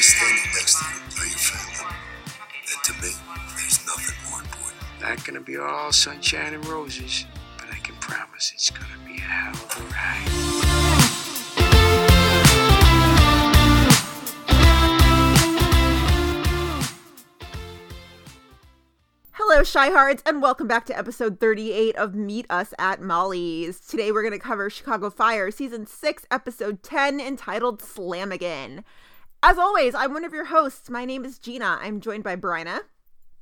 is 0.00 0.06
standing 0.06 0.50
next 0.54 0.78
to 0.78 0.84
you 0.86 1.00
are 1.20 1.26
your 1.26 1.36
family. 1.36 1.94
And 2.72 2.84
to 2.84 2.92
me, 3.02 3.12
there's 3.54 3.84
nothing 3.84 4.16
more 4.30 4.40
important. 4.40 4.80
Not 5.02 5.22
gonna 5.26 5.42
be 5.42 5.58
all 5.58 5.92
sunshine 5.92 6.54
and 6.54 6.66
roses, 6.66 7.26
but 7.58 7.66
I 7.70 7.76
can 7.80 7.96
promise 7.96 8.50
it's 8.54 8.70
gonna 8.70 8.86
be 9.04 9.18
a 9.18 9.20
hell 9.20 9.52
of 9.52 9.76
a 9.76 9.82
ride. 9.92 10.30
Hello, 19.32 19.64
Chi-Hards, 19.64 20.22
and 20.24 20.40
welcome 20.40 20.66
back 20.66 20.86
to 20.86 20.96
episode 20.96 21.38
38 21.40 21.94
of 21.96 22.14
Meet 22.14 22.46
Us 22.48 22.72
at 22.78 23.02
Molly's. 23.02 23.78
Today 23.80 24.12
we're 24.12 24.22
going 24.22 24.32
to 24.32 24.38
cover 24.38 24.70
Chicago 24.70 25.10
Fire, 25.10 25.50
season 25.50 25.86
6, 25.86 26.24
episode 26.30 26.82
10, 26.82 27.20
entitled 27.20 27.80
Slamigan. 27.80 28.82
As 29.42 29.58
always, 29.58 29.94
I'm 29.94 30.12
one 30.12 30.24
of 30.24 30.32
your 30.32 30.46
hosts. 30.46 30.90
My 30.90 31.04
name 31.04 31.24
is 31.24 31.38
Gina. 31.38 31.78
I'm 31.80 32.00
joined 32.00 32.24
by 32.24 32.36
Bryna 32.36 32.80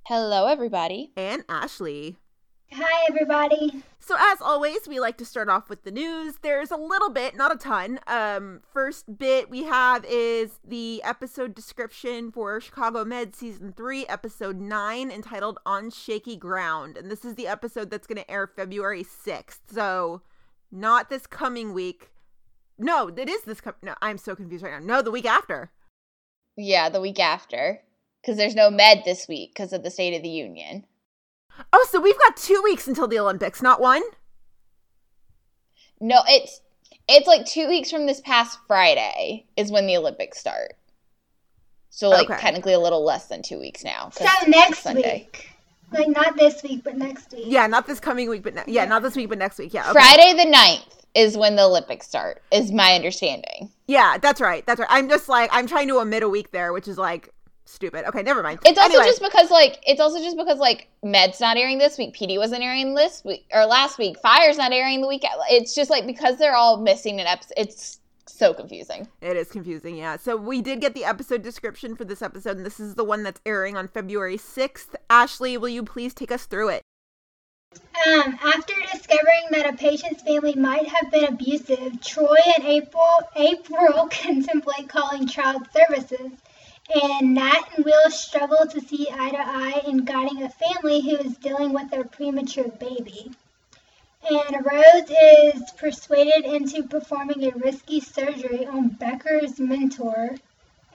Hello, 0.06 0.46
everybody. 0.46 1.12
and 1.16 1.44
Ashley. 1.48 2.16
Hi, 2.72 3.06
everybody. 3.08 3.82
So 3.98 4.14
as 4.18 4.40
always, 4.42 4.86
we 4.86 5.00
like 5.00 5.16
to 5.18 5.24
start 5.24 5.48
off 5.48 5.68
with 5.70 5.82
the 5.84 5.90
news. 5.90 6.34
There's 6.42 6.70
a 6.70 6.76
little 6.76 7.08
bit, 7.10 7.34
not 7.34 7.52
a 7.52 7.56
ton. 7.58 7.98
Um, 8.06 8.60
first 8.72 9.18
bit 9.18 9.48
we 9.50 9.64
have 9.64 10.04
is 10.08 10.60
the 10.66 11.02
episode 11.02 11.54
description 11.54 12.30
for 12.30 12.60
Chicago 12.60 13.04
Med 13.04 13.34
season 13.34 13.72
three, 13.74 14.06
episode 14.06 14.60
nine, 14.60 15.10
entitled 15.10 15.58
"On 15.66 15.90
Shaky 15.90 16.36
Ground," 16.36 16.96
and 16.98 17.10
this 17.10 17.24
is 17.24 17.34
the 17.36 17.46
episode 17.48 17.90
that's 17.90 18.06
going 18.06 18.18
to 18.22 18.30
air 18.30 18.46
February 18.46 19.02
sixth. 19.02 19.60
So, 19.72 20.20
not 20.70 21.08
this 21.08 21.26
coming 21.26 21.72
week. 21.72 22.10
No, 22.78 23.08
it 23.08 23.28
is 23.30 23.42
this. 23.42 23.62
Com- 23.62 23.74
no, 23.82 23.94
I'm 24.02 24.18
so 24.18 24.36
confused 24.36 24.62
right 24.62 24.78
now. 24.78 24.96
No, 24.96 25.02
the 25.02 25.10
week 25.10 25.26
after. 25.26 25.70
Yeah, 26.58 26.88
the 26.88 27.00
week 27.00 27.20
after. 27.20 27.80
Because 28.20 28.36
there's 28.36 28.56
no 28.56 28.68
med 28.68 29.02
this 29.04 29.26
week 29.28 29.52
because 29.54 29.72
of 29.72 29.82
the 29.84 29.90
State 29.90 30.14
of 30.16 30.22
the 30.22 30.28
Union. 30.28 30.84
Oh, 31.72 31.86
so 31.90 32.00
we've 32.00 32.18
got 32.18 32.36
two 32.36 32.60
weeks 32.64 32.86
until 32.88 33.06
the 33.08 33.18
Olympics, 33.18 33.62
not 33.62 33.80
one. 33.80 34.02
No, 36.00 36.20
it's 36.26 36.60
it's 37.08 37.26
like 37.26 37.46
two 37.46 37.68
weeks 37.68 37.90
from 37.90 38.06
this 38.06 38.20
past 38.20 38.58
Friday 38.66 39.46
is 39.56 39.70
when 39.70 39.86
the 39.86 39.96
Olympics 39.96 40.38
start. 40.38 40.74
So 41.90 42.08
like 42.10 42.28
Okay. 42.28 42.40
technically 42.40 42.74
a 42.74 42.78
little 42.78 43.04
less 43.04 43.26
than 43.26 43.42
two 43.42 43.58
weeks 43.58 43.82
now. 43.84 44.10
So 44.10 44.26
next 44.46 44.80
Sunday. 44.80 45.28
week. 45.32 45.48
Like 45.90 46.08
not 46.08 46.36
this 46.36 46.62
week, 46.62 46.82
but 46.84 46.96
next 46.96 47.32
week. 47.32 47.44
Yeah, 47.46 47.66
not 47.66 47.86
this 47.86 47.98
coming 47.98 48.28
week, 48.28 48.42
but 48.42 48.54
ne- 48.54 48.64
yeah, 48.66 48.84
not 48.84 49.02
this 49.02 49.16
week, 49.16 49.28
but 49.30 49.38
next 49.38 49.58
week. 49.58 49.72
Yeah, 49.72 49.84
okay. 49.90 49.92
Friday 49.92 50.34
the 50.34 50.50
9th 50.50 50.97
is 51.14 51.36
when 51.36 51.56
the 51.56 51.62
Olympics 51.62 52.06
start, 52.06 52.42
is 52.52 52.72
my 52.72 52.94
understanding. 52.94 53.70
Yeah, 53.86 54.18
that's 54.18 54.40
right. 54.40 54.64
That's 54.66 54.78
right. 54.80 54.88
I'm 54.90 55.08
just 55.08 55.28
like 55.28 55.50
I'm 55.52 55.66
trying 55.66 55.88
to 55.88 55.98
omit 55.98 56.22
a 56.22 56.28
week 56.28 56.50
there, 56.50 56.72
which 56.72 56.88
is 56.88 56.98
like 56.98 57.30
stupid. 57.64 58.06
Okay, 58.08 58.22
never 58.22 58.42
mind. 58.42 58.60
It's 58.64 58.78
also 58.78 58.90
Anyway, 58.90 59.04
just 59.04 59.22
because 59.22 59.50
like 59.50 59.78
it's 59.86 60.00
also 60.00 60.18
just 60.18 60.36
because 60.36 60.58
like 60.58 60.88
Med's 61.02 61.40
not 61.40 61.56
airing 61.56 61.78
this 61.78 61.98
week, 61.98 62.14
PD 62.14 62.38
wasn't 62.38 62.62
airing 62.62 62.94
this 62.94 63.22
week 63.24 63.46
or 63.52 63.66
last 63.66 63.98
week, 63.98 64.18
Fire's 64.20 64.58
not 64.58 64.72
airing 64.72 65.00
the 65.00 65.08
week. 65.08 65.22
It's 65.50 65.74
just 65.74 65.90
like 65.90 66.06
because 66.06 66.38
they're 66.38 66.56
all 66.56 66.78
missing 66.78 67.20
an 67.20 67.26
episode. 67.26 67.54
It's 67.56 68.00
so 68.26 68.54
confusing. 68.54 69.08
it 69.20 69.36
is 69.36 69.48
confusing. 69.48 69.96
Yeah. 69.96 70.16
So 70.16 70.36
we 70.36 70.62
did 70.62 70.80
get 70.80 70.94
the 70.94 71.04
episode 71.04 71.42
description 71.42 71.96
for 71.96 72.04
this 72.04 72.22
episode, 72.22 72.56
and 72.56 72.64
this 72.64 72.78
is 72.78 72.94
the 72.94 73.04
one 73.04 73.22
that's 73.22 73.40
airing 73.44 73.76
on 73.76 73.88
February 73.88 74.36
sixth. 74.36 74.94
Ashley, 75.10 75.56
will 75.56 75.68
you 75.68 75.82
please 75.82 76.14
take 76.14 76.30
us 76.30 76.46
through 76.46 76.68
it? 76.68 76.82
Um, 78.06 78.38
after 78.42 78.74
discovering 78.92 79.48
that 79.50 79.68
a 79.68 79.76
patient's 79.76 80.22
family 80.22 80.54
might 80.54 80.88
have 80.88 81.10
been 81.10 81.24
abusive, 81.24 82.00
Choi 82.00 82.36
and 82.56 82.64
April 82.64 83.20
April 83.36 84.08
contemplate 84.22 84.88
calling 84.88 85.26
child 85.26 85.68
services, 85.72 86.32
and 86.94 87.34
Nat 87.34 87.68
and 87.76 87.84
Will 87.84 88.10
struggle 88.10 88.66
to 88.66 88.80
see 88.80 89.08
eye 89.12 89.30
to 89.30 89.38
eye 89.38 89.82
in 89.86 90.04
guiding 90.04 90.42
a 90.42 90.48
family 90.48 91.02
who 91.02 91.16
is 91.16 91.36
dealing 91.36 91.74
with 91.74 91.90
their 91.90 92.04
premature 92.04 92.68
baby. 92.68 93.32
And 94.30 94.64
Rhodes 94.64 95.10
is 95.10 95.70
persuaded 95.72 96.46
into 96.46 96.84
performing 96.84 97.44
a 97.44 97.50
risky 97.50 98.00
surgery 98.00 98.64
on 98.64 98.88
Becker's 98.88 99.58
mentor, 99.58 100.36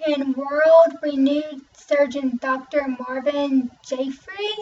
and 0.08 0.36
world 0.36 0.98
renewed 1.04 1.62
surgeon 1.74 2.40
Dr. 2.42 2.88
Marvin 3.00 3.70
Jaffrey. 3.86 4.56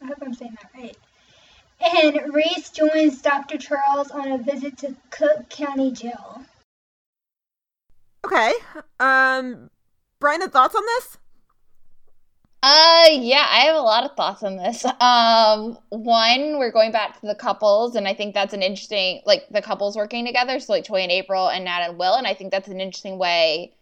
I 0.00 0.06
hope 0.06 0.22
I'm 0.22 0.32
saying 0.32 0.56
that 0.62 0.70
right. 0.80 0.96
And 1.82 2.32
Reese 2.32 2.70
joins 2.70 3.20
Dr. 3.20 3.58
Charles 3.58 4.10
on 4.10 4.30
a 4.30 4.38
visit 4.38 4.78
to 4.78 4.94
Cook 5.10 5.48
County 5.48 5.90
Jail. 5.90 6.42
Okay. 8.24 8.52
Um, 9.00 9.70
Brian, 10.20 10.48
thoughts 10.48 10.76
on 10.76 10.82
this? 10.86 11.18
Uh 12.64 13.08
yeah, 13.10 13.44
I 13.50 13.62
have 13.64 13.74
a 13.74 13.80
lot 13.80 14.04
of 14.04 14.16
thoughts 14.16 14.44
on 14.44 14.56
this. 14.56 14.84
Um 15.00 15.76
one, 15.88 16.58
we're 16.60 16.70
going 16.70 16.92
back 16.92 17.20
to 17.20 17.26
the 17.26 17.34
couples 17.34 17.96
and 17.96 18.06
I 18.06 18.14
think 18.14 18.34
that's 18.34 18.54
an 18.54 18.62
interesting 18.62 19.20
like 19.26 19.48
the 19.50 19.60
couples 19.60 19.96
working 19.96 20.24
together, 20.24 20.60
so 20.60 20.72
like 20.72 20.84
Choi 20.84 21.00
and 21.00 21.10
April 21.10 21.48
and 21.48 21.64
Nat 21.64 21.88
and 21.88 21.98
Will, 21.98 22.14
and 22.14 22.24
I 22.24 22.34
think 22.34 22.52
that's 22.52 22.68
an 22.68 22.80
interesting 22.80 23.18
way. 23.18 23.74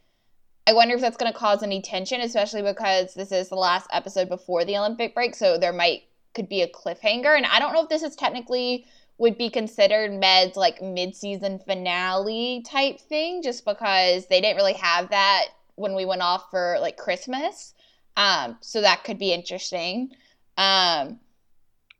I 0.66 0.72
wonder 0.72 0.94
if 0.94 1.02
that's 1.02 1.18
gonna 1.18 1.34
cause 1.34 1.62
any 1.62 1.82
tension, 1.82 2.22
especially 2.22 2.62
because 2.62 3.12
this 3.12 3.32
is 3.32 3.50
the 3.50 3.56
last 3.56 3.86
episode 3.92 4.30
before 4.30 4.64
the 4.64 4.78
Olympic 4.78 5.14
break, 5.14 5.34
so 5.34 5.58
there 5.58 5.74
might 5.74 6.04
could 6.34 6.48
be 6.48 6.62
a 6.62 6.68
cliffhanger. 6.68 7.36
And 7.36 7.46
I 7.46 7.58
don't 7.58 7.72
know 7.72 7.82
if 7.82 7.88
this 7.88 8.02
is 8.02 8.16
technically 8.16 8.86
would 9.18 9.36
be 9.36 9.50
considered 9.50 10.12
Med's 10.12 10.56
like 10.56 10.80
mid-season 10.80 11.58
finale 11.58 12.64
type 12.66 13.00
thing, 13.00 13.42
just 13.42 13.64
because 13.64 14.26
they 14.26 14.40
didn't 14.40 14.56
really 14.56 14.74
have 14.74 15.10
that 15.10 15.46
when 15.74 15.94
we 15.94 16.06
went 16.06 16.22
off 16.22 16.50
for 16.50 16.78
like 16.80 16.96
Christmas. 16.96 17.74
Um, 18.16 18.56
so 18.60 18.80
that 18.80 19.04
could 19.04 19.18
be 19.18 19.32
interesting. 19.32 20.10
Um, 20.56 21.20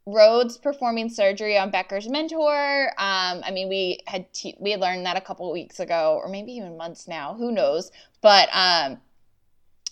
Rhodes 0.06 0.56
performing 0.56 1.08
surgery 1.08 1.58
on 1.58 1.70
Becker's 1.70 2.08
mentor. 2.08 2.88
Um, 2.98 3.42
I 3.44 3.50
mean, 3.52 3.68
we 3.68 4.00
had 4.06 4.32
te- 4.32 4.56
we 4.58 4.70
had 4.70 4.80
learned 4.80 5.04
that 5.06 5.16
a 5.16 5.20
couple 5.20 5.52
weeks 5.52 5.78
ago, 5.78 6.18
or 6.22 6.28
maybe 6.28 6.52
even 6.52 6.76
months 6.76 7.06
now. 7.06 7.34
Who 7.34 7.52
knows? 7.52 7.92
But 8.22 8.48
um, 8.52 8.98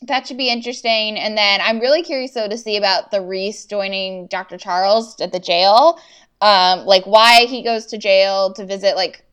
that 0.03 0.27
should 0.27 0.39
be 0.39 0.51
interesting. 0.51 1.19
And 1.19 1.37
then 1.37 1.61
I'm 1.63 1.81
really 1.81 2.03
curious 2.03 2.33
though 2.33 2.49
to 2.49 2.59
see 2.59 2.77
about 2.77 3.11
the 3.11 3.21
Reese 3.21 3.67
joining 3.67 4.27
Dr. 4.29 4.57
Charles 4.57 5.21
at 5.21 5.33
the 5.33 5.41
jail. 5.41 5.99
Um, 6.41 6.87
like 6.87 7.05
why 7.05 7.47
he 7.47 7.65
goes 7.65 7.87
to 7.87 7.99
jail 7.99 8.53
to 8.55 8.65
visit. 8.65 8.95
Like 8.95 9.25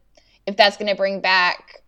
if 0.47 0.57
that's 0.57 0.77
going 0.77 0.89
to 0.89 0.95
bring 0.95 1.21
back 1.21 1.83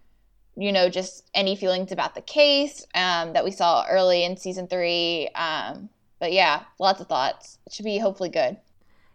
you 0.58 0.72
know, 0.72 0.90
just 0.90 1.30
any 1.36 1.56
feelings 1.56 1.92
about 1.92 2.16
the 2.16 2.22
case 2.22 2.86
um, 2.96 3.34
that 3.34 3.46
we 3.46 3.52
saw 3.52 3.86
early 3.88 4.24
in 4.24 4.36
season 4.36 4.68
three. 4.68 5.30
Um, 5.36 5.90
but 6.20 6.34
yeah, 6.34 6.64
lots 6.80 7.00
of 7.00 7.08
thoughts. 7.08 7.60
It 7.68 7.74
should 7.74 7.86
be 7.86 8.00
hopefully 8.00 8.30
good. 8.30 8.58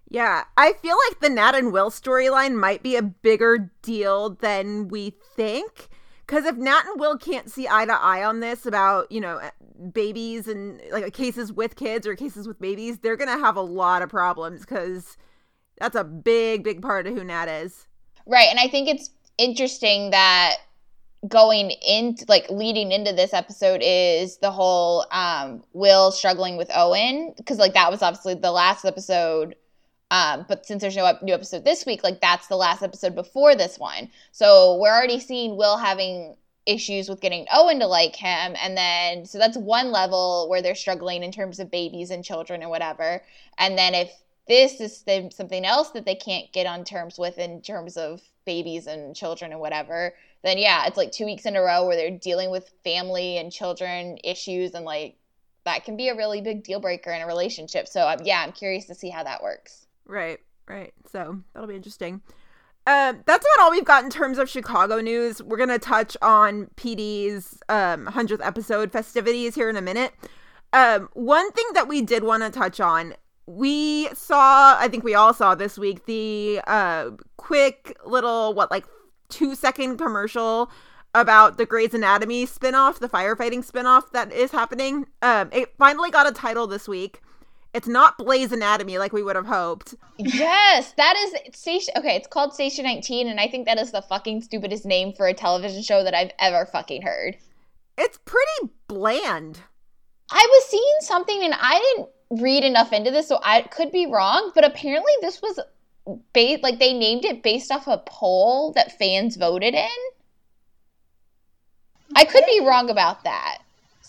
Yeah, 0.09 0.45
I 0.57 0.75
feel 0.75 0.97
like 1.09 1.21
the 1.21 1.31
Nat 1.31 1.57
and 1.57 1.73
Will 1.73 1.91
storyline 1.91 2.55
might 2.55 2.83
be 2.83 2.95
a 2.95 3.03
bigger 3.03 3.73
deal 3.83 4.31
than 4.31 4.89
we 4.89 5.15
think. 5.35 5.89
Because 6.33 6.47
if 6.47 6.57
Nat 6.57 6.85
and 6.87 6.99
Will 6.99 7.19
can't 7.19 7.51
see 7.51 7.69
eye 7.69 7.85
to 7.85 7.93
eye 7.93 8.25
on 8.25 8.41
this 8.41 8.65
about, 8.65 9.13
you 9.13 9.21
know, 9.21 9.39
babies 9.93 10.49
and 10.49 10.81
like 10.91 11.13
cases 11.13 11.53
with 11.53 11.77
kids 11.77 12.07
or 12.07 12.17
cases 12.17 12.49
with 12.49 12.59
babies, 12.59 13.01
they're 13.01 13.19
going 13.19 13.29
to 13.29 13.45
have 13.45 13.55
a 13.55 13.61
lot 13.61 14.01
of 14.01 14.09
problems 14.09 14.61
because 14.61 15.19
that's 15.79 15.95
a 15.95 16.05
big, 16.05 16.65
big 16.65 16.81
part 16.81 17.07
of 17.07 17.15
who 17.15 17.23
Nat 17.23 17.51
is. 17.51 17.87
Right. 18.27 18.49
And 18.49 18.59
I 18.59 18.67
think 18.67 18.89
it's 18.89 19.11
interesting 19.37 20.09
that 20.13 20.57
going 21.29 21.73
into 21.87 22.25
like 22.31 22.49
leading 22.49 22.93
into 22.93 23.13
this 23.13 23.35
episode 23.35 23.83
is 23.85 24.39
the 24.39 24.51
whole 24.51 25.07
um 25.13 25.63
will 25.75 26.11
struggling 26.11 26.57
with 26.57 26.71
owen 26.75 27.35
because 27.37 27.59
like 27.59 27.75
that 27.75 27.91
was 27.91 28.03
obviously 28.03 28.35
the 28.35 28.51
last 28.51 28.85
episode 28.87 29.55
um 30.13 30.45
but 30.49 30.65
since 30.65 30.81
there's 30.81 30.97
no 30.97 31.13
new 31.23 31.35
episode 31.35 31.65
this 31.65 31.85
week 31.85 32.05
like 32.05 32.21
that's 32.21 32.47
the 32.47 32.57
last 32.57 32.83
episode 32.83 33.15
before 33.15 33.57
this 33.57 33.79
one 33.79 34.09
so 34.31 34.79
we're 34.81 34.95
already 34.95 35.19
seeing 35.19 35.57
will 35.57 35.77
having 35.77 36.37
issues 36.65 37.09
with 37.09 37.21
getting 37.21 37.45
owen 37.53 37.81
to 37.81 37.87
like 37.87 38.15
him 38.15 38.55
and 38.63 38.77
then 38.77 39.27
so 39.27 39.37
that's 39.39 39.57
one 39.57 39.91
level 39.91 40.47
where 40.49 40.63
they're 40.63 40.77
struggling 40.77 41.25
in 41.25 41.33
terms 41.33 41.59
of 41.59 41.71
babies 41.71 42.11
and 42.11 42.25
children 42.25 42.63
and 42.63 42.71
whatever 42.71 43.21
and 43.59 43.77
then 43.77 43.95
if 43.95 44.13
this 44.47 44.81
is 44.81 45.05
something 45.35 45.65
else 45.65 45.91
that 45.91 46.05
they 46.05 46.15
can't 46.15 46.53
get 46.53 46.67
on 46.67 46.85
terms 46.85 47.19
with 47.19 47.39
in 47.39 47.61
terms 47.63 47.97
of 47.97 48.21
babies 48.45 48.87
and 48.87 49.17
children 49.17 49.51
and 49.51 49.61
whatever 49.61 50.13
then 50.43 50.59
yeah, 50.59 50.87
it's 50.87 50.97
like 50.97 51.13
two 51.13 51.25
weeks 51.25 51.47
in 51.47 51.57
a 51.57 51.63
row 51.63 51.87
where 51.87 51.97
they're 51.97 52.19
dealing 52.19 52.51
with 52.51 52.73
family 52.85 53.39
and 53.39 53.53
children 53.53 54.19
issues, 54.25 54.75
and 54.75 54.85
like 54.85 55.17
that 55.65 55.85
can 55.85 55.97
be 55.97 56.09
a 56.09 56.17
really 56.17 56.41
big 56.41 56.65
deal 56.65 56.81
breaker 56.81 57.13
in 57.13 57.23
a 57.23 57.27
relationship. 57.27 57.87
So 57.89 58.07
um, 58.09 58.19
yeah, 58.25 58.43
I'm 58.43 58.53
curious 58.53 58.87
to 58.87 58.95
see 58.95 59.11
how 59.11 59.23
that 59.23 59.43
works. 59.43 59.82
Right, 60.07 60.39
right. 60.69 60.93
So 61.11 61.41
that'll 61.55 61.69
be 61.69 61.77
interesting. 61.77 62.23
Um, 62.85 63.23
that's 63.27 63.47
about 63.47 63.65
all 63.65 63.71
we've 63.71 63.85
got 63.85 64.03
in 64.03 64.11
terms 64.11 64.39
of 64.39 64.51
Chicago 64.51 65.01
news. 65.01 65.41
We're 65.41 65.57
gonna 65.57 65.79
touch 65.79 66.17
on 66.21 66.69
PD's 66.77 67.63
um 67.69 68.07
hundredth 68.07 68.43
episode 68.43 68.91
festivities 68.91 69.55
here 69.55 69.71
in 69.71 69.77
a 69.77 69.83
minute. 69.83 70.13
Um, 70.73 71.09
one 71.13 71.53
thing 71.53 71.67
that 71.75 71.87
we 71.87 72.03
did 72.03 72.25
want 72.25 72.43
to 72.43 72.51
touch 72.51 72.81
on, 72.81 73.15
we 73.47 74.09
saw, 74.15 74.77
I 74.79 74.89
think 74.89 75.05
we 75.05 75.15
all 75.15 75.33
saw 75.33 75.55
this 75.55 75.79
week, 75.79 76.07
the 76.07 76.61
uh 76.67 77.11
quick 77.37 77.97
little 78.05 78.53
what 78.55 78.71
like 78.73 78.85
two 79.29 79.55
second 79.55 79.99
commercial 79.99 80.71
about 81.15 81.59
the 81.59 81.67
Grey's 81.67 81.95
Anatomy 81.95 82.47
spinoff, 82.47 82.99
the 82.99 83.09
firefighting 83.09 83.65
spinoff 83.65 84.11
that 84.13 84.33
is 84.33 84.51
happening. 84.51 85.07
Um, 85.21 85.51
it 85.53 85.73
finally 85.79 86.11
got 86.11 86.29
a 86.29 86.33
title 86.33 86.67
this 86.67 86.89
week. 86.89 87.21
It's 87.75 87.89
not 87.89 88.19
Blaze 88.19 88.53
Anatomy 88.53 88.99
like 88.99 89.15
we 89.15 89.23
would 89.23 89.37
have 89.37 89.47
hoped. 89.47 89.95
Yes, 90.19 90.93
that 90.99 91.17
is 91.17 91.57
station. 91.57 91.95
Okay, 91.97 92.17
it's 92.17 92.27
called 92.27 92.53
Station 92.53 92.85
19, 92.85 93.29
and 93.29 93.41
I 93.41 93.49
think 93.49 93.67
that 93.67 93.79
is 93.79 93.93
the 93.93 94.03
fucking 94.03 94.43
stupidest 94.43 94.85
name 94.85 95.15
for 95.15 95.27
a 95.27 95.33
television 95.33 95.83
show 95.83 96.05
that 96.05 96.15
I've 96.15 96.33
ever 96.39 96.67
fucking 96.67 97.01
heard. 97.01 97.39
It's 97.97 98.19
pretty 98.19 98.73
bland. 98.89 99.61
I 100.31 100.47
was 100.51 100.65
seeing 100.67 100.97
something, 101.01 101.43
and 101.43 101.55
I 101.59 101.79
didn't 101.79 102.43
read 102.43 102.63
enough 102.63 102.93
into 102.93 103.11
this, 103.11 103.29
so 103.29 103.41
I 103.43 103.63
could 103.63 103.91
be 103.91 104.07
wrong. 104.07 104.53
But 104.55 104.65
apparently, 104.67 105.13
this 105.23 105.41
was 105.41 105.59
based 106.35 106.63
like 106.63 106.79
they 106.79 106.93
named 106.93 107.25
it 107.25 107.43
based 107.43 107.73
off 107.73 107.87
a 107.87 108.03
poll 108.05 108.73
that 108.73 108.99
fans 108.99 109.37
voted 109.37 109.75
in. 109.75 109.89
I 112.15 112.27
could 112.27 112.45
be 112.47 112.61
wrong 112.61 112.91
about 112.91 113.25
that. 113.25 113.62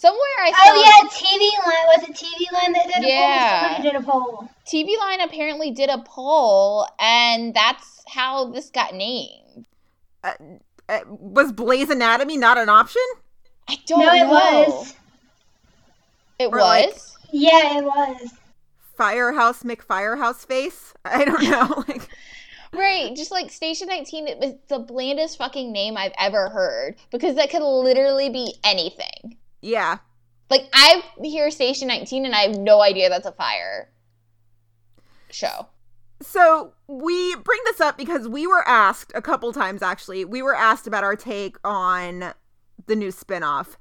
Somewhere 0.04 0.40
I 0.42 0.52
saw. 0.52 0.58
Oh 0.66 0.84
yeah, 0.84 1.10
TV 1.10 1.66
line 1.66 1.88
was 1.88 2.10
it 2.10 2.14
TV 2.14 2.52
line 2.52 2.74
that 2.74 2.88
did 2.94 3.06
a 3.06 3.08
Yeah. 3.08 3.60
poll? 3.62 3.70
Somebody 3.70 3.90
did 3.90 3.96
a 3.96 4.04
poll. 4.04 4.50
TV 4.68 5.00
Line 5.00 5.22
apparently 5.22 5.72
did 5.72 5.90
a 5.90 6.00
poll, 6.00 6.86
and 7.00 7.54
that's 7.54 8.04
how 8.10 8.52
this 8.52 8.70
got 8.70 8.94
named. 8.94 9.66
Uh, 10.26 10.34
uh, 10.90 11.00
was 11.08 11.54
Blaze 11.54 11.90
Anatomy 11.90 12.36
not 12.36 12.58
an 12.58 12.68
option? 12.68 13.02
I 13.70 13.78
don't 13.86 14.00
know. 14.02 14.06
No, 14.08 14.14
it 14.14 14.28
was. 14.28 14.94
It 16.40 16.48
Or, 16.48 16.60
like- 16.60 16.88
was. 16.94 17.18
Yeah, 17.32 17.78
it 17.78 17.84
was. 17.86 18.34
Firehouse 18.98 19.64
McFirehouse 19.64 20.46
face? 20.46 20.94
I 21.06 21.24
don't 21.24 21.44
know. 21.44 21.84
like, 21.88 22.10
Right, 22.74 23.16
just 23.16 23.32
like 23.32 23.52
Station 23.52 23.88
19, 23.88 24.28
it 24.28 24.38
was 24.40 24.56
the 24.68 24.80
blandest 24.80 25.38
fucking 25.38 25.72
name 25.72 25.96
I've 25.96 26.14
ever 26.20 26.50
heard 26.50 26.96
because 27.12 27.36
that 27.36 27.50
could 27.52 27.62
literally 27.64 28.30
be 28.30 28.56
anything. 28.66 29.38
Yeah. 29.64 29.98
Like, 30.50 30.70
I 30.74 31.04
hear 31.22 31.50
Station 31.50 31.88
19 31.88 32.26
and 32.26 32.36
I 32.36 32.42
have 32.42 32.58
no 32.58 32.82
idea 32.82 33.10
that's 33.10 33.26
a 33.26 33.32
fire 33.32 33.90
show. 35.32 35.68
So 36.22 36.74
we 36.88 37.36
bring 37.36 37.60
this 37.66 37.82
up 37.82 37.98
because 37.98 38.28
we 38.28 38.48
were 38.48 38.68
asked 38.68 39.12
a 39.14 39.22
couple 39.22 39.52
times 39.52 39.82
actually. 39.82 40.24
We 40.26 40.42
were 40.42 40.56
asked 40.56 40.88
about 40.88 41.04
our 41.04 41.16
take 41.16 41.58
on 41.64 42.34
the 42.86 42.96
new 42.96 43.10
spinoff. 43.10 43.76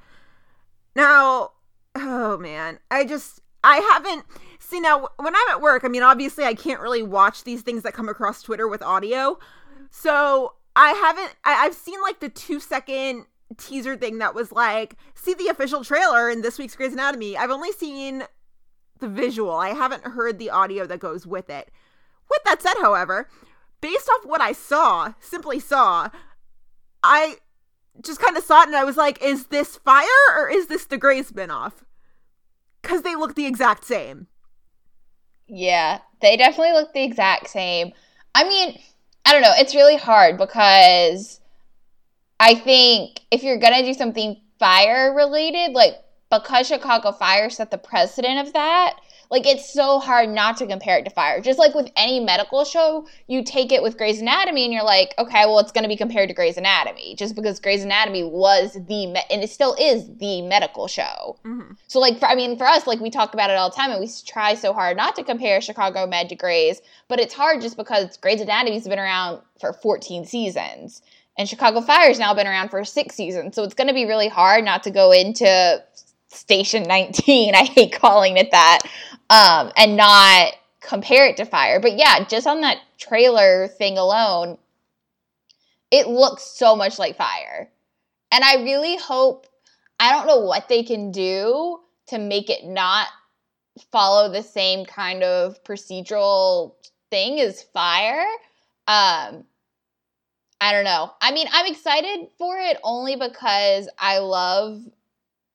Now, 0.97 1.53
oh 1.95 2.37
man, 2.39 2.79
I 2.91 3.05
just 3.05 3.41
I 3.63 3.77
haven't 3.93 4.25
see 4.59 4.81
now 4.81 5.09
when 5.19 5.35
I'm 5.37 5.49
at 5.51 5.61
work, 5.61 5.85
I 5.85 5.89
mean 5.89 6.03
obviously 6.03 6.45
I 6.45 6.55
can't 6.55 6.81
really 6.81 7.03
watch 7.03 7.45
these 7.45 7.63
things 7.63 7.85
that 7.85 7.95
come 7.95 8.09
across 8.09 8.43
Twitter 8.43 8.67
with 8.67 8.83
audio. 8.83 9.39
So 9.91 10.55
I 10.75 10.91
haven't 10.91 11.37
I, 11.45 11.67
I've 11.67 11.75
seen 11.75 12.01
like 12.03 12.19
the 12.21 12.29
two 12.29 12.59
second 12.59 13.27
teaser 13.59 13.97
thing 13.97 14.19
that 14.19 14.35
was 14.35 14.53
like, 14.53 14.97
see 15.15 15.35
the 15.35 15.49
official 15.49 15.85
trailer 15.85 16.31
in 16.31 16.43
this 16.43 16.59
week's 16.59 16.77
Grey's 16.77 16.93
Anatomy. 16.93 17.37
I've 17.37 17.51
only 17.51 17.73
seen 17.73 18.25
the 19.01 19.09
visual. 19.09 19.55
I 19.55 19.71
haven't 19.71 20.05
heard 20.05 20.39
the 20.39 20.51
audio 20.51 20.87
that 20.87 21.01
goes 21.01 21.27
with 21.27 21.51
it. 21.51 21.71
With 22.31 22.43
that 22.45 22.63
said, 22.63 22.75
however, 22.81 23.29
based 23.81 24.09
off 24.09 24.25
what 24.25 24.41
I 24.41 24.53
saw, 24.53 25.15
simply 25.21 25.61
saw, 25.61 26.09
I 27.03 27.37
just 28.03 28.21
kind 28.21 28.37
of 28.37 28.45
saw 28.45 28.63
it 28.63 28.69
and 28.69 28.77
I 28.77 28.85
was 28.85 28.97
like, 28.97 29.23
is 29.23 29.47
this 29.47 29.77
fire 29.77 30.07
or 30.37 30.49
is 30.49 30.69
this 30.69 30.87
the 30.87 30.97
Grey 30.97 31.23
spinoff? 31.23 31.73
Because 32.81 33.03
they 33.03 33.15
look 33.15 33.35
the 33.35 33.47
exact 33.47 33.85
same. 33.85 34.29
Yeah, 35.47 35.99
they 36.23 36.37
definitely 36.37 36.73
look 36.73 36.95
the 36.95 37.05
exact 37.05 37.51
same. 37.51 37.93
I 38.35 38.45
mean, 38.45 38.81
I 39.27 39.33
don't 39.33 39.43
know. 39.43 39.53
It's 39.57 39.75
really 39.75 39.97
hard 39.97 40.39
because 40.39 41.41
I 42.43 42.57
think 42.57 43.21
if 43.31 43.45
you're 43.45 43.57
going 43.59 43.75
to 43.75 43.85
do 43.85 43.95
something 43.95 44.37
fire 44.59 45.15
related, 45.15 45.75
like 45.75 45.95
because 46.29 46.67
Chicago 46.67 47.13
Fire 47.13 47.49
set 47.51 47.71
the 47.71 47.79
precedent 47.79 48.45
of 48.45 48.53
that, 48.55 48.97
like 49.31 49.47
it's 49.47 49.73
so 49.73 50.01
hard 50.01 50.29
not 50.29 50.57
to 50.57 50.67
compare 50.67 50.99
it 50.99 51.05
to 51.05 51.11
fire. 51.11 51.41
Just 51.41 51.61
like 51.61 51.73
with 51.73 51.89
any 51.95 52.19
medical 52.19 52.65
show, 52.65 53.07
you 53.29 53.45
take 53.45 53.71
it 53.71 53.81
with 53.81 53.97
Grey's 53.97 54.21
Anatomy 54.21 54.65
and 54.65 54.73
you're 54.73 54.83
like, 54.83 55.15
okay, 55.21 55.47
well, 55.47 55.61
it's 55.61 55.71
going 55.71 55.85
to 55.85 55.89
be 55.89 55.97
compared 55.97 56.29
to 56.31 56.35
Grey's 56.35 56.57
Anatomy 56.57 57.15
just 57.15 57.37
because 57.37 57.61
Grey's 57.61 57.85
Anatomy 57.85 58.25
was 58.25 58.73
the, 58.75 59.07
me- 59.07 59.23
and 59.31 59.45
it 59.45 59.49
still 59.49 59.77
is 59.79 60.09
the 60.17 60.43
medical 60.43 60.89
show. 60.89 61.39
Mhm. 61.45 61.77
So 61.87 62.01
like 62.01 62.19
for, 62.19 62.27
I 62.27 62.35
mean 62.35 62.59
for 62.59 62.67
us 62.67 62.89
like 62.89 62.99
we 62.99 63.09
talk 63.09 63.35
about 63.35 63.51
it 63.51 63.57
all 63.57 63.71
the 63.71 63.77
time 63.77 63.93
and 63.93 64.01
we 64.01 64.11
try 64.27 64.55
so 64.55 64.73
hard 64.73 64.97
not 64.97 65.15
to 65.15 65.23
compare 65.23 65.61
Chicago 65.61 66.09
Med 66.09 66.29
to 66.31 66.35
Grey's, 66.35 66.83
but 67.07 67.21
it's 67.21 67.35
hard 67.35 67.61
just 67.61 67.77
because 67.77 68.17
Grey's 68.17 68.41
Anatomy's 68.41 68.89
been 68.89 68.99
around 68.99 69.43
for 69.61 69.73
14 69.73 70.25
seasons 70.25 71.03
and 71.39 71.49
Chicago 71.49 71.81
Fire's 71.81 72.19
now 72.19 72.35
been 72.35 72.47
around 72.47 72.69
for 72.69 72.85
6 72.85 73.15
seasons. 73.15 73.55
So 73.55 73.63
it's 73.65 73.75
going 73.75 73.89
to 73.89 73.95
be 73.95 74.05
really 74.05 74.29
hard 74.29 74.65
not 74.65 74.83
to 74.85 74.91
go 74.91 75.13
into 75.13 75.83
station 76.29 76.83
19. 76.85 77.55
I 77.55 77.65
hate 77.65 77.93
calling 77.93 78.37
it 78.37 78.51
that. 78.51 78.81
Um 79.31 79.73
and 79.77 79.97
not 79.97 80.53
compare 80.81 81.27
it 81.27 81.37
to 81.39 81.45
Fire. 81.47 81.81
But 81.81 81.97
yeah, 81.97 82.25
just 82.25 82.47
on 82.47 82.61
that 82.63 82.79
trailer 82.99 83.69
thing 83.69 83.97
alone, 83.99 84.59
it 85.91 86.07
looks 86.09 86.43
so 86.43 86.77
much 86.77 86.99
like 86.99 87.17
Fire. 87.17 87.71
And 88.31 88.45
I 88.45 88.63
really 88.63 88.97
hope 88.97 89.47
I 89.99 90.13
don't 90.13 90.27
know 90.27 90.41
what 90.41 90.69
they 90.69 90.83
can 90.83 91.13
do 91.13 91.79
to 92.09 92.19
make 92.19 92.51
it 92.51 92.65
not 92.65 93.09
follow 93.91 94.31
the 94.31 94.43
same 94.43 94.85
kind 94.85 95.23
of 95.23 95.63
procedural 95.65 96.75
thing 97.11 97.41
as 97.41 97.63
Fire. 97.63 98.27
Um 98.87 99.45
I 100.63 100.71
don't 100.71 100.85
know. 100.85 101.13
I 101.21 101.33
mean, 101.33 101.49
I'm 101.53 101.67
excited 101.67 102.29
for 102.39 102.57
it 102.57 102.79
only 102.85 103.17
because 103.17 103.89
I 103.99 104.19
love 104.19 104.81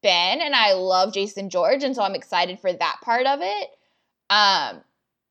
Ben 0.03 0.41
and 0.41 0.53
I 0.53 0.73
love 0.73 1.13
Jason 1.13 1.49
George 1.49 1.81
and 1.83 1.95
so 1.95 2.03
I'm 2.03 2.13
excited 2.13 2.59
for 2.59 2.73
that 2.73 2.97
part 3.01 3.25
of 3.25 3.39
it. 3.41 3.69
Um 4.29 4.81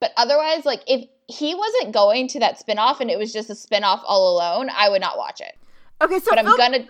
but 0.01 0.13
otherwise 0.17 0.65
like 0.65 0.81
if 0.87 1.07
he 1.29 1.55
wasn't 1.55 1.93
going 1.93 2.27
to 2.29 2.41
that 2.41 2.59
spin-off 2.59 3.01
and 3.03 3.11
it 3.11 3.19
was 3.19 3.33
just 3.35 3.51
a 3.51 3.55
spin-off 3.55 4.03
all 4.07 4.35
alone, 4.35 4.71
I 4.75 4.89
would 4.89 5.03
not 5.03 5.19
watch 5.19 5.41
it. 5.43 5.59
Okay, 6.01 6.21
so 6.21 6.31
But 6.31 6.39
I'm 6.39 6.57
gonna 6.57 6.87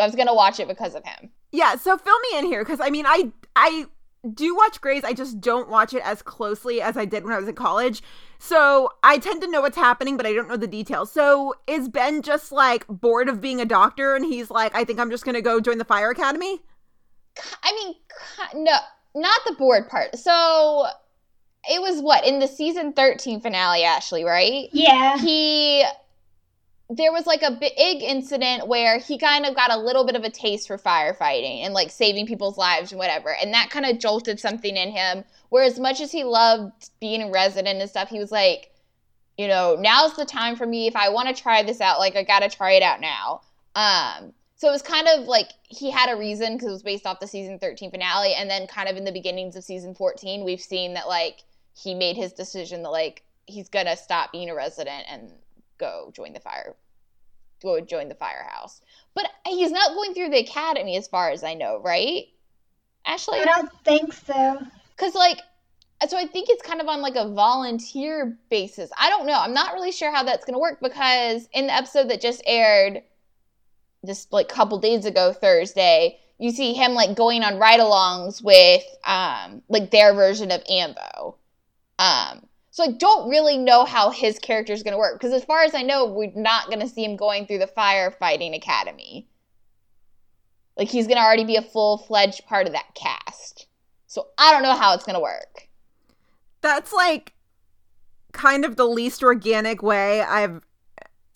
I 0.00 0.06
was 0.06 0.14
gonna 0.14 0.34
watch 0.34 0.60
it 0.60 0.68
because 0.68 0.94
of 0.94 1.04
him. 1.04 1.30
yeah, 1.50 1.74
so 1.74 1.96
fill 1.98 2.18
me 2.30 2.38
in 2.38 2.46
here 2.46 2.62
because 2.62 2.80
I 2.80 2.90
mean, 2.90 3.06
I 3.06 3.32
I 3.56 3.86
do 4.32 4.54
watch 4.54 4.80
Grey's. 4.80 5.04
I 5.04 5.12
just 5.12 5.40
don't 5.40 5.68
watch 5.68 5.92
it 5.92 6.02
as 6.04 6.22
closely 6.22 6.80
as 6.80 6.96
I 6.96 7.04
did 7.04 7.24
when 7.24 7.32
I 7.32 7.38
was 7.38 7.48
in 7.48 7.54
college. 7.54 8.02
So 8.38 8.90
I 9.02 9.18
tend 9.18 9.42
to 9.42 9.50
know 9.50 9.60
what's 9.60 9.76
happening, 9.76 10.16
but 10.16 10.26
I 10.26 10.32
don't 10.32 10.48
know 10.48 10.56
the 10.56 10.66
details. 10.66 11.10
So 11.10 11.54
is 11.66 11.88
Ben 11.88 12.22
just 12.22 12.52
like 12.52 12.86
bored 12.88 13.28
of 13.28 13.40
being 13.40 13.60
a 13.60 13.64
doctor 13.64 14.14
and 14.14 14.24
he's 14.24 14.50
like, 14.50 14.74
I 14.74 14.84
think 14.84 14.98
I'm 14.98 15.10
just 15.10 15.24
gonna 15.24 15.42
go 15.42 15.60
join 15.60 15.78
the 15.78 15.84
fire 15.84 16.10
academy? 16.10 16.60
I 17.62 17.72
mean, 17.72 18.64
no, 18.64 18.76
not 19.14 19.40
the 19.46 19.54
bored 19.54 19.88
part. 19.88 20.18
So 20.18 20.86
it 21.68 21.80
was 21.80 22.00
what 22.00 22.26
in 22.26 22.38
the 22.38 22.48
season 22.48 22.92
13 22.92 23.40
finale, 23.40 23.84
Ashley, 23.84 24.24
right? 24.24 24.68
Yeah. 24.72 25.18
He 25.18 25.84
there 26.90 27.12
was 27.12 27.26
like 27.26 27.42
a 27.42 27.50
big 27.50 28.02
incident 28.02 28.68
where 28.68 28.98
he 28.98 29.16
kind 29.18 29.46
of 29.46 29.54
got 29.54 29.72
a 29.72 29.78
little 29.78 30.04
bit 30.04 30.16
of 30.16 30.24
a 30.24 30.30
taste 30.30 30.66
for 30.66 30.76
firefighting 30.76 31.64
and 31.64 31.72
like 31.72 31.90
saving 31.90 32.26
people's 32.26 32.58
lives 32.58 32.92
and 32.92 32.98
whatever. 32.98 33.34
And 33.34 33.54
that 33.54 33.70
kind 33.70 33.86
of 33.86 33.98
jolted 33.98 34.38
something 34.38 34.76
in 34.76 34.90
him. 34.90 35.24
Where 35.48 35.64
as 35.64 35.78
much 35.78 36.00
as 36.00 36.12
he 36.12 36.24
loved 36.24 36.90
being 37.00 37.22
a 37.22 37.30
resident 37.30 37.80
and 37.80 37.88
stuff, 37.88 38.10
he 38.10 38.18
was 38.18 38.30
like, 38.30 38.70
you 39.38 39.48
know, 39.48 39.76
now's 39.78 40.14
the 40.14 40.26
time 40.26 40.56
for 40.56 40.66
me. 40.66 40.86
If 40.86 40.94
I 40.94 41.08
want 41.08 41.34
to 41.34 41.42
try 41.42 41.62
this 41.62 41.80
out, 41.80 41.98
like 41.98 42.16
I 42.16 42.22
gotta 42.22 42.48
try 42.48 42.72
it 42.72 42.82
out 42.82 43.00
now. 43.00 43.40
Um, 43.74 44.32
so 44.56 44.68
it 44.68 44.72
was 44.72 44.82
kind 44.82 45.08
of 45.08 45.26
like 45.26 45.48
he 45.68 45.90
had 45.90 46.12
a 46.12 46.18
reason 46.18 46.54
because 46.54 46.68
it 46.68 46.72
was 46.72 46.82
based 46.82 47.06
off 47.06 47.18
the 47.18 47.26
season 47.26 47.58
13 47.58 47.90
finale, 47.90 48.34
and 48.34 48.48
then 48.48 48.66
kind 48.66 48.88
of 48.88 48.96
in 48.96 49.04
the 49.04 49.12
beginnings 49.12 49.56
of 49.56 49.64
season 49.64 49.94
14, 49.94 50.44
we've 50.44 50.60
seen 50.60 50.94
that 50.94 51.08
like 51.08 51.42
he 51.72 51.94
made 51.94 52.16
his 52.16 52.32
decision 52.32 52.82
that 52.82 52.90
like 52.90 53.22
he's 53.46 53.68
gonna 53.68 53.96
stop 53.96 54.32
being 54.32 54.50
a 54.50 54.54
resident 54.54 55.04
and 55.08 55.32
go 55.78 56.10
join 56.14 56.32
the 56.32 56.40
fire, 56.40 56.74
go 57.62 57.80
join 57.80 58.08
the 58.08 58.14
firehouse. 58.14 58.80
But 59.14 59.28
he's 59.46 59.70
not 59.70 59.94
going 59.94 60.14
through 60.14 60.30
the 60.30 60.38
academy, 60.40 60.96
as 60.96 61.08
far 61.08 61.30
as 61.30 61.42
I 61.44 61.54
know, 61.54 61.80
right? 61.82 62.24
Ashley, 63.06 63.40
I 63.40 63.44
don't 63.44 63.70
think 63.84 64.12
so. 64.12 64.58
because 64.96 65.14
like 65.14 65.38
so 66.08 66.18
i 66.18 66.26
think 66.26 66.48
it's 66.50 66.62
kind 66.62 66.80
of 66.80 66.88
on 66.88 67.00
like 67.00 67.16
a 67.16 67.28
volunteer 67.28 68.36
basis 68.50 68.90
i 68.98 69.08
don't 69.08 69.26
know 69.26 69.38
i'm 69.38 69.54
not 69.54 69.72
really 69.72 69.92
sure 69.92 70.10
how 70.12 70.22
that's 70.22 70.44
going 70.44 70.54
to 70.54 70.58
work 70.58 70.78
because 70.82 71.48
in 71.52 71.66
the 71.68 71.72
episode 71.74 72.08
that 72.10 72.20
just 72.20 72.42
aired 72.46 73.02
this 74.02 74.26
like 74.30 74.48
couple 74.48 74.78
days 74.78 75.04
ago 75.06 75.32
thursday 75.32 76.18
you 76.38 76.50
see 76.50 76.74
him 76.74 76.92
like 76.92 77.16
going 77.16 77.42
on 77.42 77.58
ride-alongs 77.58 78.42
with 78.42 78.82
um 79.04 79.62
like 79.68 79.90
their 79.90 80.12
version 80.14 80.50
of 80.50 80.62
ambo 80.68 81.36
um 81.98 82.44
so 82.74 82.82
i 82.82 82.88
don't 82.88 83.28
really 83.28 83.56
know 83.56 83.84
how 83.84 84.10
his 84.10 84.38
character 84.38 84.72
is 84.72 84.82
going 84.82 84.92
to 84.92 84.98
work 84.98 85.18
because 85.18 85.32
as 85.32 85.44
far 85.44 85.62
as 85.62 85.74
i 85.74 85.82
know 85.82 86.04
we're 86.04 86.32
not 86.34 86.66
going 86.66 86.80
to 86.80 86.88
see 86.88 87.04
him 87.04 87.16
going 87.16 87.46
through 87.46 87.58
the 87.58 87.70
firefighting 87.76 88.54
academy 88.54 89.28
like 90.76 90.88
he's 90.88 91.06
going 91.06 91.16
to 91.16 91.22
already 91.22 91.44
be 91.44 91.56
a 91.56 91.62
full-fledged 91.62 92.44
part 92.46 92.66
of 92.66 92.72
that 92.72 92.94
cast 92.94 93.66
so 94.14 94.28
I 94.38 94.52
don't 94.52 94.62
know 94.62 94.76
how 94.76 94.94
it's 94.94 95.02
gonna 95.02 95.20
work. 95.20 95.68
That's 96.60 96.92
like 96.92 97.32
kind 98.30 98.64
of 98.64 98.76
the 98.76 98.86
least 98.86 99.24
organic 99.24 99.82
way 99.82 100.22
I've 100.22 100.60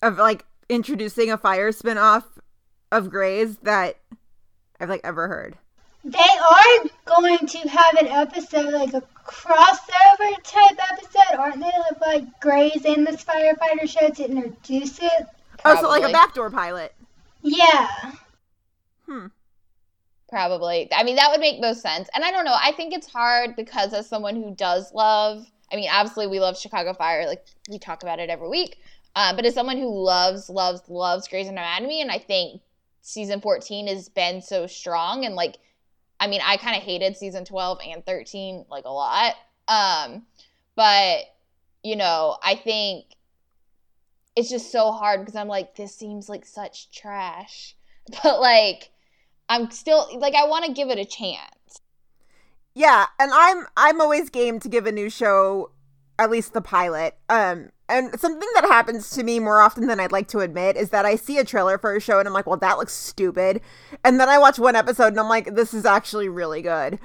of 0.01 0.17
like 0.17 0.45
introducing 0.69 1.29
a 1.29 1.37
fire 1.37 1.73
spinoff 1.73 2.23
of 2.89 3.09
Grey's 3.09 3.57
that 3.63 3.97
I've 4.79 4.87
like 4.87 5.01
ever 5.03 5.27
heard. 5.27 5.57
They 6.03 6.17
are 6.17 6.89
going 7.05 7.45
to 7.45 7.57
have 7.67 7.95
an 7.99 8.07
episode, 8.07 8.73
like 8.73 8.93
a 8.93 9.03
crossover 9.25 10.43
type 10.43 10.79
episode, 10.91 11.37
aren't 11.37 11.59
they? 11.59 11.71
Of 11.91 12.01
like 12.01 12.39
Grey's 12.39 12.85
and 12.85 13.05
this 13.05 13.23
firefighter 13.23 13.87
show 13.87 14.09
to 14.09 14.25
introduce 14.25 14.99
it. 14.99 15.27
Oh, 15.65 15.81
so 15.81 15.89
like 15.89 16.03
a 16.03 16.11
backdoor 16.11 16.49
pilot. 16.49 16.93
Yeah. 17.41 17.89
Hmm. 19.05 19.27
Probably. 20.29 20.87
I 20.93 21.03
mean, 21.03 21.15
that 21.15 21.31
would 21.31 21.39
make 21.39 21.59
most 21.59 21.81
sense. 21.81 22.07
And 22.13 22.23
I 22.23 22.31
don't 22.31 22.45
know. 22.45 22.55
I 22.55 22.71
think 22.71 22.93
it's 22.93 23.07
hard 23.07 23.55
because 23.55 23.93
as 23.93 24.07
someone 24.07 24.35
who 24.35 24.53
does 24.55 24.93
love, 24.93 25.45
I 25.71 25.75
mean, 25.75 25.89
obviously 25.91 26.27
we 26.27 26.39
love 26.39 26.57
Chicago 26.57 26.93
Fire. 26.93 27.27
Like 27.27 27.45
we 27.69 27.79
talk 27.79 28.03
about 28.03 28.19
it 28.19 28.29
every 28.29 28.47
week. 28.47 28.77
Um, 29.15 29.35
but 29.35 29.45
as 29.45 29.55
someone 29.55 29.77
who 29.77 29.89
loves, 29.89 30.49
loves, 30.49 30.81
loves 30.87 31.27
Grey's 31.27 31.47
Anatomy, 31.47 32.01
and 32.01 32.11
I 32.11 32.19
think 32.19 32.61
season 33.01 33.41
14 33.41 33.87
has 33.87 34.07
been 34.07 34.41
so 34.41 34.67
strong. 34.67 35.25
And 35.25 35.35
like, 35.35 35.57
I 36.19 36.27
mean, 36.27 36.41
I 36.43 36.57
kind 36.57 36.75
of 36.75 36.83
hated 36.83 37.15
season 37.17 37.45
12 37.45 37.79
and 37.87 38.05
13 38.05 38.65
like 38.69 38.85
a 38.85 38.89
lot. 38.89 39.35
Um, 39.67 40.25
but 40.75 41.21
you 41.83 41.95
know, 41.95 42.37
I 42.43 42.55
think 42.55 43.05
it's 44.35 44.49
just 44.49 44.71
so 44.71 44.91
hard 44.91 45.21
because 45.21 45.35
I'm 45.35 45.47
like, 45.47 45.75
this 45.75 45.95
seems 45.95 46.29
like 46.29 46.45
such 46.45 46.91
trash. 46.91 47.75
But 48.23 48.39
like, 48.41 48.89
I'm 49.49 49.69
still 49.69 50.09
like 50.17 50.33
I 50.33 50.47
want 50.47 50.65
to 50.65 50.73
give 50.73 50.89
it 50.89 50.97
a 50.97 51.05
chance. 51.05 51.81
Yeah, 52.73 53.05
and 53.19 53.31
I'm 53.31 53.67
I'm 53.77 54.01
always 54.01 54.31
game 54.31 54.59
to 54.61 54.69
give 54.69 54.87
a 54.87 54.91
new 54.91 55.11
show 55.11 55.71
at 56.17 56.31
least 56.31 56.53
the 56.53 56.61
pilot. 56.61 57.17
Um 57.29 57.69
and 57.89 58.19
something 58.19 58.47
that 58.55 58.65
happens 58.65 59.09
to 59.11 59.23
me 59.23 59.39
more 59.39 59.61
often 59.61 59.87
than 59.87 59.99
I'd 59.99 60.11
like 60.11 60.27
to 60.29 60.39
admit 60.39 60.77
is 60.77 60.89
that 60.91 61.05
I 61.05 61.15
see 61.15 61.37
a 61.37 61.43
trailer 61.43 61.77
for 61.77 61.95
a 61.95 61.99
show 61.99 62.19
and 62.19 62.27
I'm 62.27 62.33
like, 62.33 62.47
"Well, 62.47 62.57
that 62.57 62.77
looks 62.77 62.93
stupid." 62.93 63.61
And 64.03 64.19
then 64.19 64.29
I 64.29 64.37
watch 64.37 64.59
one 64.59 64.75
episode 64.75 65.07
and 65.07 65.19
I'm 65.19 65.29
like, 65.29 65.55
"This 65.55 65.73
is 65.73 65.85
actually 65.85 66.29
really 66.29 66.61
good." 66.61 66.99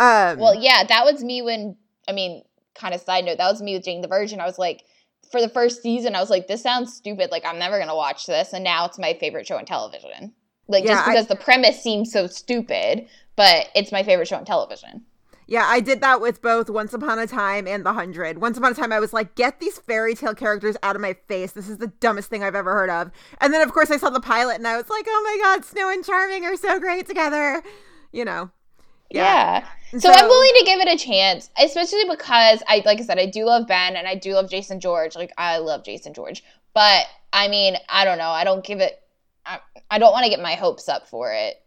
Um 0.00 0.38
Well, 0.38 0.54
yeah, 0.54 0.84
that 0.84 1.04
was 1.04 1.22
me 1.24 1.42
when 1.42 1.76
I 2.08 2.12
mean, 2.12 2.42
kind 2.74 2.94
of 2.94 3.00
side 3.00 3.24
note, 3.24 3.38
that 3.38 3.50
was 3.50 3.60
me 3.60 3.74
with 3.74 3.84
Jane 3.84 4.00
the 4.00 4.08
Virgin. 4.08 4.40
I 4.40 4.46
was 4.46 4.58
like, 4.58 4.84
for 5.30 5.40
the 5.40 5.48
first 5.48 5.82
season, 5.82 6.14
I 6.14 6.20
was 6.20 6.30
like, 6.30 6.46
this 6.46 6.62
sounds 6.62 6.94
stupid. 6.94 7.30
Like 7.30 7.44
I'm 7.44 7.58
never 7.58 7.78
gonna 7.78 7.96
watch 7.96 8.26
this, 8.26 8.52
and 8.52 8.64
now 8.64 8.84
it's 8.86 8.98
my 8.98 9.14
favorite 9.20 9.46
show 9.46 9.56
on 9.58 9.64
television. 9.66 10.32
Like 10.68 10.84
Yeah, 10.84 10.92
just 10.92 11.08
I- 11.08 11.12
because 11.12 11.26
the 11.26 11.36
premise 11.36 11.82
seems 11.82 12.12
so 12.12 12.26
stupid, 12.26 13.08
but 13.36 13.66
it's 13.74 13.92
my 13.92 14.02
favorite 14.02 14.28
show 14.28 14.36
on 14.36 14.44
television. 14.44 15.04
Yeah, 15.50 15.64
I 15.66 15.80
did 15.80 16.02
that 16.02 16.20
with 16.20 16.42
both 16.42 16.68
Once 16.68 16.92
Upon 16.92 17.18
a 17.18 17.26
Time 17.26 17.66
and 17.66 17.84
The 17.84 17.94
Hundred. 17.94 18.36
Once 18.36 18.58
Upon 18.58 18.72
a 18.72 18.74
Time, 18.74 18.92
I 18.92 19.00
was 19.00 19.14
like, 19.14 19.34
get 19.34 19.60
these 19.60 19.78
fairy 19.78 20.14
tale 20.14 20.34
characters 20.34 20.76
out 20.82 20.94
of 20.94 21.00
my 21.00 21.14
face. 21.26 21.52
This 21.52 21.70
is 21.70 21.78
the 21.78 21.86
dumbest 21.86 22.28
thing 22.28 22.44
I've 22.44 22.54
ever 22.54 22.74
heard 22.74 22.90
of. 22.90 23.10
And 23.40 23.52
then, 23.52 23.62
of 23.62 23.72
course, 23.72 23.90
I 23.90 23.96
saw 23.96 24.10
the 24.10 24.20
pilot 24.20 24.56
and 24.56 24.68
I 24.68 24.76
was 24.76 24.90
like, 24.90 25.06
oh 25.08 25.22
my 25.24 25.42
god, 25.42 25.64
Snow 25.64 25.88
and 25.90 26.04
Charming 26.04 26.44
are 26.44 26.54
so 26.54 26.78
great 26.78 27.06
together. 27.06 27.62
You 28.12 28.26
know. 28.26 28.50
Yeah. 29.10 29.66
And 29.92 30.02
So, 30.02 30.10
I'm 30.10 30.28
willing 30.28 30.52
to 30.58 30.64
give 30.66 30.80
it 30.80 30.88
a 30.88 31.02
chance, 31.02 31.48
especially 31.58 32.04
because 32.10 32.62
I, 32.68 32.82
like 32.84 33.00
I 33.00 33.04
said, 33.04 33.18
I 33.18 33.24
do 33.24 33.46
love 33.46 33.66
Ben 33.66 33.96
and 33.96 34.06
I 34.06 34.16
do 34.16 34.34
love 34.34 34.50
Jason 34.50 34.80
George. 34.80 35.16
Like 35.16 35.32
I 35.38 35.58
love 35.58 35.82
Jason 35.82 36.12
George, 36.12 36.44
but 36.74 37.06
I 37.32 37.48
mean, 37.48 37.76
I 37.88 38.04
don't 38.04 38.18
know. 38.18 38.28
I 38.28 38.44
don't 38.44 38.62
give 38.62 38.80
it. 38.80 39.00
I, 39.46 39.60
I 39.90 39.98
don't 39.98 40.12
want 40.12 40.24
to 40.24 40.30
get 40.30 40.42
my 40.42 40.56
hopes 40.56 40.90
up 40.90 41.08
for 41.08 41.32
it. 41.32 41.62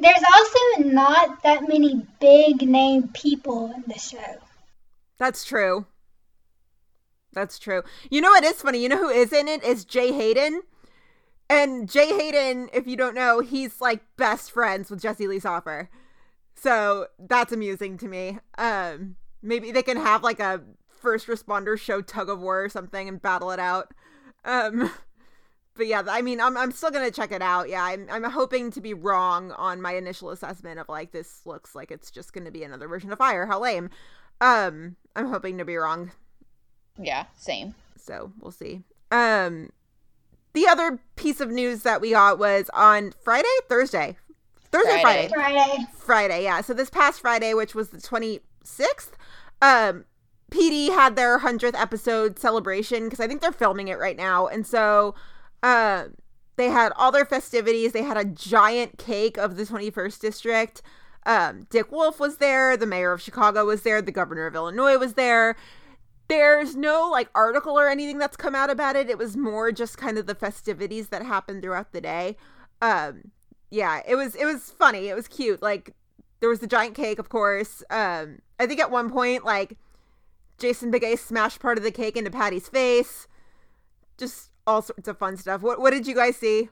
There's 0.00 0.22
also 0.34 0.88
not 0.88 1.42
that 1.42 1.68
many 1.68 2.06
big 2.20 2.62
name 2.62 3.08
people 3.08 3.72
in 3.74 3.84
the 3.86 3.98
show. 3.98 4.38
That's 5.18 5.44
true. 5.44 5.86
That's 7.32 7.58
true. 7.58 7.82
You 8.10 8.20
know 8.20 8.30
what 8.30 8.44
is 8.44 8.62
funny? 8.62 8.82
You 8.82 8.88
know 8.88 8.98
who 8.98 9.08
is 9.08 9.32
in 9.32 9.48
it? 9.48 9.64
Is 9.64 9.84
Jay 9.84 10.12
Hayden. 10.12 10.62
And 11.50 11.90
Jay 11.90 12.16
Hayden, 12.16 12.70
if 12.72 12.86
you 12.86 12.96
don't 12.96 13.14
know, 13.14 13.40
he's 13.40 13.80
like 13.80 14.02
best 14.16 14.50
friends 14.50 14.90
with 14.90 15.02
Jesse 15.02 15.26
Lee 15.26 15.40
Soffer. 15.40 15.90
So 16.54 17.08
that's 17.18 17.52
amusing 17.52 17.98
to 17.98 18.08
me. 18.08 18.38
Um, 18.56 19.16
maybe 19.42 19.70
they 19.70 19.82
can 19.82 19.98
have 19.98 20.22
like 20.22 20.40
a 20.40 20.62
first 20.88 21.26
responder 21.26 21.78
show 21.78 22.00
tug 22.00 22.30
of 22.30 22.40
war 22.40 22.64
or 22.64 22.68
something 22.68 23.08
and 23.08 23.20
battle 23.20 23.50
it 23.50 23.60
out. 23.60 23.92
Um, 24.44 24.90
but 25.76 25.86
yeah, 25.86 26.02
I 26.06 26.22
mean, 26.22 26.40
I'm 26.40 26.56
I'm 26.56 26.72
still 26.72 26.90
gonna 26.90 27.10
check 27.10 27.32
it 27.32 27.42
out. 27.42 27.68
Yeah, 27.68 27.84
I'm 27.84 28.06
I'm 28.10 28.24
hoping 28.24 28.70
to 28.72 28.80
be 28.80 28.94
wrong 28.94 29.52
on 29.52 29.80
my 29.80 29.94
initial 29.94 30.30
assessment 30.30 30.78
of 30.78 30.88
like 30.88 31.12
this 31.12 31.40
looks 31.44 31.74
like 31.74 31.90
it's 31.90 32.10
just 32.10 32.32
gonna 32.32 32.50
be 32.50 32.64
another 32.64 32.88
version 32.88 33.12
of 33.12 33.18
Fire. 33.18 33.46
How 33.46 33.60
lame. 33.60 33.90
Um, 34.40 34.96
I'm 35.16 35.28
hoping 35.28 35.58
to 35.58 35.64
be 35.64 35.76
wrong. 35.76 36.12
Yeah, 36.98 37.26
same. 37.36 37.74
So 37.96 38.32
we'll 38.40 38.52
see. 38.52 38.82
Um, 39.10 39.70
the 40.52 40.66
other 40.66 41.00
piece 41.16 41.40
of 41.40 41.50
news 41.50 41.82
that 41.82 42.00
we 42.00 42.10
got 42.10 42.38
was 42.38 42.70
on 42.74 43.12
Friday, 43.22 43.48
Thursday, 43.68 44.16
Thursday, 44.70 45.02
Friday. 45.02 45.28
Friday, 45.28 45.54
Friday. 45.54 45.86
Friday. 45.96 46.42
Yeah. 46.44 46.60
So 46.60 46.74
this 46.74 46.90
past 46.90 47.20
Friday, 47.20 47.54
which 47.54 47.74
was 47.74 47.88
the 47.88 47.98
26th, 47.98 49.12
um, 49.62 50.04
PD 50.50 50.90
had 50.90 51.16
their 51.16 51.38
hundredth 51.38 51.76
episode 51.76 52.38
celebration 52.38 53.04
because 53.04 53.20
I 53.20 53.26
think 53.26 53.40
they're 53.40 53.52
filming 53.52 53.88
it 53.88 53.98
right 53.98 54.16
now, 54.16 54.46
and 54.46 54.66
so, 54.66 55.14
uh, 55.64 56.08
they 56.56 56.68
had 56.68 56.92
all 56.94 57.10
their 57.10 57.24
festivities. 57.24 57.92
They 57.92 58.02
had 58.02 58.18
a 58.18 58.24
giant 58.24 58.98
cake 58.98 59.38
of 59.38 59.56
the 59.56 59.64
21st 59.64 60.20
district. 60.20 60.82
Um, 61.24 61.66
Dick 61.70 61.90
Wolf 61.90 62.20
was 62.20 62.36
there. 62.36 62.76
The 62.76 62.86
mayor 62.86 63.12
of 63.12 63.22
Chicago 63.22 63.64
was 63.64 63.80
there. 63.80 64.02
The 64.02 64.12
governor 64.12 64.46
of 64.46 64.54
Illinois 64.54 64.98
was 64.98 65.14
there. 65.14 65.56
There's 66.28 66.76
no 66.76 67.08
like 67.10 67.30
article 67.34 67.78
or 67.78 67.88
anything 67.88 68.18
that's 68.18 68.36
come 68.36 68.54
out 68.54 68.68
about 68.68 68.94
it. 68.94 69.08
It 69.08 69.16
was 69.16 69.38
more 69.38 69.72
just 69.72 69.96
kind 69.96 70.18
of 70.18 70.26
the 70.26 70.34
festivities 70.34 71.08
that 71.08 71.22
happened 71.22 71.62
throughout 71.62 71.92
the 71.92 72.00
day. 72.02 72.36
Um, 72.82 73.30
yeah, 73.70 74.02
it 74.06 74.14
was 74.14 74.34
it 74.34 74.44
was 74.44 74.70
funny. 74.70 75.08
It 75.08 75.14
was 75.14 75.28
cute. 75.28 75.62
Like 75.62 75.94
there 76.40 76.48
was 76.50 76.60
the 76.60 76.66
giant 76.66 76.94
cake, 76.94 77.18
of 77.18 77.30
course. 77.30 77.82
Um, 77.88 78.40
I 78.60 78.66
think 78.66 78.80
at 78.80 78.90
one 78.90 79.10
point, 79.10 79.46
like 79.46 79.78
Jason 80.58 80.92
Beghe 80.92 81.18
smashed 81.18 81.60
part 81.60 81.78
of 81.78 81.84
the 81.84 81.90
cake 81.90 82.18
into 82.18 82.30
Patty's 82.30 82.68
face. 82.68 83.26
Just 84.18 84.50
all 84.66 84.82
sorts 84.82 85.08
of 85.08 85.18
fun 85.18 85.36
stuff. 85.36 85.62
What 85.62 85.80
what 85.80 85.90
did 85.90 86.06
you 86.06 86.14
guys 86.14 86.36
see? 86.36 86.68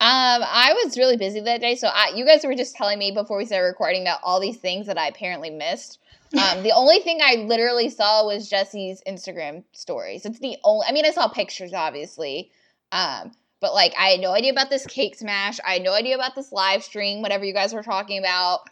Um, 0.00 0.42
I 0.44 0.74
was 0.84 0.98
really 0.98 1.16
busy 1.16 1.40
that 1.40 1.60
day, 1.60 1.76
so 1.76 1.88
I, 1.88 2.12
you 2.14 2.26
guys 2.26 2.44
were 2.44 2.54
just 2.54 2.74
telling 2.74 2.98
me 2.98 3.12
before 3.12 3.38
we 3.38 3.46
started 3.46 3.68
recording 3.68 4.02
about 4.02 4.20
all 4.22 4.40
these 4.40 4.56
things 4.58 4.86
that 4.86 4.98
I 4.98 5.08
apparently 5.08 5.50
missed. 5.50 5.98
Um, 6.34 6.64
the 6.64 6.72
only 6.72 6.98
thing 6.98 7.20
I 7.22 7.36
literally 7.46 7.88
saw 7.88 8.26
was 8.26 8.50
Jesse's 8.50 9.00
Instagram 9.06 9.62
stories. 9.70 10.26
It's 10.26 10.40
the 10.40 10.56
only. 10.64 10.84
I 10.88 10.90
mean, 10.90 11.06
I 11.06 11.12
saw 11.12 11.28
pictures, 11.28 11.72
obviously, 11.72 12.50
um, 12.90 13.30
but 13.60 13.72
like 13.72 13.94
I 13.96 14.08
had 14.08 14.20
no 14.20 14.32
idea 14.32 14.50
about 14.50 14.68
this 14.68 14.84
cake 14.84 15.14
smash. 15.14 15.60
I 15.64 15.74
had 15.74 15.82
no 15.82 15.92
idea 15.92 16.16
about 16.16 16.34
this 16.34 16.50
live 16.50 16.82
stream. 16.82 17.22
Whatever 17.22 17.44
you 17.44 17.54
guys 17.54 17.72
were 17.72 17.84
talking 17.84 18.18
about. 18.18 18.62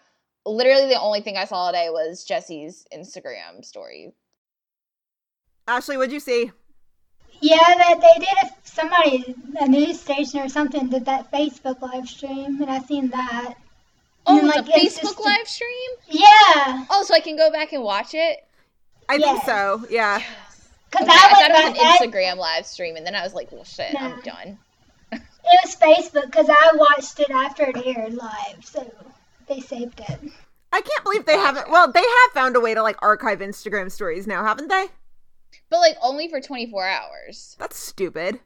Literally, 0.45 0.89
the 0.89 1.01
only 1.01 1.21
thing 1.21 1.37
I 1.37 1.45
saw 1.45 1.71
today 1.71 1.89
was 1.89 2.25
Jesse's 2.25 2.85
Instagram 2.93 3.65
story. 3.65 4.13
Ashley, 5.69 5.97
what'd 5.97 6.13
you 6.13 6.19
see? 6.19 6.51
Yeah, 7.43 7.57
that 7.59 8.01
they 8.01 8.21
did. 8.21 8.29
A, 8.45 8.51
somebody, 8.65 9.35
a 9.61 9.69
news 9.69 10.01
station 10.01 10.41
or 10.41 10.49
something, 10.49 10.89
did 10.89 11.05
that 11.07 11.31
Facebook 11.33 11.81
live 11.83 12.09
stream, 12.09 12.63
and 12.63 12.71
I 12.71 12.79
seen 12.81 13.09
that. 13.11 13.55
Oh, 14.27 14.39
And, 14.39 14.47
it's 14.49 14.57
like, 14.57 14.67
a 14.69 14.71
Facebook 14.71 15.01
just 15.03 15.21
live 15.21 15.49
stream. 15.49 15.91
Yeah, 16.09 16.87
Oh, 16.91 17.03
so 17.05 17.15
I 17.15 17.21
can 17.21 17.37
go 17.37 17.51
back 17.51 17.73
and 17.73 17.83
watch 17.83 18.15
it. 18.15 18.45
I 19.09 19.19
think 19.19 19.43
so. 19.43 19.85
Yeah. 19.91 20.23
because 20.91 21.09
Okay, 21.09 21.17
I, 21.19 21.27
I 21.27 21.31
thought 21.31 21.51
it 21.51 21.53
was 21.53 21.63
back. 21.63 21.79
an 21.79 21.87
I- 21.87 22.07
Instagram 22.07 22.37
live 22.39 22.65
stream, 22.67 22.97
and 22.97 23.05
then 23.05 23.15
I 23.17 23.23
was 23.25 23.35
like, 23.35 23.51
"Well, 23.51 23.65
shit, 23.65 24.01
I'm 24.01 24.21
done." 24.21 24.59
it 25.13 25.21
was 25.65 25.75
Facebook 25.77 26.27
because 26.27 26.47
I 26.49 26.71
watched 26.77 27.19
it 27.19 27.31
after 27.31 27.65
it 27.65 27.77
aired 27.85 28.15
live, 28.15 28.65
so 28.65 28.89
they 29.49 29.59
saved 29.61 29.99
it. 30.01 30.21
I 30.73 30.81
can't 30.81 31.05
believe 31.05 31.27
they 31.27 31.37
haven't. 31.37 31.69
Well, 31.71 31.91
they 31.91 32.01
have 32.01 32.33
found 32.33 32.55
a 32.57 32.61
way 32.61 32.73
to 32.75 32.83
like 32.83 32.97
archive 33.03 33.41
Instagram 33.41 33.91
stories 33.91 34.27
now, 34.29 34.45
haven't 34.45 34.69
they? 34.69 34.87
But 35.71 35.79
like 35.81 35.97
only 36.03 36.29
for 36.29 36.41
24 36.41 36.87
hours. 36.87 37.57
That's 37.59 37.77
stupid. 37.79 38.41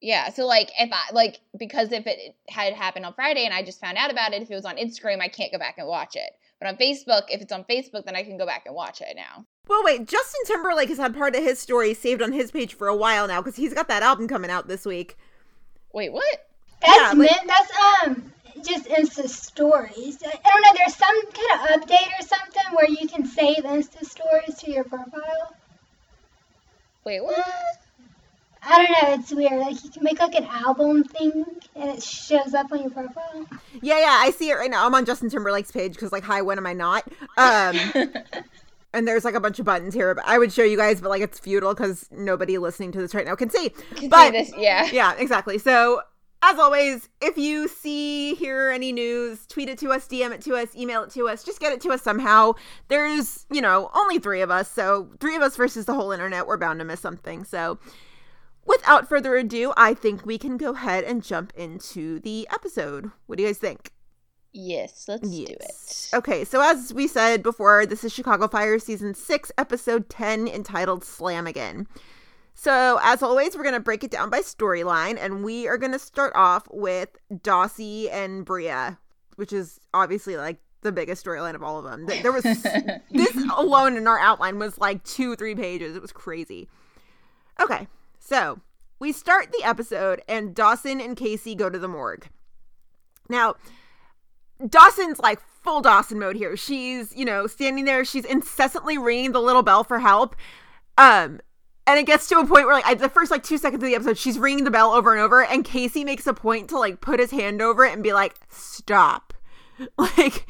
Yeah, 0.00 0.28
so 0.30 0.46
like 0.46 0.70
if 0.78 0.90
I 0.92 1.12
like 1.12 1.40
because 1.58 1.90
if 1.92 2.06
it 2.06 2.36
had 2.48 2.74
happened 2.74 3.06
on 3.06 3.14
Friday 3.14 3.44
and 3.44 3.54
I 3.54 3.62
just 3.62 3.80
found 3.80 3.96
out 3.96 4.10
about 4.12 4.32
it, 4.34 4.42
if 4.42 4.50
it 4.50 4.54
was 4.54 4.64
on 4.66 4.76
Instagram, 4.76 5.20
I 5.20 5.28
can't 5.28 5.52
go 5.52 5.58
back 5.58 5.78
and 5.78 5.88
watch 5.88 6.16
it. 6.16 6.30
But 6.60 6.68
on 6.68 6.76
Facebook, 6.76 7.22
if 7.28 7.40
it's 7.40 7.52
on 7.52 7.64
Facebook, 7.64 8.04
then 8.04 8.16
I 8.16 8.22
can 8.22 8.38
go 8.38 8.46
back 8.46 8.64
and 8.66 8.74
watch 8.74 9.00
it 9.00 9.14
now. 9.16 9.44
Well, 9.68 9.82
wait. 9.84 10.06
Justin 10.06 10.40
Timberlake 10.46 10.88
has 10.90 10.98
had 10.98 11.14
part 11.14 11.34
of 11.34 11.42
his 11.42 11.58
story 11.58 11.92
saved 11.92 12.22
on 12.22 12.32
his 12.32 12.50
page 12.50 12.74
for 12.74 12.88
a 12.88 12.96
while 12.96 13.26
now 13.26 13.40
because 13.42 13.56
he's 13.56 13.74
got 13.74 13.88
that 13.88 14.02
album 14.02 14.28
coming 14.28 14.50
out 14.50 14.68
this 14.68 14.84
week. 14.86 15.16
Wait, 15.92 16.12
what? 16.12 16.48
That's 16.82 16.96
Yeah, 16.96 17.08
like- 17.08 17.18
meant, 17.18 17.46
that's 17.46 17.72
um 18.06 18.32
just 18.62 18.86
Insta 18.86 19.28
stories. 19.28 20.18
I, 20.24 20.28
I 20.28 20.50
don't 20.50 20.62
know. 20.62 20.72
There's 20.76 20.94
some 20.96 21.22
kind 21.32 21.82
of 21.82 21.88
update 21.88 22.20
or 22.20 22.26
something 22.26 22.74
where 22.74 22.88
you 22.88 23.06
can 23.08 23.26
save 23.26 23.58
Insta 23.64 24.04
stories 24.04 24.56
to 24.60 24.70
your 24.70 24.84
profile. 24.84 25.54
Wait, 27.06 27.22
what? 27.22 27.38
I 28.68 28.84
don't 28.84 28.90
know. 28.90 29.14
It's 29.14 29.32
weird. 29.32 29.60
Like 29.60 29.84
you 29.84 29.90
can 29.90 30.02
make 30.02 30.18
like 30.18 30.34
an 30.34 30.44
album 30.44 31.04
thing 31.04 31.44
and 31.76 31.90
it 31.90 32.02
shows 32.02 32.52
up 32.52 32.72
on 32.72 32.80
your 32.80 32.90
profile. 32.90 33.46
Yeah, 33.80 34.00
yeah, 34.00 34.18
I 34.20 34.32
see 34.32 34.50
it 34.50 34.54
right 34.54 34.68
now. 34.68 34.84
I'm 34.84 34.92
on 34.92 35.04
Justin 35.04 35.30
Timberlake's 35.30 35.70
page 35.70 35.92
because, 35.92 36.10
like, 36.10 36.24
hi, 36.24 36.42
when 36.42 36.58
am 36.58 36.66
I 36.66 36.72
not? 36.72 37.04
Um, 37.36 37.78
and 38.92 39.06
there's 39.06 39.24
like 39.24 39.36
a 39.36 39.40
bunch 39.40 39.60
of 39.60 39.64
buttons 39.66 39.94
here. 39.94 40.12
But 40.16 40.26
I 40.26 40.36
would 40.36 40.52
show 40.52 40.64
you 40.64 40.76
guys, 40.76 41.00
but 41.00 41.10
like, 41.10 41.22
it's 41.22 41.38
futile 41.38 41.74
because 41.74 42.08
nobody 42.10 42.58
listening 42.58 42.90
to 42.90 42.98
this 42.98 43.14
right 43.14 43.24
now 43.24 43.36
can 43.36 43.50
see. 43.50 43.68
Can 43.94 44.08
But 44.08 44.32
see 44.32 44.38
this? 44.38 44.52
Yeah. 44.58 44.86
yeah, 44.90 45.14
exactly. 45.16 45.58
So 45.58 46.02
as 46.42 46.58
always, 46.58 47.08
if 47.20 47.36
you 47.36 47.68
see, 47.68 48.34
hear 48.34 48.70
any 48.70 48.92
news, 48.92 49.46
tweet 49.46 49.68
it 49.68 49.78
to 49.78 49.90
us, 49.90 50.06
DM 50.06 50.32
it 50.32 50.40
to 50.42 50.54
us, 50.54 50.74
email 50.76 51.02
it 51.02 51.10
to 51.10 51.28
us, 51.28 51.42
just 51.42 51.60
get 51.60 51.72
it 51.72 51.80
to 51.82 51.90
us 51.90 52.02
somehow. 52.02 52.52
There's, 52.88 53.46
you 53.50 53.60
know, 53.60 53.90
only 53.94 54.18
three 54.18 54.42
of 54.42 54.50
us, 54.50 54.70
so 54.70 55.10
three 55.18 55.36
of 55.36 55.42
us 55.42 55.56
versus 55.56 55.86
the 55.86 55.94
whole 55.94 56.12
internet, 56.12 56.46
we're 56.46 56.56
bound 56.56 56.78
to 56.80 56.84
miss 56.84 57.00
something. 57.00 57.44
So, 57.44 57.78
without 58.64 59.08
further 59.08 59.36
ado, 59.36 59.72
I 59.76 59.94
think 59.94 60.26
we 60.26 60.38
can 60.38 60.56
go 60.56 60.72
ahead 60.72 61.04
and 61.04 61.22
jump 61.22 61.52
into 61.56 62.20
the 62.20 62.46
episode. 62.52 63.10
What 63.26 63.38
do 63.38 63.42
you 63.42 63.48
guys 63.48 63.58
think? 63.58 63.92
Yes, 64.52 65.04
let's 65.06 65.28
do 65.28 65.44
it. 65.44 66.08
Okay, 66.14 66.44
so 66.44 66.62
as 66.62 66.94
we 66.94 67.06
said 67.06 67.42
before, 67.42 67.84
this 67.84 68.04
is 68.04 68.12
Chicago 68.12 68.48
Fire 68.48 68.78
Season 68.78 69.12
6, 69.12 69.52
Episode 69.58 70.08
10, 70.08 70.48
entitled 70.48 71.02
Slamigan. 71.02 71.86
So, 72.58 72.98
as 73.02 73.22
always, 73.22 73.54
we're 73.54 73.64
going 73.64 73.74
to 73.74 73.80
break 73.80 74.02
it 74.02 74.10
down 74.10 74.30
by 74.30 74.40
storyline, 74.40 75.18
and 75.20 75.44
we 75.44 75.68
are 75.68 75.76
going 75.76 75.92
to 75.92 75.98
start 75.98 76.32
off 76.34 76.66
with 76.70 77.10
Dawsey 77.30 78.10
and 78.10 78.46
Bria, 78.46 78.98
which 79.36 79.52
is 79.52 79.78
obviously 79.92 80.38
like 80.38 80.56
the 80.80 80.90
biggest 80.90 81.24
storyline 81.24 81.54
of 81.54 81.62
all 81.62 81.78
of 81.78 81.84
them. 81.84 82.06
There 82.06 82.32
was 82.32 82.42
this 83.10 83.36
alone 83.54 83.98
in 83.98 84.08
our 84.08 84.18
outline 84.18 84.58
was 84.58 84.78
like 84.78 85.04
two, 85.04 85.36
three 85.36 85.54
pages. 85.54 85.94
It 85.94 86.00
was 86.00 86.12
crazy. 86.12 86.66
Okay, 87.60 87.88
so 88.18 88.58
we 88.98 89.12
start 89.12 89.52
the 89.52 89.62
episode, 89.62 90.22
and 90.26 90.54
Dawson 90.54 90.98
and 90.98 91.14
Casey 91.14 91.54
go 91.54 91.68
to 91.68 91.78
the 91.78 91.88
morgue. 91.88 92.26
Now, 93.28 93.56
Dawson's 94.66 95.18
like 95.18 95.40
full 95.62 95.82
Dawson 95.82 96.18
mode 96.18 96.36
here. 96.36 96.56
She's, 96.56 97.14
you 97.14 97.26
know, 97.26 97.46
standing 97.46 97.84
there, 97.84 98.02
she's 98.02 98.24
incessantly 98.24 98.96
ringing 98.96 99.32
the 99.32 99.42
little 99.42 99.62
bell 99.62 99.84
for 99.84 99.98
help. 99.98 100.34
Um, 100.96 101.40
and 101.86 101.98
it 101.98 102.06
gets 102.06 102.28
to 102.28 102.38
a 102.38 102.46
point 102.46 102.66
where 102.66 102.74
like 102.74 102.86
I, 102.86 102.94
the 102.94 103.08
first 103.08 103.30
like 103.30 103.42
two 103.42 103.58
seconds 103.58 103.82
of 103.82 103.88
the 103.88 103.94
episode 103.94 104.18
she's 104.18 104.38
ringing 104.38 104.64
the 104.64 104.70
bell 104.70 104.92
over 104.92 105.12
and 105.12 105.20
over 105.20 105.44
and 105.44 105.64
casey 105.64 106.04
makes 106.04 106.26
a 106.26 106.34
point 106.34 106.68
to 106.70 106.78
like 106.78 107.00
put 107.00 107.20
his 107.20 107.30
hand 107.30 107.62
over 107.62 107.84
it 107.84 107.92
and 107.92 108.02
be 108.02 108.12
like 108.12 108.34
stop. 108.48 109.32
Like 109.98 110.48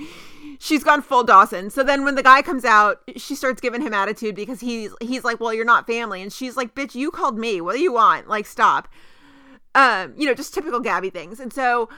she's 0.61 0.85
gone 0.85 1.03
full 1.03 1.25
dawson. 1.25 1.71
So 1.71 1.83
then 1.83 2.05
when 2.05 2.15
the 2.15 2.23
guy 2.23 2.43
comes 2.43 2.65
out 2.65 3.03
she 3.17 3.35
starts 3.35 3.61
giving 3.61 3.83
him 3.83 3.93
attitude 3.93 4.37
because 4.37 4.61
he's 4.61 4.93
he's 5.01 5.25
like 5.25 5.41
well 5.41 5.53
you're 5.53 5.65
not 5.65 5.85
family. 5.85 6.23
And 6.23 6.33
she's 6.33 6.57
like 6.57 6.77
bitch 6.77 6.95
you 6.95 7.11
called 7.11 7.37
me. 7.37 7.61
What 7.61 7.75
do 7.75 7.81
you 7.81 7.93
want? 7.93 8.29
Like 8.29 8.47
stop. 8.47 8.87
Um 9.75 10.15
you 10.17 10.27
know 10.27 10.35
just 10.35 10.55
typical 10.55 10.79
gabby 10.79 11.11
things. 11.11 11.41
And 11.41 11.53
so 11.53 11.89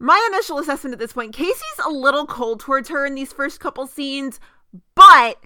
my 0.00 0.28
initial 0.32 0.58
assessment 0.58 0.92
at 0.92 0.98
this 0.98 1.12
point 1.12 1.32
casey's 1.32 1.62
a 1.86 1.90
little 1.90 2.26
cold 2.26 2.58
towards 2.58 2.88
her 2.88 3.06
in 3.06 3.14
these 3.14 3.32
first 3.32 3.60
couple 3.60 3.86
scenes 3.86 4.40
but 4.96 5.38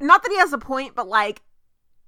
not 0.00 0.22
that 0.22 0.30
he 0.30 0.38
has 0.38 0.52
a 0.52 0.58
point 0.58 0.94
but 0.94 1.08
like 1.08 1.42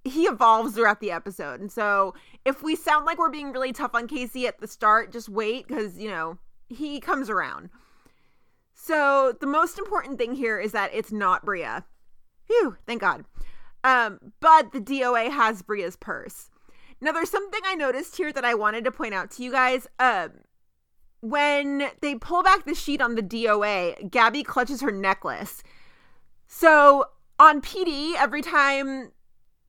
he 0.05 0.25
evolves 0.25 0.75
throughout 0.75 1.01
the 1.01 1.11
episode. 1.11 1.61
And 1.61 1.71
so 1.71 2.15
if 2.45 2.63
we 2.63 2.75
sound 2.75 3.05
like 3.07 3.19
we're 3.19 3.31
being 3.31 3.53
really 3.53 3.73
tough 3.73 3.95
on 3.95 4.09
Casey 4.09 4.47
at 4.47 4.61
the 4.61 4.67
start, 4.67 5.13
just 5.13 5.29
wait 5.29 5.69
because, 5.69 5.99
you 5.99 6.09
know, 6.09 6.39
he 6.69 7.01
comes 7.01 7.29
around. 7.29 7.71
So 8.75 9.35
the 9.39 9.47
most 9.47 9.79
important 9.79 10.19
thing 10.19 10.35
here 10.35 10.59
is 10.59 10.73
that 10.73 10.91
it's 10.95 11.13
not 11.13 11.45
Bria. 11.45 11.85
Phew, 12.47 12.77
thank 12.87 13.03
God. 13.03 13.25
Um, 13.85 14.33
but 14.41 14.73
the 14.73 14.81
DOA 14.81 15.31
has 15.31 15.63
Bria's 15.63 15.97
purse. 15.97 16.51
Now 17.01 17.13
there's 17.13 17.31
something 17.31 17.61
I 17.65 17.75
noticed 17.75 18.17
here 18.17 18.33
that 18.33 18.45
I 18.45 18.55
wanted 18.55 18.85
to 18.85 18.91
point 18.91 19.15
out 19.15 19.31
to 19.33 19.43
you 19.43 19.51
guys. 19.51 19.87
Um, 19.99 20.31
when 21.21 21.91
they 22.01 22.15
pull 22.15 22.43
back 22.43 22.65
the 22.65 22.75
sheet 22.75 23.01
on 23.01 23.15
the 23.15 23.23
DOA, 23.23 24.11
Gabby 24.11 24.43
clutches 24.43 24.81
her 24.81 24.91
necklace. 24.91 25.63
So 26.47 27.07
on 27.39 27.61
PD, 27.61 28.15
every 28.17 28.43
time 28.43 29.13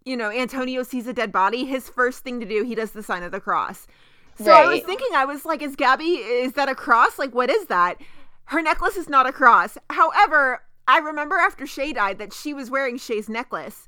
you 0.05 0.17
know, 0.17 0.31
Antonio 0.31 0.83
sees 0.83 1.07
a 1.07 1.13
dead 1.13 1.31
body, 1.31 1.65
his 1.65 1.89
first 1.89 2.23
thing 2.23 2.39
to 2.39 2.45
do, 2.45 2.63
he 2.63 2.75
does 2.75 2.91
the 2.91 3.03
sign 3.03 3.23
of 3.23 3.31
the 3.31 3.39
cross. 3.39 3.87
So 4.35 4.51
right. 4.51 4.65
I 4.65 4.67
was 4.67 4.81
thinking, 4.81 5.09
I 5.13 5.25
was 5.25 5.45
like, 5.45 5.61
is 5.61 5.75
Gabby, 5.75 6.15
is 6.15 6.53
that 6.53 6.69
a 6.69 6.75
cross? 6.75 7.19
Like, 7.19 7.35
what 7.35 7.49
is 7.49 7.67
that? 7.67 7.97
Her 8.45 8.61
necklace 8.61 8.97
is 8.97 9.09
not 9.09 9.27
a 9.27 9.31
cross. 9.31 9.77
However, 9.89 10.63
I 10.87 10.97
remember 10.97 11.35
after 11.35 11.67
Shay 11.67 11.93
died 11.93 12.17
that 12.17 12.33
she 12.33 12.53
was 12.53 12.71
wearing 12.71 12.97
Shay's 12.97 13.29
necklace. 13.29 13.87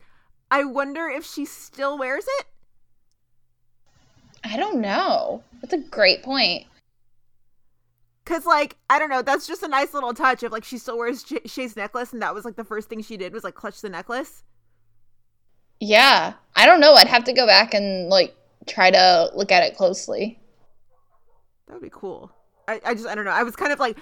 I 0.52 0.64
wonder 0.64 1.08
if 1.08 1.26
she 1.26 1.46
still 1.46 1.98
wears 1.98 2.26
it? 2.40 2.46
I 4.44 4.58
don't 4.58 4.82
know. 4.82 5.44
That's 5.62 5.74
a 5.74 5.78
great 5.80 6.22
point. 6.22 6.66
Cause 8.26 8.46
like 8.46 8.78
I 8.90 9.00
don't 9.00 9.10
know, 9.10 9.22
that's 9.22 9.48
just 9.48 9.64
a 9.64 9.68
nice 9.68 9.94
little 9.94 10.14
touch 10.14 10.44
of 10.44 10.52
like 10.52 10.64
she 10.64 10.78
still 10.78 10.98
wears 10.98 11.26
Shay's 11.46 11.76
necklace, 11.76 12.14
and 12.14 12.22
that 12.22 12.34
was 12.34 12.46
like 12.46 12.56
the 12.56 12.64
first 12.64 12.88
thing 12.88 13.02
she 13.02 13.18
did 13.18 13.34
was 13.34 13.44
like 13.44 13.56
clutch 13.56 13.82
the 13.82 13.90
necklace. 13.90 14.44
Yeah. 15.84 16.34
I 16.56 16.66
don't 16.66 16.80
know. 16.80 16.94
I'd 16.94 17.08
have 17.08 17.26
to 17.26 17.34
go 17.34 17.46
back 17.46 17.74
and 17.74 18.08
like 18.10 18.36
try 18.68 18.90
to 18.90 19.32
look 19.36 19.52
at 19.52 19.64
it 19.64 19.76
closely. 19.76 20.40
That 21.68 21.74
would 21.74 21.82
be 21.82 21.90
cool. 21.92 22.32
I, 22.68 22.80
I 22.86 22.94
just 22.94 23.08
I 23.08 23.16
don't 23.16 23.26
know. 23.26 23.32
I 23.32 23.44
was 23.44 23.56
kind 23.56 23.74
of 23.74 23.80
like 23.80 23.98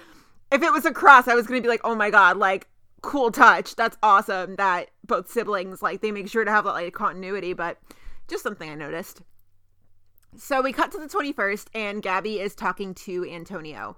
if 0.52 0.62
it 0.62 0.72
was 0.72 0.84
a 0.84 0.92
cross, 0.92 1.26
I 1.26 1.34
was 1.34 1.46
gonna 1.46 1.60
be 1.60 1.68
like, 1.68 1.80
oh 1.82 1.96
my 1.96 2.10
god, 2.10 2.36
like 2.36 2.68
cool 3.00 3.32
touch. 3.32 3.74
That's 3.74 3.96
awesome 4.02 4.56
that 4.56 4.90
both 5.04 5.28
siblings 5.28 5.82
like 5.82 6.02
they 6.02 6.12
make 6.12 6.28
sure 6.28 6.44
to 6.44 6.50
have 6.50 6.64
that 6.64 6.72
like 6.72 6.94
continuity, 6.94 7.52
but 7.52 7.78
just 8.28 8.44
something 8.44 8.70
I 8.70 8.74
noticed. 8.76 9.22
So 10.36 10.62
we 10.62 10.72
cut 10.72 10.92
to 10.92 10.98
the 10.98 11.08
21st 11.08 11.66
and 11.74 12.00
Gabby 12.00 12.38
is 12.38 12.54
talking 12.54 12.94
to 12.94 13.28
Antonio. 13.28 13.96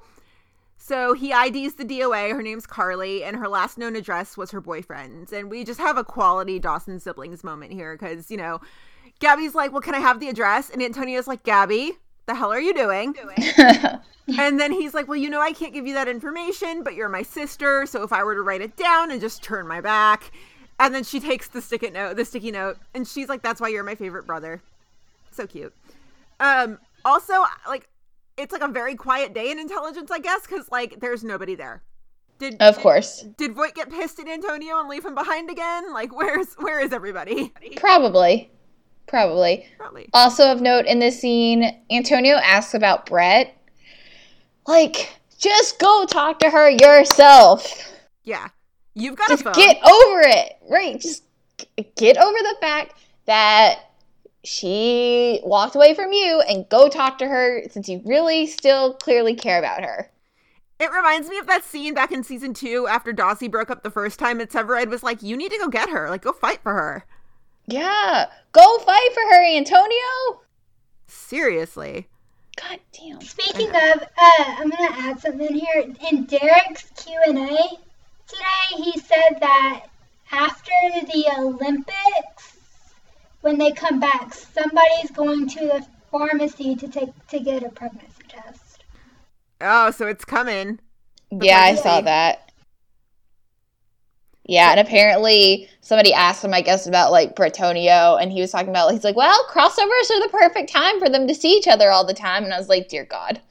So 0.87 1.15
he 1.15 1.33
IDs 1.33 1.77
the 1.77 1.85
DOA. 1.87 2.33
Her 2.33 2.43
name's 2.43 2.67
Carly, 2.67 3.25
and 3.25 3.37
her 3.37 3.49
last 3.49 3.79
known 3.79 3.97
address 3.97 4.37
was 4.37 4.51
her 4.51 4.61
boyfriend's. 4.61 5.33
And 5.33 5.51
we 5.51 5.65
just 5.65 5.81
have 5.81 5.97
a 5.97 6.05
quality 6.05 6.59
Dawson 6.59 7.01
siblings 7.01 7.43
moment 7.43 7.73
here 7.73 7.97
because, 7.97 8.31
you 8.31 8.37
know, 8.37 8.61
Gabby's 9.19 9.55
like, 9.55 9.73
Well, 9.73 9.81
can 9.81 9.95
I 9.95 10.01
have 10.01 10.21
the 10.21 10.29
address? 10.29 10.69
And 10.69 10.83
Antonio's 10.83 11.27
like, 11.27 11.43
Gabby, 11.43 11.93
the 12.27 12.35
hell 12.35 12.53
are 12.53 12.61
you 12.61 12.75
doing? 12.75 13.15
and 14.39 14.61
then 14.61 14.73
he's 14.73 14.93
like, 14.93 15.09
Well, 15.09 15.17
you 15.17 15.31
know, 15.31 15.41
I 15.41 15.55
can't 15.55 15.73
give 15.73 15.87
you 15.87 15.95
that 15.95 16.07
information, 16.07 16.83
but 16.83 16.93
you're 16.93 17.09
my 17.09 17.23
sister. 17.23 17.87
So 17.87 18.03
if 18.03 18.13
I 18.13 18.23
were 18.23 18.35
to 18.35 18.43
write 18.43 18.61
it 18.61 18.77
down 18.77 19.11
and 19.11 19.23
just 19.23 19.43
turn 19.43 19.67
my 19.67 19.81
back. 19.81 20.33
And 20.79 20.95
then 20.95 21.03
she 21.03 21.19
takes 21.19 21.49
the 21.49 21.63
sticky 21.63 21.93
note, 21.93 22.17
the 22.17 22.27
sticky 22.27 22.51
note, 22.51 22.77
and 22.93 23.09
she's 23.09 23.31
like, 23.31 23.41
That's 23.41 23.59
why 23.59 23.69
you're 23.69 23.85
my 23.85 23.95
favorite 23.95 24.27
brother. 24.27 24.61
So 25.31 25.47
cute. 25.47 25.73
Um, 26.41 26.79
also, 27.07 27.43
like, 27.67 27.89
it's 28.37 28.53
like 28.53 28.63
a 28.63 28.69
very 28.69 28.95
quiet 28.95 29.35
day 29.35 29.51
in 29.51 29.59
intelligence, 29.59 30.11
I 30.11 30.19
guess, 30.19 30.47
because 30.47 30.71
like 30.71 31.01
there's 31.01 31.25
nobody 31.25 31.55
there. 31.55 31.83
Did 32.39 32.61
of 32.61 32.79
course 32.79 33.25
did 33.39 33.55
Voight 33.55 33.75
get 33.75 33.91
pissed 33.91 34.19
at 34.19 34.27
Antonio 34.27 34.81
and 34.81 34.89
leave 34.89 35.05
him 35.05 35.15
behind 35.15 35.51
again? 35.51 35.93
Like 35.93 36.15
where's 36.15 36.55
where 36.55 36.81
is 36.81 36.93
everybody? 36.93 37.53
Probably. 37.77 38.51
Probably. 39.07 39.67
Probably. 39.77 40.09
Also 40.13 40.51
of 40.51 40.61
note 40.61 40.87
in 40.87 40.99
this 40.99 41.21
scene, 41.21 41.83
Antonio 41.91 42.37
asks 42.37 42.75
about 42.75 43.07
Brett. 43.07 43.57
Like, 44.67 45.21
just 45.39 45.79
go 45.79 46.07
talk 46.07 46.39
to 46.41 46.51
her 46.51 46.71
yourself. 46.71 47.71
Yeah. 48.25 48.49
You've 48.95 49.17
got 49.17 49.39
to 49.39 49.45
get 49.53 49.77
over 49.85 50.21
it. 50.21 50.57
Right. 50.71 51.01
Just 51.01 51.25
get 51.97 52.17
over 52.17 52.39
the 52.39 52.57
fact 52.61 52.95
that 53.27 53.81
she 54.45 55.41
walked 55.43 55.75
away 55.75 55.95
from 55.95 56.13
you 56.13 56.41
and 56.49 56.69
go 56.69 56.89
talk 56.89 57.19
to 57.19 57.27
her 57.27 57.63
since 57.71 57.89
you 57.89 58.03
really 58.05 58.47
still 58.47 58.95
clearly 58.95 59.35
care 59.35 59.59
about 59.59 59.83
her. 59.83 60.11
It 60.79 60.91
reminds 60.91 61.29
me 61.29 61.39
of 61.39 61.47
that 61.47 61.65
scene 61.65 61.95
back 61.95 62.13
in 62.13 62.25
season 62.25 62.53
two 62.53 62.87
after 62.89 63.13
Dawsey 63.13 63.51
broke 63.51 63.71
up 63.71 63.83
the 63.83 63.91
first 63.91 64.19
time 64.19 64.41
and 64.41 64.51
Severide 64.51 64.91
was 64.91 65.03
like, 65.03 65.23
You 65.23 65.37
need 65.37 65.53
to 65.53 65.59
go 65.59 65.69
get 65.69 65.89
her. 65.89 66.11
Like, 66.11 66.23
go 66.23 66.33
fight 66.33 66.61
for 66.63 66.75
her. 66.75 67.07
Yeah. 67.67 68.27
Go 68.53 68.79
fight 68.79 69.11
for 69.15 69.23
her, 69.23 69.45
Antonio. 69.57 70.43
Seriously. 71.07 72.09
God 72.61 72.81
damn. 72.93 73.21
Speaking 73.21 73.69
of, 73.69 74.03
uh, 74.03 74.45
I'm 74.59 74.71
gonna 74.71 74.91
add 74.91 75.21
something 75.21 75.55
here. 75.55 75.95
In 76.11 76.25
Derek's 76.25 76.91
Q 76.97 77.19
and 77.27 77.39
A 77.39 77.59
today, 78.27 78.83
he 78.83 78.99
said 78.99 79.39
that 79.41 79.87
after 80.31 80.73
the 80.93 81.27
Olympics, 81.39 82.54
when 83.45 83.59
they 83.59 83.73
come 83.73 84.01
back, 84.01 84.33
somebody's 84.33 85.11
going 85.13 85.47
to 85.47 85.61
the 85.61 85.87
pharmacy 86.11 86.75
to 86.77 86.89
take 86.89 87.11
to 87.29 87.39
get 87.39 87.63
a 87.63 87.69
pregnancy 87.69 88.23
test. 88.27 88.85
Oh, 89.61 89.91
so 89.91 90.07
it's 90.07 90.25
coming. 90.25 90.81
Yeah, 91.31 91.59
I 91.59 91.75
saw 91.75 92.01
that. 92.01 92.51
Yeah, 94.47 94.71
and 94.71 94.81
apparently 94.81 95.69
somebody 95.83 96.15
asked 96.15 96.43
him, 96.43 96.55
I 96.55 96.63
guess, 96.63 96.87
about 96.87 97.13
like 97.13 97.37
Bretonio, 97.37 98.17
and 98.17 98.33
he 98.33 98.41
was 98.41 98.51
talking 98.51 98.71
about, 98.71 98.93
he's 98.93 99.05
like, 99.05 99.17
well, 99.17 99.39
crossovers 99.51 100.11
are 100.11 100.23
the 100.23 100.31
perfect 100.33 100.73
time 100.73 100.99
for 100.99 101.11
them 101.11 101.29
to 101.29 101.35
see 101.35 101.53
each 101.53 101.69
other 101.69 101.91
all 101.91 102.07
the 102.07 102.15
time. 102.15 102.45
And 102.45 102.55
I 102.55 102.59
was 102.59 102.71
like, 102.71 102.89
dear 102.89 103.05
God. 103.05 103.43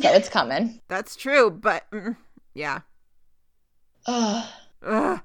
So 0.00 0.10
it's 0.12 0.30
coming. 0.30 0.80
That's 0.88 1.14
true, 1.14 1.50
but 1.50 1.90
mm, 1.90 2.16
yeah. 2.54 2.80
Ugh. 4.06 5.20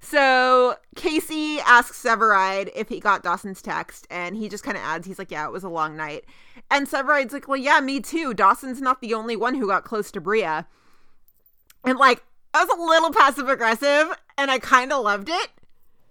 So 0.00 0.76
Casey 0.96 1.60
asks 1.60 2.02
Severide 2.02 2.70
if 2.74 2.88
he 2.88 3.00
got 3.00 3.22
Dawson's 3.22 3.60
text, 3.60 4.06
and 4.10 4.34
he 4.34 4.48
just 4.48 4.64
kind 4.64 4.76
of 4.76 4.82
adds, 4.82 5.06
he's 5.06 5.18
like, 5.18 5.30
"Yeah, 5.30 5.46
it 5.46 5.52
was 5.52 5.64
a 5.64 5.68
long 5.68 5.96
night." 5.96 6.24
And 6.70 6.88
Severide's 6.88 7.32
like, 7.32 7.48
"Well, 7.48 7.58
yeah, 7.58 7.80
me 7.80 8.00
too. 8.00 8.32
Dawson's 8.32 8.80
not 8.80 9.00
the 9.00 9.14
only 9.14 9.36
one 9.36 9.54
who 9.54 9.66
got 9.66 9.84
close 9.84 10.10
to 10.12 10.20
Bria." 10.20 10.66
And 11.84 11.98
like, 11.98 12.22
I 12.54 12.64
was 12.64 12.76
a 12.76 12.80
little 12.80 13.12
passive 13.12 13.48
aggressive, 13.48 14.16
and 14.38 14.50
I 14.50 14.58
kind 14.58 14.92
of 14.92 15.04
loved 15.04 15.28
it. 15.28 15.50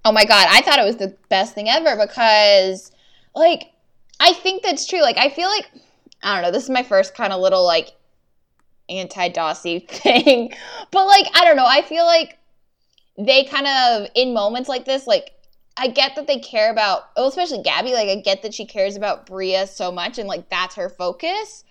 Oh 0.06 0.12
my 0.12 0.26
god, 0.26 0.48
I 0.50 0.62
thought 0.62 0.80
it 0.80 0.86
was 0.86 0.98
the 0.98 1.16
best 1.30 1.56
thing 1.56 1.68
ever 1.68 1.96
because, 1.96 2.92
like, 3.36 3.72
I 4.20 4.34
think 4.34 4.64
that's 4.64 4.88
true. 4.88 5.02
Like, 5.02 5.18
I 5.18 5.30
feel 5.30 5.50
like 5.50 5.70
I 6.24 6.36
don't 6.36 6.44
know. 6.44 6.52
This 6.52 6.64
is 6.64 6.70
my 6.70 6.84
first 6.84 7.16
kind 7.16 7.34
of 7.34 7.42
little 7.42 7.66
like 7.66 7.90
anti 8.90 9.30
Dawsey 9.30 9.80
thing. 9.90 10.54
But 10.92 11.06
like, 11.06 11.26
I 11.34 11.44
don't 11.46 11.56
know. 11.56 11.68
I 11.68 11.82
feel 11.82 12.06
like 12.06 12.39
they 13.20 13.44
kind 13.44 13.68
of, 13.68 14.10
in 14.16 14.34
moments 14.34 14.70
like 14.70 14.86
this, 14.86 15.06
like, 15.06 15.32
I 15.78 15.88
get 15.88 16.16
that 16.16 16.28
they 16.28 16.40
care 16.40 16.72
about, 16.72 17.10
well, 17.16 17.28
especially 17.28 17.62
Gabby, 17.62 17.94
like, 17.94 18.10
I 18.10 18.16
get 18.16 18.42
that 18.42 18.54
she 18.54 18.66
cares 18.66 18.96
about 18.96 19.26
Bria 19.26 19.68
so 19.68 19.92
much 19.92 20.18
and 20.18 20.28
like 20.28 20.50
that's 20.50 20.76
her 20.76 20.90
focus. 20.90 21.64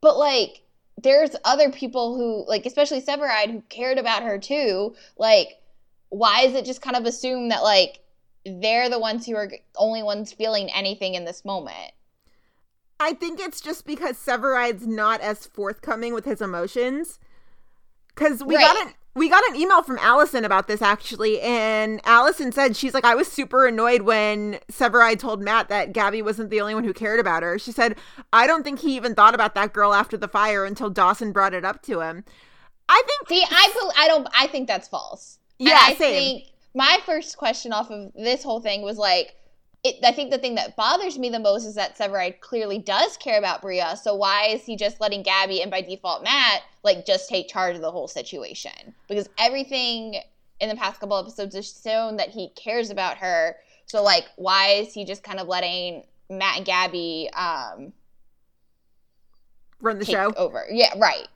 But 0.00 0.16
like, 0.16 0.62
there's 1.02 1.36
other 1.44 1.70
people 1.70 2.16
who, 2.16 2.48
like, 2.48 2.66
especially 2.66 3.00
Severide, 3.00 3.50
who 3.50 3.60
cared 3.68 3.98
about 3.98 4.22
her 4.22 4.38
too. 4.38 4.94
Like, 5.18 5.60
why 6.08 6.42
is 6.42 6.54
it 6.54 6.64
just 6.64 6.82
kind 6.82 6.96
of 6.96 7.04
assumed 7.04 7.50
that 7.50 7.62
like 7.62 8.00
they're 8.46 8.88
the 8.88 8.98
ones 8.98 9.26
who 9.26 9.34
are 9.34 9.50
only 9.76 10.02
ones 10.02 10.32
feeling 10.32 10.70
anything 10.70 11.14
in 11.14 11.24
this 11.24 11.44
moment? 11.44 11.92
I 13.00 13.12
think 13.14 13.40
it's 13.40 13.60
just 13.60 13.84
because 13.86 14.16
Severide's 14.16 14.86
not 14.86 15.20
as 15.20 15.46
forthcoming 15.46 16.14
with 16.14 16.24
his 16.24 16.40
emotions. 16.40 17.18
Because 18.08 18.44
we 18.44 18.54
Right. 18.54 18.62
got 18.62 18.86
an 18.86 18.94
we 19.14 19.28
got 19.28 19.42
an 19.48 19.56
email 19.56 19.82
from 19.82 19.98
Allison 19.98 20.44
about 20.44 20.66
this 20.66 20.82
actually, 20.82 21.40
and 21.40 22.00
Allison 22.04 22.50
said 22.52 22.76
she's 22.76 22.94
like, 22.94 23.04
I 23.04 23.14
was 23.14 23.30
super 23.30 23.66
annoyed 23.66 24.02
when 24.02 24.58
Severide 24.70 25.18
told 25.18 25.42
Matt 25.42 25.68
that 25.68 25.92
Gabby 25.92 26.20
wasn't 26.22 26.50
the 26.50 26.60
only 26.60 26.74
one 26.74 26.84
who 26.84 26.92
cared 26.92 27.20
about 27.20 27.42
her. 27.42 27.58
She 27.58 27.70
said, 27.72 27.96
I 28.32 28.46
don't 28.46 28.64
think 28.64 28.80
he 28.80 28.96
even 28.96 29.14
thought 29.14 29.34
about 29.34 29.54
that 29.54 29.72
girl 29.72 29.94
after 29.94 30.16
the 30.16 30.28
fire 30.28 30.64
until 30.64 30.90
Dawson 30.90 31.32
brought 31.32 31.54
it 31.54 31.64
up 31.64 31.82
to 31.82 32.00
him. 32.00 32.24
I 32.88 33.02
think 33.06 33.28
See, 33.28 33.44
I 33.48 33.90
I 33.96 34.08
don't 34.08 34.28
I 34.34 34.46
think 34.46 34.68
that's 34.68 34.88
false. 34.88 35.38
And 35.58 35.68
Yeah, 35.68 35.78
I 35.80 35.94
same. 35.94 36.14
think 36.38 36.44
my 36.74 36.98
first 37.06 37.36
question 37.36 37.72
off 37.72 37.90
of 37.90 38.12
this 38.14 38.42
whole 38.42 38.60
thing 38.60 38.82
was 38.82 38.98
like 38.98 39.36
it, 39.84 39.96
I 40.02 40.12
think 40.12 40.30
the 40.30 40.38
thing 40.38 40.54
that 40.54 40.76
bothers 40.76 41.18
me 41.18 41.28
the 41.28 41.38
most 41.38 41.66
is 41.66 41.74
that 41.74 41.96
Severide 41.98 42.40
clearly 42.40 42.78
does 42.78 43.18
care 43.18 43.38
about 43.38 43.60
Bria. 43.60 43.96
So 44.02 44.14
why 44.14 44.46
is 44.46 44.64
he 44.64 44.76
just 44.76 44.98
letting 44.98 45.22
Gabby 45.22 45.60
and 45.60 45.70
by 45.70 45.82
default 45.82 46.24
Matt 46.24 46.62
like 46.82 47.04
just 47.04 47.28
take 47.28 47.48
charge 47.48 47.76
of 47.76 47.82
the 47.82 47.90
whole 47.90 48.08
situation? 48.08 48.94
Because 49.08 49.28
everything 49.38 50.16
in 50.60 50.70
the 50.70 50.74
past 50.74 51.00
couple 51.00 51.18
episodes 51.18 51.54
has 51.54 51.78
shown 51.84 52.16
that 52.16 52.30
he 52.30 52.48
cares 52.56 52.88
about 52.88 53.18
her. 53.18 53.56
So 53.84 54.02
like, 54.02 54.24
why 54.36 54.68
is 54.70 54.94
he 54.94 55.04
just 55.04 55.22
kind 55.22 55.38
of 55.38 55.48
letting 55.48 56.04
Matt 56.30 56.56
and 56.56 56.66
Gabby 56.66 57.28
um 57.36 57.92
run 59.82 59.98
the 59.98 60.06
show. 60.06 60.32
over? 60.38 60.64
Yeah, 60.70 60.94
right. 60.96 61.28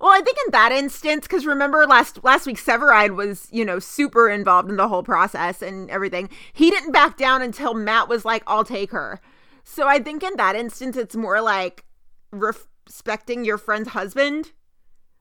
Well, 0.00 0.10
I 0.10 0.22
think 0.22 0.38
in 0.46 0.52
that 0.52 0.72
instance, 0.72 1.26
because 1.26 1.44
remember 1.44 1.84
last 1.86 2.24
last 2.24 2.46
week, 2.46 2.56
Severide 2.56 3.14
was 3.14 3.48
you 3.52 3.64
know 3.64 3.78
super 3.78 4.30
involved 4.30 4.70
in 4.70 4.76
the 4.76 4.88
whole 4.88 5.02
process 5.02 5.60
and 5.60 5.90
everything. 5.90 6.30
He 6.54 6.70
didn't 6.70 6.92
back 6.92 7.18
down 7.18 7.42
until 7.42 7.74
Matt 7.74 8.08
was 8.08 8.24
like, 8.24 8.42
"I'll 8.46 8.64
take 8.64 8.92
her." 8.92 9.20
So 9.62 9.86
I 9.86 9.98
think 9.98 10.22
in 10.22 10.36
that 10.36 10.56
instance, 10.56 10.96
it's 10.96 11.14
more 11.14 11.40
like 11.42 11.84
respecting 12.32 13.44
your 13.44 13.58
friend's 13.58 13.90
husband. 13.90 14.52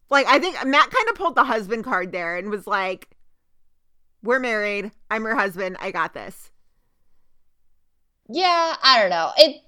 Like 0.09 0.25
I 0.27 0.39
think 0.39 0.55
Matt 0.65 0.89
kind 0.89 1.09
of 1.09 1.15
pulled 1.15 1.35
the 1.35 1.43
husband 1.43 1.83
card 1.83 2.13
there 2.13 2.37
and 2.37 2.49
was 2.49 2.65
like, 2.65 3.09
"We're 4.23 4.39
married. 4.39 4.91
I'm 5.11 5.23
your 5.25 5.35
husband. 5.35 5.75
I 5.81 5.91
got 5.91 6.13
this." 6.13 6.51
Yeah, 8.29 8.75
I 8.81 9.01
don't 9.01 9.09
know. 9.09 9.31
It 9.37 9.61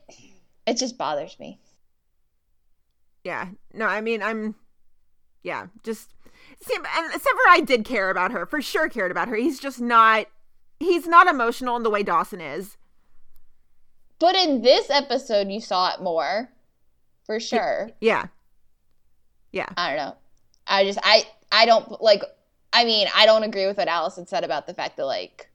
it 0.66 0.78
just 0.78 0.98
bothers 0.98 1.38
me. 1.38 1.60
Yeah. 3.26 3.50
No, 3.74 3.86
I 3.88 4.00
mean, 4.02 4.24
I'm. 4.24 4.56
Yeah, 5.44 5.68
just. 5.84 6.10
And 6.76 6.86
Severide 7.22 7.66
did 7.66 7.86
care 7.86 8.10
about 8.10 8.32
her 8.32 8.46
for 8.46 8.62
sure. 8.62 8.90
Cared 8.90 9.12
about 9.12 9.28
her. 9.28 9.36
He's 9.36 9.60
just 9.60 9.80
not. 9.82 10.28
He's 10.80 11.08
not 11.08 11.28
emotional 11.28 11.76
in 11.76 11.84
the 11.84 11.90
way 11.90 12.04
Dawson 12.04 12.42
is. 12.42 12.78
But 14.20 14.36
in 14.36 14.62
this 14.62 14.90
episode, 14.90 15.50
you 15.50 15.60
saw 15.60 15.94
it 15.94 16.02
more, 16.02 16.50
for 17.26 17.40
sure. 17.40 17.90
Yeah. 18.00 18.28
Yeah. 19.52 19.70
I 19.76 19.88
don't 19.90 19.98
know. 19.98 20.16
I 20.68 20.86
just 20.86 21.00
I 21.02 21.26
I 21.52 21.66
don't 21.66 22.02
like. 22.02 22.22
I 22.74 22.86
mean, 22.86 23.08
I 23.16 23.26
don't 23.26 23.44
agree 23.44 23.66
with 23.66 23.78
what 23.78 23.88
Allison 23.88 24.28
said 24.28 24.44
about 24.44 24.68
the 24.68 24.74
fact 24.74 24.98
that 24.98 25.06
like 25.06 25.50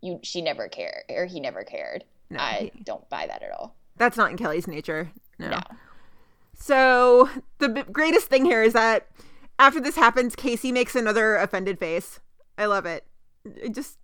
you 0.00 0.20
she 0.22 0.40
never 0.42 0.68
cared 0.68 1.04
or 1.10 1.26
he 1.26 1.40
never 1.40 1.62
cared. 1.64 2.04
No, 2.30 2.40
I 2.40 2.70
he- 2.74 2.82
don't 2.82 3.08
buy 3.10 3.26
that 3.26 3.42
at 3.42 3.50
all. 3.52 3.76
That's 3.96 4.16
not 4.16 4.30
in 4.30 4.36
Kelly's 4.36 4.66
nature. 4.68 5.10
No. 5.38 5.50
No. 5.50 5.60
So 6.58 7.28
the 7.58 7.68
b- 7.68 7.82
greatest 7.90 8.26
thing 8.26 8.44
here 8.44 8.62
is 8.62 8.72
that 8.72 9.06
after 9.58 9.80
this 9.80 9.96
happens, 9.96 10.34
Casey 10.36 10.72
makes 10.72 10.94
another 10.94 11.36
offended 11.36 11.78
face. 11.78 12.20
I 12.58 12.66
love 12.66 12.84
it. 12.84 13.04
It 13.44 13.74
just, 13.74 13.98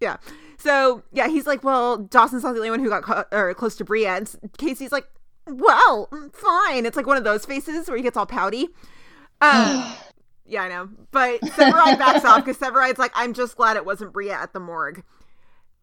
yeah. 0.00 0.16
So 0.58 1.02
yeah, 1.12 1.28
he's 1.28 1.46
like, 1.46 1.62
"Well, 1.62 1.98
Dawson's 1.98 2.42
not 2.42 2.52
the 2.52 2.58
only 2.58 2.70
one 2.70 2.80
who 2.80 2.88
got 2.88 3.02
ca- 3.02 3.26
or 3.30 3.52
close 3.54 3.76
to 3.76 3.84
Bria," 3.84 4.16
and 4.16 4.34
Casey's 4.56 4.90
like, 4.90 5.06
"Well, 5.46 6.08
mm, 6.10 6.34
fine." 6.34 6.86
It's 6.86 6.96
like 6.96 7.06
one 7.06 7.18
of 7.18 7.24
those 7.24 7.44
faces 7.44 7.88
where 7.88 7.96
he 7.96 8.02
gets 8.02 8.16
all 8.16 8.26
pouty. 8.26 8.68
Um, 9.42 9.94
yeah, 10.46 10.62
I 10.62 10.68
know. 10.68 10.88
But 11.10 11.40
Severide 11.42 11.98
backs 11.98 12.24
off 12.24 12.44
because 12.44 12.58
Severide's 12.58 12.98
like, 12.98 13.12
"I'm 13.14 13.34
just 13.34 13.56
glad 13.56 13.76
it 13.76 13.84
wasn't 13.84 14.14
Bria 14.14 14.34
at 14.34 14.54
the 14.54 14.60
morgue." 14.60 15.04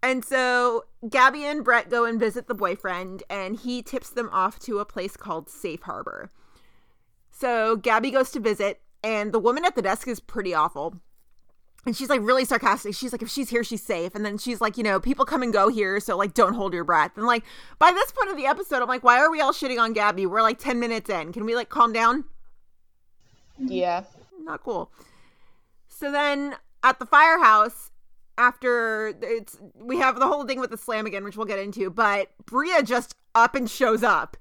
And 0.04 0.26
so 0.26 0.84
Gabby 1.10 1.46
and 1.46 1.64
Brett 1.64 1.90
go 1.90 2.04
and 2.04 2.20
visit 2.20 2.48
the 2.48 2.54
boyfriend, 2.54 3.24
and 3.30 3.58
he 3.58 3.82
tips 3.82 4.10
them 4.10 4.30
off 4.34 4.60
to 4.60 4.80
a 4.80 4.86
place 4.86 5.16
called 5.16 5.50
Safe 5.50 5.82
Harbor. 5.84 6.30
So 7.32 7.78
Gabby 7.78 8.12
goes 8.12 8.30
to 8.32 8.42
visit, 8.42 8.82
and 9.02 9.32
the 9.32 9.40
woman 9.40 9.64
at 9.64 9.76
the 9.76 9.82
desk 9.82 10.10
is 10.10 10.20
pretty 10.20 10.54
awful. 10.54 10.98
And 11.86 11.96
she's 11.96 12.10
like 12.10 12.20
really 12.22 12.44
sarcastic. 12.44 12.96
She's 12.96 13.14
like, 13.14 13.22
if 13.22 13.30
she's 13.30 13.50
here, 13.50 13.64
she's 13.64 13.82
safe. 13.82 14.14
And 14.14 14.26
then 14.26 14.38
she's 14.38 14.60
like, 14.60 14.78
you 14.78 14.84
know, 14.84 15.00
people 15.00 15.24
come 15.24 15.42
and 15.42 15.54
go 15.54 15.70
here, 15.70 16.02
so 16.02 16.18
like, 16.18 16.34
don't 16.34 16.54
hold 16.54 16.74
your 16.74 16.84
breath. 16.84 17.12
And 17.16 17.26
like, 17.26 17.44
by 17.80 17.92
this 17.92 18.12
point 18.12 18.30
of 18.30 18.36
the 18.36 18.46
episode, 18.46 18.82
I'm 18.82 18.90
like, 18.90 19.04
why 19.06 19.20
are 19.20 19.32
we 19.32 19.40
all 19.40 19.54
shitting 19.54 19.80
on 19.80 19.94
Gabby? 19.94 20.26
We're 20.26 20.42
like 20.42 20.60
10 20.60 20.82
minutes 20.82 21.10
in. 21.10 21.32
Can 21.32 21.46
we 21.46 21.56
like 21.56 21.70
calm 21.70 21.94
down? 21.94 22.26
Yeah. 23.58 24.04
not 24.44 24.64
cool. 24.64 24.92
So 25.88 26.12
then 26.12 26.56
at 26.84 27.00
the 27.00 27.06
firehouse, 27.06 27.92
after 28.38 29.14
it's 29.22 29.58
we 29.76 29.98
have 29.98 30.20
the 30.20 30.28
whole 30.28 30.46
thing 30.46 30.60
with 30.60 30.72
the 30.72 30.78
slamigan, 30.78 31.24
which 31.24 31.38
we'll 31.38 31.46
get 31.46 31.60
into, 31.60 31.90
but 31.90 32.30
Bria 32.46 32.84
just 32.84 33.16
up 33.36 33.56
and 33.56 33.70
shows 33.70 34.04
up. 34.04 34.38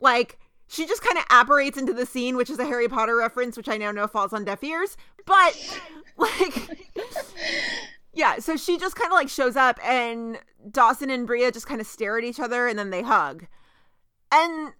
Like 0.00 0.38
she 0.68 0.86
just 0.86 1.02
kind 1.02 1.18
of 1.18 1.24
apparates 1.30 1.78
into 1.78 1.92
the 1.92 2.06
scene, 2.06 2.36
which 2.36 2.50
is 2.50 2.58
a 2.58 2.64
Harry 2.64 2.88
Potter 2.88 3.16
reference, 3.16 3.56
which 3.56 3.68
I 3.68 3.76
now 3.76 3.90
know 3.90 4.06
falls 4.06 4.32
on 4.32 4.44
deaf 4.44 4.62
ears. 4.62 4.96
But 5.26 5.80
like 6.16 6.88
Yeah, 8.18 8.38
so 8.40 8.56
she 8.56 8.78
just 8.78 8.96
kind 8.96 9.12
of 9.12 9.16
like 9.16 9.28
shows 9.28 9.54
up 9.54 9.78
and 9.84 10.40
Dawson 10.70 11.08
and 11.08 11.26
Bria 11.26 11.52
just 11.52 11.68
kind 11.68 11.80
of 11.80 11.86
stare 11.86 12.18
at 12.18 12.24
each 12.24 12.40
other 12.40 12.66
and 12.66 12.78
then 12.78 12.90
they 12.90 13.02
hug. 13.02 13.46
And 14.32 14.72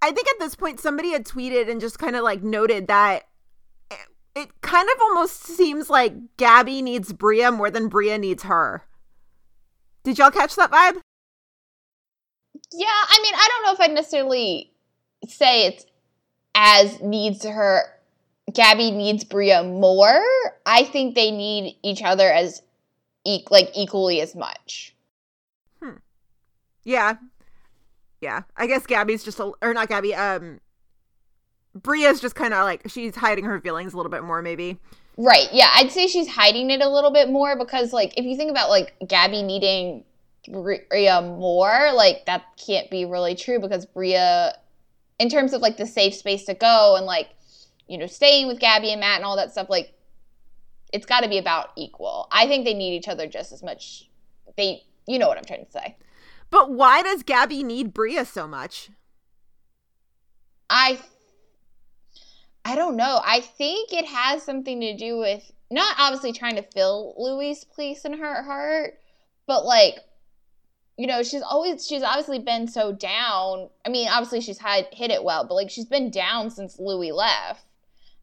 I 0.00 0.12
think 0.12 0.28
at 0.28 0.38
this 0.38 0.54
point 0.54 0.78
somebody 0.78 1.10
had 1.10 1.24
tweeted 1.24 1.68
and 1.68 1.80
just 1.80 1.98
kind 1.98 2.14
of 2.14 2.22
like 2.22 2.42
noted 2.42 2.86
that 2.86 3.24
it, 4.34 4.60
kind 4.60 4.88
of 4.94 5.00
almost 5.02 5.44
seems 5.44 5.88
like 5.88 6.14
Gabby 6.36 6.82
needs 6.82 7.12
Bria 7.12 7.50
more 7.52 7.70
than 7.70 7.88
Bria 7.88 8.18
needs 8.18 8.42
her. 8.44 8.82
Did 10.02 10.18
y'all 10.18 10.30
catch 10.30 10.56
that 10.56 10.70
vibe? 10.70 11.00
Yeah, 12.72 12.86
I 12.86 13.20
mean, 13.22 13.34
I 13.34 13.48
don't 13.48 13.62
know 13.64 13.72
if 13.72 13.80
I'd 13.80 13.94
necessarily 13.94 14.70
say 15.28 15.66
it's 15.66 15.86
as 16.54 17.00
needs 17.00 17.44
her. 17.44 17.82
Gabby 18.52 18.90
needs 18.90 19.24
Bria 19.24 19.62
more. 19.62 20.22
I 20.66 20.84
think 20.84 21.14
they 21.14 21.30
need 21.30 21.76
each 21.82 22.02
other 22.02 22.30
as 22.30 22.62
e- 23.24 23.44
like 23.50 23.70
equally 23.74 24.20
as 24.20 24.34
much. 24.34 24.94
Hmm. 25.82 25.96
Yeah. 26.84 27.14
Yeah. 28.20 28.42
I 28.56 28.66
guess 28.66 28.86
Gabby's 28.86 29.24
just 29.24 29.40
a 29.40 29.52
or 29.62 29.72
not 29.72 29.88
Gabby, 29.88 30.14
um 30.14 30.60
Bria's 31.74 32.20
just 32.20 32.34
kind 32.34 32.54
of 32.54 32.64
like 32.64 32.82
she's 32.88 33.16
hiding 33.16 33.44
her 33.44 33.60
feelings 33.60 33.92
a 33.92 33.96
little 33.96 34.10
bit 34.10 34.22
more 34.22 34.42
maybe. 34.42 34.78
Right. 35.16 35.48
Yeah, 35.52 35.70
I'd 35.74 35.92
say 35.92 36.06
she's 36.06 36.28
hiding 36.28 36.70
it 36.70 36.80
a 36.80 36.88
little 36.88 37.12
bit 37.12 37.30
more 37.30 37.56
because 37.56 37.92
like 37.92 38.16
if 38.16 38.24
you 38.24 38.36
think 38.36 38.50
about 38.50 38.68
like 38.70 38.94
Gabby 39.06 39.42
needing 39.42 40.04
Bria 40.48 41.22
more, 41.22 41.92
like 41.94 42.26
that 42.26 42.44
can't 42.64 42.90
be 42.90 43.04
really 43.04 43.34
true 43.34 43.60
because 43.60 43.86
Bria 43.86 44.56
in 45.18 45.28
terms 45.28 45.52
of 45.52 45.62
like 45.62 45.76
the 45.76 45.86
safe 45.86 46.14
space 46.14 46.44
to 46.44 46.54
go 46.54 46.96
and 46.96 47.06
like 47.06 47.30
you 47.86 47.96
know 47.96 48.06
staying 48.06 48.48
with 48.48 48.58
Gabby 48.58 48.90
and 48.90 49.00
Matt 49.00 49.16
and 49.16 49.24
all 49.24 49.36
that 49.36 49.52
stuff 49.52 49.68
like 49.70 49.92
it's 50.92 51.06
got 51.06 51.20
to 51.20 51.28
be 51.28 51.38
about 51.38 51.70
equal. 51.76 52.28
I 52.30 52.46
think 52.46 52.64
they 52.64 52.74
need 52.74 52.94
each 52.96 53.08
other 53.08 53.26
just 53.26 53.52
as 53.52 53.62
much. 53.62 54.08
They 54.56 54.82
you 55.06 55.18
know 55.18 55.28
what 55.28 55.38
I'm 55.38 55.44
trying 55.44 55.64
to 55.64 55.70
say. 55.70 55.96
But 56.50 56.70
why 56.70 57.02
does 57.02 57.22
Gabby 57.22 57.62
need 57.62 57.94
Bria 57.94 58.24
so 58.24 58.46
much? 58.46 58.90
I 60.68 60.98
I 62.64 62.76
don't 62.76 62.96
know. 62.96 63.20
I 63.24 63.40
think 63.40 63.92
it 63.92 64.06
has 64.06 64.42
something 64.42 64.80
to 64.80 64.96
do 64.96 65.18
with 65.18 65.52
not 65.70 65.96
obviously 65.98 66.32
trying 66.32 66.56
to 66.56 66.62
fill 66.62 67.14
Louis' 67.18 67.64
place 67.64 68.04
in 68.04 68.18
her 68.18 68.42
heart, 68.42 68.98
but 69.46 69.64
like 69.64 69.98
you 70.96 71.08
know, 71.08 71.24
she's 71.24 71.42
always 71.42 71.86
she's 71.86 72.02
obviously 72.02 72.38
been 72.38 72.68
so 72.68 72.92
down. 72.92 73.68
I 73.84 73.88
mean, 73.88 74.08
obviously 74.08 74.40
she's 74.40 74.58
had 74.58 74.86
hit 74.92 75.10
it 75.10 75.24
well, 75.24 75.44
but 75.44 75.54
like 75.54 75.70
she's 75.70 75.86
been 75.86 76.10
down 76.10 76.50
since 76.50 76.78
Louis 76.78 77.12
left. 77.12 77.64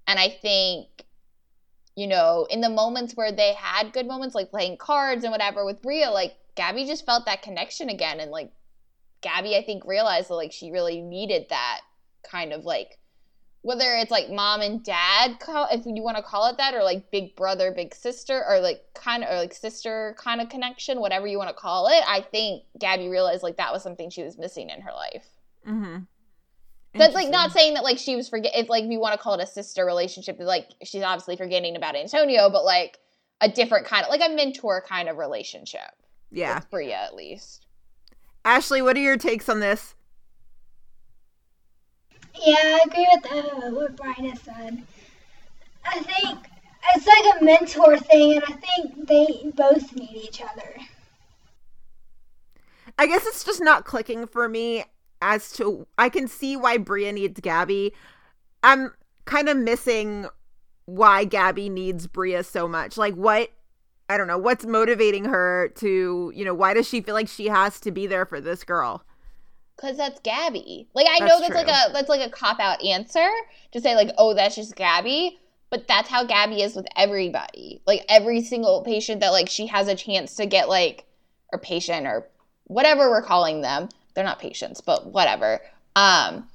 And 0.08 0.18
I 0.18 0.30
think 0.30 0.88
you 1.96 2.08
know, 2.08 2.48
in 2.50 2.62
the 2.62 2.70
moments 2.70 3.16
where 3.16 3.34
they 3.34 3.54
had 3.54 3.92
good 3.92 4.08
moments 4.08 4.34
like 4.34 4.50
playing 4.50 4.78
cards 4.78 5.24
and 5.24 5.32
whatever 5.32 5.66
with 5.66 5.82
Bria, 5.82 6.10
like 6.10 6.36
Gabby 6.56 6.86
just 6.86 7.06
felt 7.06 7.26
that 7.26 7.42
connection 7.42 7.90
again 7.90 8.20
and 8.20 8.32
like 8.32 8.52
Gabby, 9.22 9.56
I 9.56 9.64
think, 9.64 9.86
realized 9.86 10.30
that 10.30 10.36
like 10.36 10.52
she 10.52 10.72
really 10.72 11.02
needed 11.02 11.48
that 11.50 11.82
kind 12.24 12.54
of 12.54 12.64
like 12.64 12.98
whether 13.64 13.96
it's 13.96 14.10
like 14.12 14.30
mom 14.30 14.62
and 14.62 14.84
dad 14.84 15.38
if 15.72 15.86
you 15.86 16.02
want 16.02 16.18
to 16.18 16.24
call 16.24 16.48
it 16.50 16.58
that 16.58 16.74
or 16.74 16.84
like 16.84 17.12
big 17.12 17.36
brother 17.36 17.72
big 17.72 17.94
sister 17.94 18.44
or 18.48 18.60
like 18.60 18.82
kind 18.96 19.24
of 19.24 19.30
or 19.32 19.38
like 19.38 19.54
sister 19.54 20.16
kind 20.18 20.42
of 20.42 20.50
connection 20.50 21.00
whatever 21.00 21.28
you 21.28 21.38
want 21.38 21.50
to 21.50 21.56
call 21.56 21.88
it 21.88 22.04
i 22.08 22.22
think 22.22 22.64
gabby 22.80 23.08
realized 23.08 23.44
like 23.44 23.58
that 23.58 23.72
was 23.72 23.84
something 23.84 24.10
she 24.10 24.24
was 24.24 24.38
missing 24.38 24.70
in 24.70 24.82
her 24.82 24.92
life 24.92 25.26
Mm-hmm. 25.68 26.00
that's 26.96 27.14
like 27.14 27.30
not 27.30 27.52
saying 27.52 27.76
that 27.76 27.84
like 27.84 28.00
she 28.00 28.16
was 28.16 28.28
forget 28.28 28.52
if 28.56 28.68
like 28.68 28.84
if 28.86 28.90
you 28.90 29.00
want 29.00 29.14
to 29.14 29.20
call 29.20 29.36
it 29.36 29.44
a 29.44 29.46
sister 29.48 29.86
relationship 29.86 30.38
like 30.40 30.70
she's 30.84 31.04
obviously 31.04 31.36
forgetting 31.36 31.76
about 31.76 31.96
antonio 31.96 32.50
but 32.50 32.66
like 32.66 32.98
a 33.42 33.48
different 33.48 33.86
kind 33.86 34.04
of 34.04 34.10
like 34.10 34.22
a 34.28 34.34
mentor 34.34 34.84
kind 34.88 35.08
of 35.08 35.18
relationship 35.18 35.82
Yeah. 36.32 36.62
bria 36.72 36.96
at 36.96 37.14
least 37.16 37.68
Ashley, 38.44 38.82
what 38.82 38.98
are 38.98 39.02
your 39.02 39.18
takes 39.18 39.48
on 39.50 39.60
this? 39.60 39.94
Yeah, 42.36 42.56
I 42.58 42.80
agree 42.86 43.08
with 43.14 43.32
uh, 43.32 43.70
what 43.72 43.96
Brian 43.96 44.30
has 44.30 44.42
said. 44.42 44.84
I 45.86 46.00
think 46.00 46.40
it's 46.96 47.08
like 47.08 47.42
a 47.42 47.44
mentor 47.44 47.98
thing, 47.98 48.34
and 48.34 48.44
I 48.44 48.54
think 48.54 49.08
they 49.08 49.52
both 49.56 49.96
need 49.96 50.16
each 50.16 50.42
other. 50.42 50.76
I 52.98 53.08
guess 53.08 53.26
it's 53.26 53.44
just 53.44 53.62
not 53.62 53.86
clicking 53.86 54.28
for 54.28 54.48
me 54.48 54.84
as 55.22 55.52
to 55.54 55.88
I 55.98 56.10
can 56.10 56.28
see 56.28 56.58
why 56.58 56.78
Bria 56.78 57.12
needs 57.12 57.40
Gabby. 57.40 57.94
I'm 58.64 58.94
kind 59.26 59.50
of 59.50 59.58
missing 59.58 60.28
why 60.86 61.26
Gabby 61.26 61.70
needs 61.70 62.08
Bria 62.08 62.44
so 62.44 62.68
much. 62.68 62.98
Like 62.98 63.14
what 63.16 63.50
I 64.10 64.18
don't 64.18 64.28
know, 64.28 64.38
what's 64.38 64.66
motivating 64.66 65.26
her 65.26 65.72
to, 65.76 66.34
you 66.36 66.44
know, 66.44 66.54
why 66.54 66.74
does 66.74 66.88
she 66.88 67.02
feel 67.02 67.16
like 67.16 67.30
she 67.30 67.48
has 67.48 67.80
to 67.80 67.92
be 67.92 68.08
there 68.08 68.26
for 68.26 68.42
this 68.42 68.64
girl? 68.64 69.06
Cause 69.82 69.98
that's 69.98 70.20
Gabby. 70.20 70.88
Like 70.94 71.08
I 71.08 71.20
That's 71.20 71.32
know 71.32 71.40
that's 71.40 71.56
like 71.56 71.68
a 71.68 71.92
that's 71.92 72.08
like 72.08 72.22
a 72.22 72.30
cop 72.30 72.60
out 72.60 72.84
answer 72.86 73.28
to 73.72 73.82
say 73.82 73.96
like, 73.96 74.12
oh, 74.16 74.36
that's 74.36 74.56
just 74.56 74.76
Gabby. 74.76 75.40
But 75.72 75.88
that's 75.88 76.08
how 76.08 76.24
Gabby 76.24 76.62
is 76.62 76.76
with 76.76 76.86
everybody. 76.96 77.82
Like 77.88 78.06
every 78.08 78.44
single 78.44 78.84
patient 78.84 79.22
that 79.22 79.32
like 79.32 79.50
she 79.50 79.66
has 79.68 79.88
a 79.88 79.96
chance 79.96 80.36
to 80.36 80.46
get 80.46 80.70
like 80.70 81.06
or 81.52 81.58
patient 81.58 82.06
or 82.06 82.28
whatever 82.66 83.10
we're 83.10 83.24
calling 83.24 83.62
them. 83.62 83.90
They're 84.14 84.24
not 84.24 84.38
patients, 84.38 84.82
but 84.82 85.08
whatever. 85.08 85.62
Um 85.96 86.48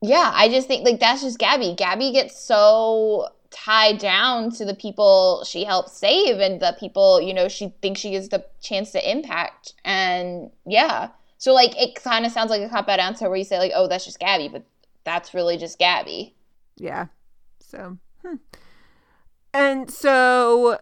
yeah, 0.00 0.30
I 0.32 0.48
just 0.48 0.68
think 0.68 0.84
like 0.84 1.00
that's 1.00 1.22
just 1.22 1.40
Gabby. 1.40 1.74
Gabby 1.76 2.12
gets 2.12 2.40
so 2.40 3.30
tied 3.50 3.98
down 3.98 4.52
to 4.52 4.64
the 4.64 4.74
people 4.74 5.42
she 5.44 5.64
helps 5.64 5.92
save 5.92 6.38
and 6.38 6.60
the 6.60 6.76
people, 6.78 7.20
you 7.20 7.34
know, 7.34 7.48
she 7.48 7.74
thinks 7.82 7.98
she 8.00 8.14
has 8.14 8.28
the 8.28 8.44
chance 8.60 8.92
to 8.92 9.10
impact. 9.10 9.74
And 9.84 10.50
yeah. 10.64 11.08
So 11.40 11.54
like 11.54 11.74
it 11.80 11.94
kind 11.94 12.26
of 12.26 12.32
sounds 12.32 12.50
like 12.50 12.60
a 12.60 12.68
cop 12.68 12.86
out 12.88 13.00
answer 13.00 13.26
where 13.28 13.38
you 13.38 13.44
say 13.44 13.58
like, 13.58 13.72
"Oh, 13.74 13.88
that's 13.88 14.04
just 14.04 14.20
Gabby," 14.20 14.48
but 14.48 14.62
that's 15.04 15.32
really 15.32 15.56
just 15.56 15.78
Gabby. 15.78 16.34
Yeah. 16.76 17.06
So, 17.60 17.96
hmm. 18.22 18.36
and 19.54 19.90
so 19.90 20.78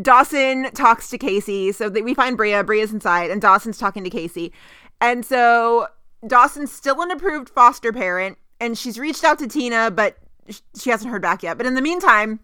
Dawson 0.00 0.72
talks 0.72 1.08
to 1.10 1.18
Casey. 1.18 1.70
So 1.70 1.88
that 1.88 2.02
we 2.02 2.14
find 2.14 2.36
Bria. 2.36 2.64
Bria's 2.64 2.92
inside, 2.92 3.30
and 3.30 3.40
Dawson's 3.40 3.78
talking 3.78 4.02
to 4.02 4.10
Casey. 4.10 4.52
And 5.00 5.24
so 5.24 5.86
Dawson's 6.26 6.72
still 6.72 7.00
an 7.00 7.12
approved 7.12 7.48
foster 7.48 7.92
parent, 7.92 8.38
and 8.58 8.76
she's 8.76 8.98
reached 8.98 9.22
out 9.22 9.38
to 9.38 9.46
Tina, 9.46 9.92
but 9.92 10.18
she 10.76 10.90
hasn't 10.90 11.12
heard 11.12 11.22
back 11.22 11.44
yet. 11.44 11.56
But 11.58 11.66
in 11.66 11.74
the 11.74 11.80
meantime, 11.80 12.40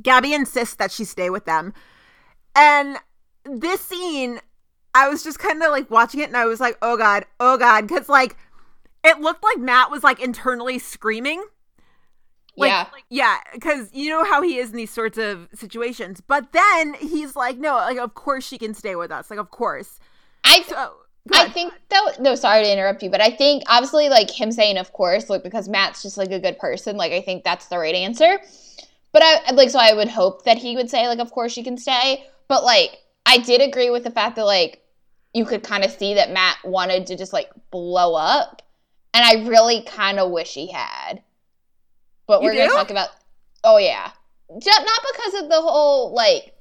Gabby 0.00 0.32
insists 0.32 0.76
that 0.76 0.92
she 0.92 1.04
stay 1.04 1.28
with 1.28 1.44
them. 1.44 1.74
And 2.54 2.98
this 3.44 3.80
scene, 3.80 4.40
I 5.04 5.08
was 5.08 5.22
just 5.22 5.38
kind 5.38 5.62
of 5.62 5.70
like 5.70 5.90
watching 5.90 6.20
it, 6.20 6.28
and 6.28 6.36
I 6.36 6.46
was 6.46 6.60
like, 6.60 6.76
"Oh 6.82 6.96
God, 6.96 7.24
oh 7.40 7.56
God," 7.56 7.86
because 7.86 8.08
like 8.08 8.36
it 9.04 9.20
looked 9.20 9.42
like 9.42 9.58
Matt 9.58 9.90
was 9.90 10.02
like 10.02 10.20
internally 10.20 10.78
screaming. 10.78 11.44
Like, 12.56 12.70
yeah. 12.70 12.86
like, 12.92 13.04
yeah, 13.08 13.36
because 13.54 13.90
you 13.92 14.10
know 14.10 14.24
how 14.24 14.42
he 14.42 14.56
is 14.56 14.70
in 14.70 14.76
these 14.76 14.90
sorts 14.90 15.16
of 15.16 15.48
situations. 15.54 16.20
But 16.20 16.50
then 16.50 16.94
he's 16.94 17.36
like, 17.36 17.56
no, 17.56 17.76
like, 17.76 17.98
of 17.98 18.14
course 18.14 18.44
she 18.44 18.58
can 18.58 18.74
stay 18.74 18.96
with 18.96 19.12
us. 19.12 19.30
Like, 19.30 19.38
of 19.38 19.52
course. 19.52 20.00
I 20.42 20.62
So, 20.62 20.94
I 21.32 21.48
think 21.50 21.72
though 21.88 22.22
no, 22.22 22.34
sorry 22.34 22.64
to 22.64 22.72
interrupt 22.72 23.02
you, 23.02 23.10
but 23.10 23.20
I 23.20 23.30
think 23.30 23.62
obviously 23.66 24.08
like 24.08 24.30
him 24.30 24.50
saying 24.50 24.78
of 24.78 24.92
course, 24.92 25.28
like 25.28 25.42
because 25.42 25.68
Matt's 25.68 26.02
just 26.02 26.16
like 26.16 26.30
a 26.30 26.40
good 26.40 26.58
person, 26.58 26.96
like 26.96 27.12
I 27.12 27.20
think 27.20 27.44
that's 27.44 27.66
the 27.66 27.78
right 27.78 27.94
answer. 27.94 28.38
But 29.12 29.22
I 29.24 29.52
like 29.52 29.70
so 29.70 29.78
I 29.78 29.94
would 29.94 30.08
hope 30.08 30.44
that 30.44 30.58
he 30.58 30.74
would 30.74 30.90
say 30.90 31.06
like 31.06 31.18
of 31.18 31.30
course 31.30 31.56
you 31.56 31.64
can 31.64 31.76
stay, 31.76 32.26
but 32.48 32.64
like 32.64 32.98
I 33.26 33.38
did 33.38 33.60
agree 33.60 33.90
with 33.90 34.04
the 34.04 34.10
fact 34.10 34.36
that 34.36 34.46
like 34.46 34.82
you 35.38 35.44
could 35.44 35.62
kind 35.62 35.84
of 35.84 35.92
see 35.92 36.14
that 36.14 36.32
Matt 36.32 36.56
wanted 36.64 37.06
to 37.06 37.16
just 37.16 37.32
like 37.32 37.48
blow 37.70 38.16
up, 38.16 38.62
and 39.14 39.24
I 39.24 39.48
really 39.48 39.82
kind 39.82 40.18
of 40.18 40.32
wish 40.32 40.52
he 40.52 40.72
had. 40.72 41.22
But 42.26 42.42
we're 42.42 42.54
gonna 42.54 42.68
talk 42.68 42.90
about. 42.90 43.10
Oh 43.62 43.78
yeah, 43.78 44.10
just 44.58 44.84
not 44.84 45.00
because 45.12 45.42
of 45.42 45.48
the 45.48 45.60
whole 45.60 46.12
like 46.12 46.54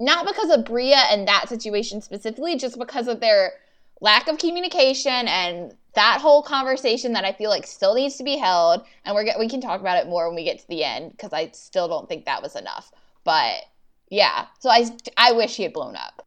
not 0.00 0.26
because 0.26 0.50
of 0.50 0.64
Bria 0.64 0.96
and 1.10 1.28
that 1.28 1.48
situation 1.48 2.00
specifically, 2.00 2.56
just 2.56 2.76
because 2.76 3.06
of 3.06 3.20
their 3.20 3.52
lack 4.00 4.26
of 4.26 4.38
communication 4.38 5.28
and 5.28 5.74
that 5.94 6.20
whole 6.20 6.42
conversation 6.42 7.12
that 7.12 7.24
I 7.24 7.32
feel 7.32 7.50
like 7.50 7.66
still 7.66 7.94
needs 7.94 8.16
to 8.16 8.24
be 8.24 8.36
held. 8.36 8.84
And 9.04 9.14
we're 9.14 9.26
we 9.38 9.48
can 9.48 9.60
talk 9.60 9.80
about 9.80 9.98
it 9.98 10.08
more 10.08 10.26
when 10.26 10.34
we 10.34 10.44
get 10.44 10.58
to 10.58 10.68
the 10.68 10.82
end 10.82 11.12
because 11.12 11.32
I 11.32 11.50
still 11.52 11.86
don't 11.86 12.08
think 12.08 12.24
that 12.24 12.42
was 12.42 12.56
enough. 12.56 12.90
But 13.22 13.62
yeah, 14.10 14.46
so 14.58 14.70
I 14.70 14.90
I 15.16 15.32
wish 15.32 15.56
he 15.56 15.62
had 15.62 15.72
blown 15.72 15.94
up. 15.94 16.26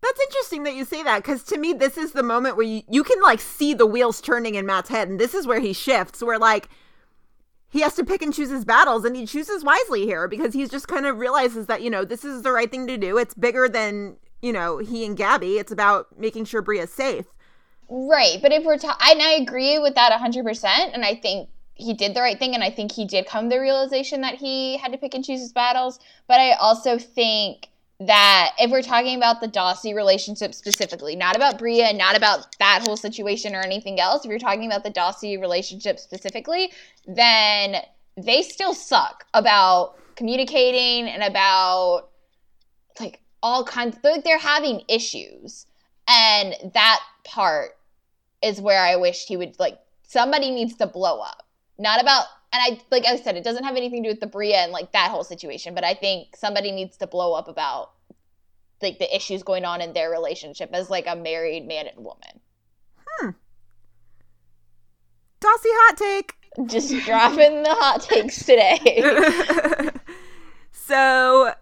That's 0.00 0.20
interesting 0.20 0.62
that 0.62 0.74
you 0.74 0.84
say 0.84 1.02
that 1.02 1.22
because 1.22 1.42
to 1.44 1.58
me, 1.58 1.72
this 1.72 1.98
is 1.98 2.12
the 2.12 2.22
moment 2.22 2.56
where 2.56 2.66
you, 2.66 2.82
you 2.88 3.02
can 3.02 3.20
like 3.20 3.40
see 3.40 3.74
the 3.74 3.86
wheels 3.86 4.20
turning 4.20 4.54
in 4.54 4.64
Matt's 4.64 4.88
head. 4.88 5.08
And 5.08 5.18
this 5.18 5.34
is 5.34 5.46
where 5.46 5.60
he 5.60 5.72
shifts, 5.72 6.22
where 6.22 6.38
like 6.38 6.68
he 7.68 7.80
has 7.80 7.94
to 7.96 8.04
pick 8.04 8.22
and 8.22 8.32
choose 8.32 8.50
his 8.50 8.64
battles 8.64 9.04
and 9.04 9.16
he 9.16 9.26
chooses 9.26 9.64
wisely 9.64 10.04
here 10.04 10.28
because 10.28 10.54
he's 10.54 10.70
just 10.70 10.88
kind 10.88 11.04
of 11.04 11.18
realizes 11.18 11.66
that, 11.66 11.82
you 11.82 11.90
know, 11.90 12.04
this 12.04 12.24
is 12.24 12.42
the 12.42 12.52
right 12.52 12.70
thing 12.70 12.86
to 12.86 12.96
do. 12.96 13.18
It's 13.18 13.34
bigger 13.34 13.68
than, 13.68 14.16
you 14.40 14.52
know, 14.52 14.78
he 14.78 15.04
and 15.04 15.16
Gabby. 15.16 15.58
It's 15.58 15.72
about 15.72 16.18
making 16.18 16.44
sure 16.44 16.62
Bria's 16.62 16.92
safe. 16.92 17.26
Right, 17.90 18.38
but 18.40 18.52
if 18.52 18.64
we're 18.64 18.78
talking, 18.78 19.10
and 19.10 19.22
I 19.22 19.32
agree 19.32 19.78
with 19.78 19.94
that 19.94 20.12
100% 20.12 20.64
and 20.92 21.04
I 21.04 21.14
think 21.14 21.48
he 21.74 21.94
did 21.94 22.14
the 22.14 22.20
right 22.20 22.38
thing 22.38 22.54
and 22.54 22.62
I 22.62 22.70
think 22.70 22.92
he 22.92 23.06
did 23.06 23.26
come 23.26 23.48
to 23.48 23.56
the 23.56 23.60
realization 23.60 24.20
that 24.20 24.34
he 24.34 24.76
had 24.76 24.92
to 24.92 24.98
pick 24.98 25.14
and 25.14 25.24
choose 25.24 25.40
his 25.40 25.52
battles, 25.52 25.98
but 26.26 26.40
I 26.40 26.52
also 26.52 26.98
think 26.98 27.67
that 28.00 28.52
if 28.58 28.70
we're 28.70 28.82
talking 28.82 29.16
about 29.16 29.40
the 29.40 29.48
Dawsey 29.48 29.94
relationship 29.94 30.54
specifically, 30.54 31.16
not 31.16 31.34
about 31.34 31.58
Bria 31.58 31.86
and 31.86 31.98
not 31.98 32.16
about 32.16 32.56
that 32.58 32.84
whole 32.86 32.96
situation 32.96 33.54
or 33.54 33.60
anything 33.60 33.98
else, 33.98 34.24
if 34.24 34.30
you're 34.30 34.38
talking 34.38 34.66
about 34.66 34.84
the 34.84 34.90
Dawsey 34.90 35.40
relationship 35.40 35.98
specifically, 35.98 36.72
then 37.06 37.76
they 38.16 38.42
still 38.42 38.74
suck 38.74 39.26
about 39.34 39.96
communicating 40.14 41.08
and 41.08 41.22
about 41.22 42.08
like 43.00 43.20
all 43.42 43.64
kinds 43.64 43.96
like 44.04 44.24
they're 44.24 44.38
having 44.38 44.82
issues. 44.88 45.66
And 46.08 46.54
that 46.74 47.00
part 47.24 47.72
is 48.42 48.60
where 48.60 48.80
i 48.80 48.94
wish 48.94 49.26
he 49.26 49.36
would 49.36 49.58
like 49.58 49.78
somebody 50.04 50.50
needs 50.50 50.76
to 50.76 50.86
blow 50.86 51.20
up. 51.20 51.44
Not 51.78 52.00
about 52.00 52.26
and 52.52 52.62
i 52.62 52.80
like 52.90 53.04
i 53.06 53.16
said 53.16 53.36
it 53.36 53.44
doesn't 53.44 53.64
have 53.64 53.76
anything 53.76 54.02
to 54.02 54.08
do 54.08 54.12
with 54.12 54.20
the 54.20 54.26
bria 54.26 54.56
and 54.58 54.72
like 54.72 54.92
that 54.92 55.10
whole 55.10 55.24
situation 55.24 55.74
but 55.74 55.84
i 55.84 55.94
think 55.94 56.34
somebody 56.36 56.70
needs 56.72 56.96
to 56.96 57.06
blow 57.06 57.32
up 57.34 57.48
about 57.48 57.90
like 58.82 58.98
the 58.98 59.14
issues 59.14 59.42
going 59.42 59.64
on 59.64 59.80
in 59.80 59.92
their 59.92 60.10
relationship 60.10 60.70
as 60.72 60.88
like 60.90 61.06
a 61.06 61.16
married 61.16 61.66
man 61.66 61.86
and 61.86 62.04
woman 62.04 62.40
Hmm. 63.20 63.30
Dawsey 65.40 65.68
hot 65.70 65.96
take. 65.96 66.34
just 66.66 66.94
dropping 67.04 67.62
the 67.62 67.70
hot 67.74 68.02
takes 68.02 68.44
today 68.44 69.90
so 70.72 71.52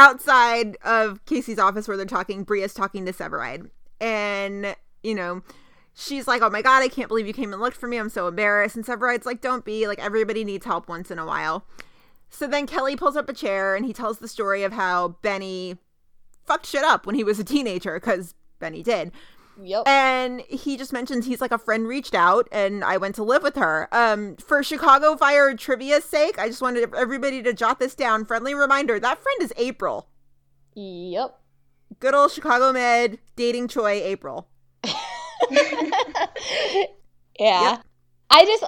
outside 0.00 0.76
of 0.82 1.24
Casey's 1.26 1.58
office 1.58 1.86
where 1.86 1.96
they're 1.96 2.06
talking, 2.06 2.42
Bria's 2.42 2.72
talking 2.74 3.04
to 3.04 3.12
Severide. 3.12 3.68
And, 4.00 4.74
you 5.02 5.14
know, 5.14 5.42
she's 6.00 6.26
like, 6.26 6.42
Oh 6.42 6.50
my 6.50 6.62
god, 6.62 6.82
I 6.82 6.88
can't 6.88 7.08
believe 7.08 7.26
you 7.26 7.32
came 7.32 7.52
and 7.52 7.60
looked 7.60 7.76
for 7.76 7.86
me. 7.86 7.96
I'm 7.96 8.08
so 8.08 8.26
embarrassed. 8.26 8.76
And 8.76 8.84
Severide's 8.84 9.26
like, 9.26 9.40
Don't 9.40 9.64
be, 9.64 9.86
like 9.86 9.98
everybody 9.98 10.44
needs 10.44 10.66
help 10.66 10.88
once 10.88 11.10
in 11.10 11.18
a 11.18 11.26
while. 11.26 11.64
So 12.30 12.46
then 12.46 12.66
Kelly 12.66 12.96
pulls 12.96 13.16
up 13.16 13.28
a 13.28 13.34
chair 13.34 13.74
and 13.74 13.84
he 13.84 13.92
tells 13.92 14.18
the 14.18 14.28
story 14.28 14.62
of 14.62 14.72
how 14.72 15.16
Benny 15.20 15.78
fucked 16.46 16.66
shit 16.66 16.84
up 16.84 17.04
when 17.04 17.16
he 17.16 17.24
was 17.24 17.38
a 17.38 17.44
teenager, 17.44 17.98
because 17.98 18.34
Benny 18.60 18.82
did. 18.82 19.10
yep 19.60 19.86
And 19.86 20.40
he 20.42 20.76
just 20.76 20.92
mentions 20.92 21.26
he's 21.26 21.40
like 21.40 21.50
a 21.50 21.58
friend 21.58 21.88
reached 21.88 22.14
out 22.14 22.48
and 22.52 22.84
I 22.84 22.96
went 22.96 23.16
to 23.16 23.24
live 23.24 23.42
with 23.42 23.56
her. 23.56 23.88
Um, 23.92 24.36
for 24.36 24.62
Chicago 24.62 25.16
Fire 25.16 25.54
trivia's 25.56 26.04
sake, 26.04 26.38
I 26.38 26.48
just 26.48 26.62
wanted 26.62 26.94
everybody 26.94 27.42
to 27.42 27.52
jot 27.52 27.80
this 27.80 27.94
down. 27.94 28.24
Friendly 28.24 28.54
reminder 28.54 29.00
that 29.00 29.22
friend 29.22 29.42
is 29.42 29.52
April. 29.56 30.08
yep 30.74 31.36
Good 31.98 32.14
old 32.14 32.30
Chicago 32.30 32.72
Med 32.72 33.18
dating 33.34 33.66
Choi 33.66 34.00
April. 34.02 34.46
yeah. 37.38 37.70
Yep. 37.70 37.84
I 38.30 38.44
just 38.44 38.64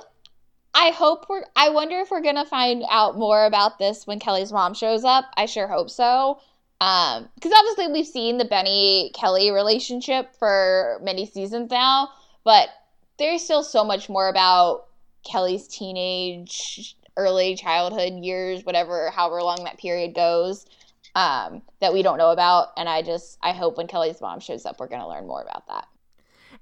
I 0.75 0.91
hope 0.91 1.27
we're 1.29 1.45
I 1.55 1.71
wonder 1.71 2.01
if 2.01 2.11
we're 2.11 2.23
gonna 2.23 2.47
find 2.47 2.83
out 2.91 3.17
more 3.17 3.45
about 3.45 3.79
this 3.79 4.07
when 4.07 4.19
Kelly's 4.19 4.53
mom 4.53 4.75
shows 4.75 5.05
up. 5.05 5.27
I 5.37 5.47
sure 5.47 5.69
hope 5.69 5.91
so. 5.91 6.41
Um, 6.81 7.29
because 7.37 7.53
obviously 7.57 7.93
we've 7.93 8.07
seen 8.07 8.39
the 8.39 8.45
Benny 8.45 9.13
Kelly 9.15 9.53
relationship 9.53 10.35
for 10.37 10.99
many 11.03 11.27
seasons 11.27 11.71
now, 11.71 12.09
but 12.43 12.71
there's 13.19 13.43
still 13.45 13.63
so 13.63 13.85
much 13.85 14.09
more 14.09 14.29
about 14.29 14.87
Kelly's 15.25 15.69
teenage, 15.69 16.97
early 17.17 17.55
childhood 17.55 18.25
years, 18.25 18.65
whatever, 18.65 19.11
however 19.11 19.43
long 19.43 19.63
that 19.65 19.79
period 19.79 20.15
goes, 20.15 20.67
um, 21.15 21.63
that 21.81 21.93
we 21.93 22.03
don't 22.03 22.19
know 22.19 22.31
about. 22.33 22.69
And 22.77 22.89
I 22.89 23.03
just, 23.03 23.39
I 23.43 23.53
hope 23.53 23.77
when 23.77 23.87
Kelly's 23.87 24.21
mom 24.21 24.41
shows 24.41 24.67
up, 24.67 24.81
we're 24.81 24.89
going 24.89 25.01
to 25.03 25.09
learn 25.09 25.27
more 25.27 25.43
about 25.43 25.69
that. 25.69 25.87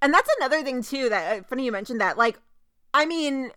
And 0.02 0.12
that's 0.14 0.28
another 0.38 0.62
thing 0.62 0.82
too 0.82 1.08
that 1.08 1.40
uh, 1.40 1.42
funny 1.44 1.64
you 1.64 1.72
mentioned 1.72 2.00
that. 2.00 2.16
Like, 2.16 2.38
I 2.94 3.06
mean, 3.06 3.50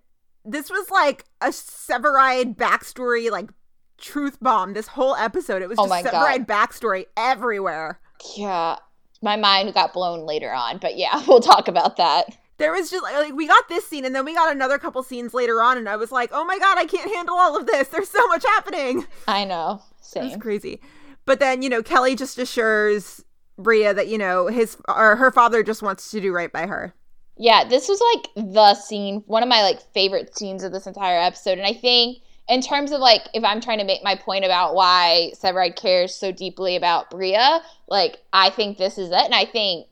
this 0.46 0.70
was 0.70 0.90
like 0.90 1.26
a 1.42 1.48
Severide 1.48 2.56
backstory, 2.56 3.32
like 3.32 3.50
truth 3.98 4.38
bomb. 4.42 4.74
This 4.74 4.88
whole 4.88 5.16
episode, 5.16 5.62
it 5.62 5.70
was 5.70 5.80
Oh 5.80 5.84
just 5.84 5.90
my 5.90 6.02
God. 6.04 6.14
Severide 6.14 6.46
backstory 6.46 7.06
everywhere. 7.16 8.00
Yeah. 8.38 8.78
My 9.22 9.38
mind 9.38 9.74
got 9.74 9.94
blown 9.94 10.26
later 10.26 10.54
on, 10.54 10.80
but 10.80 10.98
yeah, 10.98 11.24
we'll 11.28 11.40
talk 11.40 11.68
about 11.68 11.96
that. 11.98 12.38
There 12.58 12.72
was 12.72 12.92
just 12.92 13.04
like, 13.04 13.34
we 13.34 13.48
got 13.48 13.68
this 13.68 13.88
scene, 13.88 14.06
and 14.06 14.16
then 14.16 14.26
we 14.26 14.36
got 14.36 14.54
another 14.54 14.78
couple 14.78 15.02
scenes 15.02 15.34
later 15.34 15.62
on, 15.62 15.78
and 15.78 15.90
I 15.90 15.96
was 15.96 16.12
like, 16.12 16.30
oh 16.34 16.46
my 16.46 16.60
god, 16.60 16.78
I 16.78 16.86
can't 16.86 17.14
handle 17.14 17.36
all 17.36 17.58
of 17.58 17.66
this. 17.66 17.88
There's 17.88 18.10
so 18.10 18.26
much 18.28 18.44
happening. 18.46 19.06
I 19.28 19.46
know. 19.46 19.82
It 20.16 20.24
was 20.24 20.38
crazy. 20.38 20.80
But 21.26 21.40
then 21.40 21.62
you 21.62 21.70
know, 21.70 21.82
Kelly 21.82 22.16
just 22.16 22.38
assures 22.38 23.24
Bria 23.58 23.94
that 23.94 24.08
you 24.08 24.18
know 24.18 24.48
his 24.48 24.78
or 24.88 25.16
her 25.16 25.32
father 25.32 25.64
just 25.64 25.82
wants 25.82 26.12
to 26.12 26.22
do 26.22 26.34
right 26.34 26.52
by 26.52 26.66
her. 26.66 26.94
Yeah, 27.38 27.64
this 27.64 27.88
was 27.88 28.02
like 28.14 28.54
the 28.54 28.76
scene, 28.76 29.24
one 29.26 29.44
of 29.44 29.50
my 29.50 29.62
like 29.62 29.82
favorite 29.94 30.38
scenes 30.38 30.64
of 30.64 30.72
this 30.72 30.88
entire 30.88 31.20
episode. 31.20 31.58
And 31.58 31.66
I 31.68 31.74
think 31.74 32.20
in 32.48 32.62
terms 32.62 32.92
of 32.92 33.00
like 33.00 33.22
if 33.34 33.44
I'm 33.44 33.62
trying 33.62 33.80
to 33.80 33.86
make 33.86 34.04
my 34.04 34.16
point 34.16 34.46
about 34.46 34.76
why 34.76 35.32
Severide 35.36 35.76
cares 35.76 36.14
so 36.14 36.32
deeply 36.32 36.76
about 36.76 37.10
Bria, 37.10 37.62
like 37.88 38.18
I 38.34 38.50
think 38.50 38.78
this 38.78 38.98
is 38.98 39.10
it. 39.10 39.26
And 39.26 39.36
I 39.36 39.46
think 39.46 39.88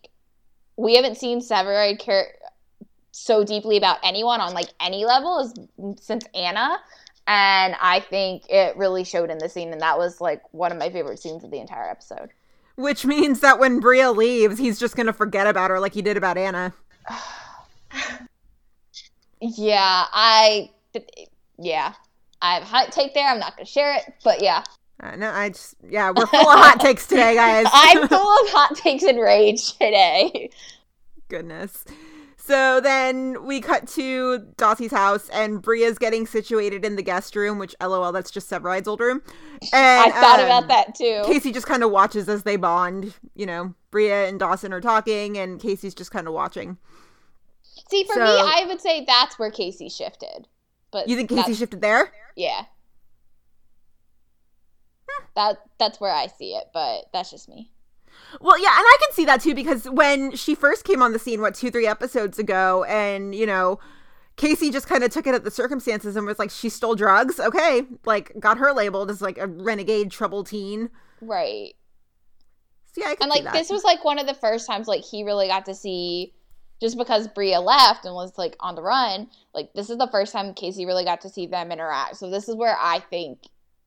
we 0.78 0.96
haven't 0.96 1.18
seen 1.18 1.40
Severide 1.40 2.00
care 2.00 2.28
so 3.12 3.44
deeply 3.44 3.78
about 3.78 3.98
anyone 4.04 4.42
on 4.42 4.54
like 4.54 4.70
any 4.80 5.06
level 5.06 5.40
as 5.40 5.54
since 6.02 6.26
Anna. 6.34 6.78
And 7.28 7.76
I 7.80 8.00
think 8.00 8.44
it 8.50 8.76
really 8.78 9.04
showed 9.04 9.30
in 9.30 9.38
the 9.38 9.48
scene, 9.48 9.72
and 9.72 9.82
that 9.82 9.98
was 9.98 10.20
like 10.20 10.42
one 10.52 10.72
of 10.72 10.78
my 10.78 10.90
favorite 10.90 11.20
scenes 11.20 11.44
of 11.44 11.52
the 11.52 11.60
entire 11.60 11.90
episode. 11.90 12.32
Which 12.76 13.06
means 13.06 13.42
that 13.42 13.60
when 13.60 13.80
Bria 13.80 14.12
leaves, 14.12 14.58
he's 14.58 14.80
just 14.80 14.96
gonna 14.96 15.14
forget 15.14 15.48
about 15.48 15.70
her 15.70 15.80
like 15.80 15.94
he 15.94 16.02
did 16.02 16.18
about 16.18 16.38
Anna. 16.38 16.74
Yeah, 19.42 20.06
I, 20.14 20.70
yeah, 21.58 21.94
I 22.42 22.54
have 22.56 22.64
a 22.64 22.66
hot 22.68 22.92
take 22.92 23.14
there. 23.14 23.28
I'm 23.28 23.40
not 23.40 23.56
gonna 23.58 23.66
share 23.66 23.96
it, 23.96 24.14
but 24.24 24.42
yeah, 24.42 24.64
Uh, 25.02 25.16
no, 25.16 25.32
I 25.32 25.50
just 25.50 25.76
yeah, 25.90 26.12
we're 26.12 26.28
full 26.28 26.40
of 26.48 26.60
hot 26.60 26.80
takes 26.80 27.08
today, 27.08 27.34
guys. 27.36 27.66
I'm 27.72 28.08
full 28.08 28.20
of 28.20 28.50
hot 28.50 28.76
takes 28.76 29.04
and 29.04 29.20
rage 29.20 29.74
today. 29.74 30.52
Goodness. 31.28 31.86
So 32.44 32.82
then 32.82 33.46
we 33.46 33.62
cut 33.62 33.88
to 33.90 34.40
Dawsey's 34.58 34.92
house, 34.92 35.30
and 35.30 35.62
Bria's 35.62 36.00
getting 36.00 36.26
situated 36.26 36.84
in 36.84 36.96
the 36.96 37.04
guest 37.04 37.36
room, 37.36 37.60
which, 37.60 37.76
lol, 37.80 38.12
that's 38.12 38.32
just 38.32 38.50
Severide's 38.50 38.88
old 38.88 39.00
room. 39.00 39.22
And 39.72 40.12
I 40.12 40.20
thought 40.20 40.40
um, 40.40 40.46
about 40.46 40.68
that 40.70 40.96
too. 40.96 41.22
Casey 41.26 41.52
just 41.52 41.68
kind 41.68 41.84
of 41.84 41.92
watches 41.92 42.28
as 42.28 42.42
they 42.42 42.56
bond. 42.56 43.14
You 43.36 43.46
know, 43.46 43.76
Bria 43.92 44.28
and 44.28 44.40
Dawson 44.40 44.74
are 44.74 44.82
talking, 44.82 45.38
and 45.38 45.60
Casey's 45.62 45.94
just 45.94 46.10
kind 46.10 46.28
of 46.28 46.34
watching. 46.34 46.78
See, 47.90 48.06
for 48.06 48.14
so- 48.16 48.20
me, 48.22 48.26
I 48.26 48.66
would 48.68 48.82
say 48.82 49.06
that's 49.06 49.38
where 49.38 49.52
Casey 49.52 49.88
shifted. 49.88 50.48
But 50.92 51.08
You 51.08 51.16
think 51.16 51.30
Casey 51.30 51.54
shifted 51.54 51.82
there? 51.82 52.12
Yeah. 52.36 52.64
That 55.36 55.58
that's 55.78 56.02
where 56.02 56.12
I 56.12 56.28
see 56.28 56.56
it, 56.56 56.66
but 56.74 57.06
that's 57.14 57.32
just 57.32 57.48
me. 57.48 57.72
Well, 58.40 58.62
yeah, 58.62 58.70
and 58.70 58.86
I 58.86 58.98
can 59.02 59.14
see 59.14 59.26
that 59.26 59.42
too 59.42 59.54
because 59.54 59.86
when 59.90 60.36
she 60.36 60.56
first 60.56 60.86
came 60.86 61.02
on 61.02 61.14
the 61.14 61.20
scene, 61.20 61.42
what 61.42 61.56
two, 61.56 61.72
three 61.72 61.88
episodes 61.88 62.40
ago, 62.40 62.84
and 62.86 63.36
you 63.36 63.46
know, 63.46 63.80
Casey 64.38 64.72
just 64.72 64.88
kind 64.88 65.04
of 65.04 65.12
took 65.12 65.28
it 65.28 65.36
at 65.36 65.44
the 65.44 65.52
circumstances 65.52 66.16
and 66.16 66.26
was 66.26 66.40
like, 66.40 66.50
she 66.50 66.70
stole 66.70 66.96
drugs. 66.96 67.40
Okay, 67.40 67.84
like 68.06 68.32
got 68.40 68.58
her 68.58 68.74
labeled 68.74 69.12
as 69.12 69.22
like 69.22 69.38
a 69.38 69.48
renegade 69.48 70.12
trouble 70.12 70.44
teen. 70.44 70.90
Right. 71.22 71.74
So 72.94 73.02
yeah, 73.02 73.10
I 73.10 73.16
can 73.16 73.32
And 73.32 73.46
like 73.46 73.54
this 73.54 73.70
was 73.70 73.84
like 73.84 74.04
one 74.04 74.20
of 74.20 74.28
the 74.28 74.34
first 74.34 74.68
times 74.68 74.88
like 74.88 75.04
he 75.04 75.24
really 75.24 75.48
got 75.48 75.66
to 75.66 75.76
see 75.76 76.34
just 76.82 76.98
because 76.98 77.28
Bria 77.28 77.62
left 77.62 78.06
and 78.06 78.16
was 78.16 78.38
like 78.38 78.56
on 78.60 78.76
the 78.76 78.82
run, 78.82 79.30
like 79.54 79.72
this 79.74 79.90
is 79.90 79.98
the 79.98 80.08
first 80.08 80.34
time 80.34 80.54
Casey 80.54 80.86
really 80.86 81.06
got 81.06 81.22
to 81.22 81.30
see 81.30 81.46
them 81.46 81.72
interact. 81.72 82.18
So 82.18 82.30
this 82.30 82.50
is 82.50 82.56
where 82.56 82.76
I 82.80 83.00
think 83.00 83.40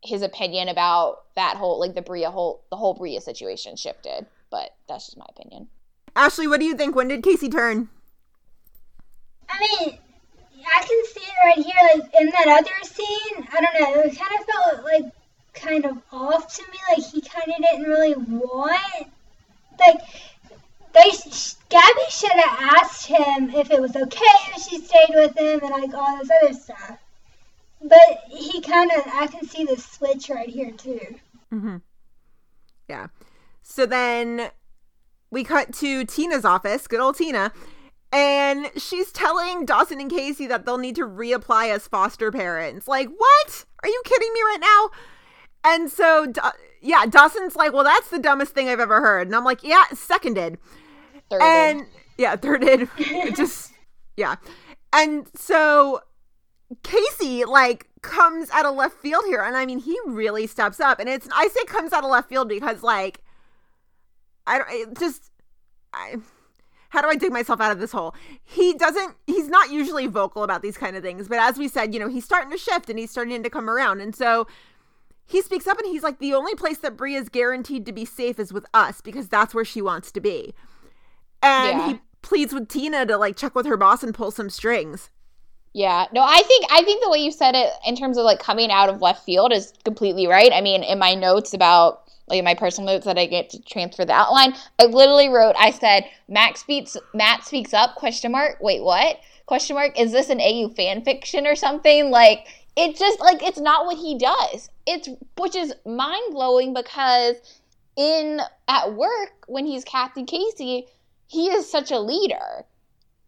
his 0.05 0.23
opinion 0.23 0.69
about 0.69 1.23
that 1.35 1.57
whole 1.57 1.81
like 1.81 1.95
the 1.95 2.03
Bria 2.03 2.31
whole 2.31 2.63
the 2.71 2.77
whole 2.77 2.95
Bria 2.95 3.21
situation 3.21 3.77
shifted. 3.77 4.27
But 4.51 4.71
that's 4.89 5.07
just 5.07 5.19
my 5.19 5.27
opinion. 5.31 5.69
Ashley, 6.15 6.47
what 6.47 6.61
do 6.61 6.67
you 6.67 6.77
think? 6.77 6.95
When 6.95 7.09
did 7.09 7.23
Casey 7.23 7.49
turn? 7.49 7.89
I 9.49 9.59
mean, 9.59 9.99
I 10.73 10.81
can 10.81 11.05
see 11.07 11.21
it 11.21 11.45
right 11.45 11.65
here, 11.65 12.01
like 12.01 12.15
in 12.21 12.27
that 12.31 12.59
other 12.61 12.89
scene. 12.89 13.49
I 13.53 13.61
don't 13.61 13.81
know. 13.81 14.03
It 14.03 14.17
kind 14.17 14.39
of 14.39 14.47
felt 14.47 14.85
like 14.85 15.13
kind 15.55 15.85
of 15.87 15.99
off 16.13 16.55
to 16.55 16.63
me. 16.71 16.79
Like 16.91 17.07
he 17.07 17.21
kind 17.21 17.49
of 17.49 17.57
didn't 17.57 17.91
really 17.91 18.15
want. 18.15 19.09
Like 19.81 20.01
they, 20.93 21.11
Gabby 21.69 22.01
should 22.11 22.31
have 22.31 22.77
asked 22.77 23.07
him 23.07 23.51
if 23.51 23.71
it 23.71 23.81
was 23.81 23.97
okay 23.97 24.37
if 24.55 24.63
she 24.63 24.79
stayed 24.79 25.11
with 25.11 25.37
him 25.37 25.61
and 25.61 25.71
like 25.71 25.95
all 25.95 26.19
this 26.19 26.31
other 26.43 26.55
stuff. 26.55 26.99
But 27.81 28.25
he 28.31 28.61
kind 28.61 28.91
of, 28.97 29.03
I 29.13 29.27
can 29.27 29.47
see 29.47 29.65
the 29.65 29.77
switch 29.77 30.31
right 30.31 30.49
here 30.49 30.71
too. 30.73 31.17
Mm-hmm. 31.53 31.77
Yeah. 32.89 33.09
So 33.63 33.87
then 33.87 34.51
we 35.31 35.45
cut 35.45 35.73
to 35.75 36.05
Tina's 36.05 36.45
office, 36.45 36.87
good 36.87 37.01
old 37.01 37.17
Tina, 37.17 37.53
and 38.13 38.71
she's 38.77 39.11
telling 39.13 39.65
Dawson 39.67 40.01
and 40.01 40.11
Casey 40.11 40.47
that 40.47 40.65
they'll 40.65 40.79
need 40.79 40.97
to 40.97 41.07
reapply 41.07 41.71
as 41.75 41.89
foster 41.89 42.31
parents. 42.31 42.87
Like, 42.87 43.09
what? 43.17 43.65
Are 43.83 43.89
you 43.89 44.03
kidding 44.05 44.33
me 44.33 44.41
right 44.43 44.61
now? 44.61 44.91
And 45.73 45.91
so, 45.91 46.27
Da- 46.27 46.53
yeah, 46.81 47.07
Dawson's 47.07 47.57
like, 47.57 47.73
well, 47.73 47.85
that's 47.85 48.11
the 48.11 48.19
dumbest 48.19 48.53
thing 48.53 48.69
I've 48.69 48.81
ever 48.81 49.01
heard. 49.01 49.27
And 49.27 49.35
I'm 49.35 49.45
like, 49.45 49.65
yeah, 49.65 49.85
seconded. 49.95 50.59
Third 51.31 51.43
And 51.43 51.87
yeah, 52.19 52.37
thirded. 52.37 52.89
just 53.37 53.73
yeah. 54.17 54.37
And 54.93 55.27
so 55.35 56.01
Casey 56.83 57.45
like 57.45 57.89
comes 58.03 58.51
out 58.51 58.67
of 58.67 58.75
left 58.75 58.97
field 58.97 59.25
here, 59.27 59.43
and 59.43 59.57
I 59.57 59.67
mean 59.67 59.79
he 59.79 59.97
really 60.07 60.47
steps 60.47 60.81
up. 60.81 60.99
And 61.01 61.09
it's 61.09 61.29
I 61.33 61.49
say 61.49 61.65
comes 61.67 61.93
out 61.93 62.05
of 62.05 62.11
left 62.11 62.29
field 62.29 62.49
because 62.49 62.83
like 62.83 63.21
I 64.47 64.59
don't 64.59 64.71
it 64.71 64.99
just 64.99 65.31
I 65.93 66.17
how 66.91 67.03
do 67.03 67.09
I 67.09 67.17
dig 67.17 67.33
myself 67.33 67.61
out 67.61 67.73
of 67.73 67.81
this 67.81 67.93
hole? 67.93 68.15
He 68.45 68.73
doesn't 68.75 69.17
he's 69.27 69.49
not 69.49 69.71
usually 69.71 70.07
vocal 70.07 70.43
about 70.45 70.63
these 70.63 70.77
kind 70.77 70.97
of 70.97 71.03
things, 71.03 71.29
but 71.29 71.39
as 71.39 71.59
we 71.59 71.69
said, 71.69 71.93
you 71.93 72.01
know, 72.01 72.09
he's 72.09 72.25
starting 72.25 72.51
to 72.51 72.59
shift 72.59 72.89
and 72.89 72.99
he's 72.99 73.11
starting 73.11 73.43
to 73.43 73.51
come 73.51 73.69
around. 73.69 74.01
And 74.01 74.15
so 74.15 74.47
he 75.27 75.41
speaks 75.43 75.67
up 75.67 75.79
and 75.79 75.87
he's 75.89 76.03
like, 76.03 76.19
the 76.19 76.35
only 76.35 76.55
place 76.55 76.79
that 76.79 76.97
Bria 76.97 77.19
is 77.19 77.29
guaranteed 77.29 77.87
to 77.87 77.93
be 77.93 78.05
safe 78.05 78.39
is 78.39 78.53
with 78.53 78.67
us 78.75 79.01
because 79.01 79.29
that's 79.29 79.55
where 79.55 79.65
she 79.65 79.81
wants 79.81 80.13
to 80.13 80.21
be. 80.21 80.55
And 81.43 81.79
Yeah. 81.79 81.89
he 81.89 82.01
pleads 82.23 82.53
with 82.55 82.69
Tina 82.69 83.07
to 83.07 83.17
like 83.17 83.37
check 83.37 83.55
with 83.55 83.67
her 83.67 83.77
boss 83.77 84.03
and 84.03 84.15
pull 84.15 84.31
some 84.31 84.51
strings. 84.51 85.11
Yeah, 85.75 86.07
no, 86.13 86.23
I 86.23 86.41
think 86.43 86.67
I 86.71 86.85
think 86.85 87.03
the 87.03 87.11
way 87.11 87.19
you 87.19 87.33
said 87.33 87.57
it 87.57 87.73
in 87.85 87.97
terms 87.97 88.17
of 88.17 88.25
like 88.25 88.39
coming 88.39 88.71
out 88.71 88.89
of 88.89 89.03
left 89.03 89.25
field 89.25 89.53
is 89.53 89.73
completely 89.85 90.29
right. 90.29 90.53
I 90.53 90.61
mean, 90.61 90.85
in 90.85 91.01
my 91.01 91.17
notes 91.17 91.53
about 91.53 92.05
like 92.29 92.45
my 92.45 92.55
personal 92.55 92.95
notes 92.95 93.05
that 93.07 93.19
I 93.19 93.27
get 93.27 93.51
to 93.51 93.63
transfer 93.63 94.05
the 94.05 94.13
outline, 94.13 94.55
I 94.79 94.85
literally 94.87 95.29
wrote, 95.29 95.57
I 95.59 95.73
said, 95.73 96.05
Max 96.29 96.61
speaks, 96.61 96.97
Matt 97.13 97.45
speaks 97.45 97.75
up? 97.75 97.97
Question 97.97 98.33
mark. 98.33 98.59
Wait, 98.61 98.83
what? 98.83 99.19
Question 99.47 99.75
mark. 99.75 99.99
Is 100.01 100.13
this 100.13 100.31
an 100.31 100.41
AU 100.41 100.69
fan 100.71 101.03
fiction 101.03 101.45
or 101.45 101.57
something? 101.57 102.09
Like 102.11 102.47
it 102.77 102.97
just 102.97 103.19
like 103.19 103.43
it's 103.43 103.59
not 103.59 103.85
what 103.85 103.97
he 103.97 104.17
does. 104.17 104.71
It's 104.87 105.09
which 105.39 105.57
is 105.57 105.75
mind 105.85 106.33
blowing 106.33 106.73
because 106.73 107.35
in 107.97 108.41
at 108.69 108.95
work 108.95 109.45
when 109.49 109.67
he's 109.67 109.83
Captain 109.83 110.25
Casey, 110.25 110.87
he 111.27 111.49
is 111.49 111.69
such 111.69 111.91
a 111.91 111.99
leader. 111.99 112.65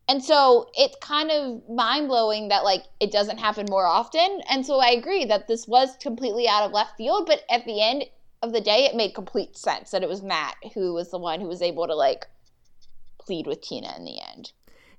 And 0.08 0.22
so 0.22 0.70
it's 0.74 0.96
kind 1.00 1.30
of 1.30 1.68
mind 1.68 2.08
blowing 2.08 2.48
that 2.48 2.64
like 2.64 2.84
it 3.00 3.10
doesn't 3.10 3.38
happen 3.38 3.66
more 3.68 3.86
often. 3.86 4.40
And 4.48 4.64
so 4.64 4.78
I 4.78 4.90
agree 4.90 5.24
that 5.24 5.48
this 5.48 5.66
was 5.66 5.96
completely 6.00 6.46
out 6.48 6.64
of 6.64 6.72
left 6.72 6.96
field, 6.96 7.26
but 7.26 7.42
at 7.50 7.64
the 7.64 7.82
end 7.82 8.04
of 8.42 8.52
the 8.52 8.60
day, 8.60 8.84
it 8.84 8.94
made 8.94 9.14
complete 9.14 9.56
sense 9.56 9.90
that 9.90 10.02
it 10.02 10.08
was 10.08 10.22
Matt 10.22 10.54
who 10.74 10.94
was 10.94 11.10
the 11.10 11.18
one 11.18 11.40
who 11.40 11.48
was 11.48 11.62
able 11.62 11.86
to 11.88 11.94
like 11.94 12.26
plead 13.18 13.46
with 13.46 13.60
Tina 13.62 13.94
in 13.96 14.04
the 14.04 14.20
end. 14.32 14.52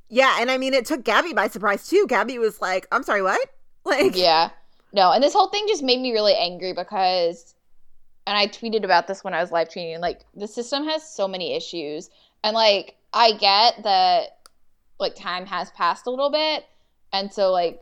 Yeah, 0.10 0.38
and 0.40 0.52
I 0.52 0.58
mean 0.58 0.74
it 0.74 0.86
took 0.86 1.04
Gabby 1.04 1.34
by 1.34 1.48
surprise 1.48 1.88
too. 1.88 2.06
Gabby 2.08 2.38
was 2.38 2.60
like, 2.62 2.88
I'm 2.92 3.04
sorry, 3.04 3.22
what? 3.22 3.50
Like 3.86 4.18
Yeah. 4.18 4.50
No, 4.92 5.14
and 5.14 5.24
this 5.24 5.32
whole 5.32 5.48
thing 5.48 5.66
just 5.70 5.82
made 5.82 6.02
me 6.02 6.12
really 6.12 6.36
angry 6.36 6.74
because 6.74 7.56
and 8.26 8.38
I 8.38 8.48
tweeted 8.48 8.84
about 8.84 9.08
this 9.08 9.24
when 9.24 9.34
I 9.34 9.40
was 9.40 9.54
live 9.54 9.70
tweeting, 9.70 10.00
like 10.00 10.26
the 10.36 10.48
system 10.48 10.84
has 10.84 11.10
so 11.10 11.30
many 11.30 11.56
issues. 11.56 12.10
And 12.44 12.54
like 12.54 12.98
I 13.14 13.32
get 13.32 13.84
that 13.84 14.37
like 15.00 15.16
time 15.16 15.46
has 15.46 15.72
passed 15.72 16.08
a 16.08 16.10
little 16.10 16.32
bit 16.32 16.66
and 17.14 17.32
so 17.32 17.52
like 17.52 17.82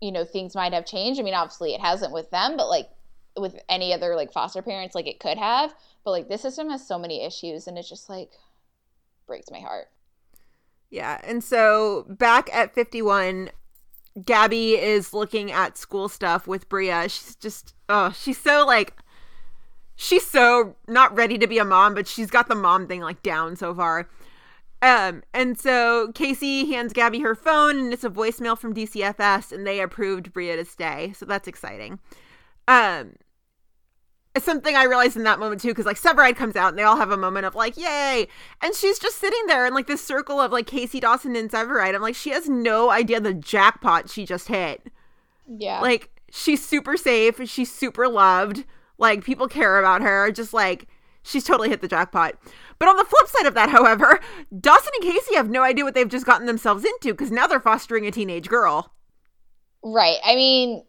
you 0.00 0.10
know 0.10 0.24
things 0.24 0.54
might 0.54 0.72
have 0.72 0.86
changed. 0.86 1.20
I 1.20 1.22
mean 1.22 1.34
obviously 1.34 1.74
it 1.74 1.80
hasn't 1.80 2.12
with 2.12 2.30
them, 2.30 2.56
but 2.56 2.68
like 2.68 2.88
with 3.36 3.58
any 3.68 3.92
other 3.92 4.14
like 4.16 4.32
foster 4.32 4.62
parents 4.62 4.94
like 4.94 5.06
it 5.06 5.20
could 5.20 5.38
have, 5.38 5.74
but 6.04 6.10
like 6.10 6.28
this 6.28 6.42
system 6.42 6.70
has 6.70 6.86
so 6.86 6.98
many 6.98 7.24
issues 7.24 7.66
and 7.66 7.78
it 7.78 7.86
just 7.86 8.08
like 8.08 8.30
breaks 9.26 9.50
my 9.50 9.60
heart. 9.60 9.88
Yeah. 10.90 11.20
And 11.24 11.42
so 11.42 12.04
back 12.06 12.54
at 12.54 12.74
51, 12.74 13.50
Gabby 14.26 14.74
is 14.74 15.14
looking 15.14 15.50
at 15.50 15.78
school 15.78 16.08
stuff 16.10 16.46
with 16.46 16.68
Bria. 16.68 17.08
She's 17.08 17.34
just, 17.34 17.74
oh, 17.88 18.12
she's 18.12 18.36
so 18.36 18.66
like, 18.66 18.94
she's 19.96 20.28
so 20.28 20.76
not 20.86 21.16
ready 21.16 21.38
to 21.38 21.46
be 21.46 21.56
a 21.56 21.64
mom, 21.64 21.94
but 21.94 22.06
she's 22.06 22.30
got 22.30 22.48
the 22.48 22.54
mom 22.54 22.86
thing 22.86 23.00
like 23.00 23.22
down 23.22 23.56
so 23.56 23.74
far. 23.74 24.10
Um, 24.82 25.22
and 25.32 25.58
so 25.58 26.10
Casey 26.12 26.66
hands 26.66 26.92
Gabby 26.92 27.20
her 27.20 27.36
phone, 27.36 27.78
and 27.78 27.92
it's 27.92 28.04
a 28.04 28.10
voicemail 28.10 28.58
from 28.58 28.74
DCFS, 28.74 29.52
and 29.52 29.64
they 29.66 29.80
approved 29.80 30.32
Bria 30.32 30.56
to 30.56 30.64
stay. 30.64 31.12
So 31.16 31.24
that's 31.24 31.46
exciting. 31.46 32.00
Um, 32.66 33.14
it's 34.34 34.44
something 34.44 34.74
I 34.74 34.84
realized 34.84 35.16
in 35.16 35.24
that 35.24 35.38
moment 35.38 35.60
too, 35.60 35.68
because 35.68 35.86
like 35.86 36.00
Severide 36.00 36.36
comes 36.36 36.56
out 36.56 36.70
and 36.70 36.78
they 36.78 36.82
all 36.82 36.96
have 36.96 37.10
a 37.10 37.16
moment 37.16 37.46
of 37.46 37.54
like, 37.54 37.76
yay. 37.76 38.26
And 38.62 38.74
she's 38.74 38.98
just 38.98 39.18
sitting 39.18 39.46
there 39.46 39.66
in 39.66 39.74
like 39.74 39.86
this 39.86 40.02
circle 40.02 40.40
of 40.40 40.52
like 40.52 40.66
Casey 40.66 41.00
Dawson 41.00 41.36
and 41.36 41.50
Severide. 41.50 41.94
I'm 41.94 42.02
like, 42.02 42.14
she 42.14 42.30
has 42.30 42.48
no 42.48 42.90
idea 42.90 43.20
the 43.20 43.34
jackpot 43.34 44.08
she 44.08 44.24
just 44.24 44.48
hit. 44.48 44.90
Yeah. 45.46 45.80
Like, 45.80 46.10
she's 46.30 46.64
super 46.66 46.96
safe. 46.96 47.40
She's 47.48 47.70
super 47.70 48.08
loved. 48.08 48.64
Like, 48.96 49.22
people 49.22 49.48
care 49.48 49.78
about 49.78 50.00
her. 50.00 50.32
Just 50.32 50.54
like, 50.54 50.88
she's 51.22 51.44
totally 51.44 51.68
hit 51.68 51.80
the 51.80 51.88
jackpot. 51.88 52.34
But 52.78 52.88
on 52.88 52.96
the 52.96 53.04
flip 53.04 53.28
side 53.28 53.46
of 53.46 53.54
that, 53.54 53.70
however, 53.70 54.20
Dawson 54.58 54.92
and 55.00 55.12
Casey 55.12 55.36
have 55.36 55.48
no 55.48 55.62
idea 55.62 55.84
what 55.84 55.94
they've 55.94 56.08
just 56.08 56.26
gotten 56.26 56.46
themselves 56.46 56.84
into 56.84 57.12
because 57.12 57.30
now 57.30 57.46
they're 57.46 57.60
fostering 57.60 58.06
a 58.06 58.10
teenage 58.10 58.48
girl. 58.48 58.92
Right. 59.84 60.18
I 60.24 60.34
mean, 60.34 60.84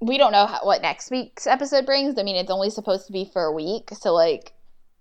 we 0.00 0.18
don't 0.18 0.32
know 0.32 0.46
what 0.62 0.82
next 0.82 1.10
week's 1.10 1.46
episode 1.46 1.86
brings. 1.86 2.18
I 2.18 2.22
mean, 2.22 2.36
it's 2.36 2.50
only 2.50 2.70
supposed 2.70 3.06
to 3.06 3.12
be 3.12 3.24
for 3.24 3.44
a 3.44 3.52
week, 3.52 3.90
so 3.98 4.12
like, 4.12 4.52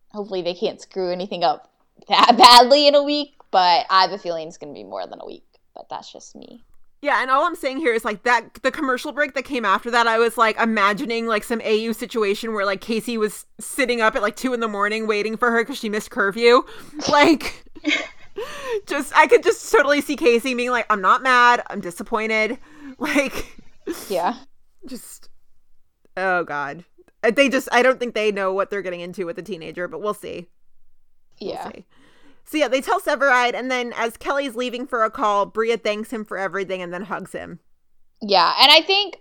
hopefully 0.10 0.42
they 0.42 0.54
can't 0.54 0.82
screw 0.82 1.12
anything 1.12 1.44
up 1.44 1.70
that 2.08 2.36
badly 2.38 2.88
in 2.88 2.96
a 2.96 3.04
week. 3.04 3.36
But 3.52 3.86
I 3.90 4.02
have 4.02 4.12
a 4.12 4.18
feeling 4.18 4.48
it's 4.48 4.58
going 4.58 4.74
to 4.74 4.80
be 4.80 4.84
more 4.84 5.06
than 5.06 5.20
a 5.22 5.26
week. 5.26 5.46
But 5.76 5.88
that's 5.90 6.12
just 6.12 6.36
me. 6.36 6.64
Yeah, 7.04 7.22
and 7.22 7.30
all 7.30 7.44
I'm 7.46 7.56
saying 7.56 7.80
here 7.80 7.94
is 7.94 8.06
like 8.06 8.24
that 8.24 8.54
the 8.64 8.72
commercial 8.72 9.12
break 9.12 9.34
that 9.34 9.44
came 9.44 9.66
after 9.66 9.92
that, 9.92 10.08
I 10.08 10.20
was 10.20 10.38
like 10.38 10.58
imagining 10.58 11.28
like 11.28 11.44
some 11.44 11.60
AU 11.62 11.92
situation 11.92 12.54
where 12.54 12.66
like 12.66 12.80
Casey 12.80 13.18
was 13.18 13.46
sitting 13.60 14.00
up 14.00 14.16
at 14.16 14.22
like 14.22 14.38
two 14.38 14.54
in 14.54 14.62
the 14.62 14.70
morning 14.70 15.06
waiting 15.06 15.36
for 15.36 15.52
her 15.52 15.64
because 15.66 15.78
she 15.78 15.90
missed 15.90 16.12
curfew. 16.12 16.64
Like, 17.10 17.66
just 18.86 19.12
I 19.18 19.28
could 19.28 19.44
just 19.44 19.70
totally 19.70 20.00
see 20.00 20.16
Casey 20.16 20.54
being 20.54 20.72
like, 20.72 20.86
I'm 20.90 21.02
not 21.02 21.22
mad, 21.22 21.62
I'm 21.70 21.82
disappointed. 21.82 22.58
Like, 23.00 23.48
Yeah. 24.10 24.36
just 24.86 25.28
oh 26.16 26.44
god 26.46 26.86
Uh, 27.24 27.32
they 27.32 27.50
just 27.50 27.68
i 27.72 27.82
don't 27.82 28.00
think 28.00 28.14
they 28.14 28.32
know 28.32 28.54
what 28.54 28.70
they're 28.70 28.82
getting 28.84 29.02
into 29.02 29.26
with 29.26 29.38
a 29.40 29.42
teenager 29.42 29.88
but 29.90 30.00
we'll 30.00 30.14
see 30.14 30.48
We'll 31.42 31.52
Yeah. 31.52 31.72
see. 31.72 31.86
So 32.46 32.58
yeah 32.58 32.68
they 32.68 32.82
tell 32.82 33.00
severide 33.00 33.54
and 33.54 33.70
then 33.72 33.94
as 33.96 34.18
kelly's 34.18 34.56
leaving 34.56 34.86
for 34.86 35.04
a 35.04 35.10
call 35.10 35.46
bria 35.46 35.78
thanks 35.78 36.12
him 36.12 36.24
for 36.26 36.38
everything 36.38 36.82
and 36.82 36.94
then 36.94 37.04
hugs 37.04 37.32
him 37.32 37.60
Yeah, 38.24 38.54
and 38.60 38.72
I 38.72 38.82
think 38.82 39.20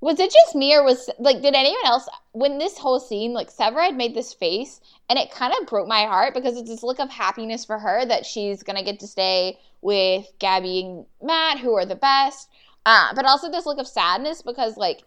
was 0.00 0.18
it 0.18 0.32
just 0.32 0.54
me 0.54 0.74
or 0.74 0.82
was 0.82 1.08
like 1.18 1.42
did 1.42 1.54
anyone 1.54 1.84
else 1.84 2.08
when 2.32 2.58
this 2.58 2.76
whole 2.78 3.00
scene 3.00 3.32
like 3.32 3.50
Severide 3.50 3.96
made 3.96 4.14
this 4.14 4.32
face 4.34 4.80
and 5.08 5.18
it 5.18 5.30
kind 5.30 5.52
of 5.58 5.66
broke 5.66 5.88
my 5.88 6.04
heart 6.04 6.34
because 6.34 6.56
it's 6.56 6.68
this 6.68 6.82
look 6.82 7.00
of 7.00 7.10
happiness 7.10 7.64
for 7.64 7.78
her 7.78 8.04
that 8.06 8.26
she's 8.26 8.62
gonna 8.62 8.82
get 8.82 9.00
to 9.00 9.06
stay 9.06 9.58
with 9.82 10.26
Gabby 10.38 10.80
and 10.80 11.06
Matt 11.22 11.58
who 11.58 11.74
are 11.74 11.86
the 11.86 11.96
best, 11.96 12.48
uh, 12.86 13.14
but 13.14 13.26
also 13.26 13.50
this 13.50 13.66
look 13.66 13.78
of 13.78 13.86
sadness 13.86 14.40
because 14.40 14.78
like 14.78 15.02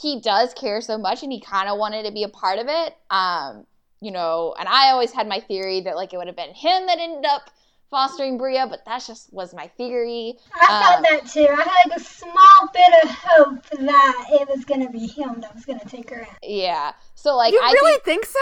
he 0.00 0.20
does 0.20 0.54
care 0.54 0.80
so 0.80 0.96
much 0.96 1.22
and 1.22 1.32
he 1.32 1.40
kind 1.40 1.68
of 1.68 1.78
wanted 1.78 2.04
to 2.06 2.12
be 2.12 2.22
a 2.22 2.28
part 2.28 2.58
of 2.58 2.66
it. 2.68 2.96
Um, 3.10 3.66
you 4.02 4.10
know, 4.10 4.54
and 4.58 4.68
I 4.68 4.90
always 4.90 5.12
had 5.12 5.28
my 5.28 5.40
theory 5.40 5.80
that 5.82 5.96
like 5.96 6.12
it 6.12 6.18
would 6.18 6.26
have 6.26 6.36
been 6.36 6.54
him 6.54 6.86
that 6.86 6.98
ended 6.98 7.24
up 7.24 7.50
fostering 7.90 8.38
Bria, 8.38 8.66
but 8.66 8.84
that 8.86 9.04
just 9.06 9.32
was 9.32 9.54
my 9.54 9.68
theory. 9.68 10.34
I 10.60 10.66
thought 10.78 10.98
Um, 10.98 11.02
that 11.02 11.26
too. 11.26 11.46
I 11.48 11.56
had 11.62 11.90
like 11.90 11.96
a 12.00 12.04
small 12.04 12.70
bit 12.72 13.04
of 13.04 13.10
hope 13.10 13.68
that 13.80 14.26
it 14.32 14.48
was 14.48 14.64
gonna 14.64 14.90
be 14.90 15.06
him 15.06 15.40
that 15.42 15.54
was 15.54 15.64
gonna 15.66 15.84
take 15.84 16.10
her 16.10 16.20
in. 16.22 16.28
Yeah. 16.42 16.92
So 17.14 17.36
like 17.36 17.52
you 17.52 17.60
I 17.62 17.72
really 17.72 18.00
think 18.04 18.04
think 18.04 18.26
so 18.26 18.40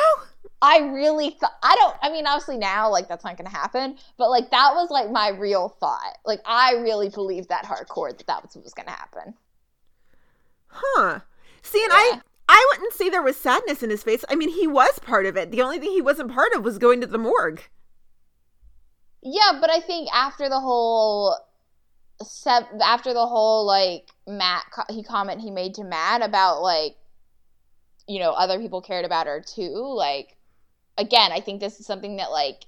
I 0.63 0.79
really 0.79 1.31
thought 1.31 1.57
I 1.63 1.75
don't 1.77 1.97
I 2.03 2.11
mean 2.11 2.27
obviously 2.27 2.59
now 2.59 2.91
like 2.91 3.09
that's 3.09 3.25
not 3.25 3.37
gonna 3.37 3.51
happen, 3.51 3.97
but 4.19 4.31
like 4.31 4.51
that 4.51 4.73
was 4.75 4.91
like 4.91 5.11
my 5.11 5.29
real 5.29 5.69
thought. 5.81 6.19
Like 6.25 6.41
I 6.47 6.75
really 6.75 7.09
believed 7.11 7.49
that 7.51 7.65
hardcore 7.65 8.17
that 8.17 8.27
that 8.27 8.43
was 8.43 8.55
what 8.57 8.65
was 8.65 8.75
gonna 8.75 8.91
happen. 8.93 9.35
huh 10.69 11.21
see 11.63 11.83
and 11.85 11.93
Yeah. 11.93 12.17
i 12.17 12.21
i 12.51 12.67
wouldn't 12.73 12.93
say 12.93 13.09
there 13.09 13.23
was 13.23 13.37
sadness 13.37 13.83
in 13.83 13.91
his 13.91 14.03
face 14.03 14.25
i 14.29 14.35
mean 14.35 14.51
he 14.51 14.67
was 14.67 14.99
part 14.99 15.27
of 15.27 15.37
it 15.37 15.51
the 15.51 15.63
only 15.63 15.79
thing 15.79 15.91
he 15.91 16.03
wasn't 16.03 16.31
part 16.33 16.53
of 16.55 16.65
was 16.65 16.79
going 16.79 17.01
to 17.01 17.07
the 17.07 17.19
morgue 17.19 17.63
Yeah, 19.23 19.59
but 19.61 19.71
I 19.71 19.81
think 19.81 20.09
after 20.13 20.49
the 20.49 20.61
whole 20.61 21.37
after 22.83 23.15
the 23.15 23.27
whole 23.27 23.65
like 23.67 24.11
Matt 24.27 24.65
he 24.91 25.03
comment 25.03 25.41
he 25.41 25.51
made 25.51 25.75
to 25.75 25.85
Matt 25.85 26.23
about 26.23 26.61
like 26.63 26.97
you 28.07 28.19
know 28.21 28.33
other 28.33 28.59
people 28.59 28.81
cared 28.83 29.05
about 29.05 29.27
her 29.27 29.41
too. 29.41 29.75
Like 29.97 30.37
again, 30.99 31.33
I 31.33 31.41
think 31.41 31.61
this 31.61 31.81
is 31.81 31.87
something 31.87 32.17
that 32.17 32.31
like 32.31 32.65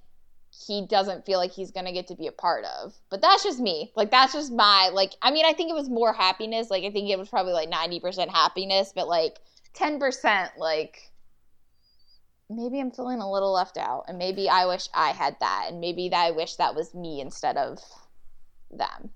he 0.67 0.87
doesn't 0.87 1.25
feel 1.27 1.39
like 1.39 1.53
he's 1.53 1.71
gonna 1.71 1.93
get 1.93 2.09
to 2.09 2.15
be 2.17 2.27
a 2.27 2.33
part 2.33 2.65
of. 2.83 2.95
But 3.11 3.23
that's 3.23 3.43
just 3.45 3.61
me. 3.61 3.93
Like 3.97 4.11
that's 4.11 4.33
just 4.35 4.53
my 4.53 4.91
like. 4.93 5.15
I 5.23 5.31
mean, 5.31 5.45
I 5.47 5.53
think 5.55 5.71
it 5.71 5.75
was 5.75 5.89
more 5.89 6.13
happiness. 6.13 6.71
Like 6.71 6.85
I 6.85 6.91
think 6.91 7.11
it 7.11 7.19
was 7.19 7.29
probably 7.31 7.53
like 7.55 7.71
ninety 7.71 8.01
percent 8.01 8.31
happiness, 8.31 8.93
but 8.95 9.09
like 9.09 9.39
ten 9.75 9.99
percent 9.99 10.53
like 10.59 11.13
maybe 12.49 12.81
I'm 12.81 12.91
feeling 12.91 13.21
a 13.21 13.31
little 13.31 13.53
left 13.53 13.77
out, 13.79 14.05
and 14.09 14.19
maybe 14.19 14.49
I 14.49 14.67
wish 14.67 14.89
I 14.95 15.11
had 15.11 15.37
that, 15.41 15.67
and 15.69 15.81
maybe 15.81 16.09
that 16.11 16.25
I 16.27 16.31
wish 16.31 16.57
that 16.57 16.75
was 16.75 16.95
me 16.95 17.21
instead 17.21 17.57
of 17.57 17.79
them. 18.71 19.11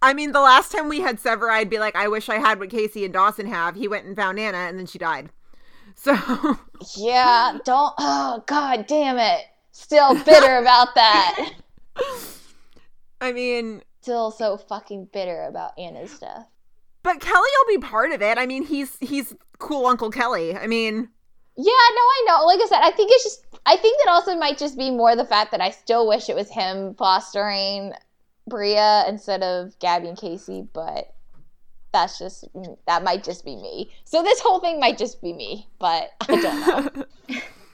I 0.00 0.14
mean, 0.14 0.32
the 0.32 0.40
last 0.40 0.72
time 0.72 0.88
we 0.88 1.00
had 1.00 1.20
Severide 1.20 1.70
be 1.70 1.78
like, 1.78 1.94
I 1.94 2.08
wish 2.08 2.28
I 2.28 2.38
had 2.38 2.58
what 2.58 2.70
Casey 2.70 3.04
and 3.04 3.14
Dawson 3.14 3.46
have. 3.46 3.76
He 3.76 3.86
went 3.86 4.04
and 4.04 4.16
found 4.16 4.38
Anna, 4.38 4.58
and 4.58 4.78
then 4.78 4.86
she 4.86 4.98
died. 4.98 5.30
So, 5.94 6.16
Yeah, 6.96 7.58
don't. 7.66 7.92
Oh 7.98 8.42
God, 8.46 8.86
damn 8.86 9.18
it! 9.18 9.42
Still 9.72 10.14
bitter 10.24 10.56
about 10.56 10.94
that. 10.94 11.50
I 13.20 13.32
mean, 13.32 13.82
Still 14.00 14.30
so 14.30 14.56
fucking 14.56 15.10
bitter 15.12 15.44
about 15.44 15.78
Anna's 15.78 16.18
death. 16.18 16.48
But 17.02 17.20
Kelly 17.20 17.48
will 17.58 17.80
be 17.80 17.86
part 17.86 18.12
of 18.12 18.22
it. 18.22 18.38
I 18.38 18.46
mean, 18.46 18.64
he's 18.64 18.96
he's 19.00 19.34
cool 19.58 19.86
Uncle 19.86 20.10
Kelly. 20.10 20.56
I 20.56 20.66
mean, 20.66 21.08
Yeah, 21.56 21.64
no, 21.64 21.72
I 21.72 22.24
know. 22.26 22.44
Like 22.46 22.60
I 22.60 22.66
said, 22.66 22.80
I 22.82 22.90
think 22.90 23.10
it's 23.12 23.24
just. 23.24 23.46
I 23.64 23.76
think 23.76 23.96
that 24.04 24.10
also 24.10 24.36
might 24.36 24.58
just 24.58 24.76
be 24.76 24.90
more 24.90 25.14
the 25.14 25.24
fact 25.24 25.52
that 25.52 25.60
I 25.60 25.70
still 25.70 26.08
wish 26.08 26.28
it 26.28 26.34
was 26.34 26.50
him 26.50 26.94
fostering 26.94 27.92
Bria 28.48 29.04
instead 29.08 29.42
of 29.42 29.78
Gabby 29.78 30.08
and 30.08 30.18
Casey, 30.18 30.66
but 30.72 31.14
that's 31.92 32.18
just 32.18 32.44
that 32.86 33.04
might 33.04 33.22
just 33.22 33.44
be 33.44 33.56
me. 33.56 33.92
So 34.04 34.22
this 34.22 34.40
whole 34.40 34.60
thing 34.60 34.80
might 34.80 34.98
just 34.98 35.22
be 35.22 35.32
me, 35.32 35.68
but 35.78 36.10
I 36.20 36.26
don't 36.26 36.96
know. 36.98 37.04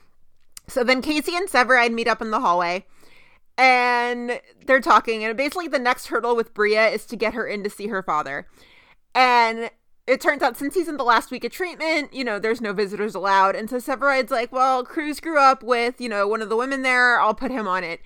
so 0.68 0.84
then 0.84 1.00
Casey 1.00 1.36
and 1.36 1.48
Severide 1.48 1.92
meet 1.92 2.08
up 2.08 2.20
in 2.20 2.30
the 2.30 2.40
hallway, 2.40 2.84
and 3.56 4.40
they're 4.66 4.80
talking. 4.80 5.24
And 5.24 5.36
basically, 5.36 5.68
the 5.68 5.78
next 5.78 6.08
hurdle 6.08 6.36
with 6.36 6.52
Bria 6.52 6.88
is 6.88 7.06
to 7.06 7.16
get 7.16 7.34
her 7.34 7.46
in 7.46 7.62
to 7.62 7.70
see 7.70 7.86
her 7.86 8.02
father. 8.02 8.46
And 9.14 9.70
it 10.08 10.22
turns 10.22 10.42
out 10.42 10.56
since 10.56 10.74
he's 10.74 10.88
in 10.88 10.96
the 10.96 11.04
last 11.04 11.30
week 11.30 11.44
of 11.44 11.52
treatment, 11.52 12.14
you 12.14 12.24
know, 12.24 12.38
there's 12.38 12.62
no 12.62 12.72
visitors 12.72 13.14
allowed. 13.14 13.54
And 13.54 13.68
so 13.68 13.76
Severide's 13.76 14.30
like, 14.30 14.50
well, 14.50 14.82
Cruz 14.82 15.20
grew 15.20 15.38
up 15.38 15.62
with, 15.62 16.00
you 16.00 16.08
know, 16.08 16.26
one 16.26 16.40
of 16.40 16.48
the 16.48 16.56
women 16.56 16.80
there. 16.82 17.20
I'll 17.20 17.34
put 17.34 17.50
him 17.50 17.68
on 17.68 17.84
it. 17.84 18.00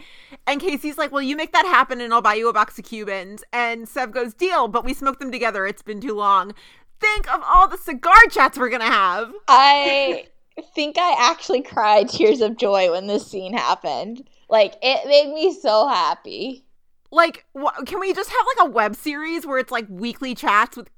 And 0.44 0.60
Casey's 0.60 0.98
like, 0.98 1.12
well, 1.12 1.22
you 1.22 1.36
make 1.36 1.52
that 1.52 1.64
happen 1.64 2.00
and 2.00 2.12
I'll 2.12 2.20
buy 2.20 2.34
you 2.34 2.48
a 2.48 2.52
box 2.52 2.76
of 2.76 2.84
Cubans. 2.84 3.44
And 3.52 3.88
Sev 3.88 4.10
goes, 4.10 4.34
deal, 4.34 4.66
but 4.66 4.84
we 4.84 4.94
smoked 4.94 5.20
them 5.20 5.30
together. 5.30 5.64
It's 5.64 5.82
been 5.82 6.00
too 6.00 6.14
long. 6.14 6.54
Think 7.00 7.32
of 7.32 7.40
all 7.44 7.68
the 7.68 7.78
cigar 7.78 8.26
chats 8.30 8.58
we're 8.58 8.68
going 8.68 8.80
to 8.80 8.86
have. 8.86 9.32
I 9.46 10.26
think 10.74 10.96
I 10.98 11.30
actually 11.30 11.62
cried 11.62 12.08
tears 12.08 12.40
of 12.40 12.56
joy 12.56 12.90
when 12.90 13.06
this 13.06 13.28
scene 13.28 13.52
happened. 13.52 14.28
Like 14.48 14.74
it 14.82 15.06
made 15.06 15.32
me 15.32 15.54
so 15.54 15.86
happy. 15.86 16.64
Like, 17.12 17.44
wh- 17.56 17.84
can 17.84 18.00
we 18.00 18.12
just 18.14 18.30
have 18.30 18.46
like 18.56 18.66
a 18.68 18.70
web 18.70 18.96
series 18.96 19.46
where 19.46 19.58
it's 19.58 19.70
like 19.70 19.86
weekly 19.88 20.34
chats 20.34 20.76
with 20.76 20.88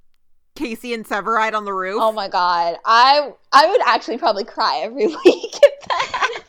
Casey 0.55 0.95
and 0.95 1.05
Severide 1.05 1.53
on 1.55 1.65
the 1.65 1.73
roof? 1.75 1.99
Oh 2.01 2.13
my 2.13 2.29
god, 2.29 2.77
I 2.85 3.33
I 3.53 3.67
would 3.69 3.81
actually 3.85 4.19
probably 4.19 4.45
cry 4.45 4.79
every 4.85 5.07
week 5.09 5.19
if 5.27 5.89
that 5.89 6.11
happened. 6.13 6.45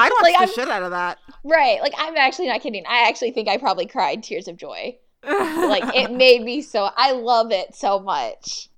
I'd 0.00 0.10
watch 0.10 0.22
like, 0.22 0.34
the 0.34 0.40
I'm- 0.40 0.48
shit 0.52 0.68
out 0.68 0.82
of 0.82 0.90
that. 0.90 1.18
Right, 1.44 1.80
like 1.80 1.94
I'm 1.96 2.16
actually 2.16 2.48
not 2.48 2.60
kidding. 2.60 2.84
I 2.88 3.08
actually 3.08 3.30
think 3.30 3.48
I 3.48 3.56
probably 3.56 3.86
cried 3.86 4.22
tears 4.24 4.48
of 4.48 4.56
joy. 4.56 4.96
Like 5.24 5.94
it 5.94 6.10
made 6.16 6.42
me 6.42 6.60
so. 6.60 6.90
I 6.96 7.12
love 7.12 7.52
it 7.52 7.74
so 7.74 8.00
much. 8.00 8.68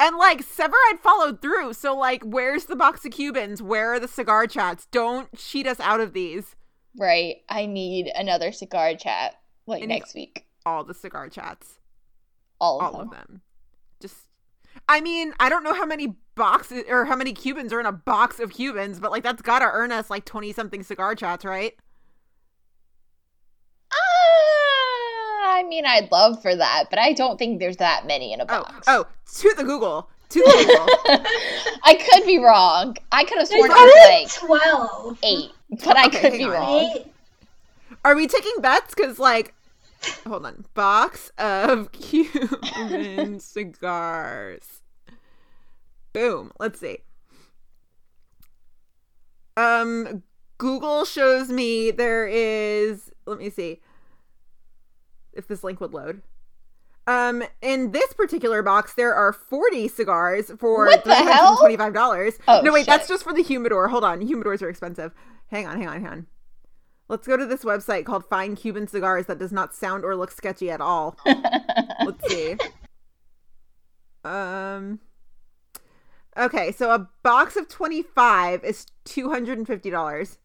and 0.00 0.16
like 0.16 0.40
Severide 0.42 0.98
followed 1.02 1.42
through. 1.42 1.74
So 1.74 1.94
like, 1.94 2.22
where's 2.22 2.64
the 2.66 2.76
box 2.76 3.04
of 3.04 3.12
Cubans? 3.12 3.60
Where 3.60 3.92
are 3.92 4.00
the 4.00 4.08
cigar 4.08 4.46
chats? 4.46 4.86
Don't 4.90 5.30
cheat 5.36 5.66
us 5.66 5.80
out 5.80 6.00
of 6.00 6.14
these. 6.14 6.54
Right, 6.96 7.42
I 7.48 7.66
need 7.66 8.10
another 8.14 8.50
cigar 8.52 8.94
chat 8.94 9.38
like 9.66 9.78
I 9.82 9.86
need- 9.86 9.94
next 9.94 10.14
week. 10.14 10.44
All 10.66 10.84
the 10.84 10.94
cigar 10.94 11.28
chats. 11.28 11.78
All 12.60 12.80
of 12.80 12.86
All 12.86 12.92
them. 13.00 13.08
of 13.08 13.14
them. 13.14 13.40
Just, 14.00 14.16
I 14.88 15.00
mean, 15.00 15.32
I 15.40 15.48
don't 15.48 15.62
know 15.64 15.72
how 15.74 15.86
many 15.86 16.16
boxes 16.34 16.84
or 16.88 17.04
how 17.06 17.16
many 17.16 17.32
Cubans 17.32 17.72
are 17.72 17.80
in 17.80 17.86
a 17.86 17.92
box 17.92 18.38
of 18.40 18.50
Cubans, 18.52 19.00
but 19.00 19.10
like 19.10 19.22
that's 19.22 19.42
gotta 19.42 19.66
earn 19.72 19.92
us 19.92 20.10
like 20.10 20.24
twenty 20.24 20.52
something 20.52 20.82
cigar 20.82 21.14
chats, 21.14 21.44
right? 21.44 21.74
Uh, 23.90 23.94
I 25.50 25.64
mean, 25.68 25.84
I'd 25.86 26.10
love 26.12 26.40
for 26.42 26.54
that, 26.54 26.84
but 26.90 26.98
I 26.98 27.12
don't 27.12 27.38
think 27.38 27.58
there's 27.60 27.78
that 27.78 28.06
many 28.06 28.32
in 28.32 28.40
a 28.40 28.44
Oh, 28.44 28.62
box. 28.62 28.86
oh, 28.88 29.06
to 29.38 29.54
the 29.56 29.64
Google, 29.64 30.08
to 30.30 30.38
the 30.40 30.64
Google. 31.06 31.24
I 31.84 31.94
could 31.94 32.26
be 32.26 32.38
wrong. 32.38 32.96
I 33.12 33.24
could 33.24 33.38
have 33.38 33.48
There's 33.48 33.64
sworn 33.66 33.70
it 33.70 33.74
was 33.74 34.42
like 34.42 34.62
12. 34.62 35.18
eight, 35.22 35.50
but 35.84 35.96
I 35.96 36.08
Okay, 36.08 36.20
could 36.20 36.32
be 36.32 36.44
on. 36.44 36.50
wrong. 36.50 36.90
Right? 36.94 37.06
Are 38.04 38.14
we 38.16 38.26
taking 38.26 38.54
bets? 38.60 38.94
Because 38.94 39.18
like, 39.18 39.54
hold 40.26 40.46
on, 40.46 40.64
box 40.74 41.30
of 41.38 41.92
Cuban 41.92 43.40
cigars. 43.40 44.82
Boom. 46.12 46.52
Let's 46.58 46.80
see. 46.80 46.98
Um, 49.56 50.22
Google 50.58 51.04
shows 51.04 51.48
me 51.50 51.90
there 51.90 52.26
is. 52.26 53.10
Let 53.26 53.38
me 53.38 53.50
see 53.50 53.80
if 55.32 55.46
this 55.46 55.62
link 55.64 55.80
would 55.80 55.92
load. 55.92 56.22
Um, 57.06 57.42
in 57.62 57.92
this 57.92 58.12
particular 58.12 58.62
box, 58.62 58.94
there 58.94 59.14
are 59.14 59.32
40 59.32 59.88
cigars 59.88 60.50
for 60.58 60.86
What 60.86 61.04
the 61.04 61.14
hell? 61.14 61.56
$325. 61.58 62.38
Oh, 62.46 62.60
no, 62.62 62.72
wait, 62.72 62.86
that's 62.86 63.08
just 63.08 63.24
for 63.24 63.32
the 63.32 63.42
humidor. 63.42 63.88
Hold 63.88 64.04
on. 64.04 64.20
Humidors 64.20 64.60
are 64.62 64.68
expensive. 64.68 65.12
Hang 65.50 65.66
on, 65.66 65.78
hang 65.78 65.88
on, 65.88 66.00
hang 66.00 66.10
on. 66.10 66.26
Let's 67.08 67.26
go 67.26 67.36
to 67.36 67.46
this 67.46 67.64
website 67.64 68.04
called 68.04 68.26
Fine 68.26 68.56
Cuban 68.56 68.86
Cigars 68.86 69.26
that 69.26 69.38
does 69.38 69.52
not 69.52 69.74
sound 69.74 70.04
or 70.04 70.14
look 70.14 70.30
sketchy 70.30 70.70
at 70.70 70.80
all. 70.80 71.16
Let's 71.26 72.28
see. 72.28 72.56
Um. 74.24 75.00
Okay, 76.36 76.70
so 76.70 76.92
a 76.92 77.08
box 77.22 77.56
of 77.56 77.68
25 77.68 78.62
is 78.62 78.86
$250. 79.06 80.36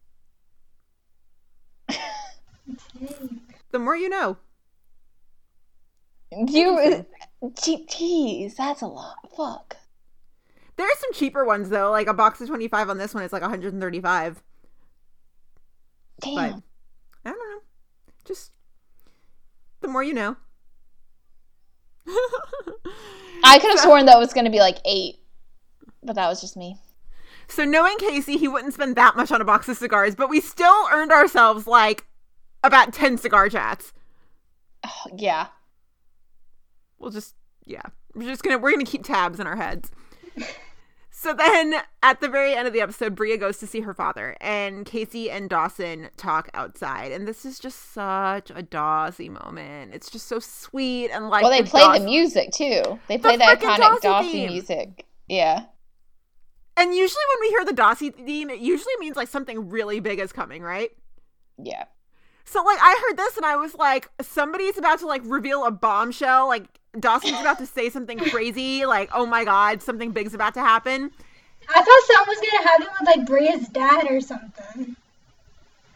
The 3.74 3.80
more 3.80 3.96
you 3.96 4.08
know. 4.08 4.36
You, 6.30 7.04
jeez, 7.42 8.54
that's 8.54 8.82
a 8.82 8.86
lot. 8.86 9.16
Fuck. 9.36 9.76
There 10.76 10.86
are 10.86 10.98
some 11.00 11.12
cheaper 11.12 11.44
ones 11.44 11.70
though, 11.70 11.90
like 11.90 12.06
a 12.06 12.14
box 12.14 12.40
of 12.40 12.46
25 12.46 12.88
on 12.88 12.98
this 12.98 13.14
one 13.14 13.24
is 13.24 13.32
like 13.32 13.42
135. 13.42 14.42
Damn. 16.20 16.34
But 16.34 16.62
I 17.24 17.30
don't 17.30 17.38
know. 17.38 17.60
Just 18.24 18.52
the 19.80 19.88
more 19.88 20.02
you 20.02 20.14
know. 20.14 20.36
I 23.44 23.58
could 23.58 23.70
have 23.70 23.80
sworn 23.80 24.06
that 24.06 24.18
was 24.18 24.32
going 24.32 24.44
to 24.44 24.50
be 24.50 24.58
like 24.58 24.78
eight, 24.84 25.16
but 26.02 26.16
that 26.16 26.28
was 26.28 26.40
just 26.40 26.56
me. 26.56 26.78
So 27.48 27.64
knowing 27.64 27.98
Casey, 27.98 28.36
he 28.36 28.48
wouldn't 28.48 28.74
spend 28.74 28.96
that 28.96 29.16
much 29.16 29.30
on 29.30 29.40
a 29.40 29.44
box 29.44 29.68
of 29.68 29.76
cigars, 29.76 30.14
but 30.14 30.30
we 30.30 30.40
still 30.40 30.86
earned 30.92 31.12
ourselves 31.12 31.66
like 31.66 32.06
about 32.62 32.92
10 32.92 33.18
cigar 33.18 33.48
chats. 33.48 33.92
Oh, 34.86 35.06
yeah. 35.16 35.48
We'll 36.98 37.10
just 37.10 37.34
yeah. 37.66 37.82
We're 38.14 38.30
just 38.30 38.42
gonna 38.42 38.58
we're 38.58 38.72
gonna 38.72 38.84
keep 38.84 39.04
tabs 39.04 39.40
in 39.40 39.46
our 39.46 39.56
heads. 39.56 39.90
So 41.24 41.32
then 41.32 41.76
at 42.02 42.20
the 42.20 42.28
very 42.28 42.52
end 42.52 42.66
of 42.68 42.74
the 42.74 42.82
episode, 42.82 43.14
Bria 43.14 43.38
goes 43.38 43.56
to 43.56 43.66
see 43.66 43.80
her 43.80 43.94
father, 43.94 44.36
and 44.42 44.84
Casey 44.84 45.30
and 45.30 45.48
Dawson 45.48 46.10
talk 46.18 46.50
outside. 46.52 47.12
And 47.12 47.26
this 47.26 47.46
is 47.46 47.58
just 47.58 47.94
such 47.94 48.50
a 48.50 48.62
Dawsey 48.62 49.30
moment. 49.30 49.94
It's 49.94 50.10
just 50.10 50.26
so 50.26 50.38
sweet 50.38 51.08
and 51.08 51.30
like 51.30 51.40
Well, 51.42 51.50
they 51.50 51.62
the 51.62 51.70
play 51.70 51.80
Daws- 51.80 51.98
the 52.00 52.04
music 52.04 52.50
too. 52.52 53.00
They 53.08 53.16
play 53.16 53.38
the, 53.38 53.44
frickin' 53.44 53.56
iconic 53.74 54.00
Dawsey 54.00 54.02
Dawsey 54.02 54.48
music. 54.50 55.06
Yeah. 55.26 55.64
And 56.76 56.94
usually 56.94 57.22
when 57.32 57.40
we 57.40 57.48
hear 57.48 57.64
the 57.64 57.72
Dawsey 57.72 58.14
theme, 58.14 58.50
it 58.50 58.58
usually 58.60 58.94
means 59.00 59.16
like 59.16 59.28
something 59.28 59.70
really 59.70 60.00
big 60.00 60.18
is 60.18 60.30
coming, 60.30 60.60
right? 60.62 60.90
Yeah. 61.56 61.84
So 62.44 62.62
like 62.62 62.78
I 62.82 63.02
heard 63.08 63.16
this 63.16 63.38
and 63.38 63.46
I 63.46 63.56
was 63.56 63.74
like, 63.74 64.10
somebody's 64.20 64.76
about 64.76 64.98
to 64.98 65.06
like 65.06 65.22
reveal 65.24 65.64
a 65.64 65.70
bombshell. 65.70 66.48
Like 66.48 66.66
Dawson's 66.98 67.40
about 67.40 67.58
to 67.58 67.66
say 67.66 67.90
something 67.90 68.18
crazy. 68.18 68.86
Like, 68.86 69.10
oh 69.12 69.26
my 69.26 69.44
god, 69.44 69.82
something 69.82 70.10
big's 70.12 70.34
about 70.34 70.54
to 70.54 70.60
happen. 70.60 71.10
I 71.68 71.82
thought 71.82 72.16
something 72.16 72.26
was 72.28 72.50
gonna 72.50 72.68
happen 72.68 72.86
with 73.00 73.16
like 73.16 73.26
Bria's 73.26 73.68
dad 73.68 74.06
or 74.10 74.20
something. 74.20 74.96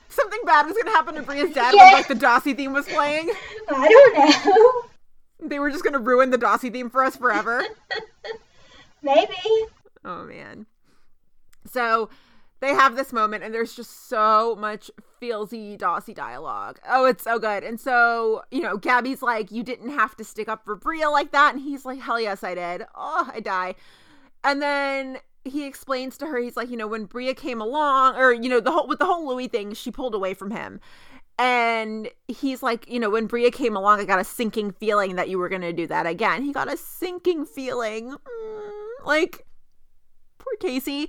Something 0.08 0.40
bad 0.44 0.66
was 0.66 0.76
gonna 0.76 0.90
happen 0.96 1.14
to 1.16 1.22
Bria's 1.22 1.52
dad 1.54 1.74
Yeah. 1.76 1.84
when 1.84 1.92
like 1.92 2.08
the 2.08 2.14
Dawsey 2.14 2.56
theme 2.56 2.72
was 2.72 2.86
playing. 2.88 3.30
I 3.70 3.88
don't 3.88 4.46
know. 4.46 5.48
They 5.48 5.58
were 5.58 5.70
just 5.70 5.84
gonna 5.84 5.98
ruin 6.00 6.30
the 6.30 6.38
Dawsey 6.38 6.72
theme 6.72 6.90
for 6.90 7.04
us 7.04 7.16
forever. 7.16 7.62
Maybe. 9.02 9.36
Oh 10.04 10.24
man. 10.24 10.66
So 11.70 12.08
they 12.60 12.74
have 12.74 12.96
this 12.96 13.12
moment 13.12 13.44
and 13.44 13.54
there's 13.54 13.74
just 13.74 14.08
so 14.08 14.56
much 14.58 14.90
feelsy 15.20 15.78
Dawsey 15.78 16.14
dialogue. 16.14 16.78
Oh, 16.88 17.04
it's 17.04 17.24
so 17.24 17.38
good. 17.38 17.62
And 17.62 17.78
so, 17.78 18.42
you 18.50 18.60
know, 18.60 18.76
Gabby's 18.76 19.22
like, 19.22 19.52
You 19.52 19.62
didn't 19.62 19.90
have 19.90 20.16
to 20.16 20.24
stick 20.24 20.48
up 20.48 20.64
for 20.64 20.74
Bria 20.74 21.10
like 21.10 21.32
that. 21.32 21.54
And 21.54 21.62
he's 21.62 21.84
like, 21.84 22.00
Hell 22.00 22.20
yes, 22.20 22.42
I 22.42 22.54
did. 22.54 22.84
Oh, 22.94 23.30
I 23.32 23.40
die. 23.40 23.74
And 24.44 24.62
then 24.62 25.18
he 25.44 25.66
explains 25.66 26.18
to 26.18 26.26
her, 26.26 26.38
he's 26.38 26.56
like, 26.56 26.70
you 26.70 26.76
know, 26.76 26.86
when 26.86 27.04
Bria 27.04 27.34
came 27.34 27.60
along, 27.60 28.16
or, 28.16 28.32
you 28.32 28.48
know, 28.48 28.60
the 28.60 28.70
whole 28.70 28.86
with 28.86 28.98
the 28.98 29.06
whole 29.06 29.26
Louis 29.26 29.48
thing, 29.48 29.72
she 29.74 29.90
pulled 29.90 30.14
away 30.14 30.34
from 30.34 30.50
him. 30.50 30.80
And 31.38 32.10
he's 32.26 32.62
like, 32.62 32.88
you 32.88 32.98
know, 32.98 33.10
when 33.10 33.26
Bria 33.26 33.50
came 33.50 33.76
along, 33.76 34.00
I 34.00 34.04
got 34.04 34.18
a 34.18 34.24
sinking 34.24 34.72
feeling 34.72 35.14
that 35.16 35.28
you 35.28 35.38
were 35.38 35.48
going 35.48 35.62
to 35.62 35.72
do 35.72 35.86
that 35.86 36.06
again. 36.06 36.42
He 36.42 36.52
got 36.52 36.72
a 36.72 36.76
sinking 36.76 37.46
feeling. 37.46 38.10
Mm, 38.10 39.06
like, 39.06 39.46
poor 40.38 40.54
Casey. 40.60 41.08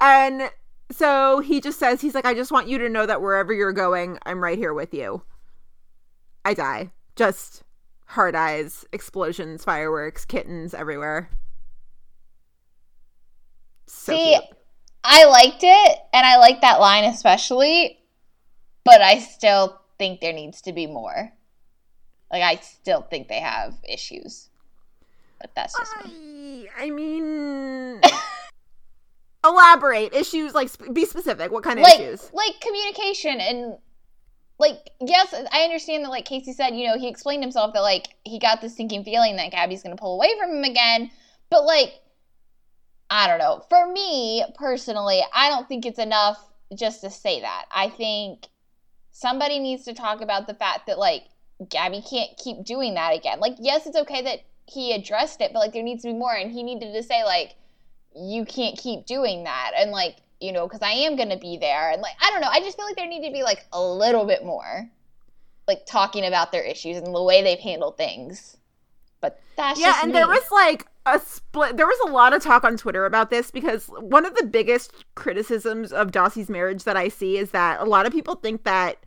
And 0.00 0.50
so 0.90 1.40
he 1.40 1.60
just 1.60 1.78
says, 1.78 2.00
he's 2.00 2.14
like, 2.14 2.26
I 2.26 2.34
just 2.34 2.52
want 2.52 2.68
you 2.68 2.78
to 2.78 2.88
know 2.88 3.06
that 3.06 3.20
wherever 3.20 3.52
you're 3.52 3.72
going, 3.72 4.18
I'm 4.24 4.42
right 4.42 4.58
here 4.58 4.74
with 4.74 4.94
you. 4.94 5.22
I 6.44 6.54
die. 6.54 6.92
Just 7.16 7.64
hard 8.06 8.34
eyes, 8.34 8.84
explosions, 8.92 9.64
fireworks, 9.64 10.24
kittens 10.24 10.74
everywhere. 10.74 11.30
So 13.86 14.12
See, 14.12 14.32
cute. 14.32 14.44
I 15.02 15.24
liked 15.26 15.62
it, 15.62 15.98
and 16.12 16.26
I 16.26 16.36
like 16.38 16.60
that 16.60 16.80
line 16.80 17.04
especially, 17.04 17.98
but 18.84 19.00
I 19.00 19.20
still 19.20 19.80
think 19.98 20.20
there 20.20 20.32
needs 20.32 20.62
to 20.62 20.72
be 20.72 20.86
more. 20.86 21.32
Like, 22.32 22.42
I 22.42 22.56
still 22.56 23.02
think 23.02 23.28
they 23.28 23.40
have 23.40 23.74
issues. 23.88 24.50
But 25.40 25.54
that's 25.54 25.78
just 25.78 26.06
me. 26.06 26.68
I, 26.76 26.86
I 26.86 26.90
mean, 26.90 28.00
elaborate 29.48 30.14
issues. 30.14 30.54
Like, 30.54 30.68
sp- 30.72 30.92
be 30.92 31.04
specific. 31.04 31.50
What 31.50 31.62
kind 31.64 31.78
of 31.78 31.82
Like, 31.82 32.00
issues? 32.00 32.30
like 32.32 32.60
communication 32.60 33.40
and 33.40 33.78
like 34.58 34.90
yes, 35.00 35.34
I 35.52 35.62
understand 35.64 36.04
that 36.04 36.10
like 36.10 36.24
Casey 36.24 36.52
said, 36.52 36.70
you 36.70 36.86
know, 36.86 36.98
he 36.98 37.08
explained 37.08 37.42
himself 37.42 37.74
that 37.74 37.80
like 37.80 38.08
he 38.24 38.38
got 38.38 38.60
this 38.60 38.76
sinking 38.76 39.04
feeling 39.04 39.36
that 39.36 39.50
Gabby's 39.52 39.82
gonna 39.82 39.96
pull 39.96 40.14
away 40.14 40.32
from 40.38 40.50
him 40.56 40.64
again. 40.64 41.10
But 41.50 41.64
like 41.64 42.00
I 43.10 43.28
don't 43.28 43.38
know. 43.38 43.62
For 43.68 43.86
me 43.92 44.44
personally, 44.56 45.22
I 45.34 45.48
don't 45.48 45.68
think 45.68 45.86
it's 45.86 45.98
enough 45.98 46.42
just 46.74 47.02
to 47.02 47.10
say 47.10 47.40
that. 47.42 47.66
I 47.70 47.88
think 47.90 48.46
somebody 49.12 49.58
needs 49.58 49.84
to 49.84 49.94
talk 49.94 50.20
about 50.20 50.46
the 50.46 50.54
fact 50.54 50.86
that 50.86 50.98
like 50.98 51.24
Gabby 51.68 52.02
can't 52.02 52.30
keep 52.36 52.64
doing 52.64 52.94
that 52.94 53.14
again. 53.14 53.40
Like, 53.40 53.56
yes, 53.58 53.86
it's 53.86 53.96
okay 53.96 54.22
that 54.22 54.40
he 54.66 54.92
addressed 54.92 55.40
it, 55.40 55.52
but 55.52 55.60
like 55.60 55.72
there 55.72 55.82
needs 55.82 56.02
to 56.02 56.08
be 56.08 56.14
more. 56.14 56.34
And 56.34 56.50
he 56.50 56.62
needed 56.62 56.92
to 56.92 57.02
say 57.02 57.24
like, 57.24 57.54
you 58.16 58.44
can't 58.44 58.78
keep 58.78 59.06
doing 59.06 59.44
that, 59.44 59.72
and 59.76 59.90
like 59.90 60.16
you 60.40 60.52
know, 60.52 60.66
because 60.66 60.82
I 60.82 60.90
am 60.92 61.16
gonna 61.16 61.38
be 61.38 61.56
there, 61.58 61.90
and 61.90 62.02
like 62.02 62.14
I 62.20 62.30
don't 62.30 62.40
know. 62.40 62.48
I 62.50 62.60
just 62.60 62.76
feel 62.76 62.86
like 62.86 62.96
there 62.96 63.06
need 63.08 63.26
to 63.26 63.32
be 63.32 63.42
like 63.42 63.66
a 63.72 63.82
little 63.82 64.26
bit 64.26 64.44
more, 64.44 64.90
like 65.68 65.86
talking 65.86 66.24
about 66.26 66.52
their 66.52 66.62
issues 66.64 66.96
and 66.98 67.14
the 67.14 67.22
way 67.22 67.42
they've 67.42 67.58
handled 67.58 67.96
things. 67.96 68.56
But 69.20 69.40
that's 69.56 69.80
yeah 69.80 69.86
just 69.86 70.02
and 70.02 70.12
me. 70.12 70.12
there 70.12 70.26
was 70.28 70.50
like 70.50 70.86
a 71.06 71.18
split 71.20 71.76
there 71.76 71.86
was 71.86 71.98
a 72.06 72.10
lot 72.12 72.32
of 72.34 72.42
talk 72.42 72.64
on 72.64 72.76
twitter 72.76 73.04
about 73.06 73.30
this 73.30 73.50
because 73.50 73.86
one 73.86 74.26
of 74.26 74.34
the 74.34 74.44
biggest 74.44 74.92
criticisms 75.14 75.92
of 75.92 76.10
Dawsey's 76.12 76.48
marriage 76.50 76.84
that 76.84 76.96
i 76.96 77.08
see 77.08 77.36
is 77.38 77.50
that 77.52 77.80
a 77.80 77.84
lot 77.84 78.06
of 78.06 78.12
people 78.12 78.34
think 78.36 78.64
that 78.64 78.98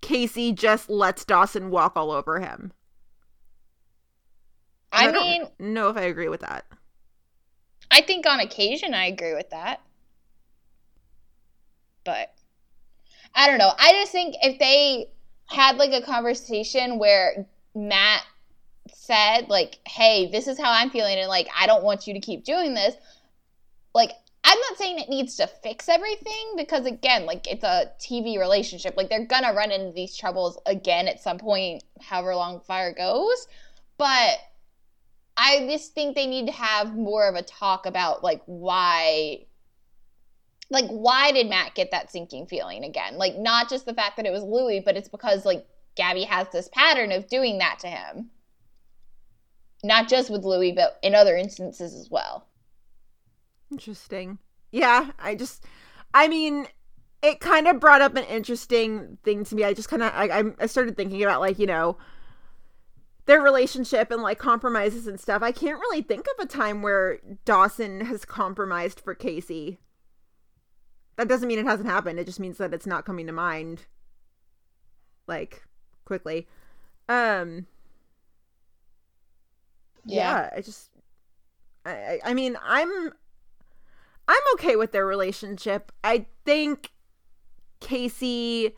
casey 0.00 0.52
just 0.52 0.88
lets 0.90 1.24
dawson 1.24 1.70
walk 1.70 1.92
all 1.96 2.10
over 2.10 2.40
him 2.40 2.72
I 4.92 5.04
And 5.04 5.12
mean, 5.12 5.48
don't 5.60 5.60
know 5.60 5.88
if 5.88 5.96
i 5.96 6.02
agree 6.02 6.28
with 6.28 6.40
that 6.40 6.66
I 7.90 8.02
think 8.02 8.26
on 8.26 8.40
occasion 8.40 8.94
I 8.94 9.06
agree 9.06 9.34
with 9.34 9.50
that. 9.50 9.80
But 12.04 12.32
I 13.34 13.46
don't 13.48 13.58
know. 13.58 13.72
I 13.78 13.92
just 13.92 14.12
think 14.12 14.36
if 14.42 14.58
they 14.58 15.08
had 15.46 15.76
like 15.76 15.92
a 15.92 16.04
conversation 16.04 16.98
where 16.98 17.46
Matt 17.74 18.22
said 18.92 19.48
like, 19.48 19.78
"Hey, 19.86 20.30
this 20.30 20.46
is 20.48 20.58
how 20.58 20.70
I'm 20.72 20.90
feeling 20.90 21.18
and 21.18 21.28
like 21.28 21.48
I 21.56 21.66
don't 21.66 21.84
want 21.84 22.06
you 22.06 22.14
to 22.14 22.20
keep 22.20 22.44
doing 22.44 22.74
this." 22.74 22.94
Like 23.94 24.12
I'm 24.44 24.58
not 24.58 24.78
saying 24.78 24.98
it 24.98 25.10
needs 25.10 25.36
to 25.36 25.46
fix 25.46 25.88
everything 25.88 26.54
because 26.56 26.86
again, 26.86 27.26
like 27.26 27.46
it's 27.46 27.64
a 27.64 27.90
TV 28.00 28.38
relationship. 28.38 28.96
Like 28.96 29.10
they're 29.10 29.26
going 29.26 29.42
to 29.42 29.52
run 29.52 29.70
into 29.70 29.92
these 29.92 30.16
troubles 30.16 30.58
again 30.64 31.08
at 31.08 31.20
some 31.20 31.38
point 31.38 31.84
however 32.00 32.34
long 32.34 32.60
fire 32.60 32.94
goes. 32.94 33.46
But 33.98 34.38
I 35.40 35.66
just 35.70 35.94
think 35.94 36.16
they 36.16 36.26
need 36.26 36.46
to 36.46 36.52
have 36.52 36.96
more 36.96 37.28
of 37.28 37.36
a 37.36 37.42
talk 37.42 37.86
about 37.86 38.24
like 38.24 38.42
why 38.46 39.46
like 40.68 40.86
why 40.88 41.32
did 41.32 41.48
Matt 41.48 41.74
get 41.74 41.92
that 41.92 42.10
sinking 42.10 42.46
feeling 42.46 42.84
again? 42.84 43.16
Like 43.16 43.36
not 43.36 43.70
just 43.70 43.86
the 43.86 43.94
fact 43.94 44.16
that 44.16 44.26
it 44.26 44.32
was 44.32 44.42
Louis, 44.42 44.80
but 44.84 44.96
it's 44.96 45.08
because 45.08 45.46
like 45.46 45.64
Gabby 45.94 46.24
has 46.24 46.48
this 46.50 46.68
pattern 46.72 47.12
of 47.12 47.28
doing 47.28 47.58
that 47.58 47.78
to 47.80 47.88
him. 47.88 48.30
Not 49.84 50.08
just 50.08 50.28
with 50.28 50.44
Louis, 50.44 50.72
but 50.72 50.98
in 51.02 51.14
other 51.14 51.36
instances 51.36 51.94
as 51.94 52.10
well. 52.10 52.48
Interesting. 53.70 54.38
Yeah, 54.72 55.12
I 55.20 55.36
just, 55.36 55.64
I 56.12 56.26
mean, 56.26 56.66
it 57.22 57.38
kind 57.38 57.68
of 57.68 57.78
brought 57.78 58.00
up 58.00 58.16
an 58.16 58.24
interesting 58.24 59.18
thing 59.22 59.44
to 59.44 59.54
me. 59.54 59.62
I 59.62 59.72
just 59.72 59.88
kind 59.88 60.02
of, 60.02 60.12
I, 60.12 60.42
I 60.58 60.66
started 60.66 60.96
thinking 60.96 61.22
about 61.22 61.40
like, 61.40 61.58
you 61.60 61.66
know, 61.66 61.96
their 63.28 63.42
relationship 63.42 64.10
and 64.10 64.22
like 64.22 64.38
compromises 64.38 65.06
and 65.06 65.20
stuff. 65.20 65.42
I 65.42 65.52
can't 65.52 65.78
really 65.78 66.00
think 66.00 66.26
of 66.26 66.42
a 66.42 66.48
time 66.48 66.80
where 66.80 67.18
Dawson 67.44 68.00
has 68.06 68.24
compromised 68.24 69.00
for 69.00 69.14
Casey. 69.14 69.78
That 71.16 71.28
doesn't 71.28 71.46
mean 71.46 71.58
it 71.58 71.66
hasn't 71.66 71.90
happened. 71.90 72.18
It 72.18 72.24
just 72.24 72.40
means 72.40 72.56
that 72.56 72.72
it's 72.72 72.86
not 72.86 73.04
coming 73.04 73.26
to 73.26 73.32
mind 73.32 73.84
like 75.26 75.62
quickly. 76.06 76.48
Um 77.06 77.66
yeah, 80.06 80.46
yeah 80.46 80.50
I 80.56 80.60
just 80.62 80.88
I 81.84 82.20
I 82.24 82.32
mean, 82.32 82.56
I'm 82.64 83.12
I'm 84.26 84.42
okay 84.54 84.74
with 84.74 84.92
their 84.92 85.06
relationship. 85.06 85.92
I 86.02 86.24
think 86.46 86.92
Casey 87.80 88.74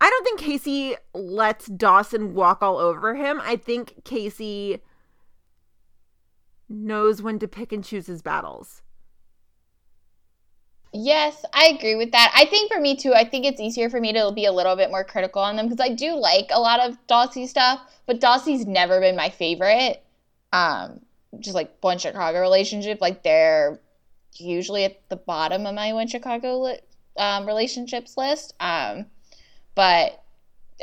I 0.00 0.10
don't 0.10 0.24
think 0.24 0.40
Casey 0.40 0.96
lets 1.12 1.66
Dawson 1.66 2.34
walk 2.34 2.62
all 2.62 2.78
over 2.78 3.14
him. 3.14 3.40
I 3.42 3.56
think 3.56 4.04
Casey 4.04 4.80
knows 6.68 7.22
when 7.22 7.38
to 7.38 7.48
pick 7.48 7.72
and 7.72 7.84
choose 7.84 8.06
his 8.06 8.22
battles. 8.22 8.82
Yes, 10.92 11.44
I 11.52 11.66
agree 11.66 11.96
with 11.96 12.12
that. 12.12 12.32
I 12.34 12.46
think 12.46 12.72
for 12.72 12.80
me 12.80 12.96
too, 12.96 13.12
I 13.12 13.24
think 13.24 13.44
it's 13.44 13.60
easier 13.60 13.90
for 13.90 14.00
me 14.00 14.12
to 14.14 14.32
be 14.34 14.46
a 14.46 14.52
little 14.52 14.74
bit 14.74 14.90
more 14.90 15.04
critical 15.04 15.42
on 15.42 15.56
them 15.56 15.68
because 15.68 15.84
I 15.84 15.94
do 15.94 16.14
like 16.14 16.48
a 16.50 16.60
lot 16.60 16.80
of 16.80 16.96
Dawsey 17.06 17.46
stuff, 17.46 17.80
but 18.06 18.20
Dawsey's 18.20 18.66
never 18.66 19.00
been 19.00 19.16
my 19.16 19.28
favorite. 19.28 20.02
Um, 20.52 21.00
just 21.40 21.54
like 21.54 21.76
one 21.82 21.98
Chicago 21.98 22.40
relationship, 22.40 23.00
like 23.02 23.22
they're 23.22 23.80
usually 24.36 24.84
at 24.84 25.08
the 25.10 25.16
bottom 25.16 25.66
of 25.66 25.74
my 25.74 25.92
one 25.92 26.08
Chicago 26.08 26.58
li- 26.58 26.80
um, 27.18 27.46
relationships 27.46 28.16
list. 28.16 28.54
Um, 28.58 29.06
but 29.78 30.24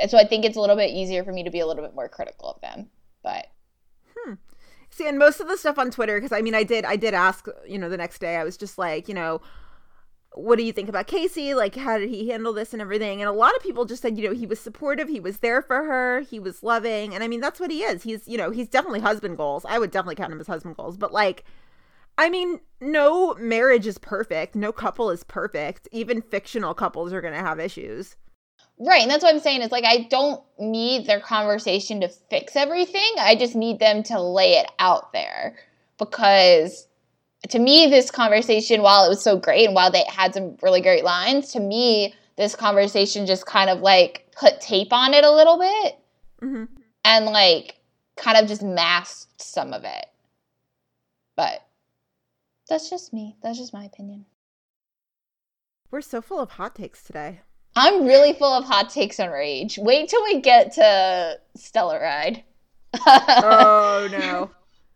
so 0.07 0.17
I 0.17 0.23
think 0.23 0.45
it's 0.45 0.55
a 0.55 0.61
little 0.61 0.77
bit 0.77 0.89
easier 0.89 1.25
for 1.25 1.33
me 1.33 1.43
to 1.43 1.51
be 1.51 1.59
a 1.59 1.67
little 1.67 1.83
bit 1.83 1.93
more 1.93 2.07
critical 2.07 2.49
of 2.49 2.61
them. 2.61 2.87
But 3.21 3.47
hmm. 4.15 4.35
See, 4.89 5.05
and 5.05 5.19
most 5.19 5.41
of 5.41 5.49
the 5.49 5.57
stuff 5.57 5.77
on 5.77 5.91
Twitter, 5.91 6.15
because 6.15 6.31
I 6.31 6.39
mean, 6.39 6.55
I 6.55 6.63
did, 6.63 6.85
I 6.85 6.95
did 6.95 7.13
ask, 7.13 7.45
you 7.67 7.77
know, 7.77 7.89
the 7.89 7.97
next 7.97 8.19
day, 8.19 8.37
I 8.37 8.45
was 8.45 8.55
just 8.55 8.77
like, 8.77 9.09
you 9.09 9.13
know, 9.13 9.41
what 10.31 10.57
do 10.57 10.63
you 10.63 10.71
think 10.71 10.87
about 10.87 11.07
Casey? 11.07 11.53
Like, 11.53 11.75
how 11.75 11.97
did 11.97 12.09
he 12.09 12.29
handle 12.29 12.53
this 12.53 12.71
and 12.71 12.81
everything? 12.81 13.21
And 13.21 13.27
a 13.27 13.33
lot 13.33 13.53
of 13.57 13.61
people 13.61 13.83
just 13.83 14.01
said, 14.01 14.17
you 14.17 14.29
know, 14.29 14.33
he 14.33 14.47
was 14.47 14.61
supportive, 14.61 15.09
he 15.09 15.19
was 15.19 15.39
there 15.39 15.61
for 15.61 15.83
her, 15.83 16.21
he 16.21 16.39
was 16.39 16.63
loving. 16.63 17.13
And 17.13 17.21
I 17.21 17.27
mean, 17.27 17.41
that's 17.41 17.59
what 17.59 17.71
he 17.71 17.83
is. 17.83 18.03
He's, 18.03 18.25
you 18.29 18.37
know, 18.37 18.51
he's 18.51 18.69
definitely 18.69 19.01
husband 19.01 19.35
goals. 19.35 19.65
I 19.67 19.77
would 19.77 19.91
definitely 19.91 20.15
count 20.15 20.31
him 20.31 20.39
as 20.39 20.47
husband 20.47 20.77
goals. 20.77 20.95
But 20.95 21.11
like, 21.11 21.43
I 22.17 22.29
mean, 22.29 22.61
no 22.79 23.33
marriage 23.33 23.87
is 23.87 23.97
perfect, 23.97 24.55
no 24.55 24.71
couple 24.71 25.09
is 25.09 25.25
perfect. 25.25 25.89
Even 25.91 26.21
fictional 26.21 26.73
couples 26.73 27.11
are 27.11 27.19
going 27.19 27.33
to 27.33 27.41
have 27.41 27.59
issues. 27.59 28.15
Right. 28.77 29.01
And 29.01 29.09
that's 29.09 29.23
what 29.23 29.33
I'm 29.33 29.39
saying. 29.39 29.61
It's 29.61 29.71
like, 29.71 29.85
I 29.85 30.07
don't 30.09 30.41
need 30.59 31.05
their 31.05 31.21
conversation 31.21 32.01
to 32.01 32.09
fix 32.09 32.55
everything. 32.55 33.15
I 33.19 33.35
just 33.35 33.55
need 33.55 33.79
them 33.79 34.03
to 34.03 34.21
lay 34.21 34.53
it 34.55 34.67
out 34.79 35.13
there 35.13 35.55
because 35.97 36.87
to 37.49 37.59
me, 37.59 37.87
this 37.87 38.11
conversation, 38.11 38.81
while 38.81 39.05
it 39.05 39.09
was 39.09 39.23
so 39.23 39.37
great 39.37 39.65
and 39.65 39.75
while 39.75 39.91
they 39.91 40.03
had 40.07 40.33
some 40.33 40.57
really 40.61 40.81
great 40.81 41.03
lines, 41.03 41.51
to 41.53 41.59
me, 41.59 42.13
this 42.37 42.55
conversation 42.55 43.25
just 43.25 43.45
kind 43.45 43.69
of 43.69 43.79
like 43.79 44.27
put 44.37 44.59
tape 44.59 44.91
on 44.91 45.13
it 45.13 45.23
a 45.23 45.31
little 45.31 45.57
bit 45.57 45.99
mm-hmm. 46.41 46.65
and 47.05 47.25
like 47.27 47.75
kind 48.17 48.37
of 48.37 48.47
just 48.47 48.63
masked 48.63 49.41
some 49.41 49.71
of 49.73 49.83
it. 49.85 50.05
But 51.37 51.65
that's 52.67 52.89
just 52.89 53.13
me. 53.13 53.37
That's 53.41 53.57
just 53.57 53.73
my 53.73 53.85
opinion. 53.85 54.25
We're 55.91 56.01
so 56.01 56.21
full 56.21 56.39
of 56.39 56.51
hot 56.51 56.75
takes 56.75 57.03
today. 57.03 57.41
I'm 57.75 58.05
really 58.05 58.33
full 58.33 58.53
of 58.53 58.63
hot 58.63 58.89
takes 58.89 59.19
and 59.19 59.31
rage. 59.31 59.77
Wait 59.77 60.09
till 60.09 60.23
we 60.23 60.41
get 60.41 60.73
to 60.73 61.39
Stellaride. 61.57 62.43
oh 63.05 64.07
no. 64.11 64.51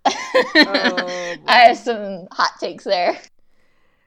oh, 0.06 1.36
I 1.48 1.60
have 1.68 1.78
some 1.78 2.28
hot 2.32 2.52
takes 2.60 2.86
there. 2.86 3.20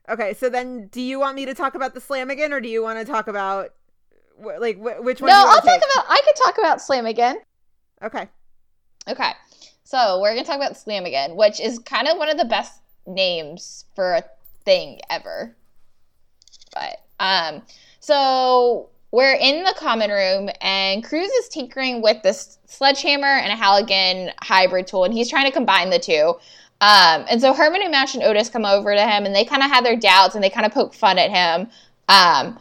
Okay, 0.08 0.34
so 0.34 0.48
then 0.48 0.88
do 0.88 1.00
you 1.00 1.20
want 1.20 1.36
me 1.36 1.44
to 1.46 1.54
talk 1.54 1.74
about 1.74 1.94
the 1.94 2.00
slamigan, 2.00 2.50
or 2.50 2.60
do 2.60 2.68
you 2.68 2.82
want 2.82 2.98
to 2.98 3.04
talk 3.04 3.28
about 3.28 3.70
like 4.38 4.78
which 4.78 5.20
one? 5.20 5.30
No, 5.30 5.36
I'll 5.36 5.60
talk 5.60 5.78
about. 5.78 6.04
I 6.08 6.20
could 6.24 6.36
talk 6.42 6.58
about 6.58 6.78
slamigan. 6.78 7.36
Okay. 8.02 8.28
Okay, 9.08 9.32
so 9.84 10.20
we're 10.20 10.32
gonna 10.34 10.46
talk 10.46 10.56
about 10.56 10.74
slamigan, 10.74 11.36
which 11.36 11.60
is 11.60 11.78
kind 11.80 12.08
of 12.08 12.16
one 12.16 12.28
of 12.28 12.38
the 12.38 12.44
best 12.44 12.80
names 13.06 13.84
for 13.94 14.14
a 14.14 14.24
thing 14.64 15.00
ever. 15.10 15.56
But 16.72 17.00
um, 17.18 17.62
so 18.02 18.90
we're 19.12 19.34
in 19.34 19.62
the 19.62 19.74
common 19.78 20.10
room, 20.10 20.50
and 20.60 21.04
Cruz 21.04 21.30
is 21.30 21.48
tinkering 21.48 22.02
with 22.02 22.20
this 22.22 22.58
sledgehammer 22.66 23.26
and 23.26 23.52
a 23.52 23.56
Halligan 23.56 24.32
hybrid 24.42 24.88
tool, 24.88 25.04
and 25.04 25.14
he's 25.14 25.30
trying 25.30 25.46
to 25.46 25.52
combine 25.52 25.90
the 25.90 26.00
two. 26.00 26.34
Um, 26.80 27.24
and 27.30 27.40
so 27.40 27.54
Herman 27.54 27.80
and 27.80 27.92
Mouch 27.92 28.14
and 28.14 28.24
Otis 28.24 28.48
come 28.48 28.64
over 28.64 28.92
to 28.92 29.06
him, 29.06 29.24
and 29.24 29.32
they 29.32 29.44
kind 29.44 29.62
of 29.62 29.70
have 29.70 29.84
their 29.84 29.94
doubts, 29.94 30.34
and 30.34 30.42
they 30.42 30.50
kind 30.50 30.66
of 30.66 30.72
poke 30.72 30.94
fun 30.94 31.16
at 31.16 31.30
him. 31.30 31.68
Um, 32.08 32.58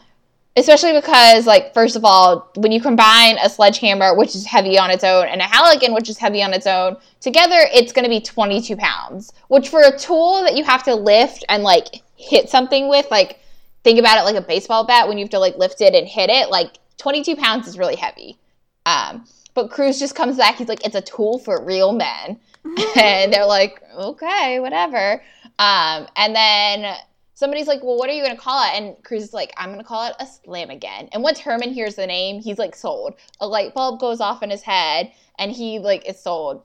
especially 0.56 0.92
because, 0.92 1.44
like, 1.44 1.74
first 1.74 1.96
of 1.96 2.04
all, 2.04 2.48
when 2.54 2.70
you 2.70 2.80
combine 2.80 3.36
a 3.42 3.50
sledgehammer, 3.50 4.14
which 4.14 4.36
is 4.36 4.46
heavy 4.46 4.78
on 4.78 4.92
its 4.92 5.02
own, 5.02 5.26
and 5.26 5.40
a 5.40 5.44
Halligan, 5.44 5.92
which 5.92 6.08
is 6.08 6.18
heavy 6.18 6.40
on 6.40 6.54
its 6.54 6.68
own, 6.68 6.96
together 7.20 7.58
it's 7.72 7.92
going 7.92 8.04
to 8.04 8.08
be 8.08 8.20
22 8.20 8.76
pounds. 8.76 9.32
Which, 9.48 9.70
for 9.70 9.82
a 9.82 9.98
tool 9.98 10.42
that 10.42 10.56
you 10.56 10.62
have 10.62 10.84
to 10.84 10.94
lift 10.94 11.44
and 11.48 11.64
like 11.64 12.02
hit 12.14 12.48
something 12.48 12.88
with, 12.88 13.10
like 13.10 13.40
think 13.84 13.98
about 13.98 14.18
it 14.18 14.22
like 14.22 14.36
a 14.36 14.46
baseball 14.46 14.84
bat 14.84 15.08
when 15.08 15.18
you 15.18 15.24
have 15.24 15.30
to 15.30 15.38
like 15.38 15.56
lift 15.56 15.80
it 15.80 15.94
and 15.94 16.06
hit 16.06 16.30
it. 16.30 16.50
Like 16.50 16.78
22 16.98 17.36
pounds 17.36 17.66
is 17.66 17.78
really 17.78 17.96
heavy. 17.96 18.38
Um, 18.86 19.24
but 19.54 19.70
Cruz 19.70 19.98
just 19.98 20.14
comes 20.14 20.36
back. 20.36 20.56
He's 20.56 20.68
like, 20.68 20.84
it's 20.84 20.94
a 20.94 21.02
tool 21.02 21.38
for 21.38 21.62
real 21.62 21.92
men. 21.92 22.38
and 22.96 23.32
they're 23.32 23.46
like, 23.46 23.82
okay, 23.94 24.60
whatever. 24.60 25.22
Um, 25.58 26.06
and 26.16 26.34
then 26.34 26.96
somebody's 27.34 27.66
like, 27.66 27.82
well, 27.82 27.96
what 27.96 28.08
are 28.08 28.12
you 28.12 28.22
going 28.22 28.36
to 28.36 28.40
call 28.40 28.62
it? 28.64 28.80
And 28.80 29.02
Cruz 29.02 29.24
is 29.24 29.32
like, 29.32 29.52
I'm 29.56 29.70
going 29.70 29.80
to 29.80 29.84
call 29.84 30.06
it 30.06 30.14
a 30.20 30.24
slamigan. 30.24 31.08
And 31.12 31.22
once 31.22 31.40
Herman 31.40 31.72
hears 31.72 31.96
the 31.96 32.06
name, 32.06 32.40
he's 32.40 32.58
like 32.58 32.74
sold. 32.74 33.14
A 33.40 33.46
light 33.46 33.74
bulb 33.74 34.00
goes 34.00 34.20
off 34.20 34.42
in 34.42 34.50
his 34.50 34.62
head 34.62 35.12
and 35.38 35.50
he 35.50 35.78
like 35.78 36.08
is 36.08 36.20
sold. 36.20 36.62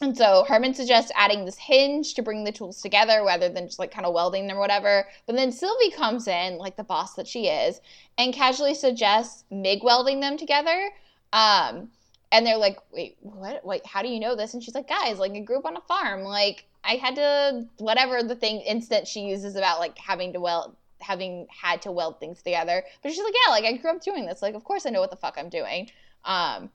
And 0.00 0.16
so 0.16 0.44
Herman 0.46 0.74
suggests 0.74 1.10
adding 1.16 1.44
this 1.44 1.58
hinge 1.58 2.14
to 2.14 2.22
bring 2.22 2.44
the 2.44 2.52
tools 2.52 2.80
together 2.80 3.24
rather 3.24 3.48
than 3.48 3.66
just 3.66 3.80
like 3.80 3.90
kind 3.90 4.06
of 4.06 4.14
welding 4.14 4.46
them 4.46 4.56
or 4.56 4.60
whatever. 4.60 5.08
But 5.26 5.34
then 5.34 5.50
Sylvie 5.50 5.90
comes 5.90 6.28
in, 6.28 6.56
like 6.56 6.76
the 6.76 6.84
boss 6.84 7.14
that 7.14 7.26
she 7.26 7.48
is, 7.48 7.80
and 8.16 8.32
casually 8.32 8.74
suggests 8.74 9.44
MIG 9.50 9.82
welding 9.82 10.20
them 10.20 10.36
together. 10.36 10.90
Um, 11.32 11.90
and 12.30 12.46
they're 12.46 12.56
like, 12.56 12.78
wait, 12.92 13.16
what? 13.22 13.64
Wait, 13.64 13.84
how 13.86 14.02
do 14.02 14.08
you 14.08 14.20
know 14.20 14.36
this? 14.36 14.54
And 14.54 14.62
she's 14.62 14.74
like, 14.74 14.88
guys, 14.88 15.18
like 15.18 15.32
I 15.32 15.40
grew 15.40 15.58
up 15.58 15.66
on 15.66 15.76
a 15.76 15.80
farm. 15.80 16.22
Like 16.22 16.66
I 16.84 16.94
had 16.94 17.16
to, 17.16 17.66
whatever 17.78 18.22
the 18.22 18.36
thing 18.36 18.60
instant 18.60 19.08
she 19.08 19.22
uses 19.22 19.56
about 19.56 19.80
like 19.80 19.98
having 19.98 20.32
to 20.34 20.40
weld, 20.40 20.76
having 21.00 21.48
had 21.50 21.82
to 21.82 21.90
weld 21.90 22.20
things 22.20 22.40
together. 22.40 22.84
But 23.02 23.12
she's 23.12 23.24
like, 23.24 23.34
yeah, 23.46 23.52
like 23.52 23.64
I 23.64 23.76
grew 23.76 23.90
up 23.90 24.02
doing 24.02 24.26
this. 24.26 24.42
Like, 24.42 24.54
of 24.54 24.62
course 24.62 24.86
I 24.86 24.90
know 24.90 25.00
what 25.00 25.10
the 25.10 25.16
fuck 25.16 25.34
I'm 25.38 25.48
doing. 25.48 25.90
Um, 26.24 26.70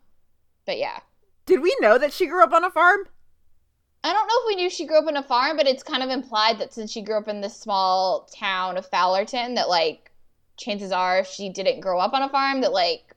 but 0.66 0.78
yeah. 0.78 1.00
Did 1.46 1.62
we 1.62 1.76
know 1.80 1.98
that 1.98 2.14
she 2.14 2.28
grew 2.28 2.44
up 2.44 2.54
on 2.54 2.64
a 2.64 2.70
farm? 2.70 3.08
I 4.04 4.12
don't 4.12 4.28
know 4.28 4.34
if 4.42 4.48
we 4.48 4.56
knew 4.56 4.70
she 4.70 4.86
grew 4.86 4.98
up 4.98 5.08
in 5.08 5.18
a 5.18 5.24
farm, 5.24 5.56
but 5.56 5.68
it's 5.68 5.84
kind 5.84 6.04
of 6.04 6.10
implied 6.10 6.60
that 6.60 6.74
since 6.74 6.92
she 6.92 7.02
grew 7.02 7.18
up 7.18 7.28
in 7.28 7.42
this 7.42 7.58
small 7.58 8.30
town 8.34 8.78
of 8.78 8.90
Fowlerton, 8.90 9.56
that 9.56 9.70
like 9.70 10.12
chances 10.58 10.92
are 10.92 11.20
if 11.20 11.28
she 11.28 11.50
didn't 11.50 11.80
grow 11.80 12.00
up 12.00 12.14
on 12.14 12.22
a 12.22 12.30
farm, 12.30 12.62
that 12.62 12.74
like 12.74 13.16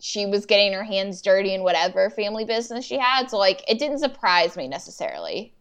she 0.00 0.26
was 0.26 0.46
getting 0.46 0.72
her 0.72 0.84
hands 0.84 1.20
dirty 1.20 1.54
in 1.54 1.62
whatever 1.62 2.10
family 2.10 2.44
business 2.44 2.84
she 2.84 2.98
had. 2.98 3.28
So 3.28 3.38
like 3.38 3.64
it 3.68 3.78
didn't 3.78 3.98
surprise 3.98 4.56
me 4.56 4.68
necessarily. 4.68 5.54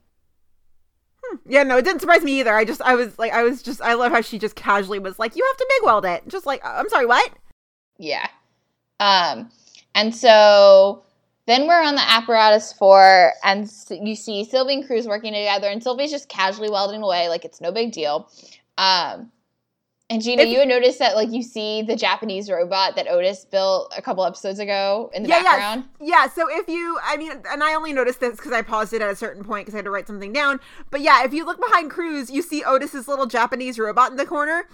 Hmm. 1.24 1.38
Yeah, 1.48 1.64
no, 1.64 1.78
it 1.78 1.86
didn't 1.86 2.02
surprise 2.02 2.24
me 2.24 2.40
either. 2.40 2.54
I 2.54 2.66
just, 2.66 2.82
I 2.82 2.96
was 2.96 3.18
like, 3.18 3.32
I 3.32 3.44
was 3.44 3.64
just, 3.64 3.82
I 3.82 3.94
love 3.94 4.12
how 4.12 4.22
she 4.22 4.38
just 4.38 4.56
casually 4.56 5.00
was 5.00 5.18
like, 5.18 5.36
"You 5.36 5.46
have 5.46 5.58
to 5.58 5.68
MIG 5.70 5.86
weld 5.86 6.06
it." 6.06 6.28
Just 6.28 6.46
like, 6.46 6.62
I'm 6.64 6.90
sorry, 6.90 7.06
what? 7.06 7.32
Yeah. 7.98 8.28
Um, 9.00 9.50
and 9.96 10.14
so 10.14 11.04
then 11.46 11.68
we're 11.68 11.82
on 11.82 11.96
the 11.96 12.10
apparatus 12.10 12.72
floor, 12.74 13.34
and 13.44 13.70
you 13.90 14.16
see 14.16 14.46
Sylvie 14.46 14.76
and 14.76 14.88
Cruz 14.88 15.08
working 15.08 15.34
together, 15.34 15.68
and 15.68 15.84
Sylvie's 15.84 16.12
just 16.12 16.30
casually 16.30 16.70
welding 16.70 17.02
away 17.02 17.28
like 17.30 17.44
it's 17.46 17.60
no 17.60 17.72
big 17.72 17.92
deal. 17.92 18.30
Um, 18.78 19.32
And 20.10 20.22
Gina, 20.22 20.44
you 20.44 20.66
noticed 20.66 21.00
that 21.00 21.16
like 21.16 21.32
you 21.32 21.42
see 21.42 21.82
the 21.82 21.96
Japanese 21.96 22.50
robot 22.50 22.96
that 22.96 23.08
Otis 23.08 23.46
built 23.46 23.94
a 23.98 24.02
couple 24.02 24.24
episodes 24.26 24.60
ago 24.60 25.10
in 25.14 25.24
the 25.24 25.30
Yeah, 25.30 25.38
yeah. 25.38 25.44
background. 25.44 25.86
Yeah, 26.00 26.28
so 26.28 26.48
if 26.50 26.68
you, 26.68 27.00
I 27.04 27.18
mean, 27.18 27.32
and 27.50 27.64
I 27.64 27.74
only 27.74 27.94
noticed 27.94 28.20
this 28.20 28.36
because 28.36 28.52
I 28.52 28.62
paused 28.62 28.94
it 28.94 29.02
at 29.02 29.10
a 29.10 29.16
certain 29.16 29.44
point 29.44 29.66
because 29.66 29.74
I 29.76 29.78
had 29.80 29.86
to 29.86 29.92
write 29.92 30.08
something 30.08 30.32
down. 30.34 30.60
But 30.92 31.02
yeah, 31.02 31.24
if 31.24 31.34
you 31.34 31.46
look 31.46 31.60
behind 31.60 31.90
Cruz, 31.90 32.30
you 32.30 32.42
see 32.42 32.64
Otis's 32.64 33.08
little 33.08 33.26
Japanese 33.26 33.80
robot 33.80 34.12
in 34.12 34.18
the 34.18 34.26
corner. 34.26 34.68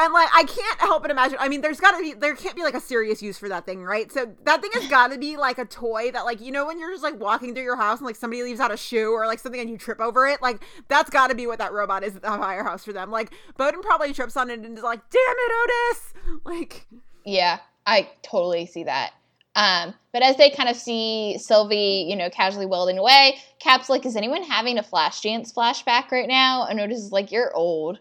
And 0.00 0.12
like, 0.12 0.28
I 0.32 0.44
can't 0.44 0.80
help 0.80 1.02
but 1.02 1.10
imagine. 1.10 1.38
I 1.40 1.48
mean, 1.48 1.60
there's 1.60 1.80
got 1.80 1.90
to 1.96 2.00
be, 2.00 2.12
there 2.12 2.36
can't 2.36 2.54
be 2.54 2.62
like 2.62 2.74
a 2.74 2.80
serious 2.80 3.20
use 3.20 3.36
for 3.36 3.48
that 3.48 3.66
thing, 3.66 3.82
right? 3.82 4.10
So 4.12 4.32
that 4.44 4.62
thing 4.62 4.70
has 4.74 4.86
got 4.90 5.10
to 5.10 5.18
be 5.18 5.36
like 5.36 5.58
a 5.58 5.64
toy 5.64 6.12
that, 6.12 6.24
like, 6.24 6.40
you 6.40 6.52
know, 6.52 6.66
when 6.66 6.78
you're 6.78 6.92
just 6.92 7.02
like 7.02 7.18
walking 7.18 7.52
through 7.52 7.64
your 7.64 7.76
house 7.76 7.98
and 7.98 8.06
like 8.06 8.14
somebody 8.14 8.44
leaves 8.44 8.60
out 8.60 8.72
a 8.72 8.76
shoe 8.76 9.10
or 9.10 9.26
like 9.26 9.40
something 9.40 9.60
and 9.60 9.68
you 9.68 9.76
trip 9.76 10.00
over 10.00 10.28
it, 10.28 10.40
like 10.40 10.62
that's 10.86 11.10
got 11.10 11.30
to 11.30 11.34
be 11.34 11.48
what 11.48 11.58
that 11.58 11.72
robot 11.72 12.04
is 12.04 12.14
at 12.14 12.22
the 12.22 12.28
firehouse 12.28 12.84
for 12.84 12.92
them. 12.92 13.10
Like, 13.10 13.32
Bowden 13.56 13.82
probably 13.82 14.12
trips 14.12 14.36
on 14.36 14.50
it 14.50 14.60
and 14.60 14.78
is 14.78 14.84
like, 14.84 15.00
"Damn 15.10 15.20
it, 15.36 15.52
Otis!" 15.92 16.14
Like, 16.44 16.86
Yeah, 17.24 17.58
I 17.86 18.08
totally 18.22 18.66
see 18.66 18.84
that. 18.84 19.12
Um, 19.56 19.94
but 20.12 20.22
as 20.22 20.36
they 20.36 20.50
kind 20.50 20.68
of 20.68 20.76
see 20.76 21.36
Sylvie, 21.38 22.06
you 22.08 22.14
know, 22.14 22.30
casually 22.30 22.66
welding 22.66 22.98
away, 22.98 23.38
Cap's 23.58 23.88
like, 23.88 24.06
"Is 24.06 24.14
anyone 24.14 24.44
having 24.44 24.78
a 24.78 24.82
Flashdance 24.84 25.52
flashback 25.52 26.12
right 26.12 26.28
now?" 26.28 26.66
And 26.66 26.78
Otis 26.78 26.98
is 27.00 27.12
like, 27.12 27.32
"You're 27.32 27.52
old." 27.56 27.98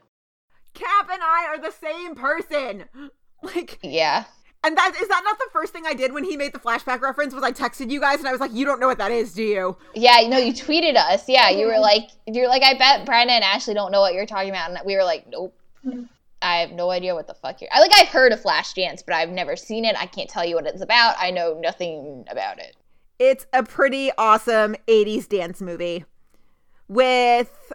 Cap 0.77 1.09
and 1.11 1.21
I 1.21 1.45
are 1.49 1.59
the 1.59 1.71
same 1.71 2.15
person. 2.15 2.85
Like, 3.43 3.77
Yeah, 3.83 4.23
And 4.63 4.75
that 4.75 4.93
is 4.99 5.07
that 5.09 5.21
not 5.23 5.37
the 5.37 5.45
first 5.53 5.71
thing 5.71 5.83
I 5.85 5.93
did 5.93 6.11
when 6.11 6.23
he 6.23 6.35
made 6.35 6.53
the 6.53 6.59
flashback 6.59 7.01
reference? 7.01 7.35
Was 7.35 7.43
I 7.43 7.51
texted 7.51 7.91
you 7.91 7.99
guys 7.99 8.17
and 8.17 8.27
I 8.27 8.31
was 8.31 8.41
like, 8.41 8.51
"You 8.51 8.65
don't 8.65 8.79
know 8.79 8.87
what 8.87 8.97
that 8.97 9.11
is, 9.11 9.31
do 9.35 9.43
you?" 9.43 9.77
yeah. 9.93 10.19
You 10.19 10.27
know, 10.27 10.39
you 10.39 10.53
tweeted 10.53 10.95
us. 10.95 11.29
Yeah, 11.29 11.51
you 11.51 11.67
were 11.67 11.73
mm-hmm. 11.73 11.81
like, 11.81 12.09
"You're 12.25 12.47
like, 12.47 12.63
I 12.63 12.73
bet 12.73 13.05
Brenda 13.05 13.33
and 13.33 13.43
Ashley 13.43 13.75
don't 13.75 13.91
know 13.91 14.01
what 14.01 14.15
you're 14.15 14.25
talking 14.25 14.49
about." 14.49 14.71
And 14.71 14.79
we 14.87 14.95
were 14.95 15.03
like, 15.03 15.27
"Nope." 15.29 15.53
I 16.41 16.57
have 16.57 16.71
no 16.71 16.89
idea 16.89 17.15
what 17.15 17.27
the 17.27 17.33
fuck 17.35 17.61
you're. 17.61 17.69
I 17.71 17.79
like 17.79 17.91
I've 17.95 18.07
heard 18.07 18.31
of 18.31 18.41
Flashdance, 18.41 19.03
but 19.05 19.13
I've 19.15 19.29
never 19.29 19.55
seen 19.55 19.85
it. 19.85 19.95
I 19.99 20.07
can't 20.07 20.29
tell 20.29 20.45
you 20.45 20.55
what 20.55 20.65
it's 20.65 20.81
about. 20.81 21.15
I 21.19 21.31
know 21.31 21.59
nothing 21.59 22.25
about 22.29 22.59
it. 22.59 22.75
It's 23.19 23.45
a 23.53 23.63
pretty 23.63 24.11
awesome 24.17 24.75
'80s 24.87 25.29
dance 25.29 25.61
movie 25.61 26.05
with 26.87 27.73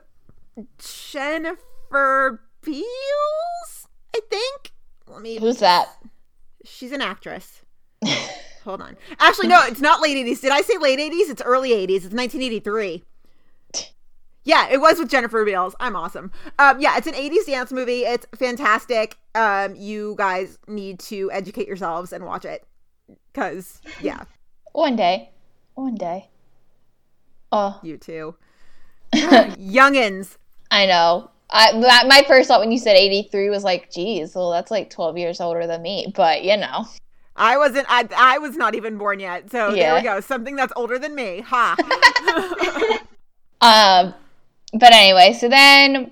Jennifer 0.78 2.40
Beals. 2.62 3.88
I 4.14 4.20
think. 4.30 4.72
Let 5.06 5.22
me. 5.22 5.38
Who's 5.38 5.58
that? 5.58 5.88
She's 6.64 6.92
an 6.92 7.00
actress. 7.02 7.62
Hold 8.64 8.80
on. 8.80 8.96
Actually, 9.18 9.48
no, 9.48 9.60
it's 9.64 9.80
not 9.80 10.00
late 10.00 10.16
'80s. 10.16 10.40
Did 10.40 10.52
I 10.52 10.62
say 10.62 10.78
late 10.78 10.98
'80s? 10.98 11.30
It's 11.30 11.42
early 11.42 11.70
'80s. 11.70 12.04
It's 12.04 12.14
1983. 12.14 13.02
Yeah, 14.44 14.68
it 14.70 14.80
was 14.80 14.98
with 14.98 15.08
Jennifer 15.08 15.44
Beals. 15.44 15.74
I'm 15.78 15.94
awesome. 15.94 16.32
Um, 16.58 16.80
yeah, 16.80 16.96
it's 16.96 17.06
an 17.06 17.14
80s 17.14 17.46
dance 17.46 17.70
movie. 17.70 18.00
It's 18.00 18.26
fantastic. 18.36 19.16
Um, 19.36 19.76
you 19.76 20.16
guys 20.18 20.58
need 20.66 20.98
to 21.00 21.30
educate 21.30 21.68
yourselves 21.68 22.12
and 22.12 22.24
watch 22.24 22.44
it. 22.44 22.66
Cause 23.34 23.80
yeah, 24.00 24.24
One 24.72 24.96
day, 24.96 25.30
one 25.74 25.94
day. 25.94 26.28
Oh, 27.52 27.78
you 27.84 27.96
too. 27.98 28.34
Youngins. 29.14 30.36
I 30.72 30.86
know. 30.86 31.30
I 31.52 32.04
my, 32.04 32.24
first 32.26 32.48
thought 32.48 32.60
when 32.60 32.72
you 32.72 32.78
said 32.78 32.96
83 32.96 33.50
was 33.50 33.62
like, 33.62 33.90
geez, 33.92 34.34
well, 34.34 34.50
that's 34.50 34.70
like 34.70 34.90
12 34.90 35.18
years 35.18 35.40
older 35.40 35.66
than 35.66 35.82
me. 35.82 36.12
But 36.14 36.44
you 36.44 36.56
know, 36.56 36.86
I 37.36 37.58
wasn't. 37.58 37.86
I, 37.88 38.08
I 38.16 38.38
was 38.38 38.56
not 38.56 38.74
even 38.74 38.98
born 38.98 39.20
yet. 39.20 39.50
So 39.50 39.72
there 39.72 39.94
we 39.94 40.02
go. 40.02 40.20
Something 40.20 40.56
that's 40.56 40.72
older 40.76 40.98
than 40.98 41.14
me. 41.14 41.42
Ha. 41.46 41.76
um, 43.60 44.14
but 44.72 44.92
anyway, 44.92 45.36
so 45.38 45.48
then 45.48 46.10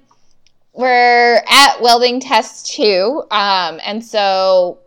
we're 0.74 1.42
at 1.48 1.80
welding 1.80 2.20
test 2.20 2.72
two, 2.72 3.22
um, 3.30 3.80
and 3.84 4.04
so 4.04 4.78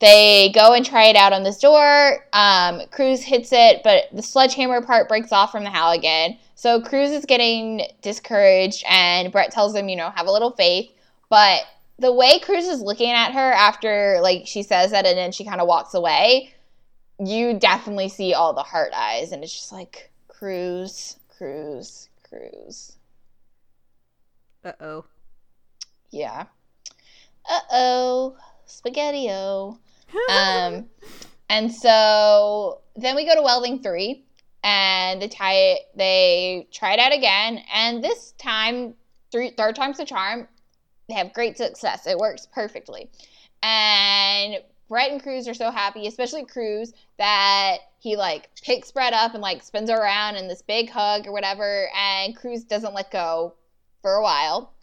they 0.00 0.50
go 0.54 0.74
and 0.74 0.84
try 0.84 1.06
it 1.06 1.16
out 1.16 1.32
on 1.32 1.42
this 1.42 1.58
door. 1.58 2.24
Um, 2.32 2.82
Cruz 2.90 3.22
hits 3.22 3.50
it, 3.52 3.82
but 3.82 4.04
the 4.12 4.22
sledgehammer 4.22 4.80
part 4.82 5.08
breaks 5.08 5.32
off 5.32 5.50
from 5.50 5.64
the 5.64 5.70
Halligan. 5.70 6.38
So 6.58 6.80
Cruz 6.80 7.12
is 7.12 7.24
getting 7.24 7.82
discouraged, 8.02 8.82
and 8.90 9.30
Brett 9.30 9.52
tells 9.52 9.76
him, 9.76 9.88
you 9.88 9.94
know, 9.94 10.10
have 10.10 10.26
a 10.26 10.32
little 10.32 10.50
faith. 10.50 10.90
But 11.28 11.60
the 12.00 12.12
way 12.12 12.40
Cruz 12.40 12.66
is 12.66 12.80
looking 12.80 13.12
at 13.12 13.32
her 13.32 13.52
after, 13.52 14.18
like, 14.22 14.48
she 14.48 14.64
says 14.64 14.90
that, 14.90 15.06
and 15.06 15.16
then 15.16 15.30
she 15.30 15.44
kind 15.44 15.60
of 15.60 15.68
walks 15.68 15.94
away, 15.94 16.52
you 17.24 17.54
definitely 17.60 18.08
see 18.08 18.34
all 18.34 18.54
the 18.54 18.64
heart 18.64 18.90
eyes, 18.92 19.30
and 19.30 19.44
it's 19.44 19.52
just 19.52 19.70
like 19.70 20.10
Cruz, 20.26 21.16
Cruz, 21.28 22.08
Cruz. 22.28 22.96
uh 24.64 24.72
oh. 24.80 25.04
Yeah. 26.10 26.46
Uh 27.48 27.60
oh, 27.70 28.36
spaghetti-o. 28.66 29.78
Um, 30.28 30.88
and 31.48 31.72
so 31.72 32.80
then 32.96 33.14
we 33.14 33.26
go 33.26 33.36
to 33.36 33.42
welding 33.42 33.80
three, 33.80 34.24
and 34.68 35.22
they 35.22 35.28
try 35.28 35.52
it. 35.54 35.80
They 35.96 36.68
try 36.70 36.92
it 36.92 36.98
out 36.98 37.14
again, 37.14 37.62
and 37.72 38.04
this 38.04 38.32
time, 38.32 38.94
three 39.32 39.50
third 39.50 39.74
time's 39.74 39.96
the 39.96 40.04
charm. 40.04 40.46
They 41.08 41.14
have 41.14 41.32
great 41.32 41.56
success. 41.56 42.06
It 42.06 42.18
works 42.18 42.46
perfectly, 42.52 43.08
and 43.62 44.56
Brett 44.90 45.10
and 45.10 45.22
Cruz 45.22 45.48
are 45.48 45.54
so 45.54 45.70
happy, 45.70 46.06
especially 46.06 46.44
Cruz, 46.44 46.92
that 47.16 47.78
he 47.98 48.16
like 48.16 48.50
picks 48.62 48.92
Brett 48.92 49.14
up 49.14 49.32
and 49.32 49.42
like 49.42 49.62
spins 49.62 49.88
around 49.88 50.36
in 50.36 50.48
this 50.48 50.60
big 50.60 50.90
hug 50.90 51.26
or 51.26 51.32
whatever, 51.32 51.88
and 51.96 52.36
Cruz 52.36 52.64
doesn't 52.64 52.92
let 52.92 53.10
go 53.10 53.54
for 54.02 54.14
a 54.14 54.22
while. 54.22 54.74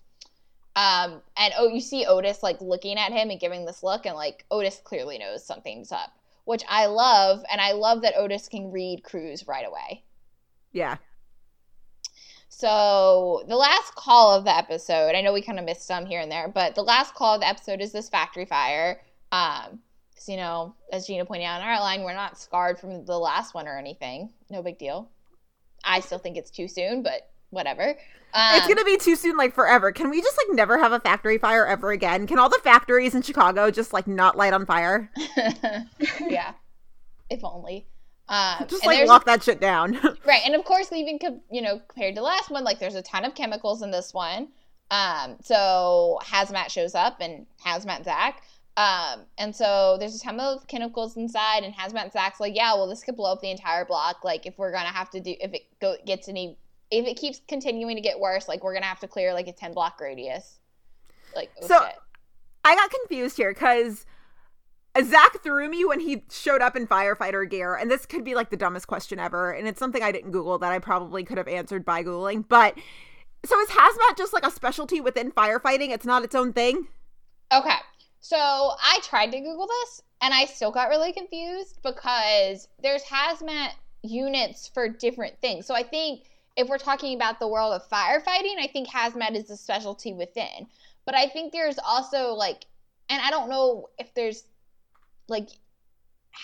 Um, 0.75 1.21
and 1.37 1.53
oh, 1.57 1.67
you 1.67 1.79
see 1.79 2.05
Otis 2.05 2.41
like 2.41 2.59
looking 2.59 2.97
at 2.97 3.13
him 3.13 3.29
and 3.29 3.39
giving 3.39 3.65
this 3.65 3.83
look, 3.83 4.07
and 4.07 4.15
like 4.15 4.45
Otis 4.49 4.81
clearly 4.83 5.19
knows 5.19 5.45
something's 5.45 5.91
up, 5.91 6.11
which 6.45 6.63
I 6.67 6.85
love, 6.85 7.43
and 7.51 7.59
I 7.59 7.73
love 7.73 8.01
that 8.01 8.15
Otis 8.17 8.47
can 8.47 8.71
read 8.71 9.03
Cruz 9.03 9.47
right 9.47 9.67
away. 9.67 10.03
Yeah. 10.71 10.97
So 12.47 13.43
the 13.49 13.57
last 13.57 13.95
call 13.95 14.33
of 14.33 14.45
the 14.45 14.55
episode, 14.55 15.13
I 15.13 15.21
know 15.21 15.33
we 15.33 15.41
kind 15.41 15.59
of 15.59 15.65
missed 15.65 15.85
some 15.85 16.05
here 16.05 16.21
and 16.21 16.31
there, 16.31 16.47
but 16.47 16.73
the 16.75 16.83
last 16.83 17.13
call 17.13 17.35
of 17.35 17.41
the 17.41 17.47
episode 17.47 17.81
is 17.81 17.91
this 17.91 18.07
factory 18.07 18.45
fire. 18.45 19.01
Um, 19.31 19.79
you 20.27 20.37
know, 20.37 20.75
as 20.91 21.05
Gina 21.05 21.25
pointed 21.25 21.45
out 21.45 21.61
in 21.61 21.67
our 21.67 21.79
line, 21.79 22.03
we're 22.03 22.13
not 22.13 22.39
scarred 22.39 22.79
from 22.79 23.05
the 23.05 23.19
last 23.19 23.53
one 23.53 23.67
or 23.67 23.77
anything. 23.77 24.31
No 24.49 24.61
big 24.63 24.77
deal. 24.77 25.09
I 25.83 25.99
still 25.99 26.17
think 26.17 26.37
it's 26.37 26.49
too 26.49 26.67
soon, 26.67 27.03
but 27.03 27.29
whatever. 27.55 27.95
Um, 28.33 28.57
it's 28.57 28.67
gonna 28.67 28.83
be 28.83 28.97
too 28.97 29.15
soon, 29.15 29.37
like 29.37 29.55
forever. 29.55 29.91
Can 29.91 30.09
we 30.09 30.21
just 30.21 30.37
like 30.37 30.55
never 30.55 30.77
have 30.77 30.91
a 30.91 30.99
factory 30.99 31.37
fire 31.37 31.65
ever 31.65 31.91
again? 31.91 32.27
Can 32.27 32.37
all 32.37 32.49
the 32.49 32.59
factories 32.63 33.15
in 33.15 33.21
Chicago 33.21 33.71
just 33.71 33.93
like 33.93 34.07
not 34.07 34.37
light 34.37 34.53
on 34.53 34.65
fire? 34.65 35.09
yeah, 36.27 36.53
if 37.29 37.43
only. 37.43 37.87
Um, 38.27 38.65
Just 38.67 38.85
like 38.85 39.07
lock 39.07 39.25
that 39.25 39.43
shit 39.43 39.61
down. 39.61 39.99
Right, 40.25 40.41
and 40.43 40.55
of 40.55 40.65
course, 40.65 40.91
even 40.91 41.19
you 41.51 41.61
know 41.61 41.79
compared 41.87 42.15
to 42.15 42.21
last 42.21 42.49
one, 42.49 42.63
like 42.63 42.79
there's 42.79 42.95
a 42.95 43.01
ton 43.03 43.23
of 43.23 43.35
chemicals 43.35 43.83
in 43.83 43.91
this 43.91 44.13
one. 44.13 44.49
Um, 44.91 45.37
so 45.41 46.19
hazmat 46.23 46.69
shows 46.69 46.95
up 46.95 47.21
and 47.21 47.45
hazmat 47.63 48.03
Zach. 48.03 48.41
Um, 48.77 49.21
and 49.37 49.55
so 49.55 49.95
there's 49.99 50.15
a 50.15 50.19
ton 50.19 50.39
of 50.39 50.67
chemicals 50.67 51.15
inside, 51.15 51.63
and 51.63 51.73
hazmat 51.73 52.11
Zach's 52.11 52.39
like, 52.39 52.55
yeah, 52.55 52.73
well, 52.73 52.87
this 52.87 53.03
could 53.03 53.15
blow 53.15 53.31
up 53.31 53.41
the 53.41 53.51
entire 53.51 53.85
block. 53.85 54.23
Like 54.23 54.45
if 54.45 54.57
we're 54.57 54.71
gonna 54.71 54.89
have 54.89 55.09
to 55.11 55.19
do 55.19 55.35
if 55.39 55.53
it 55.53 55.67
go 55.79 55.95
gets 56.05 56.27
any 56.27 56.57
if 56.91 57.05
it 57.05 57.17
keeps 57.17 57.41
continuing 57.47 57.95
to 57.95 58.01
get 58.01 58.19
worse, 58.19 58.47
like 58.47 58.63
we're 58.63 58.73
gonna 58.73 58.85
have 58.85 58.99
to 59.01 59.07
clear 59.07 59.33
like 59.33 59.47
a 59.47 59.53
ten 59.53 59.73
block 59.73 59.99
radius. 59.99 60.59
Like 61.35 61.51
oh 61.61 61.67
So- 61.67 61.79
shit. 61.85 61.95
I 62.67 62.73
got 62.75 62.89
confused 62.89 63.37
here 63.37 63.53
because 63.53 64.07
Zach 65.03 65.43
threw 65.43 65.69
me 65.69 65.85
when 65.85 65.99
he 65.99 66.23
showed 66.31 66.61
up 66.61 66.75
in 66.75 66.87
firefighter 66.87 67.47
gear, 67.47 67.75
and 67.75 67.91
this 67.91 68.05
could 68.07 68.23
be 68.23 68.33
like 68.33 68.49
the 68.49 68.57
dumbest 68.57 68.87
question 68.87 69.19
ever, 69.19 69.51
and 69.51 69.67
it's 69.67 69.77
something 69.77 70.01
I 70.01 70.11
didn't 70.11 70.31
Google 70.31 70.57
that 70.57 70.71
I 70.71 70.79
probably 70.79 71.23
could 71.23 71.37
have 71.37 71.47
answered 71.47 71.85
by 71.85 72.03
Googling. 72.03 72.47
But 72.47 72.75
so 73.45 73.59
is 73.59 73.69
hazmat 73.69 74.17
just 74.17 74.33
like 74.33 74.45
a 74.45 74.49
specialty 74.51 75.01
within 75.01 75.31
firefighting? 75.31 75.89
It's 75.89 76.05
not 76.05 76.23
its 76.23 76.33
own 76.33 76.53
thing? 76.53 76.87
Okay. 77.53 77.75
So 78.19 78.37
I 78.37 78.99
tried 79.03 79.31
to 79.33 79.39
Google 79.39 79.67
this 79.67 80.01
and 80.21 80.33
I 80.33 80.45
still 80.45 80.71
got 80.71 80.89
really 80.89 81.13
confused 81.13 81.79
because 81.83 82.67
there's 82.81 83.03
hazmat 83.03 83.71
units 84.01 84.67
for 84.67 84.89
different 84.89 85.39
things. 85.41 85.67
So 85.67 85.75
I 85.75 85.83
think 85.83 86.23
if 86.55 86.67
we're 86.67 86.77
talking 86.77 87.15
about 87.15 87.39
the 87.39 87.47
world 87.47 87.73
of 87.73 87.87
firefighting, 87.89 88.55
I 88.59 88.69
think 88.71 88.87
hazmat 88.87 89.35
is 89.35 89.49
a 89.49 89.57
specialty 89.57 90.13
within. 90.13 90.67
But 91.05 91.15
I 91.15 91.27
think 91.27 91.51
there's 91.51 91.77
also 91.79 92.33
like, 92.33 92.65
and 93.09 93.21
I 93.21 93.29
don't 93.29 93.49
know 93.49 93.89
if 93.99 94.13
there's 94.13 94.43
like 95.27 95.49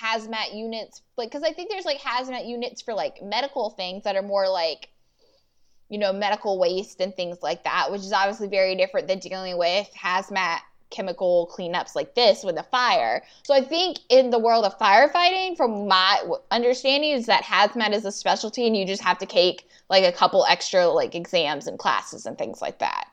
hazmat 0.04 0.56
units, 0.56 1.02
like, 1.18 1.30
because 1.30 1.44
I 1.44 1.54
think 1.54 1.70
there's 1.70 1.86
like 1.86 2.00
hazmat 2.00 2.48
units 2.48 2.82
for 2.82 2.94
like 2.94 3.22
medical 3.22 3.72
things 3.72 4.04
that 4.04 4.16
are 4.16 4.22
more 4.22 4.50
like, 4.50 4.90
you 5.90 5.98
know, 5.98 6.14
medical 6.14 6.60
waste 6.60 7.02
and 7.02 7.16
things 7.16 7.38
like 7.42 7.64
that, 7.64 7.92
which 7.92 8.02
is 8.02 8.14
obviously 8.14 8.48
very 8.48 8.76
different 8.76 9.08
than 9.08 9.20
dealing 9.20 9.58
with 9.58 9.90
hazmat 9.98 10.60
chemical 10.92 11.52
cleanups 11.58 11.96
like 11.96 12.14
this 12.16 12.44
with 12.44 12.58
a 12.58 12.64
fire. 12.64 13.24
So 13.44 13.54
I 13.54 13.62
think 13.62 14.00
in 14.10 14.30
the 14.30 14.40
world 14.40 14.66
of 14.66 14.78
firefighting, 14.78 15.58
from 15.58 15.88
my 15.88 16.24
understanding, 16.52 17.12
is 17.12 17.26
that 17.26 17.44
hazmat 17.44 17.94
is 17.94 18.06
a 18.06 18.12
specialty 18.12 18.68
and 18.68 18.78
you 18.78 18.86
just 18.86 19.02
have 19.02 19.18
to 19.20 19.26
take 19.26 19.68
like 19.90 20.04
a 20.04 20.12
couple 20.12 20.46
extra 20.46 20.88
like 20.88 21.16
exams 21.16 21.68
and 21.68 21.80
classes 21.80 22.26
and 22.26 22.38
things 22.38 22.62
like 22.62 22.80
that. 22.80 23.08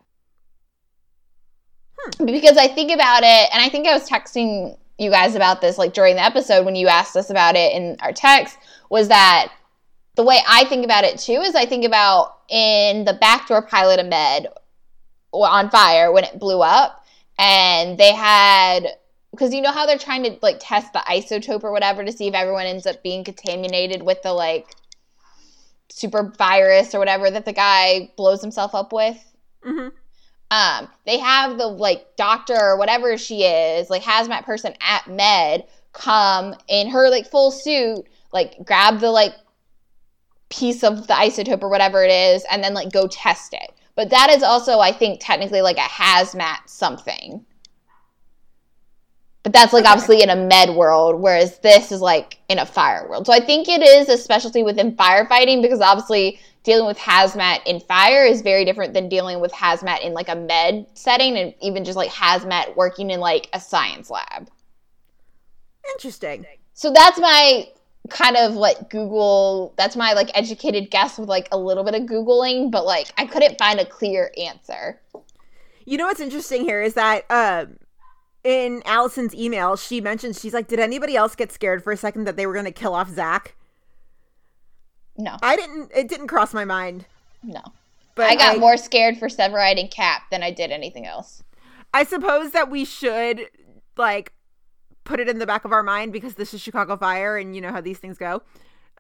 Hmm. 1.99 2.27
because 2.27 2.57
I 2.57 2.69
think 2.69 2.93
about 2.93 3.23
it, 3.23 3.49
and 3.53 3.63
I 3.63 3.69
think 3.69 3.87
I 3.87 3.95
was 3.95 4.09
texting 4.09 4.77
you 4.99 5.11
guys 5.11 5.35
about 5.35 5.61
this 5.61 5.79
like 5.79 5.95
during 5.95 6.17
the 6.17 6.25
episode 6.25 6.65
when 6.65 6.75
you 6.75 6.89
asked 6.89 7.17
us 7.17 7.31
about 7.31 7.55
it 7.55 7.73
in 7.73 7.97
our 8.01 8.13
text 8.13 8.59
was 8.91 9.09
that 9.09 9.53
the 10.17 10.25
way 10.25 10.41
I 10.47 10.65
think 10.65 10.85
about 10.85 11.05
it 11.05 11.19
too 11.19 11.41
is 11.41 11.55
I 11.55 11.67
think 11.67 11.85
about 11.85 12.39
in 12.49 13.05
the 13.05 13.15
backdoor 13.15 13.63
pilot 13.63 14.01
of 14.01 14.07
Med 14.07 14.49
on 15.33 15.71
fire 15.71 16.11
when 16.11 16.25
it 16.25 16.39
blew 16.41 16.63
up 16.63 16.98
and 17.39 17.97
they 17.99 18.13
had 18.13 18.89
because 19.31 19.55
you 19.55 19.61
know 19.61 19.73
how 19.73 19.87
they're 19.87 19.99
trying 19.99 20.25
to 20.25 20.37
like 20.43 20.57
test 20.59 20.93
the 20.93 20.99
isotope 21.01 21.63
or 21.63 21.71
whatever 21.71 22.05
to 22.05 22.13
see 22.13 22.27
if 22.27 22.35
everyone 22.35 22.67
ends 22.67 22.87
up 22.87 23.03
being 23.03 23.25
contaminated 23.25 24.03
with 24.03 24.21
the 24.23 24.33
like 24.33 24.67
super 25.89 26.33
virus 26.37 26.95
or 26.95 26.99
whatever 26.99 27.31
that 27.31 27.45
the 27.45 27.53
guy 27.53 28.11
blows 28.17 28.41
himself 28.41 28.75
up 28.75 28.93
with. 28.93 29.17
Mhm. 29.65 29.93
Um, 30.51 30.89
they 31.05 31.19
have 31.19 31.59
the 31.59 31.67
like 31.67 32.17
doctor 32.17 32.57
or 32.57 32.79
whatever 32.79 33.19
she 33.19 33.45
is, 33.45 33.91
like 33.91 34.03
hazmat 34.03 34.45
person 34.45 34.75
at 34.81 35.07
med, 35.07 35.67
come 35.93 36.55
in 36.69 36.89
her 36.89 37.11
like 37.11 37.31
full 37.31 37.51
suit, 37.51 38.07
like 38.33 38.65
grab 38.65 39.01
the 39.01 39.11
like 39.11 39.35
piece 40.49 40.83
of 40.83 41.07
the 41.07 41.13
isotope 41.13 41.63
or 41.63 41.69
whatever 41.69 42.03
it 42.03 42.11
is, 42.11 42.45
and 42.51 42.65
then 42.65 42.73
like 42.73 42.91
go 42.91 43.07
test 43.07 43.53
it. 43.53 43.71
But 43.99 44.11
that 44.11 44.31
is 44.31 44.45
also, 44.45 44.79
I 44.79 44.93
think, 44.93 45.19
technically 45.21 45.61
like 45.61 45.77
a 45.77 45.81
hazmat 45.81 46.59
something. 46.67 47.45
But 49.43 49.53
that's 49.53 49.73
like 49.73 49.87
Okay. 49.87 49.91
obviously 49.91 50.23
in 50.23 50.31
a 50.31 50.37
med 50.37 50.71
world, 50.71 51.21
whereas 51.21 51.59
this 51.59 51.91
is 51.91 52.01
like 52.01 52.39
in 52.49 52.61
a 52.61 52.65
fire 52.65 53.09
world. 53.09 53.27
So 53.27 53.33
I 53.33 53.41
think 53.41 53.69
it 53.69 53.83
is 53.83 54.09
a 54.09 54.17
specialty 54.17 54.63
within 54.63 54.95
firefighting 54.95 55.63
because 55.63 55.81
obviously 55.81 56.39
dealing 56.63 56.87
with 56.87 56.97
hazmat 56.97 57.67
in 57.67 57.81
fire 57.81 58.25
is 58.25 58.41
very 58.41 58.65
different 58.65 58.95
than 58.95 59.09
dealing 59.09 59.41
with 59.41 59.51
hazmat 59.51 60.03
in 60.03 60.15
like 60.15 60.29
a 60.29 60.37
med 60.37 60.87
setting 60.95 61.37
and 61.37 61.53
even 61.61 61.85
just 61.85 61.97
like 61.97 62.13
hazmat 62.13 62.77
working 62.77 63.11
in 63.11 63.19
like 63.19 63.49
a 63.53 63.59
science 63.59 64.11
lab. 64.11 64.49
Interesting. 65.95 66.47
So 66.75 66.93
that's 66.93 67.19
my 67.19 67.67
kind 68.11 68.37
of 68.37 68.55
like 68.55 68.91
Google, 68.91 69.75
that's 69.77 69.97
my 69.97 70.13
like 70.13 70.31
educated 70.35 70.91
guess 70.91 71.19
with 71.19 71.29
like 71.29 71.49
a 71.53 71.59
little 71.59 71.85
bit 71.85 71.95
of 71.95 72.03
Googling, 72.03 72.71
but 72.71 72.85
like 72.85 73.13
I 73.17 73.27
couldn't 73.27 73.59
find 73.59 73.81
a 73.81 73.85
clear 73.85 74.33
answer. 74.43 75.01
You 75.85 75.97
know 75.97 76.07
what's 76.07 76.21
interesting 76.21 76.65
here 76.65 76.83
is 76.83 76.95
that 76.95 77.25
um 77.31 77.79
in 78.45 78.83
Allison's 78.87 79.35
email, 79.35 79.77
she 79.77 80.01
mentioned 80.01 80.37
she's 80.37 80.55
like, 80.55 80.69
"Did 80.69 80.81
anybody 80.81 81.17
else 81.17 81.35
get 81.35 81.53
scared 81.53 81.83
for 81.83 81.93
a 81.93 81.97
second 81.97 82.25
that 82.25 82.37
they 82.37 82.47
were 82.47 82.53
going 82.53 82.65
to 82.65 82.71
kill 82.73 82.95
off 82.95 83.11
Zach?" 83.11 83.55
No, 85.17 85.37
I 85.43 85.57
didn't. 85.57 85.91
It 85.95 86.09
didn't 86.09 86.29
cross 86.29 86.55
my 86.55 86.65
mind. 86.65 87.07
no. 87.43 87.63
But 88.15 88.31
I 88.31 88.35
got 88.35 88.59
more 88.59 88.77
scared 88.77 89.17
for 89.17 89.29
Severide 89.29 89.79
and 89.79 89.91
Cap 89.93 90.23
than 90.33 90.43
I 90.43 90.51
did 90.51 90.73
anything 90.73 91.07
else. 91.07 91.45
I 91.95 92.03
suppose 92.03 92.51
that 92.51 92.69
we 92.69 92.85
should 92.85 93.47
like 93.97 94.33
put 95.09 95.19
it 95.19 95.29
in 95.29 95.39
the 95.39 95.47
back 95.47 95.65
of 95.65 95.73
our 95.73 95.83
mind 95.83 96.13
because 96.13 96.35
this 96.35 96.55
is 96.55 96.61
Chicago 96.61 96.97
Fire, 96.97 97.37
and 97.39 97.57
you 97.57 97.63
know 97.63 97.73
how 97.73 97.81
these 97.81 97.99
things 97.99 98.19
go. 98.19 98.43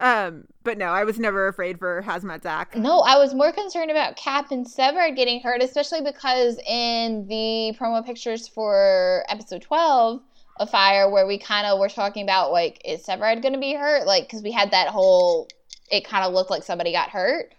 Um, 0.01 0.45
but 0.65 0.79
no, 0.79 0.87
I 0.87 1.05
was 1.05 1.19
never 1.19 1.49
afraid 1.49 1.79
for 1.79 2.03
Hazmat 2.03 2.43
Zach. 2.43 2.75
No, 2.77 3.01
I 3.01 3.19
was 3.19 3.35
more 3.35 3.53
concerned 3.53 3.91
about 3.91 4.17
Cap 4.17 4.51
and 4.51 4.65
Severide 4.65 5.17
getting 5.17 5.41
hurt, 5.41 5.63
especially 5.63 6.01
because 6.01 6.59
in 6.67 7.27
the 7.29 7.77
promo 7.79 8.05
pictures 8.05 8.49
for 8.49 9.25
episode 9.29 9.63
12 9.63 10.23
of 10.61 10.71
Fire, 10.71 11.11
where 11.11 11.27
we 11.27 11.37
kind 11.37 11.67
of 11.67 11.79
were 11.79 11.89
talking 11.89 12.23
about, 12.23 12.53
like, 12.53 12.81
is 12.85 13.05
Severide 13.05 13.43
going 13.43 13.55
to 13.55 13.61
be 13.61 13.75
hurt? 13.75 14.07
Like, 14.07 14.25
because 14.25 14.43
we 14.43 14.53
had 14.53 14.71
that 14.71 14.89
whole, 14.89 15.49
it 15.91 16.05
kind 16.05 16.25
of 16.25 16.33
looked 16.33 16.51
like 16.51 16.63
somebody 16.63 16.93
got 16.93 17.11
hurt. 17.11 17.53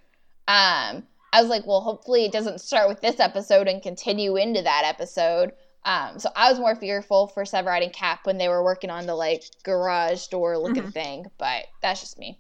Um, 0.48 1.04
I 1.32 1.42
was 1.42 1.50
like, 1.50 1.68
well, 1.68 1.82
hopefully 1.82 2.26
it 2.26 2.32
doesn't 2.32 2.62
start 2.62 2.88
with 2.90 3.02
this 3.02 3.20
episode 3.20 3.68
and 3.68 3.82
continue 3.82 4.38
into 4.38 4.62
that 4.62 4.84
episode. 4.86 5.52
Um, 5.86 6.20
so 6.20 6.30
I 6.36 6.50
was 6.50 6.60
more 6.60 6.76
fearful 6.76 7.28
for 7.28 7.44
Severide 7.44 7.84
and 7.84 7.94
Cap 7.94 8.26
when 8.26 8.38
they 8.38 8.50
were 8.50 8.64
working 8.64 8.90
on 8.90 9.06
the, 9.06 9.16
like, 9.16 9.44
garage 9.64 10.28
door 10.28 10.58
looking 10.58 10.92
thing, 10.92 11.26
but 11.38 11.66
that's 11.82 12.02
just 12.02 12.20
me. 12.20 12.40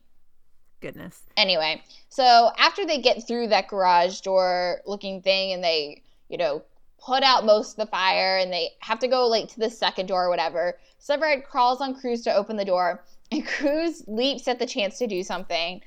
Goodness. 0.81 1.23
anyway, 1.35 1.83
so 2.07 2.51
after 2.57 2.85
they 2.85 3.01
get 3.01 3.27
through 3.27 3.47
that 3.47 3.67
garage 3.67 4.21
door 4.21 4.81
looking 4.85 5.21
thing 5.21 5.51
and 5.51 5.63
they, 5.63 6.03
you 6.29 6.37
know, 6.37 6.63
put 6.97 7.23
out 7.23 7.45
most 7.45 7.71
of 7.71 7.75
the 7.77 7.91
fire 7.91 8.37
and 8.37 8.51
they 8.51 8.69
have 8.79 8.99
to 8.99 9.07
go 9.07 9.27
like 9.27 9.49
to 9.49 9.59
the 9.59 9.69
second 9.69 10.07
door 10.07 10.25
or 10.25 10.29
whatever, 10.29 10.77
Severide 10.99 11.43
crawls 11.43 11.81
on 11.81 11.95
Cruz 11.99 12.21
to 12.23 12.33
open 12.33 12.55
the 12.55 12.65
door 12.65 13.03
and 13.31 13.45
Cruz 13.45 14.03
leaps 14.07 14.47
at 14.47 14.59
the 14.59 14.65
chance 14.65 14.97
to 14.99 15.07
do 15.07 15.23
something. 15.23 15.81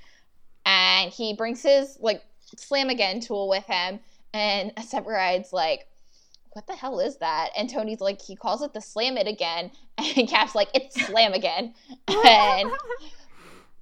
And 0.65 1.11
he 1.11 1.35
brings 1.35 1.63
his 1.63 1.99
like 2.01 2.23
slamigan 2.57 3.25
tool 3.25 3.49
with 3.49 3.65
him 3.65 4.01
and 4.35 4.75
Severide's 4.77 5.53
like 5.53 5.87
what 6.53 6.67
the 6.67 6.75
hell 6.77 7.01
is 7.01 7.19
that? 7.19 7.51
And 7.57 7.69
Tony's 7.71 8.01
like, 8.01 8.21
he 8.23 8.37
calls 8.37 8.63
it 8.63 8.73
the 8.75 8.81
slam 8.81 9.17
it 9.17 9.27
again. 9.27 9.71
And 10.17 10.29
Cap's 10.29 10.55
like, 10.55 10.69
it's 10.75 10.97
slamigan. 11.09 11.75
And 12.25 12.73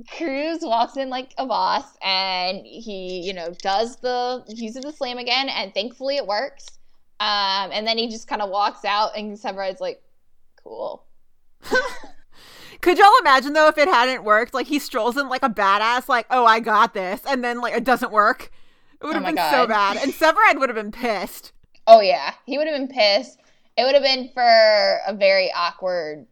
Cruz 0.08 0.60
walks 0.62 0.96
in 0.96 1.10
like 1.10 1.34
a 1.36 1.46
boss 1.46 1.96
and 2.02 2.64
he, 2.66 3.20
you 3.20 3.34
know, 3.34 3.54
does 3.62 3.96
the 3.96 4.44
uses 4.48 4.82
the 4.84 4.92
slamigan 4.92 5.50
and 5.50 5.74
thankfully 5.74 6.16
it 6.16 6.26
works. 6.26 6.78
Um, 7.20 7.70
and 7.72 7.86
then 7.86 7.98
he 7.98 8.08
just 8.08 8.26
kind 8.26 8.40
of 8.40 8.48
walks 8.50 8.84
out 8.84 9.16
and 9.16 9.36
Severide's 9.38 9.80
like, 9.80 10.02
cool. 10.62 11.06
Could 12.80 12.98
y'all 12.98 13.12
imagine 13.20 13.52
though 13.52 13.68
if 13.68 13.78
it 13.78 13.88
hadn't 13.88 14.24
worked? 14.24 14.54
Like 14.54 14.66
he 14.66 14.78
strolls 14.78 15.16
in 15.16 15.28
like 15.28 15.42
a 15.42 15.50
badass, 15.50 16.08
like, 16.08 16.26
"Oh, 16.30 16.44
I 16.46 16.60
got 16.60 16.94
this," 16.94 17.22
and 17.26 17.44
then 17.44 17.60
like 17.60 17.74
it 17.74 17.84
doesn't 17.84 18.12
work. 18.12 18.50
It 19.00 19.06
would 19.06 19.14
Oh 19.14 19.16
have 19.16 19.22
my 19.22 19.32
been 19.32 19.38
so 19.38 19.66
bad, 19.66 19.96
and 19.96 20.12
Severide 20.12 20.58
would 20.58 20.68
have 20.68 20.76
been 20.76 20.92
pissed. 20.92 21.52
Oh 21.87 22.01
yeah, 22.01 22.35
he 22.47 22.59
would 22.59 22.66
have 22.66 22.76
been 22.76 22.89
pissed. 22.89 23.41
It 23.76 23.85
would 23.85 23.95
have 23.95 24.03
been 24.03 24.31
for 24.35 25.01
a 25.07 25.14
very 25.14 25.51
awkward 25.53 26.26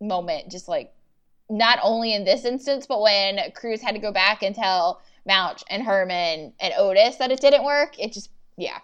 moment, 0.00 0.50
just 0.50 0.68
like 0.68 0.92
not 1.48 1.78
only 1.82 2.14
in 2.14 2.24
this 2.24 2.44
instance, 2.44 2.86
but 2.86 3.02
when 3.02 3.38
Cruz 3.54 3.80
had 3.80 3.94
to 3.94 4.00
go 4.00 4.12
back 4.12 4.42
and 4.42 4.54
tell 4.54 5.02
Mouch 5.26 5.62
and 5.68 5.82
Herman 5.82 6.52
and 6.60 6.74
Otis 6.76 7.16
that 7.16 7.30
it 7.30 7.40
didn't 7.40 7.64
work. 7.64 7.98
It 7.98 8.12
just 8.12 8.30
yeah. 8.56 8.78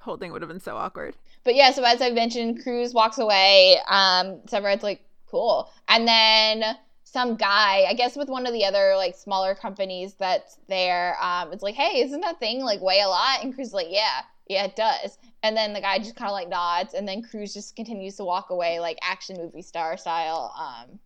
Whole 0.00 0.16
thing 0.16 0.32
would 0.32 0.42
have 0.42 0.48
been 0.48 0.60
so 0.60 0.76
awkward. 0.76 1.14
But 1.44 1.54
yeah, 1.54 1.72
so 1.72 1.82
as 1.84 2.00
I 2.00 2.10
mentioned, 2.10 2.62
Cruz 2.62 2.94
walks 2.94 3.18
away. 3.18 3.78
Um, 3.88 4.40
Severide's 4.46 4.82
like, 4.82 5.04
cool. 5.26 5.70
And 5.88 6.06
then 6.06 6.76
some 7.04 7.36
guy, 7.36 7.84
I 7.88 7.94
guess 7.94 8.16
with 8.16 8.28
one 8.28 8.46
of 8.46 8.52
the 8.52 8.64
other 8.64 8.94
like 8.96 9.16
smaller 9.16 9.54
companies 9.54 10.14
that's 10.14 10.58
there, 10.68 11.16
um, 11.22 11.52
it's 11.52 11.62
like, 11.62 11.74
hey, 11.74 12.02
isn't 12.02 12.20
that 12.20 12.40
thing 12.40 12.62
like 12.62 12.80
weigh 12.80 13.00
a 13.00 13.08
lot? 13.08 13.42
And 13.42 13.54
Cruz 13.54 13.72
like, 13.72 13.88
yeah, 13.90 14.22
yeah, 14.48 14.64
it 14.64 14.76
does. 14.76 15.18
And 15.42 15.56
then 15.56 15.72
the 15.72 15.80
guy 15.80 15.98
just 15.98 16.16
kind 16.16 16.28
of 16.28 16.32
like 16.32 16.48
nods, 16.48 16.94
and 16.94 17.06
then 17.06 17.22
Cruz 17.22 17.54
just 17.54 17.76
continues 17.76 18.16
to 18.16 18.24
walk 18.24 18.50
away 18.50 18.80
like 18.80 18.98
action 19.02 19.36
movie 19.36 19.62
star 19.62 19.96
style. 19.96 20.54
Um, 20.58 20.98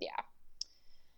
yeah. 0.00 0.20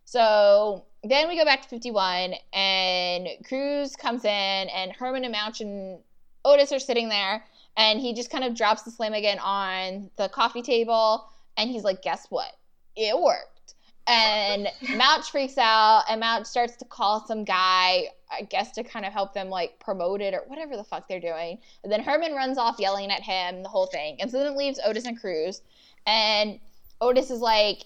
So 0.04 0.84
then 1.04 1.28
we 1.28 1.36
go 1.36 1.44
back 1.44 1.62
to 1.62 1.68
51, 1.68 2.34
and 2.52 3.28
Cruz 3.46 3.94
comes 3.94 4.24
in, 4.24 4.30
and 4.30 4.92
Herman 4.92 5.24
and 5.24 5.32
Mouch 5.32 5.60
and 5.60 6.00
Otis 6.44 6.72
are 6.72 6.78
sitting 6.78 7.08
there, 7.08 7.44
and 7.76 8.00
he 8.00 8.14
just 8.14 8.30
kind 8.30 8.44
of 8.44 8.54
drops 8.54 8.82
the 8.82 8.90
slamigan 8.90 9.38
on 9.42 10.10
the 10.16 10.28
coffee 10.28 10.62
table, 10.62 11.28
and 11.56 11.70
he's 11.70 11.84
like, 11.84 12.02
"Guess 12.02 12.26
what? 12.30 12.52
It 12.96 13.20
worked." 13.20 13.74
And 14.06 14.68
Mouch 14.96 15.30
freaks 15.30 15.58
out, 15.58 16.04
and 16.08 16.20
Mouch 16.20 16.46
starts 16.46 16.76
to 16.76 16.84
call 16.84 17.26
some 17.26 17.44
guy, 17.44 18.08
I 18.30 18.42
guess, 18.42 18.72
to 18.72 18.84
kind 18.84 19.06
of 19.06 19.12
help 19.12 19.34
them 19.34 19.48
like 19.48 19.78
promote 19.80 20.20
it 20.20 20.34
or 20.34 20.44
whatever 20.46 20.76
the 20.76 20.84
fuck 20.84 21.08
they're 21.08 21.20
doing. 21.20 21.58
And 21.82 21.92
then 21.92 22.02
Herman 22.02 22.32
runs 22.32 22.58
off 22.58 22.78
yelling 22.78 23.10
at 23.10 23.22
him, 23.22 23.62
the 23.62 23.68
whole 23.68 23.86
thing, 23.86 24.18
and 24.20 24.30
so 24.30 24.38
then 24.38 24.52
it 24.52 24.56
leaves 24.56 24.80
Otis 24.84 25.06
and 25.06 25.20
Cruz, 25.20 25.62
and 26.06 26.58
Otis 27.00 27.30
is 27.30 27.40
like, 27.40 27.84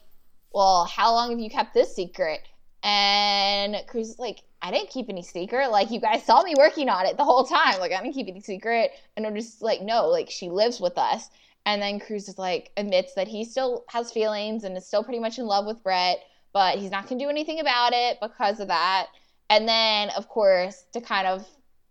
"Well, 0.52 0.84
how 0.84 1.12
long 1.12 1.30
have 1.30 1.40
you 1.40 1.50
kept 1.50 1.74
this 1.74 1.94
secret?" 1.94 2.40
And 2.82 3.76
Cruz 3.86 4.10
is 4.10 4.18
like, 4.18 4.42
I 4.60 4.70
didn't 4.70 4.90
keep 4.90 5.08
any 5.08 5.22
secret. 5.22 5.70
Like, 5.70 5.90
you 5.90 6.00
guys 6.00 6.24
saw 6.24 6.42
me 6.42 6.54
working 6.56 6.88
on 6.88 7.04
it 7.06 7.16
the 7.16 7.24
whole 7.24 7.44
time. 7.44 7.80
Like, 7.80 7.92
I 7.92 8.00
didn't 8.00 8.14
keep 8.14 8.28
any 8.28 8.40
secret. 8.40 8.92
And 9.16 9.26
I'm 9.26 9.34
just 9.34 9.60
like, 9.60 9.82
no, 9.82 10.08
like, 10.08 10.30
she 10.30 10.48
lives 10.48 10.80
with 10.80 10.96
us. 10.96 11.28
And 11.66 11.82
then 11.82 12.00
Cruz 12.00 12.28
is 12.28 12.38
like, 12.38 12.70
admits 12.76 13.14
that 13.14 13.28
he 13.28 13.44
still 13.44 13.84
has 13.88 14.12
feelings 14.12 14.64
and 14.64 14.76
is 14.76 14.86
still 14.86 15.04
pretty 15.04 15.18
much 15.20 15.38
in 15.38 15.46
love 15.46 15.66
with 15.66 15.82
Brett, 15.82 16.18
but 16.52 16.78
he's 16.78 16.90
not 16.90 17.08
going 17.08 17.18
to 17.18 17.24
do 17.24 17.30
anything 17.30 17.60
about 17.60 17.92
it 17.92 18.18
because 18.20 18.60
of 18.60 18.68
that. 18.68 19.06
And 19.52 19.68
then, 19.68 20.08
of 20.16 20.30
course, 20.30 20.86
to 20.94 21.02
kind 21.02 21.26
of 21.26 21.46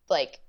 like 0.10 0.40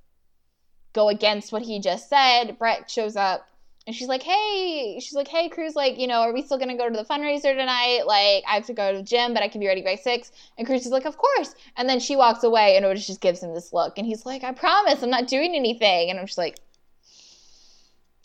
go 0.95 1.11
against 1.11 1.53
what 1.53 1.61
he 1.61 1.79
just 1.79 2.09
said, 2.09 2.59
Brett 2.59 2.91
shows 2.91 3.17
up 3.17 3.47
and 3.87 3.95
she's 3.95 4.09
like, 4.09 4.23
hey, 4.23 4.99
she's 4.99 5.13
like, 5.13 5.29
hey, 5.29 5.51
Cruz, 5.51 5.77
like, 5.77 5.99
you 5.99 6.07
know, 6.07 6.23
are 6.23 6.33
we 6.33 6.41
still 6.41 6.57
gonna 6.57 6.75
go 6.75 6.89
to 6.89 6.97
the 6.97 7.05
fundraiser 7.05 7.55
tonight? 7.55 8.05
Like, 8.07 8.45
I 8.49 8.55
have 8.55 8.65
to 8.67 8.73
go 8.73 8.93
to 8.93 8.99
the 8.99 9.05
gym, 9.05 9.35
but 9.35 9.43
I 9.43 9.49
can 9.49 9.61
be 9.61 9.67
ready 9.67 9.83
by 9.83 9.97
six. 9.97 10.33
And 10.57 10.67
Cruz 10.67 10.87
is 10.87 10.93
like, 10.93 11.05
of 11.05 11.19
course. 11.19 11.55
And 11.77 11.87
then 11.87 12.01
she 12.01 12.17
walks 12.17 12.45
away, 12.45 12.79
and 12.79 12.87
Otis 12.87 13.07
just 13.07 13.21
gives 13.21 13.43
him 13.43 13.53
this 13.53 13.75
look, 13.75 13.99
and 13.99 14.07
he's 14.07 14.25
like, 14.25 14.43
I 14.43 14.53
promise, 14.53 15.03
I'm 15.03 15.11
not 15.11 15.27
doing 15.27 15.55
anything. 15.55 16.09
And 16.09 16.19
I'm 16.19 16.25
just 16.25 16.39
like, 16.39 16.61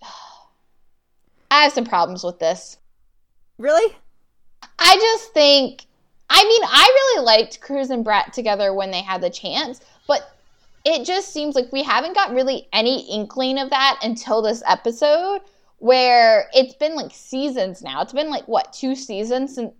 I 1.51 1.63
have 1.63 1.73
some 1.73 1.85
problems 1.85 2.23
with 2.23 2.39
this. 2.39 2.77
Really? 3.57 3.93
I 4.79 4.95
just 4.95 5.33
think, 5.33 5.86
I 6.29 6.43
mean, 6.43 6.61
I 6.63 7.13
really 7.13 7.25
liked 7.25 7.61
Cruz 7.61 7.89
and 7.89 8.03
Brett 8.03 8.33
together 8.33 8.73
when 8.73 8.91
they 8.91 9.01
had 9.01 9.21
the 9.21 9.29
chance, 9.29 9.81
but 10.07 10.33
it 10.85 11.05
just 11.05 11.33
seems 11.33 11.55
like 11.55 11.71
we 11.71 11.83
haven't 11.83 12.15
got 12.15 12.33
really 12.33 12.67
any 12.73 13.01
inkling 13.11 13.57
of 13.57 13.69
that 13.69 13.99
until 14.03 14.41
this 14.41 14.63
episode 14.65 15.41
where 15.79 16.49
it's 16.53 16.73
been 16.75 16.95
like 16.95 17.11
seasons 17.13 17.81
now. 17.81 18.01
It's 18.01 18.13
been 18.13 18.29
like 18.29 18.47
what 18.47 18.73
two 18.73 18.95
seasons 18.95 19.55
since 19.55 19.73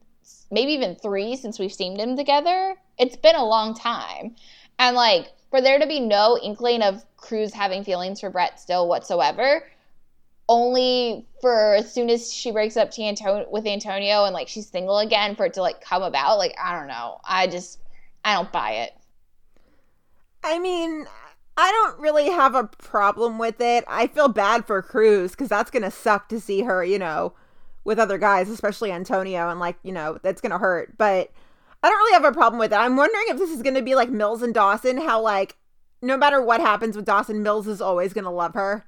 maybe 0.52 0.74
even 0.74 0.96
three 0.96 1.36
since 1.36 1.60
we've 1.60 1.74
seen 1.74 1.98
them 1.98 2.16
together. 2.16 2.76
It's 2.98 3.16
been 3.16 3.36
a 3.36 3.46
long 3.46 3.74
time, 3.74 4.36
and 4.80 4.96
like 4.96 5.32
for 5.50 5.62
there 5.62 5.80
to 5.80 5.88
be 5.88 6.00
no 6.00 6.38
inkling 6.42 6.82
of 6.82 7.04
Cruz 7.16 7.54
having 7.54 7.84
feelings 7.84 8.20
for 8.20 8.30
Brett 8.30 8.60
still 8.60 8.88
whatsoever, 8.88 9.64
only 10.50 11.26
for 11.42 11.76
as 11.76 11.92
soon 11.94 12.10
as 12.10 12.32
she 12.32 12.52
breaks 12.52 12.78
up 12.78 12.92
to 12.92 13.46
with 13.52 13.66
Antonio 13.66 14.26
and 14.26 14.34
like 14.34 14.48
she's 14.48 14.68
single 14.68 15.00
again 15.00 15.36
for 15.36 15.46
it 15.46 15.54
to 15.54 15.62
like 15.62 15.82
come 15.82 16.04
about. 16.04 16.38
Like 16.38 16.56
I 16.62 16.78
don't 16.78 16.88
know. 16.88 17.20
I 17.24 17.48
just 17.48 17.80
I 18.24 18.36
don't 18.36 18.52
buy 18.52 18.72
it. 18.72 18.94
I 20.44 20.60
mean, 20.60 21.06
I 21.58 21.72
don't 21.72 22.00
really 22.00 22.30
have 22.30 22.56
a 22.56 22.66
problem 22.66 23.38
with 23.38 23.60
it. 23.60 23.84
I 23.88 24.08
feel 24.08 24.28
bad 24.28 24.66
for 24.66 24.82
Cruz 24.82 25.32
because 25.32 25.50
that's 25.50 25.72
gonna 25.72 25.92
suck 25.92 26.30
to 26.30 26.40
see 26.40 26.62
her, 26.62 26.84
you 26.84 27.00
know, 27.00 27.34
with 27.84 28.00
other 28.00 28.18
guys, 28.18 28.50
especially 28.50 28.92
Antonio, 28.92 29.50
and 29.50 29.60
like, 29.60 29.78
you 29.84 29.92
know, 29.92 30.20
that's 30.24 30.42
gonna 30.42 30.60
hurt. 30.60 30.98
But 30.98 31.32
I 31.84 31.90
don't 31.90 31.98
really 31.98 32.14
have 32.14 32.26
a 32.26 32.32
problem 32.32 32.60
with 32.60 32.72
it. 32.72 32.78
I'm 32.78 32.96
wondering 32.96 33.26
if 33.28 33.38
this 33.38 33.52
is 33.52 33.62
gonna 33.62 33.82
be 33.82 33.96
like 33.96 34.10
Mills 34.10 34.42
and 34.42 34.54
Dawson, 34.54 34.98
how 35.02 35.22
like 35.22 35.58
no 36.02 36.16
matter 36.16 36.42
what 36.42 36.62
happens 36.62 36.96
with 36.96 37.06
Dawson, 37.06 37.44
Mills 37.44 37.68
is 37.68 37.82
always 37.82 38.14
gonna 38.14 38.32
love 38.32 38.54
her. 38.54 38.86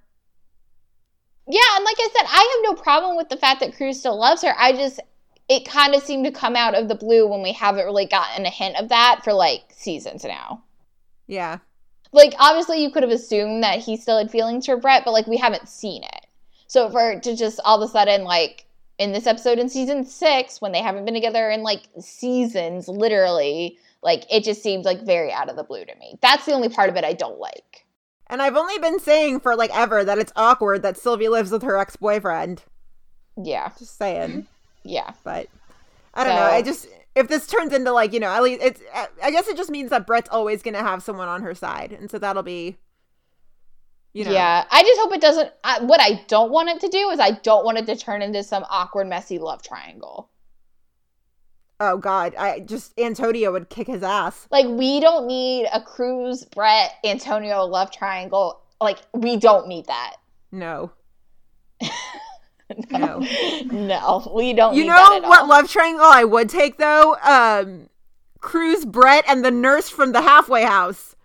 Yeah, 1.51 1.61
and 1.75 1.83
like 1.83 1.97
I 1.97 2.09
said, 2.13 2.27
I 2.27 2.61
have 2.63 2.75
no 2.75 2.81
problem 2.81 3.17
with 3.17 3.29
the 3.29 3.37
fact 3.37 3.59
that 3.61 3.75
Cruz 3.75 3.99
still 3.99 4.17
loves 4.17 4.43
her. 4.43 4.53
I 4.57 4.71
just 4.71 4.99
it 5.49 5.65
kind 5.65 5.95
of 5.95 6.03
seemed 6.03 6.25
to 6.25 6.31
come 6.31 6.55
out 6.55 6.75
of 6.75 6.87
the 6.87 6.95
blue 6.95 7.27
when 7.27 7.41
we 7.41 7.51
haven't 7.51 7.85
really 7.85 8.05
gotten 8.05 8.45
a 8.45 8.51
hint 8.51 8.75
of 8.75 8.89
that 8.89 9.21
for 9.23 9.33
like 9.33 9.63
seasons 9.75 10.23
now. 10.23 10.63
Yeah. 11.25 11.57
Like 12.11 12.35
obviously 12.39 12.83
you 12.83 12.91
could 12.91 13.01
have 13.01 13.11
assumed 13.11 13.63
that 13.63 13.79
he 13.79 13.97
still 13.97 14.19
had 14.19 14.29
feelings 14.29 14.67
for 14.67 14.77
Brett, 14.77 15.03
but 15.03 15.11
like 15.11 15.25
we 15.25 15.37
haven't 15.37 15.67
seen 15.67 16.03
it. 16.03 16.27
So 16.67 16.87
for 16.91 17.19
to 17.19 17.35
just 17.35 17.59
all 17.65 17.81
of 17.81 17.89
a 17.89 17.91
sudden 17.91 18.25
like 18.25 18.67
in 18.99 19.11
this 19.11 19.25
episode 19.25 19.57
in 19.57 19.69
season 19.69 20.05
6 20.05 20.61
when 20.61 20.71
they 20.71 20.83
haven't 20.83 21.05
been 21.05 21.15
together 21.15 21.49
in 21.49 21.63
like 21.63 21.81
seasons 21.99 22.87
literally, 22.87 23.79
like 24.03 24.25
it 24.31 24.43
just 24.43 24.61
seems 24.61 24.85
like 24.85 25.01
very 25.01 25.31
out 25.31 25.49
of 25.49 25.55
the 25.55 25.63
blue 25.63 25.83
to 25.83 25.95
me. 25.95 26.19
That's 26.21 26.45
the 26.45 26.53
only 26.53 26.69
part 26.69 26.91
of 26.91 26.95
it 26.95 27.03
I 27.03 27.13
don't 27.13 27.39
like. 27.39 27.87
And 28.29 28.41
I've 28.41 28.55
only 28.55 28.77
been 28.77 28.99
saying 28.99 29.39
for 29.39 29.55
like 29.55 29.75
ever 29.75 30.03
that 30.03 30.19
it's 30.19 30.33
awkward 30.35 30.83
that 30.83 30.97
Sylvie 30.97 31.29
lives 31.29 31.51
with 31.51 31.63
her 31.63 31.77
ex 31.77 31.95
boyfriend. 31.95 32.63
Yeah. 33.41 33.69
Just 33.79 33.97
saying. 33.97 34.47
Yeah. 34.83 35.13
But 35.23 35.47
I 36.13 36.23
don't 36.23 36.35
know. 36.35 36.41
I 36.41 36.61
just 36.61 36.87
if 37.15 37.27
this 37.27 37.47
turns 37.47 37.73
into 37.73 37.91
like 37.91 38.13
you 38.13 38.19
know 38.19 38.29
at 38.29 38.43
least 38.43 38.61
it's 38.61 38.81
I 39.23 39.31
guess 39.31 39.47
it 39.47 39.57
just 39.57 39.69
means 39.69 39.89
that 39.89 40.07
Brett's 40.07 40.29
always 40.29 40.61
gonna 40.61 40.79
have 40.79 41.03
someone 41.03 41.27
on 41.27 41.41
her 41.41 41.55
side, 41.55 41.91
and 41.91 42.09
so 42.09 42.19
that'll 42.19 42.43
be. 42.43 42.77
You 44.11 44.25
know, 44.25 44.31
Yeah, 44.31 44.65
I 44.71 44.81
just 44.81 44.99
hope 44.99 45.13
it 45.13 45.21
doesn't. 45.21 45.51
I, 45.63 45.83
what 45.83 46.01
I 46.01 46.23
don't 46.27 46.51
want 46.51 46.69
it 46.69 46.79
to 46.79 46.87
do 46.87 47.11
is 47.11 47.19
I 47.19 47.31
don't 47.43 47.63
want 47.63 47.77
it 47.77 47.85
to 47.85 47.95
turn 47.95 48.23
into 48.23 48.41
some 48.43 48.65
awkward, 48.67 49.05
messy 49.07 49.37
love 49.37 49.61
triangle. 49.61 50.29
Oh 51.79 51.97
God, 51.97 52.35
I 52.35 52.59
just 52.59 52.97
Antonio 52.99 53.51
would 53.51 53.69
kick 53.69 53.87
his 53.87 54.03
ass. 54.03 54.47
Like 54.51 54.67
we 54.67 54.99
don't 54.99 55.27
need 55.27 55.67
a 55.73 55.81
Cruz, 55.81 56.43
Brett, 56.45 56.91
Antonio 57.05 57.63
love 57.65 57.91
triangle. 57.91 58.61
Like 58.81 58.99
we 59.13 59.37
don't 59.37 59.67
need 59.67 59.85
that. 59.87 60.15
No, 60.51 60.91
No, 62.91 63.29
no, 63.71 64.31
we 64.35 64.53
don't. 64.53 64.75
you 64.75 64.83
need 64.83 64.87
know 64.89 65.19
what 65.23 65.41
all. 65.41 65.47
love 65.47 65.69
triangle 65.69 66.05
I 66.05 66.23
would 66.23 66.49
take 66.49 66.77
though? 66.77 67.15
Um, 67.23 67.89
Cruz, 68.41 68.85
Brett, 68.85 69.25
and 69.27 69.43
the 69.43 69.51
nurse 69.51 69.89
from 69.89 70.11
the 70.11 70.21
halfway 70.21 70.63
house. 70.63 71.15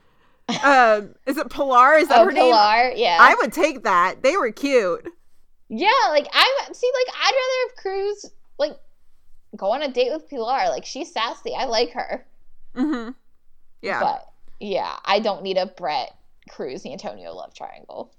Um, 0.63 1.15
is 1.27 1.39
it 1.39 1.49
Pilar? 1.49 1.95
Is 1.95 2.09
that 2.09 2.21
Oh, 2.21 2.25
her 2.25 2.33
name? 2.33 2.53
Pilar, 2.53 2.93
yeah, 2.97 3.17
I 3.19 3.35
would 3.37 3.53
take 3.53 3.85
that. 3.85 4.23
They 4.23 4.37
were 4.37 4.53
cute. 4.53 5.07
yeah. 5.71 5.89
Like 6.11 6.29
I 6.33 6.51
see. 6.73 6.91
Like 7.07 7.17
I'd 7.17 7.33
rather 7.33 7.69
have 7.69 7.77
Cruz 7.77 8.33
like 8.59 8.77
go 9.57 9.73
on 9.73 9.83
a 9.83 9.89
date 9.91 10.13
with 10.13 10.29
Pilar. 10.29 10.69
Like 10.69 10.85
she's 10.85 11.13
sassy. 11.13 11.55
I 11.57 11.65
like 11.67 11.93
her. 11.93 12.27
Mm-hmm. 12.75 13.11
Yeah. 13.83 14.01
But 14.01 14.27
yeah, 14.61 14.97
I 15.05 15.21
don't 15.21 15.43
need 15.43 15.57
a 15.57 15.67
Brett, 15.67 16.17
Cruz, 16.49 16.87
Antonio 16.87 17.35
love 17.35 17.55
triangle. 17.55 18.13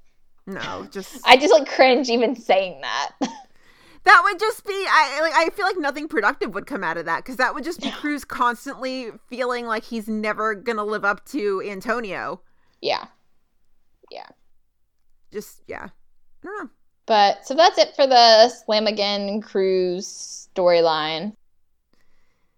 no, 0.45 0.87
just 0.91 1.19
I 1.25 1.37
just 1.37 1.53
like 1.53 1.67
cringe 1.67 2.09
even 2.09 2.35
saying 2.35 2.81
that. 2.81 3.11
That 4.03 4.21
would 4.23 4.39
just 4.39 4.63
be 4.65 4.73
I 4.73 5.19
like 5.21 5.33
I 5.33 5.49
feel 5.49 5.65
like 5.65 5.79
nothing 5.79 6.07
productive 6.07 6.53
would 6.53 6.67
come 6.67 6.83
out 6.83 6.97
of 6.97 7.05
that 7.05 7.23
because 7.23 7.37
that 7.37 7.55
would 7.55 7.63
just 7.63 7.81
be 7.81 7.89
Cruz 7.89 8.23
constantly 8.23 9.09
feeling 9.27 9.65
like 9.65 9.83
he's 9.83 10.07
never 10.07 10.53
gonna 10.53 10.83
live 10.83 11.03
up 11.03 11.25
to 11.27 11.63
Antonio. 11.65 12.41
yeah. 12.81 13.05
Yeah. 14.11 14.27
Just 15.31 15.63
yeah. 15.67 15.87
I 16.43 16.45
don't 16.45 16.63
know. 16.65 16.69
But 17.05 17.45
so 17.45 17.53
that's 17.53 17.77
it 17.77 17.95
for 17.95 18.07
the 18.07 18.49
Slam 18.49 18.87
Again 18.87 19.41
Cruz 19.41 20.49
storyline. 20.55 21.33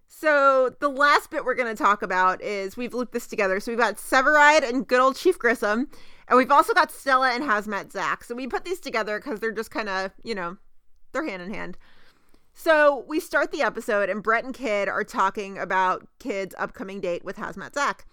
So 0.08 0.72
the 0.80 0.89
last 0.89 1.30
bit 1.30 1.45
we're 1.45 1.54
gonna 1.54 1.76
talk 1.76 2.02
about 2.02 2.41
is 2.41 2.78
we've 2.78 2.93
looped 2.93 3.14
this 3.14 3.28
together. 3.28 3.60
So 3.60 3.72
we've 3.72 3.80
got 3.80 3.98
Severide 3.98 4.68
and 4.68 4.88
good 4.88 5.00
old 5.00 5.16
Chief 5.16 5.38
Grissom, 5.38 5.89
and 6.28 6.38
we've 6.38 6.52
also 6.52 6.74
got 6.74 6.91
Stella 6.91 7.32
and 7.32 7.43
Hazmat 7.43 7.91
Zach. 7.91 8.24
So 8.24 8.34
we 8.34 8.48
put 8.48 8.66
these 8.66 8.80
together 8.80 9.20
because 9.20 9.39
they're 9.39 9.52
just 9.52 9.72
kind 9.72 9.89
of 9.89 10.12
you 10.24 10.34
know 10.34 10.58
they're 11.12 11.28
hand 11.28 11.41
in 11.41 11.54
hand. 11.54 11.78
So 12.54 13.06
we 13.08 13.20
start 13.20 13.52
the 13.52 13.62
episode, 13.62 14.10
and 14.10 14.24
Brett 14.24 14.43
and 14.43 14.54
Kid 14.54 14.89
are 14.89 15.04
talking 15.04 15.60
about 15.60 16.08
Kid's 16.18 16.56
upcoming 16.58 17.00
date 17.00 17.24
with 17.24 17.36
Hazmat 17.36 17.76
Zach. 17.76 18.06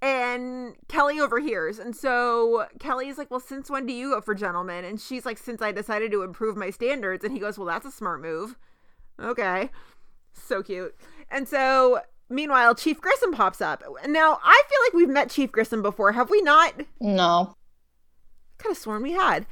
And 0.00 0.76
Kelly 0.88 1.18
overhears. 1.18 1.78
And 1.78 1.94
so 1.96 2.66
Kelly's 2.78 3.18
like, 3.18 3.30
Well, 3.30 3.40
since 3.40 3.68
when 3.70 3.84
do 3.86 3.92
you 3.92 4.10
go 4.10 4.20
for 4.20 4.34
gentlemen? 4.34 4.84
And 4.84 5.00
she's 5.00 5.26
like, 5.26 5.38
Since 5.38 5.60
I 5.60 5.72
decided 5.72 6.12
to 6.12 6.22
improve 6.22 6.56
my 6.56 6.70
standards. 6.70 7.24
And 7.24 7.32
he 7.32 7.40
goes, 7.40 7.58
Well, 7.58 7.66
that's 7.66 7.86
a 7.86 7.90
smart 7.90 8.20
move. 8.22 8.56
Okay. 9.20 9.70
So 10.32 10.62
cute. 10.62 10.94
And 11.30 11.48
so 11.48 12.00
meanwhile, 12.30 12.74
Chief 12.76 13.00
Grissom 13.00 13.32
pops 13.32 13.60
up. 13.60 13.82
Now, 14.06 14.38
I 14.44 14.62
feel 14.68 14.78
like 14.86 14.92
we've 14.94 15.12
met 15.12 15.30
Chief 15.30 15.50
Grissom 15.50 15.82
before, 15.82 16.12
have 16.12 16.30
we 16.30 16.40
not? 16.42 16.74
No. 17.00 17.54
Could 18.58 18.68
have 18.70 18.78
sworn 18.78 19.02
we 19.02 19.12
had. 19.12 19.46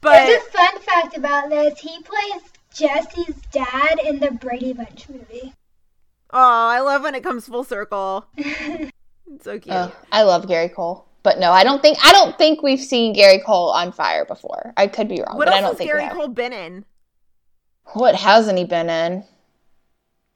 But 0.00 0.26
There's 0.26 0.42
a 0.42 0.50
fun 0.50 0.78
fact 0.80 1.16
about 1.16 1.50
this. 1.50 1.78
He 1.78 2.02
plays 2.02 2.42
Jesse's 2.74 3.40
dad 3.52 4.00
in 4.04 4.18
the 4.18 4.32
Brady 4.32 4.72
Bunch 4.72 5.08
movie. 5.08 5.54
oh, 6.32 6.68
I 6.68 6.80
love 6.80 7.02
when 7.02 7.14
it 7.14 7.22
comes 7.22 7.46
full 7.46 7.64
circle. 7.64 8.26
So 9.42 9.58
cute. 9.58 9.74
Ugh, 9.74 9.92
I 10.12 10.22
love 10.22 10.46
Gary 10.48 10.68
Cole. 10.68 11.06
But 11.22 11.38
no, 11.38 11.52
I 11.52 11.64
don't 11.64 11.80
think 11.80 11.98
I 12.04 12.12
don't 12.12 12.36
think 12.36 12.62
we've 12.62 12.80
seen 12.80 13.14
Gary 13.14 13.38
Cole 13.38 13.70
on 13.70 13.92
fire 13.92 14.24
before. 14.24 14.72
I 14.76 14.86
could 14.86 15.08
be 15.08 15.22
wrong, 15.22 15.36
what 15.36 15.46
but 15.46 15.54
I 15.54 15.58
else 15.58 15.62
don't 15.62 15.70
has 15.72 15.78
think 15.78 15.90
Gary. 15.90 16.08
Cole 16.10 16.28
been 16.28 16.52
in? 16.52 16.84
What 17.94 18.14
hasn't 18.14 18.58
he 18.58 18.64
been 18.64 18.90
in? 18.90 19.24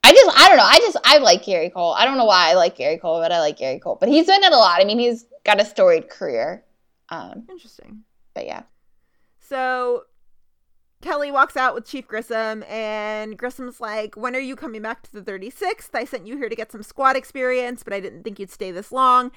I 0.05 0.12
just 0.12 0.38
I 0.38 0.49
don't 0.49 0.57
know. 0.57 0.64
I 0.64 0.78
just 0.78 0.96
I 1.05 1.18
like 1.18 1.44
Gary 1.44 1.68
Cole. 1.70 1.92
I 1.92 2.05
don't 2.07 2.16
know 2.16 2.24
why 2.24 2.51
I 2.51 2.55
like 2.55 2.76
Gary 2.76 2.96
Cole, 2.96 3.20
but 3.20 3.32
I 3.32 3.40
like 3.40 3.59
Gary 3.59 3.78
Cole. 3.78 3.99
But 4.01 4.09
he's 4.09 4.26
been 4.26 4.42
in 4.42 4.53
a 4.53 4.57
lot. 4.57 4.80
I 4.80 4.84
mean, 4.84 4.99
he's 4.99 5.26
got 5.44 5.61
a 5.61 5.64
storied 5.64 6.09
career. 6.09 6.64
Um, 7.11 7.44
Interesting. 7.51 8.05
but 8.34 8.46
yeah. 8.46 8.62
So 9.40 10.05
Kelly 11.01 11.30
walks 11.30 11.57
out 11.57 11.74
with 11.74 11.86
Chief 11.86 12.07
Grissom, 12.09 12.64
and 12.64 13.38
Grissom's 13.38 13.80
like, 13.80 14.16
When 14.16 14.34
are 14.34 14.40
you 14.40 14.57
coming 14.57 14.82
back 14.82 15.03
to 15.05 15.12
the 15.12 15.22
36th? 15.22 15.90
I 15.94 16.05
sent 16.05 16.26
you 16.26 16.36
here 16.36 16.49
to 16.49 16.57
get 16.57 16.72
some 16.72 16.82
squad 16.82 17.16
experience, 17.16 17.82
but 17.82 17.92
I 17.92 18.01
didn't 18.01 18.24
think 18.24 18.38
you'd 18.38 18.51
stay 18.51 18.70
this 18.72 18.90
long. 18.90 19.30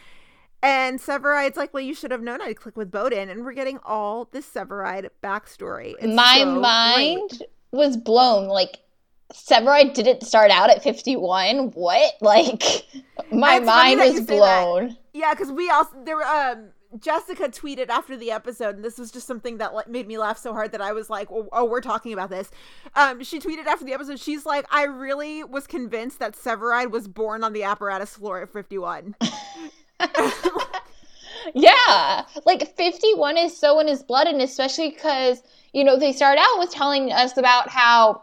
And 0.63 0.99
Severide's 0.99 1.57
like, 1.57 1.73
Well, 1.73 1.83
you 1.83 1.93
should 1.93 2.11
have 2.11 2.21
known 2.21 2.41
I'd 2.41 2.57
click 2.59 2.75
with 2.77 2.91
Bowden. 2.91 3.29
And 3.29 3.45
we're 3.45 3.53
getting 3.53 3.79
all 3.83 4.27
this 4.31 4.47
Severide 4.51 5.09
backstory. 5.23 5.93
It's 5.99 6.15
My 6.15 6.39
so 6.39 6.59
mind 6.59 7.29
great. 7.29 7.49
was 7.71 7.95
blown. 7.97 8.47
Like 8.47 8.77
Severide 9.33 9.93
didn't 9.93 10.23
start 10.23 10.51
out 10.51 10.69
at 10.69 10.83
51. 10.83 11.71
What? 11.71 12.13
Like 12.21 12.85
my 13.31 13.59
mind 13.59 13.99
was 13.99 14.25
that. 14.25 14.27
blown. 14.27 14.97
Yeah, 15.13 15.33
because 15.33 15.51
we 15.51 15.69
also, 15.69 15.91
there 16.05 16.15
were, 16.15 16.25
um, 16.25 16.69
Jessica 16.99 17.49
tweeted 17.49 17.89
after 17.89 18.15
the 18.15 18.31
episode, 18.31 18.75
and 18.75 18.83
this 18.83 18.97
was 18.97 19.11
just 19.11 19.27
something 19.27 19.57
that 19.57 19.73
like, 19.73 19.87
made 19.87 20.07
me 20.07 20.17
laugh 20.17 20.37
so 20.37 20.53
hard 20.53 20.71
that 20.71 20.81
I 20.81 20.91
was 20.93 21.09
like, 21.09 21.31
oh, 21.31 21.47
oh, 21.51 21.65
we're 21.65 21.81
talking 21.81 22.13
about 22.13 22.29
this. 22.29 22.51
Um, 22.95 23.23
she 23.23 23.39
tweeted 23.39 23.65
after 23.65 23.85
the 23.85 23.93
episode, 23.93 24.19
she's 24.19 24.45
like, 24.45 24.65
I 24.69 24.83
really 24.83 25.43
was 25.43 25.67
convinced 25.67 26.19
that 26.19 26.35
Severide 26.35 26.91
was 26.91 27.07
born 27.07 27.43
on 27.43 27.53
the 27.53 27.63
apparatus 27.63 28.15
floor 28.15 28.41
at 28.41 28.51
51. 28.51 29.15
Yeah, 31.53 32.25
like 32.45 32.75
51 32.75 33.37
is 33.37 33.57
so 33.57 33.79
in 33.79 33.87
his 33.87 34.03
blood, 34.03 34.27
and 34.27 34.41
especially 34.41 34.89
because, 34.91 35.41
you 35.73 35.83
know, 35.83 35.97
they 35.97 36.13
start 36.13 36.37
out 36.39 36.59
with 36.59 36.71
telling 36.71 37.11
us 37.11 37.37
about 37.37 37.69
how 37.69 38.21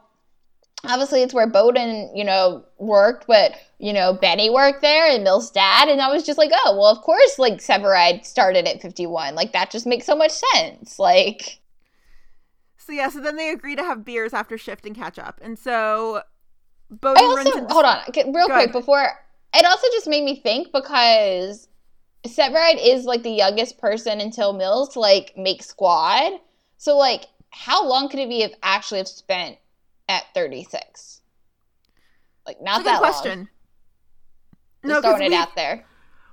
obviously 0.84 1.22
it's 1.22 1.34
where 1.34 1.46
Bowden, 1.46 2.10
you 2.14 2.24
know, 2.24 2.64
worked, 2.78 3.26
but, 3.26 3.52
you 3.78 3.92
know, 3.92 4.12
Benny 4.12 4.48
worked 4.50 4.80
there 4.80 5.10
and 5.10 5.24
Mill's 5.24 5.50
dad. 5.50 5.88
And 5.88 6.00
I 6.00 6.08
was 6.12 6.24
just 6.24 6.38
like, 6.38 6.50
oh, 6.52 6.76
well, 6.78 6.86
of 6.86 7.02
course, 7.02 7.38
like 7.38 7.54
Severide 7.54 8.24
started 8.24 8.66
at 8.66 8.80
51. 8.80 9.34
Like, 9.34 9.52
that 9.52 9.70
just 9.70 9.86
makes 9.86 10.06
so 10.06 10.14
much 10.16 10.32
sense. 10.54 10.98
Like, 10.98 11.60
So 12.88 12.94
yeah, 12.94 13.10
so 13.10 13.20
then 13.20 13.36
they 13.36 13.50
agree 13.50 13.76
to 13.76 13.82
have 13.84 14.02
beers 14.02 14.32
after 14.32 14.56
shift 14.56 14.86
and 14.86 14.96
catch 14.96 15.18
up. 15.18 15.40
And 15.42 15.58
so 15.58 16.22
I 16.22 16.22
Bowden 16.90 17.24
runs 17.34 17.46
also, 17.48 17.58
into 17.58 17.74
hold 17.74 17.84
on, 17.84 17.98
okay, 18.08 18.24
real 18.24 18.46
Go 18.48 18.54
quick 18.54 18.56
ahead. 18.56 18.72
before, 18.72 19.10
it 19.54 19.66
also 19.66 19.86
just 19.92 20.08
made 20.08 20.24
me 20.24 20.36
think 20.40 20.72
because 20.72 21.68
Severide 22.26 22.78
is 22.82 23.04
like 23.04 23.22
the 23.22 23.30
youngest 23.30 23.78
person 23.78 24.22
until 24.22 24.54
Mills 24.54 24.94
to 24.94 25.00
like 25.00 25.34
make 25.36 25.62
squad. 25.62 26.40
So, 26.78 26.96
like, 26.96 27.26
how 27.50 27.86
long 27.86 28.08
could 28.08 28.20
it 28.20 28.28
be 28.30 28.42
if 28.42 28.52
actually 28.62 28.98
have 28.98 29.08
spent 29.08 29.58
at 30.08 30.24
36? 30.34 31.20
Like 32.46 32.60
not 32.62 32.84
that 32.84 32.98
question. 32.98 33.38
long. 33.40 33.48
No, 34.84 34.94
Just 34.94 35.02
'cause 35.04 35.10
throwing 35.16 35.22
it 35.26 35.30
we- 35.30 35.36
out 35.36 35.54
there. 35.56 35.84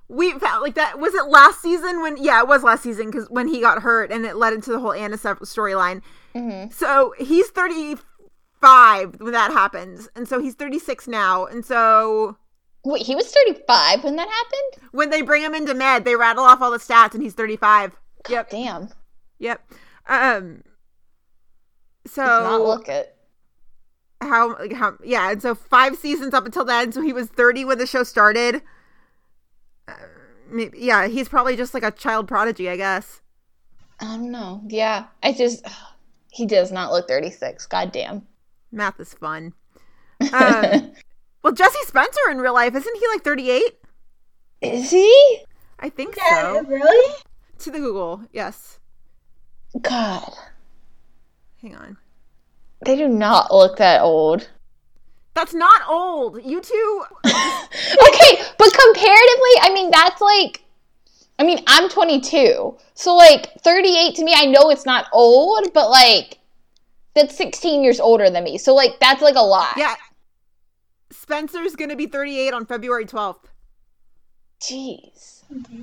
we 0.07 0.31
found 0.39 0.61
like 0.61 0.75
that 0.75 0.99
was 0.99 1.13
it 1.15 1.25
last 1.25 1.61
season 1.61 2.01
when 2.01 2.15
yeah 2.17 2.39
it 2.39 2.47
was 2.47 2.63
last 2.63 2.83
season 2.83 3.07
because 3.07 3.27
when 3.29 3.47
he 3.47 3.59
got 3.59 3.81
hurt 3.81 4.11
and 4.11 4.23
it 4.25 4.35
led 4.35 4.53
into 4.53 4.71
the 4.71 4.79
whole 4.79 4.93
Anna 4.93 5.17
storyline 5.17 6.01
hmm 6.33 6.65
so 6.69 7.13
he's 7.17 7.49
35 7.49 9.19
when 9.19 9.33
that 9.33 9.51
happens 9.51 10.07
and 10.15 10.27
so 10.27 10.39
he's 10.39 10.53
36 10.53 11.07
now 11.07 11.45
and 11.47 11.65
so 11.65 12.37
Wait, 12.83 13.01
he 13.01 13.15
was 13.15 13.31
35 13.31 14.03
when 14.03 14.15
that 14.17 14.29
happened? 14.29 14.89
when 14.91 15.09
they 15.09 15.23
bring 15.23 15.41
him 15.41 15.55
into 15.55 15.73
med 15.73 16.05
they 16.05 16.15
rattle 16.15 16.43
off 16.43 16.61
all 16.61 16.69
the 16.69 16.77
stats 16.77 17.15
and 17.15 17.23
he's 17.23 17.33
35 17.33 17.97
yep 18.29 18.47
Damn. 18.51 18.89
yep 19.39 19.59
um 20.07 20.61
Does 22.05 22.17
not 22.17 22.57
so 22.57 22.63
look 22.63 22.87
it. 22.89 23.14
How 24.21 24.57
like 24.57 24.73
how 24.73 24.95
yeah 25.03 25.31
and 25.31 25.41
so 25.41 25.53
five 25.53 25.95
seasons 25.97 26.33
up 26.33 26.45
until 26.45 26.65
then 26.65 26.91
so 26.91 27.01
he 27.01 27.13
was 27.13 27.27
30 27.27 27.65
when 27.65 27.77
the 27.77 27.85
show 27.85 28.03
started 28.03 28.61
uh, 29.87 29.93
maybe, 30.49 30.77
yeah 30.79 31.07
he's 31.07 31.27
probably 31.29 31.55
just 31.55 31.73
like 31.73 31.83
a 31.83 31.91
child 31.91 32.27
prodigy 32.27 32.69
i 32.69 32.75
guess 32.77 33.21
I 33.97 34.05
don't 34.17 34.29
know. 34.29 34.61
Yeah. 34.67 35.05
I 35.23 35.31
just 35.31 35.65
he 36.29 36.45
does 36.45 36.69
not 36.69 36.91
look 36.91 37.07
36. 37.07 37.65
God 37.67 37.93
damn. 37.93 38.23
math 38.71 38.99
is 38.99 39.13
fun 39.13 39.53
um, 40.33 40.91
well 41.43 41.53
jesse 41.53 41.79
spencer 41.85 42.19
in 42.29 42.39
real 42.39 42.53
life 42.53 42.75
isn't 42.75 42.97
he 42.97 43.07
like 43.13 43.23
38 43.23 43.63
Is 44.61 44.91
he? 44.91 45.39
i 45.79 45.89
think 45.89 46.15
Yeah, 46.17 46.53
so 46.55 46.63
really? 46.63 47.15
to 47.59 47.71
the 47.71 47.79
google 47.79 48.21
yes 48.33 48.79
God. 49.81 50.29
hang 51.61 51.75
on 51.75 51.97
They 52.83 52.95
do 52.95 53.07
not 53.07 53.53
look 53.53 53.77
that 53.77 54.01
old. 54.01 54.49
that's 55.33 55.53
not 55.53 55.81
old 55.87 56.43
you 56.43 56.61
two 56.61 57.03
okay, 57.25 58.43
but 58.57 58.73
comparatively, 58.73 59.53
I 59.61 59.71
mean, 59.73 59.91
that's 59.91 60.21
like, 60.21 60.63
I 61.37 61.43
mean, 61.43 61.59
I'm 61.67 61.89
22. 61.89 62.77
So, 62.93 63.15
like, 63.15 63.53
38 63.61 64.15
to 64.15 64.23
me, 64.23 64.33
I 64.35 64.45
know 64.45 64.69
it's 64.69 64.85
not 64.85 65.07
old, 65.11 65.73
but 65.73 65.89
like, 65.89 66.39
that's 67.13 67.35
16 67.35 67.83
years 67.83 67.99
older 67.99 68.29
than 68.29 68.43
me. 68.43 68.57
So, 68.57 68.73
like, 68.73 68.99
that's 68.99 69.21
like 69.21 69.35
a 69.35 69.41
lot. 69.41 69.75
yeah 69.77 69.95
spencer's 71.11 71.75
gonna 71.75 71.95
be 71.95 72.05
38 72.05 72.53
on 72.53 72.65
february 72.65 73.05
12th 73.05 73.45
Jeez. 74.61 75.43
Mm-hmm. 75.53 75.81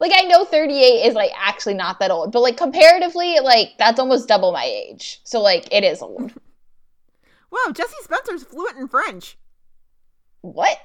Like, 0.00 0.12
I 0.14 0.22
know 0.22 0.44
38 0.44 1.06
is 1.06 1.14
like 1.14 1.30
actually 1.36 1.74
not 1.74 2.00
that 2.00 2.10
old, 2.10 2.32
but 2.32 2.40
like, 2.40 2.56
comparatively, 2.56 3.38
like, 3.40 3.72
that's 3.78 4.00
almost 4.00 4.28
double 4.28 4.52
my 4.52 4.64
age. 4.64 5.20
So, 5.24 5.40
like, 5.40 5.68
it 5.72 5.84
is 5.84 6.02
old. 6.02 6.32
wow 7.50 7.72
jesse 7.72 7.94
spencer's 8.02 8.42
fluent 8.42 8.76
in 8.76 8.88
french 8.88 9.38
What? 10.40 10.76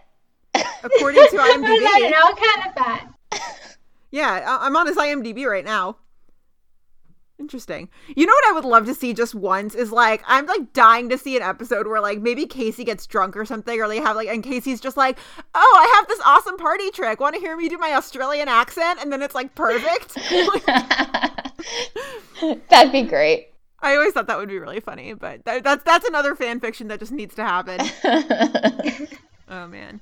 according 0.54 1.28
to 1.30 1.38
that 1.38 1.58
imdb 1.58 2.08
an 2.08 2.14
all 2.24 2.36
kind 2.36 2.68
of 2.70 2.76
bad? 2.76 3.16
Yeah, 4.12 4.58
I'm 4.62 4.76
on 4.76 4.88
his 4.88 4.98
IMDb 4.98 5.46
right 5.46 5.64
now. 5.64 5.96
Interesting. 7.42 7.90
You 8.16 8.28
know 8.28 8.34
what 8.34 8.50
I 8.50 8.52
would 8.52 8.66
love 8.66 8.86
to 8.86 8.94
see 8.94 9.16
just 9.16 9.34
once 9.34 9.74
is 9.74 9.92
like 9.92 10.22
I'm 10.28 10.46
like 10.46 10.74
dying 10.74 11.10
to 11.10 11.18
see 11.18 11.36
an 11.36 11.42
episode 11.42 11.88
where 11.88 12.00
like 12.00 12.20
maybe 12.20 12.46
Casey 12.46 12.84
gets 12.84 13.08
drunk 13.08 13.36
or 13.36 13.46
something, 13.46 13.82
or 13.82 13.88
they 13.88 13.98
have 13.98 14.16
like 14.16 14.28
and 14.28 14.44
Casey's 14.44 14.80
just 14.80 14.96
like, 14.96 15.18
oh, 15.56 15.78
I 15.80 15.92
have 15.96 16.08
this 16.08 16.20
awesome 16.24 16.58
party 16.58 16.92
trick. 16.92 17.20
Want 17.20 17.34
to 17.34 17.42
hear 17.42 17.58
me 17.58 17.68
do 17.68 17.80
my 17.80 17.94
Australian 17.94 18.48
accent? 18.48 19.00
And 19.02 19.12
then 19.12 19.24
it's 19.24 19.34
like 19.34 19.56
perfect. 19.56 20.14
That'd 22.70 22.92
be 22.92 23.02
great. 23.02 23.48
I 23.80 23.96
always 23.96 24.14
thought 24.14 24.28
that 24.28 24.38
would 24.38 24.50
be 24.50 24.60
really 24.60 24.80
funny, 24.80 25.16
but 25.16 25.44
that, 25.46 25.64
that's 25.64 25.84
that's 25.84 26.08
another 26.08 26.36
fan 26.36 26.60
fiction 26.60 26.90
that 26.90 27.00
just 27.00 27.12
needs 27.12 27.34
to 27.36 27.44
happen. 27.44 27.80
Oh 29.54 29.68
man. 29.68 30.00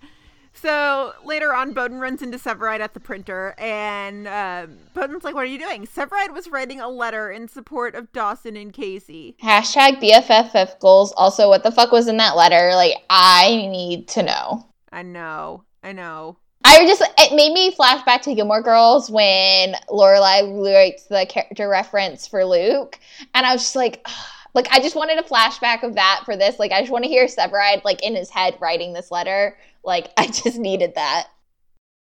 So 0.62 1.14
later 1.24 1.54
on, 1.54 1.72
Bowden 1.74 2.00
runs 2.00 2.22
into 2.22 2.38
Severide 2.38 2.82
at 2.82 2.94
the 2.94 3.00
printer, 3.00 3.56
and 3.58 4.28
um, 4.28 4.78
Bowden's 4.94 5.24
like, 5.24 5.34
"What 5.34 5.44
are 5.44 5.48
you 5.48 5.60
doing?" 5.60 5.88
Severide 5.88 6.34
was 6.34 6.50
writing 6.50 6.82
a 6.82 6.90
letter 6.90 7.32
in 7.32 7.48
support 7.48 7.96
of 7.96 8.12
Dawson 8.12 8.58
and 8.58 8.74
Casey. 8.74 9.38
Hashtag 9.42 10.02
BFFF 10.02 10.80
goals. 10.80 11.14
Also, 11.14 11.48
what 11.48 11.64
the 11.64 11.72
fuck 11.72 11.92
was 11.92 12.08
in 12.08 12.18
that 12.18 12.36
letter? 12.36 12.72
Like, 12.74 12.96
I 13.10 13.68
need 13.68 14.10
to 14.10 14.24
know. 14.24 14.68
I 14.92 15.04
know, 15.04 15.64
I 15.82 15.94
know. 15.94 16.38
I 16.66 16.86
just 16.86 17.02
it 17.18 17.36
made 17.36 17.54
me 17.54 17.72
flash 17.72 18.04
back 18.04 18.22
to 18.24 18.36
Gilmore 18.36 18.62
Girls 18.62 19.10
when 19.10 19.76
Lorelai 19.90 20.62
writes 20.62 21.06
the 21.06 21.26
character 21.30 21.70
reference 21.70 22.28
for 22.28 22.44
Luke, 22.44 23.00
and 23.34 23.46
I 23.46 23.54
was 23.54 23.62
just 23.62 23.76
like, 23.78 24.06
like 24.54 24.68
I 24.72 24.80
just 24.80 24.96
wanted 24.96 25.20
a 25.20 25.24
flashback 25.24 25.84
of 25.84 25.96
that 25.96 26.24
for 26.26 26.36
this. 26.36 26.60
Like, 26.60 26.74
I 26.74 26.82
just 26.82 26.92
want 26.92 27.06
to 27.06 27.10
hear 27.10 27.28
Severide 27.28 27.86
like 27.86 28.04
in 28.04 28.14
his 28.14 28.30
head 28.30 28.58
writing 28.60 28.92
this 28.92 29.10
letter. 29.10 29.58
Like, 29.84 30.12
I 30.18 30.28
just 30.28 30.58
needed 30.58 30.96
that. 30.96 31.28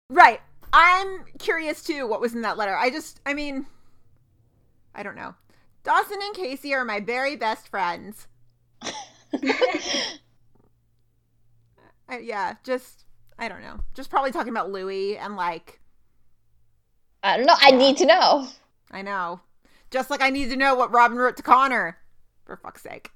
Right. 0.09 0.41
I'm 0.73 1.25
curious 1.39 1.83
too. 1.83 2.07
What 2.07 2.21
was 2.21 2.33
in 2.33 2.41
that 2.41 2.57
letter? 2.57 2.75
I 2.75 2.89
just, 2.89 3.21
I 3.25 3.33
mean, 3.33 3.65
I 4.93 5.03
don't 5.03 5.15
know. 5.15 5.35
Dawson 5.83 6.19
and 6.21 6.35
Casey 6.35 6.73
are 6.73 6.83
my 6.83 6.99
very 6.99 7.35
best 7.37 7.69
friends. 7.69 8.27
I, 12.09 12.19
yeah, 12.19 12.55
just 12.63 13.05
I 13.39 13.47
don't 13.47 13.61
know. 13.61 13.79
Just 13.93 14.09
probably 14.09 14.31
talking 14.31 14.51
about 14.51 14.71
Louie 14.71 15.17
and 15.17 15.35
like 15.35 15.79
I 17.23 17.37
don't 17.37 17.45
know. 17.45 17.55
I 17.57 17.71
need 17.71 17.97
to 17.97 18.05
know. 18.05 18.47
I 18.91 19.01
know. 19.01 19.41
Just 19.91 20.09
like 20.09 20.21
I 20.21 20.29
need 20.29 20.49
to 20.49 20.55
know 20.55 20.75
what 20.75 20.93
Robin 20.93 21.17
wrote 21.17 21.37
to 21.37 21.43
Connor. 21.43 21.97
For 22.45 22.57
fuck's 22.57 22.81
sake. 22.81 23.11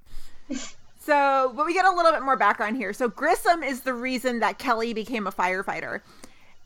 So, 1.03 1.51
but 1.55 1.65
we 1.65 1.73
get 1.73 1.85
a 1.85 1.91
little 1.91 2.11
bit 2.11 2.21
more 2.21 2.37
background 2.37 2.77
here. 2.77 2.93
So, 2.93 3.07
Grissom 3.07 3.63
is 3.63 3.81
the 3.81 3.93
reason 3.93 4.39
that 4.39 4.59
Kelly 4.59 4.93
became 4.93 5.25
a 5.25 5.31
firefighter. 5.31 6.01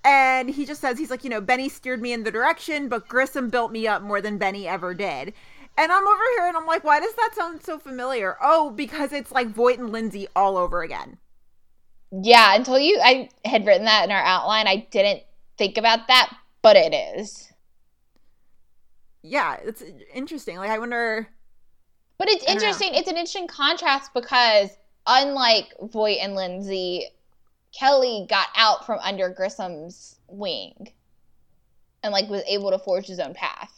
And 0.04 0.50
he 0.50 0.66
just 0.66 0.82
says, 0.82 1.00
he's 1.00 1.10
like, 1.10 1.24
you 1.24 1.30
know, 1.30 1.40
Benny 1.40 1.70
steered 1.70 2.02
me 2.02 2.12
in 2.12 2.24
the 2.24 2.32
direction, 2.32 2.90
but 2.90 3.08
Grissom 3.08 3.50
built 3.50 3.72
me 3.72 3.88
up 3.88 4.02
more 4.02 4.20
than 4.20 4.38
Benny 4.38 4.68
ever 4.68 4.94
did. 4.94 5.34
And 5.78 5.92
I'm 5.92 6.06
over 6.08 6.24
here 6.38 6.48
and 6.48 6.58
I'm 6.58 6.66
like, 6.66 6.84
why 6.84 7.00
does 7.00 7.14
that 7.16 7.32
sound 7.34 7.64
so 7.64 7.80
familiar? 7.80 8.36
Oh, 8.42 8.72
because 8.72 9.14
it's 9.14 9.32
like 9.32 9.48
Voight 9.48 9.80
and 9.80 9.92
Lindsay 9.92 10.28
all 10.36 10.58
over 10.58 10.84
again. 10.84 11.18
Yeah, 12.12 12.56
until 12.56 12.78
you, 12.78 13.00
I 13.02 13.30
had 13.46 13.66
written 13.66 13.86
that 13.86 14.04
in 14.04 14.12
our 14.12 14.22
outline. 14.22 14.68
I 14.68 14.88
didn't 14.92 15.24
think 15.58 15.78
about 15.78 16.08
that, 16.08 16.34
but 16.62 16.76
it 16.76 16.94
is. 16.94 17.52
Yeah, 19.24 19.58
it's 19.64 19.82
interesting. 20.14 20.58
Like, 20.58 20.70
I 20.70 20.78
wonder. 20.78 21.30
But 22.18 22.30
it's 22.30 22.44
I 22.48 22.54
don't 22.54 22.62
know. 22.62 22.68
interesting. 22.68 22.94
It's 22.96 23.08
an 23.10 23.18
interesting 23.18 23.48
contrast 23.48 24.14
because 24.14 24.70
unlike 25.06 25.74
Voight 25.82 26.20
and 26.22 26.36
Lindsay, 26.36 27.08
Kelly 27.78 28.26
got 28.30 28.48
out 28.56 28.86
from 28.86 29.00
under 29.00 29.30
Grissom's 29.30 30.18
wing 30.28 30.94
and 32.04 32.14
like 32.14 32.30
was 32.30 32.44
able 32.48 32.72
to 32.72 32.80
forge 32.80 33.08
his 33.08 33.20
own 33.20 33.34
path. 33.34 33.72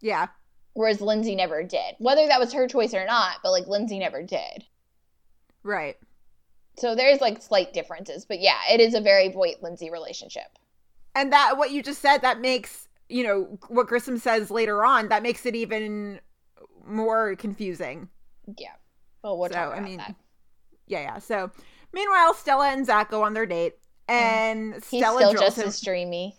Yeah, 0.00 0.28
Whereas 0.74 1.00
Lindsay 1.00 1.34
never 1.36 1.62
did. 1.62 1.94
Whether 1.98 2.26
that 2.26 2.40
was 2.40 2.52
her 2.52 2.66
choice 2.68 2.94
or 2.94 3.06
not, 3.06 3.36
but 3.42 3.52
like 3.52 3.66
Lindsay 3.66 3.98
never 3.98 4.22
did. 4.22 4.64
right. 5.62 5.96
So 6.76 6.96
there's 6.96 7.20
like 7.20 7.40
slight 7.40 7.72
differences. 7.72 8.24
But 8.24 8.40
yeah, 8.40 8.58
it 8.68 8.80
is 8.80 8.94
a 8.94 9.00
very 9.00 9.28
Voight 9.28 9.62
Lindsay 9.62 9.90
relationship. 9.90 10.58
and 11.14 11.32
that 11.32 11.56
what 11.56 11.70
you 11.70 11.82
just 11.82 12.02
said 12.02 12.18
that 12.22 12.40
makes 12.40 12.88
you 13.08 13.22
know 13.22 13.58
what 13.68 13.86
grissom 13.86 14.18
says 14.18 14.50
later 14.50 14.84
on 14.84 15.08
that 15.08 15.22
makes 15.22 15.44
it 15.46 15.54
even 15.54 16.20
more 16.86 17.34
confusing 17.36 18.08
Yeah. 18.58 18.72
Well, 19.22 19.38
we'll 19.38 19.48
So, 19.50 19.54
talk 19.54 19.76
I 19.76 19.80
mean, 19.80 19.98
that. 19.98 20.14
yeah 20.86 21.00
yeah 21.00 21.18
so 21.18 21.50
meanwhile 21.92 22.34
stella 22.34 22.68
and 22.70 22.84
zach 22.86 23.10
go 23.10 23.22
on 23.22 23.34
their 23.34 23.46
date 23.46 23.74
and 24.08 24.74
He's 24.74 24.84
stella 24.86 25.18
still 25.18 25.30
drills 25.32 25.44
just 25.44 25.58
him 25.58 25.68
as 25.68 25.80
dreamy. 25.80 26.36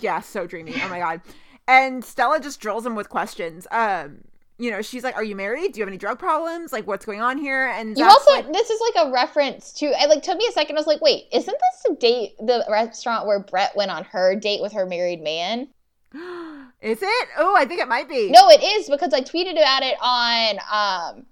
yeah 0.00 0.20
so 0.20 0.46
dreamy 0.46 0.74
oh 0.82 0.88
my 0.88 0.98
god 0.98 1.20
and 1.68 2.04
stella 2.04 2.40
just 2.40 2.60
drills 2.60 2.86
him 2.86 2.94
with 2.94 3.08
questions 3.08 3.66
um 3.70 4.18
you 4.58 4.70
know 4.70 4.80
she's 4.80 5.04
like 5.04 5.14
are 5.16 5.24
you 5.24 5.36
married 5.36 5.72
do 5.72 5.78
you 5.78 5.82
have 5.82 5.88
any 5.88 5.98
drug 5.98 6.18
problems 6.18 6.72
like 6.72 6.86
what's 6.86 7.04
going 7.04 7.20
on 7.20 7.36
here 7.36 7.66
and 7.66 7.98
You 7.98 8.04
also 8.06 8.30
like, 8.30 8.50
this 8.52 8.70
is 8.70 8.80
like 8.94 9.06
a 9.06 9.12
reference 9.12 9.72
to 9.74 9.86
I 10.00 10.06
like 10.06 10.22
took 10.22 10.38
me 10.38 10.46
a 10.48 10.52
second. 10.52 10.76
I 10.76 10.80
was 10.80 10.86
like, 10.86 11.02
wait, 11.02 11.24
isn't 11.32 11.54
this 11.54 11.82
the 11.86 11.94
date 11.96 12.38
the 12.38 12.64
restaurant 12.70 13.26
where 13.26 13.40
Brett 13.40 13.76
went 13.76 13.90
on 13.90 14.04
her 14.04 14.34
date 14.34 14.62
with 14.62 14.72
her 14.72 14.86
married 14.86 15.20
man? 15.20 15.68
is 16.80 16.98
it 17.02 17.28
oh 17.38 17.54
i 17.56 17.64
think 17.64 17.80
it 17.80 17.88
might 17.88 18.08
be 18.08 18.30
No, 18.30 18.48
it 18.48 18.62
is 18.62 18.88
because 18.88 19.12
I 19.12 19.20
tweeted 19.20 19.52
about 19.52 19.82
it 19.82 19.96
on 20.00 20.58
um 20.70 21.26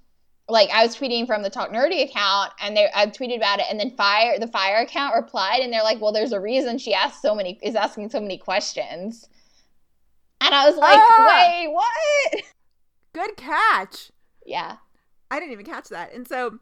like 0.49 0.69
I 0.71 0.85
was 0.85 0.95
tweeting 0.97 1.27
from 1.27 1.43
the 1.43 1.51
Talk 1.51 1.71
Nerdy 1.71 2.03
account 2.03 2.53
and 2.61 2.77
they 2.77 2.89
I 2.95 3.07
tweeted 3.07 3.37
about 3.37 3.61
it 3.61 3.67
and 3.71 3.81
then 3.81 3.91
fire 3.97 4.39
the 4.39 4.47
fire 4.47 4.83
account 4.83 5.15
replied 5.15 5.61
and 5.63 5.73
they're 5.73 5.83
like, 5.83 6.01
Well, 6.01 6.13
there's 6.13 6.33
a 6.33 6.41
reason 6.41 6.79
she 6.79 6.93
asked 6.93 7.23
so 7.23 7.35
many 7.35 7.59
is 7.63 7.75
asking 7.75 8.11
so 8.11 8.21
many 8.21 8.37
questions. 8.39 9.29
And 10.41 10.55
I 10.55 10.69
was 10.69 10.77
like, 10.77 10.99
Ah! 10.99 11.47
wait, 11.49 11.73
what? 11.73 12.45
good 13.15 13.37
catch 13.37 14.11
Yeah. 14.45 14.77
I 15.31 15.41
didn't 15.41 15.53
even 15.53 15.67
catch 15.67 15.89
that. 15.89 16.13
And 16.13 16.29
so, 16.29 16.59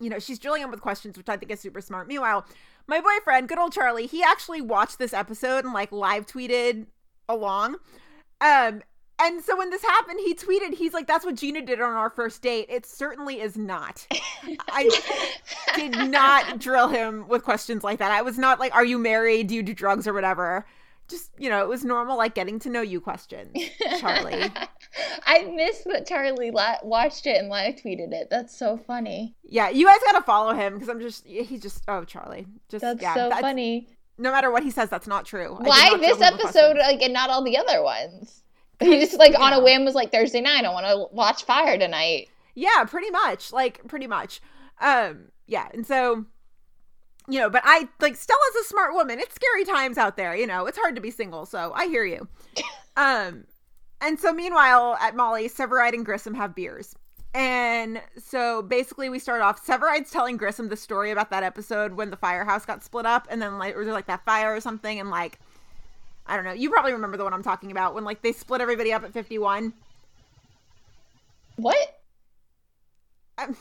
you 0.00 0.10
know, 0.10 0.18
she's 0.18 0.38
drilling 0.38 0.62
him 0.62 0.70
with 0.70 0.80
questions, 0.80 1.16
which 1.16 1.28
I 1.28 1.36
think 1.36 1.52
is 1.52 1.60
super 1.60 1.80
smart. 1.80 2.08
Meanwhile, 2.08 2.44
my 2.86 3.00
boyfriend, 3.00 3.48
good 3.48 3.58
old 3.58 3.72
Charlie, 3.72 4.06
he 4.06 4.22
actually 4.22 4.60
watched 4.60 4.98
this 4.98 5.14
episode 5.14 5.64
and 5.64 5.72
like 5.72 5.92
live 5.92 6.26
tweeted 6.26 6.86
along. 7.32 7.76
Um, 8.40 8.82
And 9.22 9.42
so 9.44 9.54
when 9.54 9.68
this 9.68 9.82
happened, 9.82 10.18
he 10.20 10.34
tweeted, 10.34 10.72
he's 10.72 10.94
like, 10.94 11.06
that's 11.06 11.26
what 11.26 11.34
Gina 11.34 11.60
did 11.60 11.78
on 11.80 11.92
our 11.92 12.08
first 12.08 12.40
date. 12.40 12.66
It 12.70 12.86
certainly 12.86 13.40
is 13.42 13.54
not. 13.54 14.06
I 14.70 14.88
did 15.76 15.92
not 16.10 16.58
drill 16.58 16.88
him 16.88 17.28
with 17.28 17.44
questions 17.44 17.84
like 17.84 17.98
that. 17.98 18.10
I 18.12 18.22
was 18.22 18.38
not 18.38 18.58
like, 18.58 18.74
are 18.74 18.84
you 18.84 18.96
married? 18.96 19.48
Do 19.48 19.54
you 19.54 19.62
do 19.62 19.74
drugs 19.74 20.06
or 20.08 20.14
whatever? 20.14 20.64
Just, 21.08 21.32
you 21.38 21.50
know, 21.50 21.60
it 21.60 21.68
was 21.68 21.84
normal, 21.84 22.16
like 22.16 22.34
getting 22.34 22.58
to 22.60 22.70
know 22.70 22.80
you 22.80 22.98
questions, 23.00 23.52
Charlie. 23.98 24.50
I 25.26 25.42
missed 25.54 25.84
that 25.86 26.06
Charlie 26.06 26.50
la- 26.52 26.76
watched 26.82 27.26
it 27.26 27.36
and 27.36 27.48
live 27.50 27.74
tweeted 27.74 28.12
it. 28.12 28.28
That's 28.30 28.56
so 28.56 28.78
funny. 28.78 29.34
yeah, 29.44 29.68
you 29.68 29.84
guys 29.86 29.98
got 30.10 30.18
to 30.18 30.24
follow 30.24 30.54
him 30.54 30.74
because 30.74 30.88
I'm 30.88 31.00
just, 31.00 31.26
he's 31.26 31.60
just, 31.60 31.82
oh, 31.88 32.04
Charlie. 32.04 32.46
Just, 32.70 32.82
That's 32.82 33.02
yeah, 33.02 33.12
so 33.14 33.20
that's- 33.24 33.40
funny. 33.42 33.88
No 34.20 34.30
matter 34.30 34.50
what 34.50 34.62
he 34.62 34.70
says, 34.70 34.90
that's 34.90 35.06
not 35.06 35.24
true. 35.24 35.56
Why 35.58 35.88
not 35.88 36.00
this 36.00 36.16
drill 36.18 36.28
him 36.28 36.36
with 36.36 36.44
episode, 36.44 36.76
like, 36.76 37.00
and 37.00 37.12
not 37.12 37.30
all 37.30 37.42
the 37.42 37.56
other 37.56 37.82
ones? 37.82 38.36
He 38.80 38.98
just 38.98 39.18
like 39.18 39.38
on 39.38 39.52
a 39.52 39.62
whim 39.62 39.84
was 39.84 39.94
like 39.94 40.10
Thursday 40.10 40.40
night. 40.40 40.64
I 40.64 40.72
want 40.72 40.86
to 40.86 41.14
watch 41.14 41.44
Fire 41.44 41.76
tonight. 41.76 42.30
Yeah, 42.54 42.84
pretty 42.84 43.10
much. 43.10 43.52
Like 43.52 43.86
pretty 43.86 44.06
much. 44.06 44.40
Um 44.80 45.26
yeah, 45.46 45.68
and 45.74 45.86
so 45.86 46.24
you 47.28 47.38
know, 47.38 47.50
but 47.50 47.60
I 47.62 47.88
like 48.00 48.16
Stella's 48.16 48.56
a 48.62 48.64
smart 48.64 48.94
woman. 48.94 49.20
It's 49.20 49.34
scary 49.34 49.66
times 49.66 49.98
out 49.98 50.16
there, 50.16 50.34
you 50.34 50.46
know. 50.46 50.64
It's 50.64 50.78
hard 50.78 50.94
to 50.94 51.02
be 51.02 51.10
single, 51.10 51.44
so 51.44 51.72
I 51.74 51.86
hear 51.88 52.04
you. 52.04 52.26
Um 52.96 53.44
and 54.00 54.18
so 54.18 54.32
meanwhile 54.32 54.96
at 55.00 55.14
Molly, 55.14 55.48
Severide 55.48 55.92
and 55.92 56.04
Grissom 56.04 56.34
have 56.34 56.54
beers. 56.54 56.94
And 57.32 58.02
so 58.18 58.60
basically 58.62 59.08
we 59.08 59.18
start 59.20 59.40
off 59.40 59.64
Severide's 59.64 60.10
telling 60.10 60.36
Grissom 60.36 60.68
the 60.68 60.76
story 60.76 61.10
about 61.12 61.30
that 61.30 61.42
episode 61.44 61.92
when 61.92 62.10
the 62.10 62.16
firehouse 62.16 62.66
got 62.66 62.82
split 62.82 63.06
up 63.06 63.28
and 63.30 63.40
then 63.40 63.56
like 63.58 63.76
or 63.76 63.84
there's 63.84 63.94
like 63.94 64.06
that 64.06 64.24
fire 64.24 64.54
or 64.54 64.60
something 64.60 64.98
and 64.98 65.10
like 65.10 65.38
I 66.26 66.34
don't 66.36 66.44
know. 66.44 66.52
You 66.52 66.70
probably 66.70 66.92
remember 66.92 67.16
the 67.16 67.24
one 67.24 67.32
I'm 67.32 67.42
talking 67.42 67.70
about 67.70 67.94
when 67.94 68.04
like 68.04 68.22
they 68.22 68.32
split 68.32 68.60
everybody 68.60 68.92
up 68.92 69.04
at 69.04 69.12
51. 69.12 69.72
What? 71.56 72.00
Um, 73.38 73.56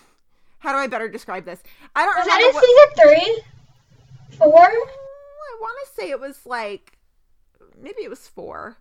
how 0.60 0.72
do 0.72 0.78
I 0.78 0.88
better 0.88 1.08
describe 1.10 1.46
this? 1.46 1.62
I 1.96 2.06
don't 2.06 2.16
Was 2.18 2.26
remember 2.26 2.42
that 2.42 2.50
in 2.50 2.54
what- 2.56 3.16
season 3.16 3.24
three? 3.26 4.38
Four? 4.38 4.62
I 4.68 5.58
want 5.62 5.88
to 5.88 5.94
say 6.02 6.10
it 6.10 6.20
was 6.20 6.46
like 6.46 6.98
maybe 7.82 8.02
it 8.04 8.10
was 8.10 8.28
four. 8.28 8.78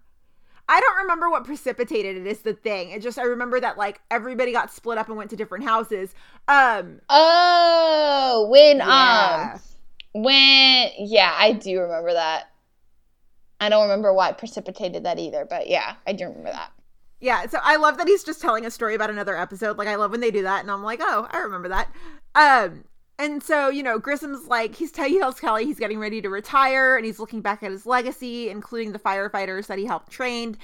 I 0.68 0.80
don't 0.80 0.96
remember 0.98 1.30
what 1.30 1.44
precipitated 1.44 2.16
it 2.16 2.26
is 2.26 2.40
the 2.40 2.52
thing. 2.52 2.90
It 2.90 3.02
just 3.02 3.18
I 3.18 3.22
remember 3.22 3.58
that 3.60 3.78
like 3.78 4.00
everybody 4.10 4.52
got 4.52 4.70
split 4.72 4.98
up 4.98 5.08
and 5.08 5.16
went 5.16 5.30
to 5.30 5.36
different 5.36 5.64
houses. 5.64 6.14
Um 6.46 7.00
Oh, 7.08 8.48
when 8.50 8.78
yeah. 8.78 9.54
um 9.54 9.60
when 10.22 10.90
yeah, 10.98 11.34
I 11.36 11.52
do 11.52 11.80
remember 11.80 12.12
that. 12.12 12.50
I 13.60 13.68
don't 13.68 13.82
remember 13.82 14.12
what 14.12 14.38
precipitated 14.38 15.04
that 15.04 15.18
either, 15.18 15.44
but 15.48 15.68
yeah, 15.68 15.94
I 16.06 16.12
do 16.12 16.24
remember 16.24 16.52
that. 16.52 16.70
Yeah, 17.20 17.46
so 17.46 17.58
I 17.62 17.76
love 17.76 17.98
that 17.98 18.06
he's 18.06 18.22
just 18.22 18.40
telling 18.40 18.64
a 18.64 18.70
story 18.70 18.94
about 18.94 19.10
another 19.10 19.36
episode. 19.36 19.76
Like 19.78 19.88
I 19.88 19.96
love 19.96 20.12
when 20.12 20.20
they 20.20 20.30
do 20.30 20.42
that 20.42 20.60
and 20.60 20.70
I'm 20.70 20.84
like, 20.84 21.00
"Oh, 21.02 21.26
I 21.30 21.38
remember 21.38 21.68
that." 21.68 21.90
Um 22.34 22.84
and 23.18 23.42
so, 23.42 23.68
you 23.68 23.82
know, 23.82 23.98
Grissom's 23.98 24.46
like 24.46 24.74
he's 24.74 24.92
tell 24.92 25.08
he 25.08 25.18
tells 25.18 25.40
Kelly 25.40 25.64
he's 25.64 25.78
getting 25.78 25.98
ready 25.98 26.22
to 26.22 26.28
retire 26.28 26.96
and 26.96 27.04
he's 27.04 27.18
looking 27.18 27.40
back 27.40 27.62
at 27.62 27.70
his 27.70 27.84
legacy, 27.86 28.48
including 28.48 28.92
the 28.92 28.98
firefighters 28.98 29.66
that 29.66 29.78
he 29.78 29.86
helped 29.86 30.10
train. 30.10 30.56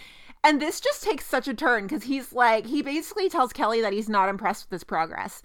And 0.45 0.61
this 0.61 0.79
just 0.81 1.03
takes 1.03 1.27
such 1.27 1.49
a 1.49 1.55
turn 1.55 1.85
because 1.85 2.05
he's 2.05 2.33
like 2.33 2.67
he 2.67 2.83
basically 2.83 3.29
tells 3.29 3.53
Kelly 3.53 3.81
that 3.81 3.93
he's 3.93 4.09
not 4.09 4.29
impressed 4.29 4.67
with 4.67 4.73
his 4.73 4.85
progress. 4.85 5.43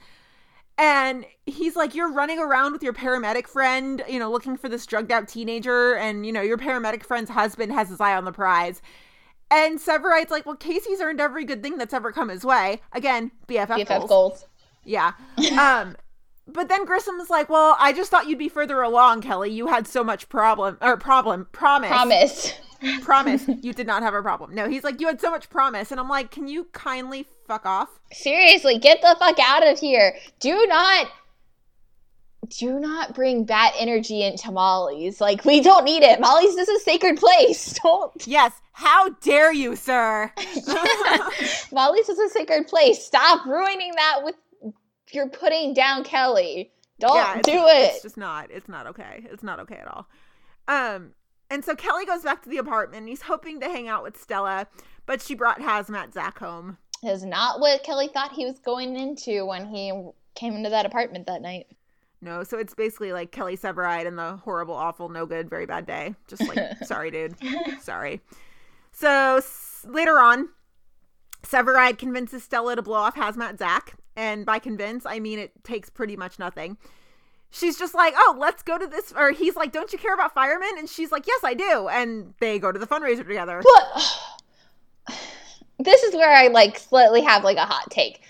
And 0.78 1.26
he's 1.46 1.76
like, 1.76 1.96
You're 1.96 2.12
running 2.12 2.40
around 2.40 2.74
with 2.74 2.84
your 2.84 2.94
paramedic 2.94 3.48
friend, 3.48 4.04
you 4.08 4.20
know, 4.20 4.32
looking 4.32 4.56
for 4.56 4.70
this 4.70 4.86
drugged 4.86 5.12
out 5.12 5.28
teenager, 5.28 5.96
and 5.96 6.26
you 6.26 6.32
know, 6.32 6.42
your 6.42 6.58
paramedic 6.58 7.04
friend's 7.04 7.30
husband 7.30 7.74
has 7.74 7.90
his 7.90 8.00
eye 8.00 8.16
on 8.16 8.26
the 8.26 8.32
prize. 8.32 8.82
And 9.52 9.80
Severide's 9.80 10.32
like, 10.32 10.46
Well, 10.46 10.56
Casey's 10.56 11.02
earned 11.02 11.20
every 11.20 11.44
good 11.44 11.64
thing 11.64 11.78
that's 11.78 11.94
ever 11.94 12.12
come 12.12 12.30
his 12.30 12.46
way. 12.46 12.82
Again, 12.94 13.32
BFF, 13.48 13.68
BFF 13.68 13.88
goals. 13.88 14.10
goals. 14.10 14.46
Yeah. 14.86 15.14
Um 15.60 15.96
but 16.54 16.70
then 16.70 16.86
Grissom's 16.86 17.30
like, 17.30 17.50
Well, 17.50 17.76
I 17.80 17.94
just 17.94 18.12
thought 18.12 18.28
you'd 18.28 18.40
be 18.40 18.50
further 18.50 18.82
along, 18.82 19.22
Kelly. 19.22 19.52
You 19.52 19.68
had 19.68 19.88
so 19.88 20.04
much 20.04 20.30
problem 20.30 20.78
or 20.82 20.98
problem 20.98 21.48
promise. 21.52 21.90
Promise. 21.90 22.54
Promise. 23.02 23.46
you 23.62 23.74
did 23.74 23.88
not 23.88 24.04
have 24.04 24.14
a 24.14 24.22
problem. 24.22 24.56
No, 24.56 24.70
he's 24.70 24.86
like, 24.86 25.02
You 25.02 25.08
had 25.08 25.20
so 25.20 25.30
much 25.30 25.50
promise. 25.50 25.92
And 25.92 26.00
I'm 26.00 26.08
like, 26.10 26.32
Can 26.32 26.48
you 26.48 26.66
kindly 26.72 27.26
fuck 27.48 27.66
off? 27.66 27.90
Seriously, 28.12 28.78
get 28.78 29.02
the 29.02 29.16
fuck 29.20 29.38
out 29.40 29.68
of 29.68 29.80
here. 29.80 30.16
Do 30.40 30.66
not 30.68 31.08
do 32.50 32.80
not 32.80 33.14
bring 33.14 33.44
bad 33.44 33.74
energy 33.78 34.24
into 34.24 34.52
Molly's. 34.52 35.22
Like 35.22 35.46
we 35.46 35.62
don't 35.62 35.86
need 35.86 36.04
it. 36.04 36.20
Molly's 36.20 36.56
is 36.56 36.70
a 36.70 36.80
sacred 36.80 37.18
place. 37.18 37.74
Don't 37.84 38.28
Yes. 38.28 38.54
How 38.72 39.10
dare 39.22 39.52
you, 39.54 39.76
sir? 39.76 40.32
Molly's 41.72 42.10
is 42.10 42.18
a 42.18 42.30
sacred 42.30 42.68
place. 42.68 43.04
Stop 43.04 43.46
ruining 43.46 43.92
that 43.96 44.22
with 44.24 44.36
you're 45.14 45.30
putting 45.30 45.74
down 45.74 46.04
Kelly. 46.04 46.72
Don't 47.00 47.16
Yeah, 47.16 47.42
do 47.42 47.66
It's 47.68 48.02
just 48.04 48.18
not. 48.18 48.52
It's 48.52 48.68
not 48.68 48.88
okay. 48.88 49.26
It's 49.32 49.44
not 49.44 49.60
okay 49.62 49.78
at 49.78 49.88
all. 49.88 50.08
Um, 50.68 51.12
and 51.50 51.64
so 51.64 51.76
Kelly 51.76 52.06
goes 52.06 52.24
back 52.24 52.44
to 52.44 52.50
the 52.50 52.58
apartment. 52.58 53.02
And 53.02 53.10
he's 53.10 53.24
hoping 53.24 53.60
to 53.62 53.68
hang 53.68 53.88
out 53.88 54.04
with 54.04 54.20
Stella, 54.20 54.68
but 55.06 55.22
she 55.22 55.34
brought 55.34 55.60
Hazmat 55.60 56.14
Zach 56.14 56.40
home. 56.40 56.78
Is 57.02 57.24
not 57.24 57.62
what 57.62 57.84
Kelly 57.84 58.10
thought 58.14 58.34
he 58.34 58.46
was 58.46 58.60
going 58.60 58.98
into 58.98 59.46
when 59.46 59.66
he 59.68 59.94
came 60.36 60.54
into 60.56 60.70
that 60.70 60.86
apartment 60.86 61.28
that 61.28 61.42
night. 61.42 61.68
No, 62.22 62.44
so 62.44 62.58
it's 62.58 62.74
basically 62.76 63.14
like 63.14 63.32
Kelly 63.32 63.56
Severide 63.56 64.06
and 64.06 64.18
the 64.18 64.36
horrible, 64.38 64.74
awful, 64.74 65.08
no 65.08 65.26
good, 65.26 65.50
very 65.50 65.66
bad 65.66 65.86
day. 65.86 66.16
Just 66.28 66.46
like, 66.46 66.60
sorry, 66.84 67.12
dude. 67.12 67.36
Sorry. 67.82 68.20
So 68.92 69.38
s- 69.38 69.86
later 69.88 70.20
on, 70.20 70.50
Severide 71.44 71.98
convinces 71.98 72.44
Stella 72.44 72.76
to 72.76 72.82
blow 72.82 72.98
off 72.98 73.16
Hazmat 73.16 73.58
Zach. 73.58 73.96
And 74.16 74.46
by 74.46 74.60
convince, 74.60 75.06
I 75.06 75.20
mean 75.20 75.40
it 75.40 75.52
takes 75.64 75.90
pretty 75.90 76.18
much 76.18 76.40
nothing. 76.40 76.78
She's 77.52 77.80
just 77.80 77.96
like, 77.96 78.14
oh, 78.16 78.36
let's 78.38 78.62
go 78.62 78.78
to 78.78 78.86
this. 78.86 79.12
Or 79.16 79.32
he's 79.32 79.56
like, 79.56 79.72
don't 79.72 79.92
you 79.92 79.98
care 79.98 80.14
about 80.14 80.34
firemen? 80.34 80.70
And 80.78 80.88
she's 80.88 81.12
like, 81.12 81.26
yes, 81.26 81.42
I 81.44 81.56
do. 81.56 81.88
And 81.88 82.34
they 82.40 82.60
go 82.60 82.72
to 82.72 82.78
the 82.78 82.86
fundraiser 82.86 83.26
together. 83.26 83.64
But 83.64 85.16
this 85.80 86.04
is 86.04 86.14
where 86.14 86.32
I 86.32 86.48
like 86.48 86.78
slightly 86.78 87.22
have 87.24 87.44
like 87.44 87.58
a 87.58 87.66
hot 87.66 87.90
take. 87.90 88.22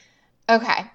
Okay. 0.49 0.89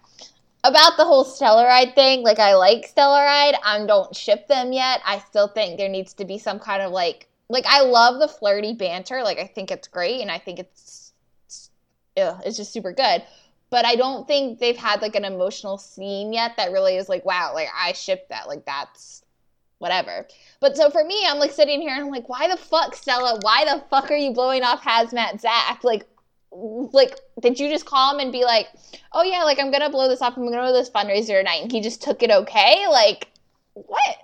About 0.65 0.97
the 0.97 1.05
whole 1.05 1.27
Stellaride 1.27 1.95
thing, 1.95 2.23
like 2.23 2.39
I 2.39 2.55
like 2.55 2.91
Stellaride. 2.91 3.59
I 3.63 3.85
don't 3.87 4.17
ship 4.17 4.49
them 4.49 4.73
yet. 4.73 5.03
I 5.05 5.19
still 5.19 5.49
think 5.49 5.77
there 5.77 5.91
needs 5.91 6.15
to 6.15 6.25
be 6.25 6.39
some 6.39 6.59
kind 6.59 6.83
of 6.83 6.91
like 6.91 7.29
like 7.51 7.67
I 7.67 7.83
love 7.83 8.21
the 8.21 8.29
flirty 8.29 8.73
banter. 8.73 9.23
Like 9.23 9.39
I 9.39 9.47
think 9.47 9.71
it's 9.71 9.89
great 9.89 10.23
and 10.23 10.31
I 10.31 10.39
think 10.39 10.59
it's 10.59 11.13
it's, 11.47 11.71
ugh, 12.17 12.41
it's 12.47 12.57
just 12.57 12.73
super 12.73 12.93
good. 12.93 13.23
But 13.71 13.85
I 13.85 13.97
don't 13.97 14.27
think 14.29 14.59
they've 14.59 14.77
had 14.77 15.03
like 15.03 15.17
an 15.17 15.25
emotional 15.25 15.79
scene 15.79 16.33
yet 16.33 16.57
that 16.57 16.71
really 16.71 16.97
is 16.97 17.09
like, 17.09 17.25
wow, 17.25 17.53
like 17.55 17.69
I 17.77 17.93
ship 17.93 18.29
that. 18.29 18.47
Like 18.47 18.65
that's 18.65 19.25
whatever. 19.79 20.27
But 20.61 20.77
so 20.77 20.91
for 20.91 21.05
me, 21.05 21.27
I'm 21.27 21.39
like 21.39 21.53
sitting 21.53 21.81
here 21.81 21.95
and 21.95 22.05
I'm 22.05 22.11
like, 22.11 22.29
why 22.29 22.49
the 22.49 22.57
fuck, 22.57 22.95
Stella? 22.95 23.39
Why 23.43 23.65
the 23.65 23.85
fuck 23.91 24.11
are 24.11 24.17
you 24.17 24.33
blowing 24.33 24.63
off 24.63 24.83
Hazmat 24.83 25.41
Zach? 25.41 25.83
Like, 25.83 26.07
like, 26.51 27.19
did 27.41 27.59
you 27.59 27.69
just 27.69 27.85
call 27.85 28.15
him 28.15 28.21
and 28.21 28.33
be 28.33 28.45
like, 28.45 28.69
oh 29.13 29.23
yeah, 29.23 29.43
like 29.43 29.59
I'm 29.59 29.73
gonna 29.73 29.91
blow 29.91 30.09
this 30.09 30.23
off. 30.23 30.37
I'm 30.37 30.45
gonna 30.45 30.57
go 30.57 30.67
to 30.67 30.73
this 30.73 30.91
fundraiser 30.91 31.39
tonight, 31.39 31.63
and 31.63 31.73
he 31.73 31.81
just 31.81 32.01
took 32.01 32.23
it 32.23 32.31
okay? 32.31 32.87
Like, 32.89 33.29
what? 33.75 34.17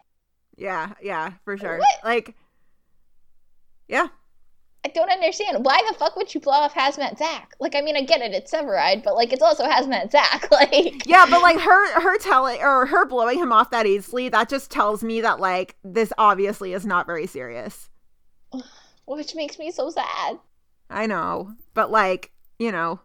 Yeah, 0.57 0.93
yeah, 1.03 1.33
for 1.45 1.57
sure. 1.57 1.79
What? 1.79 2.05
Like, 2.05 2.35
yeah, 3.89 4.09
I 4.85 4.89
don't 4.89 5.11
understand. 5.11 5.65
Why 5.65 5.83
the 5.89 5.99
fuck 5.99 6.17
would 6.17 6.35
you 6.35 6.41
blow 6.41 6.55
off 6.55 6.75
Hazmat 6.75 7.19
Zach? 7.19 7.55
Like, 7.61 7.75
I 7.75 7.83
mean, 7.83 7.97
I 7.97 8.03
get 8.03 8.23
it, 8.23 8.33
it's 8.33 8.51
Severide, 8.51 9.03
but 9.03 9.15
like, 9.15 9.33
it's 9.33 9.43
also 9.43 9.65
Hazmat 9.65 10.11
Zach. 10.11 10.49
Like, 10.51 11.07
yeah, 11.07 11.27
but 11.29 11.43
like 11.43 11.61
her, 11.61 12.01
her 12.01 12.19
telling 12.19 12.61
or 12.61 12.87
her 12.87 13.07
blowing 13.07 13.39
him 13.39 13.53
off 13.53 13.71
that 13.71 13.87
easily, 13.87 14.29
that 14.31 14.49
just 14.49 14.71
tells 14.71 15.03
me 15.03 15.21
that 15.21 15.41
like 15.41 15.77
this 15.85 16.13
obviously 16.19 16.73
is 16.73 16.85
not 16.85 17.07
very 17.07 17.27
serious. 17.27 17.89
which 19.07 19.35
makes 19.35 19.59
me 19.59 19.71
so 19.71 19.91
sad. 19.91 20.39
I 20.89 21.07
know, 21.07 21.53
but 21.75 21.91
like, 21.91 22.33
you 22.59 22.73
know, 22.73 23.01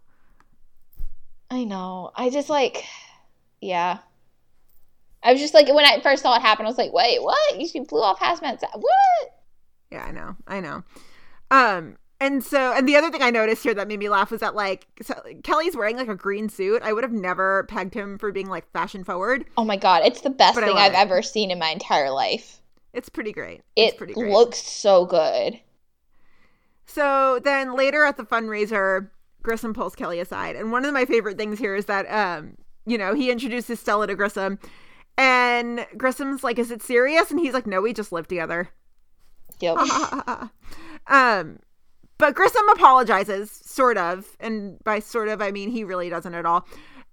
I 1.50 1.64
know. 1.64 2.12
I 2.16 2.30
just 2.30 2.50
like, 2.50 2.84
yeah. 3.62 4.00
I 5.24 5.32
was 5.32 5.42
just 5.42 5.54
like, 5.54 5.68
when 5.68 5.86
I 5.86 6.00
first 6.02 6.22
saw 6.22 6.36
it 6.36 6.42
happen, 6.42 6.66
I 6.66 6.70
was 6.70 6.78
like, 6.78 6.94
wait, 6.94 7.22
what? 7.22 7.60
You 7.60 7.84
blew 7.86 8.02
off 8.02 8.20
Hazmat 8.20 8.60
Zach? 8.60 8.76
What? 8.76 9.36
yeah, 9.92 10.04
I 10.04 10.12
know, 10.12 10.36
I 10.48 10.60
know. 10.60 10.84
Um, 11.52 11.98
and 12.20 12.44
so, 12.44 12.74
and 12.74 12.88
the 12.88 12.96
other 12.96 13.12
thing 13.12 13.22
I 13.22 13.30
noticed 13.30 13.64
here 13.64 13.74
that 13.74 13.88
made 13.88 14.00
me 14.00 14.10
laugh 14.10 14.32
was 14.32 14.42
that 14.42 14.56
like 14.56 14.88
so 15.02 15.14
Kelly's 15.44 15.76
wearing 15.76 15.98
like 15.98 16.08
a 16.08 16.16
green 16.16 16.50
suit. 16.50 16.82
I 16.82 16.94
would 16.94 17.04
have 17.04 17.12
never 17.14 17.64
pegged 17.66 17.94
him 17.94 18.18
for 18.18 18.32
being 18.32 18.48
like 18.50 18.70
fashion 18.72 19.04
forward. 19.04 19.46
Oh 19.58 19.66
my 19.66 19.76
god, 19.78 20.04
it's 20.06 20.22
the 20.22 20.30
best 20.30 20.64
thing 20.64 20.78
I've 20.78 20.94
it. 20.94 20.98
ever 20.98 21.22
seen 21.22 21.52
in 21.52 21.60
my 21.60 21.70
entire 21.70 22.10
life. 22.10 22.62
It's 22.94 23.10
pretty 23.10 23.32
great. 23.34 23.62
It's 23.76 23.94
It 23.94 23.98
pretty 23.98 24.16
great. 24.16 24.32
looks 24.32 24.58
so 24.58 25.06
good. 25.06 25.60
So 26.86 27.40
then 27.44 27.76
later 27.76 28.04
at 28.06 28.18
the 28.18 28.24
fundraiser, 28.24 29.10
Grissom 29.44 29.74
pulls 29.74 29.96
Kelly 29.96 30.20
aside. 30.20 30.56
And 30.56 30.72
one 30.72 30.86
of 30.86 30.94
my 30.94 31.06
favorite 31.06 31.38
things 31.38 31.60
here 31.60 31.76
is 31.76 31.86
that 31.86 32.06
um, 32.12 32.56
you 32.86 32.98
know, 32.98 33.14
he 33.14 33.32
introduces 33.32 33.80
Stella 33.80 34.08
to 34.08 34.16
Grissom 34.16 34.60
and 35.18 35.86
Grissom's 35.98 36.44
like, 36.44 36.60
Is 36.60 36.72
it 36.72 36.82
serious? 36.82 37.32
And 37.32 37.40
he's 37.40 37.54
like, 37.54 37.68
No, 37.68 37.82
we 37.82 37.94
just 37.94 38.12
live 38.12 38.28
together. 38.28 38.70
Yep. 39.60 39.78
um 41.08 41.60
But 42.18 42.36
Grissom 42.36 42.68
apologizes, 42.70 43.52
sort 43.52 43.98
of, 43.98 44.38
and 44.40 44.82
by 44.84 45.00
sort 45.00 45.28
of 45.30 45.42
I 45.42 45.52
mean 45.52 45.70
he 45.70 45.84
really 45.84 46.10
doesn't 46.10 46.34
at 46.34 46.46
all. 46.46 46.68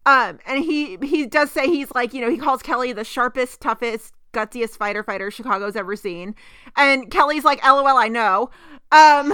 Um, 0.04 0.38
and 0.46 0.64
he 0.64 0.96
he 1.02 1.26
does 1.26 1.50
say 1.50 1.66
he's 1.66 1.90
like 1.94 2.12
you 2.14 2.20
know 2.20 2.30
he 2.30 2.38
calls 2.38 2.62
Kelly 2.62 2.92
the 2.92 3.04
sharpest, 3.04 3.60
toughest, 3.60 4.14
gutsiest 4.32 4.76
fighter 4.76 5.02
fighter 5.02 5.30
Chicago's 5.30 5.76
ever 5.76 5.96
seen, 5.96 6.34
and 6.76 7.10
Kelly's 7.10 7.44
like, 7.44 7.64
"LOL, 7.64 7.86
I 7.86 8.08
know." 8.08 8.50
Um, 8.92 9.32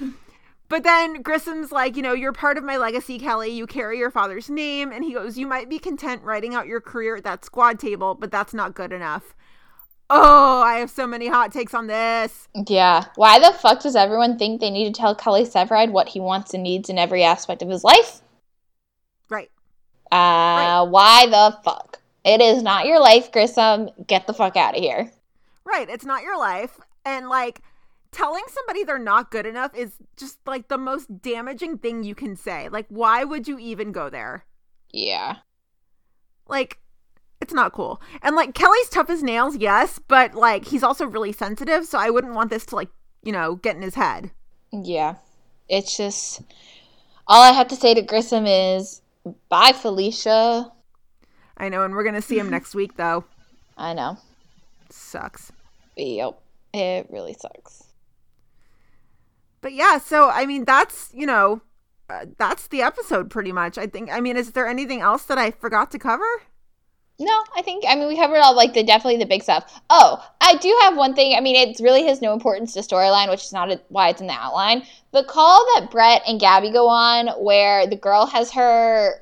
but 0.68 0.82
then 0.82 1.22
Grissom's 1.22 1.70
like, 1.70 1.96
you 1.96 2.02
know, 2.02 2.14
you're 2.14 2.32
part 2.32 2.56
of 2.56 2.64
my 2.64 2.76
legacy, 2.78 3.18
Kelly. 3.18 3.50
You 3.50 3.66
carry 3.66 3.98
your 3.98 4.10
father's 4.10 4.48
name, 4.48 4.92
and 4.92 5.04
he 5.04 5.12
goes, 5.12 5.36
you 5.38 5.46
might 5.46 5.68
be 5.68 5.78
content 5.78 6.22
writing 6.22 6.54
out 6.54 6.66
your 6.66 6.80
career 6.80 7.16
at 7.16 7.24
that 7.24 7.44
squad 7.44 7.78
table, 7.78 8.14
but 8.14 8.30
that's 8.30 8.54
not 8.54 8.74
good 8.74 8.92
enough. 8.92 9.34
Oh, 10.10 10.62
I 10.62 10.76
have 10.76 10.90
so 10.90 11.06
many 11.06 11.28
hot 11.28 11.52
takes 11.52 11.74
on 11.74 11.86
this. 11.86 12.48
Yeah. 12.66 13.04
Why 13.16 13.38
the 13.38 13.52
fuck 13.52 13.82
does 13.82 13.94
everyone 13.94 14.38
think 14.38 14.60
they 14.60 14.70
need 14.70 14.92
to 14.92 14.98
tell 14.98 15.14
Kelly 15.14 15.44
Severide 15.44 15.90
what 15.90 16.08
he 16.08 16.20
wants 16.20 16.54
and 16.54 16.62
needs 16.62 16.88
in 16.88 16.98
every 16.98 17.22
aspect 17.22 17.62
of 17.62 17.68
his 17.68 17.84
life? 17.84 18.22
Right. 19.28 19.50
Uh, 20.10 20.16
right. 20.16 20.82
why 20.88 21.26
the 21.26 21.58
fuck? 21.62 22.00
It 22.24 22.40
is 22.40 22.62
not 22.62 22.86
your 22.86 23.00
life, 23.00 23.30
Grissom. 23.30 23.90
Get 24.06 24.26
the 24.26 24.32
fuck 24.32 24.56
out 24.56 24.76
of 24.76 24.82
here. 24.82 25.10
Right. 25.64 25.88
It's 25.90 26.06
not 26.06 26.22
your 26.22 26.38
life. 26.38 26.80
And 27.04 27.28
like 27.28 27.60
telling 28.10 28.44
somebody 28.48 28.84
they're 28.84 28.98
not 28.98 29.30
good 29.30 29.44
enough 29.44 29.74
is 29.74 29.92
just 30.16 30.38
like 30.46 30.68
the 30.68 30.78
most 30.78 31.20
damaging 31.20 31.78
thing 31.78 32.02
you 32.02 32.14
can 32.14 32.34
say. 32.34 32.68
Like, 32.70 32.86
why 32.88 33.24
would 33.24 33.46
you 33.46 33.58
even 33.58 33.92
go 33.92 34.08
there? 34.08 34.46
Yeah. 34.90 35.36
Like, 36.48 36.78
it's 37.48 37.54
not 37.54 37.72
cool. 37.72 37.98
And 38.20 38.36
like 38.36 38.52
Kelly's 38.52 38.90
tough 38.90 39.08
as 39.08 39.22
nails, 39.22 39.56
yes, 39.56 39.98
but 40.06 40.34
like 40.34 40.66
he's 40.66 40.82
also 40.82 41.06
really 41.06 41.32
sensitive, 41.32 41.86
so 41.86 41.98
I 41.98 42.10
wouldn't 42.10 42.34
want 42.34 42.50
this 42.50 42.66
to 42.66 42.76
like, 42.76 42.90
you 43.22 43.32
know, 43.32 43.54
get 43.54 43.74
in 43.74 43.80
his 43.80 43.94
head. 43.94 44.32
Yeah. 44.70 45.14
It's 45.66 45.96
just 45.96 46.42
all 47.26 47.42
I 47.42 47.52
have 47.52 47.68
to 47.68 47.76
say 47.76 47.94
to 47.94 48.02
Grissom 48.02 48.46
is 48.46 49.00
bye 49.48 49.72
Felicia. 49.72 50.70
I 51.56 51.70
know, 51.70 51.84
and 51.84 51.94
we're 51.94 52.04
gonna 52.04 52.20
see 52.20 52.38
him 52.38 52.50
next 52.56 52.74
week 52.74 52.98
though. 52.98 53.24
I 53.78 53.94
know. 53.94 54.18
Sucks. 54.90 55.50
Yep. 55.96 56.38
It 56.74 57.06
really 57.08 57.32
sucks. 57.32 57.84
But 59.62 59.72
yeah, 59.72 59.96
so 59.96 60.28
I 60.28 60.44
mean 60.44 60.66
that's, 60.66 61.08
you 61.14 61.24
know, 61.24 61.62
uh, 62.10 62.26
that's 62.36 62.66
the 62.66 62.82
episode 62.82 63.30
pretty 63.30 63.52
much. 63.52 63.78
I 63.78 63.86
think 63.86 64.10
I 64.12 64.20
mean 64.20 64.36
is 64.36 64.52
there 64.52 64.66
anything 64.66 65.00
else 65.00 65.24
that 65.24 65.38
I 65.38 65.50
forgot 65.50 65.90
to 65.92 65.98
cover? 65.98 66.26
No, 67.20 67.44
I 67.56 67.62
think 67.62 67.84
I 67.86 67.96
mean 67.96 68.06
we 68.06 68.16
covered 68.16 68.38
all 68.38 68.54
like 68.54 68.74
the 68.74 68.84
definitely 68.84 69.16
the 69.16 69.26
big 69.26 69.42
stuff. 69.42 69.80
Oh, 69.90 70.24
I 70.40 70.54
do 70.56 70.76
have 70.82 70.96
one 70.96 71.14
thing. 71.14 71.36
I 71.36 71.40
mean, 71.40 71.56
it 71.56 71.80
really 71.82 72.06
has 72.06 72.22
no 72.22 72.32
importance 72.32 72.74
to 72.74 72.80
storyline, 72.80 73.28
which 73.28 73.42
is 73.42 73.52
not 73.52 73.72
a, 73.72 73.80
why 73.88 74.08
it's 74.08 74.20
in 74.20 74.28
the 74.28 74.34
outline. 74.34 74.84
The 75.12 75.24
call 75.24 75.66
that 75.74 75.90
Brett 75.90 76.22
and 76.28 76.38
Gabby 76.38 76.70
go 76.70 76.86
on, 76.86 77.28
where 77.42 77.88
the 77.88 77.96
girl 77.96 78.26
has 78.26 78.52
her 78.52 79.20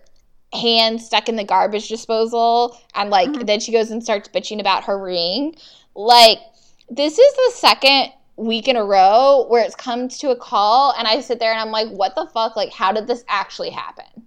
hand 0.52 1.01
stuck 1.01 1.28
in 1.28 1.36
the 1.36 1.44
garbage 1.44 1.89
disposal, 1.89 2.78
and 2.94 3.09
like 3.09 3.31
mm-hmm. 3.31 3.47
then 3.47 3.60
she 3.60 3.73
goes 3.73 3.90
and 3.90 4.02
starts 4.02 4.28
bitching 4.28 4.60
about 4.60 4.85
her 4.85 5.02
ring. 5.02 5.55
Like 5.94 6.39
this 6.90 7.18
is 7.18 7.35
the 7.35 7.52
second 7.55 8.12
week 8.36 8.68
in 8.68 8.77
a 8.77 8.85
row 8.85 9.47
where 9.48 9.64
it's 9.64 9.74
comes 9.74 10.18
to 10.18 10.31
a 10.31 10.36
call, 10.36 10.93
and 10.98 11.09
I 11.09 11.20
sit 11.20 11.39
there 11.39 11.51
and 11.51 11.60
I'm 11.60 11.70
like, 11.70 11.89
what 11.89 12.14
the 12.14 12.27
fuck? 12.27 12.56
Like, 12.56 12.73
how 12.73 12.93
did 12.93 13.06
this 13.06 13.24
actually 13.27 13.70
happen? 13.70 14.27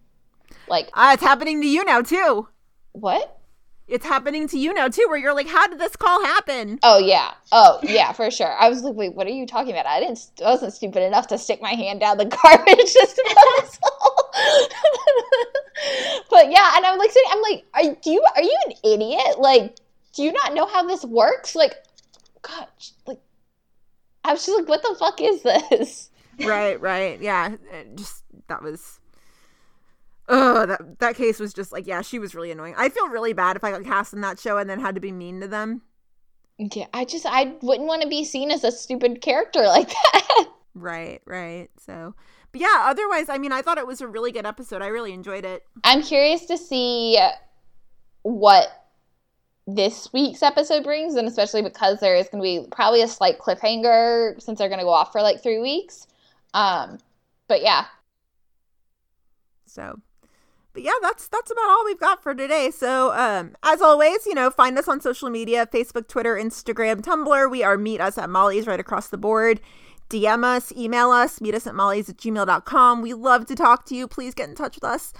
Like, 0.67 0.89
uh, 0.93 1.11
it's 1.13 1.23
happening 1.23 1.61
to 1.61 1.67
you 1.67 1.85
now 1.85 2.01
too. 2.01 2.47
What? 2.93 3.38
It's 3.89 4.05
happening 4.05 4.47
to 4.49 4.57
you 4.57 4.73
now 4.73 4.87
too, 4.87 5.05
where 5.09 5.17
you're 5.17 5.33
like, 5.33 5.47
how 5.47 5.67
did 5.67 5.79
this 5.79 5.95
call 5.95 6.23
happen? 6.23 6.79
Oh 6.83 6.99
yeah, 6.99 7.33
oh 7.51 7.79
yeah, 7.83 8.11
for 8.11 8.29
sure. 8.31 8.53
I 8.59 8.69
was 8.69 8.83
like, 8.83 8.95
wait, 8.95 9.15
what 9.15 9.27
are 9.27 9.31
you 9.31 9.45
talking 9.45 9.71
about? 9.71 9.85
I 9.85 9.99
didn't, 9.99 10.19
I 10.45 10.51
wasn't 10.51 10.73
stupid 10.73 11.03
enough 11.03 11.27
to 11.27 11.37
stick 11.37 11.61
my 11.61 11.71
hand 11.71 11.99
down 11.99 12.17
the 12.17 12.25
garbage 12.43 12.93
disposal. 12.93 13.89
but 16.29 16.51
yeah, 16.51 16.77
and 16.77 16.85
I'm 16.85 16.97
like, 16.97 17.11
sitting, 17.11 17.31
I'm 17.31 17.41
like, 17.41 17.65
are 17.73 17.95
do 18.01 18.11
you 18.11 18.23
are 18.35 18.43
you 18.43 18.57
an 18.67 18.73
idiot? 18.83 19.39
Like, 19.39 19.75
do 20.13 20.23
you 20.23 20.31
not 20.31 20.53
know 20.53 20.65
how 20.65 20.85
this 20.85 21.03
works? 21.05 21.55
Like, 21.55 21.75
God, 22.41 22.67
like, 23.05 23.19
I 24.23 24.33
was 24.33 24.45
just 24.45 24.57
like, 24.57 24.69
what 24.69 24.81
the 24.81 24.95
fuck 24.99 25.21
is 25.21 25.43
this? 25.43 26.09
Right, 26.39 26.79
right, 26.79 27.19
yeah. 27.21 27.55
Just 27.95 28.23
that 28.47 28.61
was 28.61 28.98
oh 30.29 30.65
that 30.65 30.99
that 30.99 31.15
case 31.15 31.39
was 31.39 31.53
just 31.53 31.71
like 31.71 31.87
yeah 31.87 32.01
she 32.01 32.19
was 32.19 32.35
really 32.35 32.51
annoying. 32.51 32.75
I 32.77 32.89
feel 32.89 33.09
really 33.09 33.33
bad 33.33 33.55
if 33.55 33.63
i 33.63 33.71
got 33.71 33.83
cast 33.83 34.13
in 34.13 34.21
that 34.21 34.39
show 34.39 34.57
and 34.57 34.69
then 34.69 34.79
had 34.79 34.95
to 34.95 35.01
be 35.01 35.11
mean 35.11 35.41
to 35.41 35.47
them. 35.47 35.81
Yeah 36.57 36.85
i 36.93 37.03
just 37.05 37.25
i 37.25 37.53
wouldn't 37.61 37.87
want 37.87 38.01
to 38.03 38.07
be 38.07 38.23
seen 38.23 38.51
as 38.51 38.63
a 38.63 38.71
stupid 38.71 39.21
character 39.21 39.61
like 39.65 39.89
that. 39.89 40.47
Right 40.75 41.21
right 41.25 41.69
so 41.85 42.13
but 42.51 42.61
yeah 42.61 42.83
otherwise 42.85 43.27
i 43.27 43.37
mean 43.37 43.51
i 43.51 43.61
thought 43.61 43.77
it 43.77 43.87
was 43.87 44.01
a 44.01 44.07
really 44.07 44.31
good 44.31 44.45
episode. 44.45 44.81
I 44.81 44.87
really 44.87 45.13
enjoyed 45.13 45.45
it. 45.45 45.63
I'm 45.83 46.03
curious 46.03 46.45
to 46.45 46.57
see 46.57 47.19
what 48.21 48.67
this 49.65 50.11
week's 50.13 50.43
episode 50.43 50.83
brings 50.83 51.15
and 51.15 51.27
especially 51.27 51.61
because 51.61 51.99
there 51.99 52.15
is 52.15 52.27
going 52.29 52.43
to 52.43 52.63
be 52.63 52.67
probably 52.71 53.01
a 53.01 53.07
slight 53.07 53.39
cliffhanger 53.39 54.41
since 54.41 54.57
they're 54.59 54.69
going 54.69 54.79
to 54.79 54.85
go 54.85 54.89
off 54.89 55.11
for 55.11 55.21
like 55.21 55.41
three 55.41 55.59
weeks. 55.59 56.07
Um 56.53 56.99
but 57.47 57.61
yeah. 57.61 57.85
So 59.65 59.99
but 60.79 60.85
yeah, 60.85 60.91
that's 61.01 61.27
that's 61.27 61.51
about 61.51 61.69
all 61.69 61.83
we've 61.83 61.99
got 61.99 62.23
for 62.23 62.33
today. 62.33 62.71
So, 62.71 63.11
um, 63.13 63.55
as 63.63 63.81
always, 63.81 64.25
you 64.25 64.33
know, 64.33 64.49
find 64.49 64.77
us 64.77 64.87
on 64.87 65.01
social 65.01 65.29
media: 65.29 65.67
Facebook, 65.67 66.07
Twitter, 66.07 66.35
Instagram, 66.35 67.01
Tumblr. 67.01 67.51
We 67.51 67.63
are 67.63 67.77
Meet 67.77 67.99
Us 67.99 68.17
at 68.17 68.29
Molly's 68.29 68.65
right 68.65 68.79
across 68.79 69.07
the 69.07 69.17
board. 69.17 69.59
DM 70.09 70.43
us, 70.45 70.71
email 70.71 71.11
us, 71.11 71.41
meet 71.41 71.53
us 71.53 71.67
at 71.67 71.75
molly's 71.75 72.09
at 72.09 72.17
gmail.com. 72.17 73.01
We 73.01 73.13
love 73.13 73.45
to 73.47 73.55
talk 73.55 73.85
to 73.87 73.95
you. 73.95 74.07
Please 74.07 74.33
get 74.33 74.49
in 74.49 74.55
touch 74.55 74.75
with 74.75 74.83
us. 74.83 75.13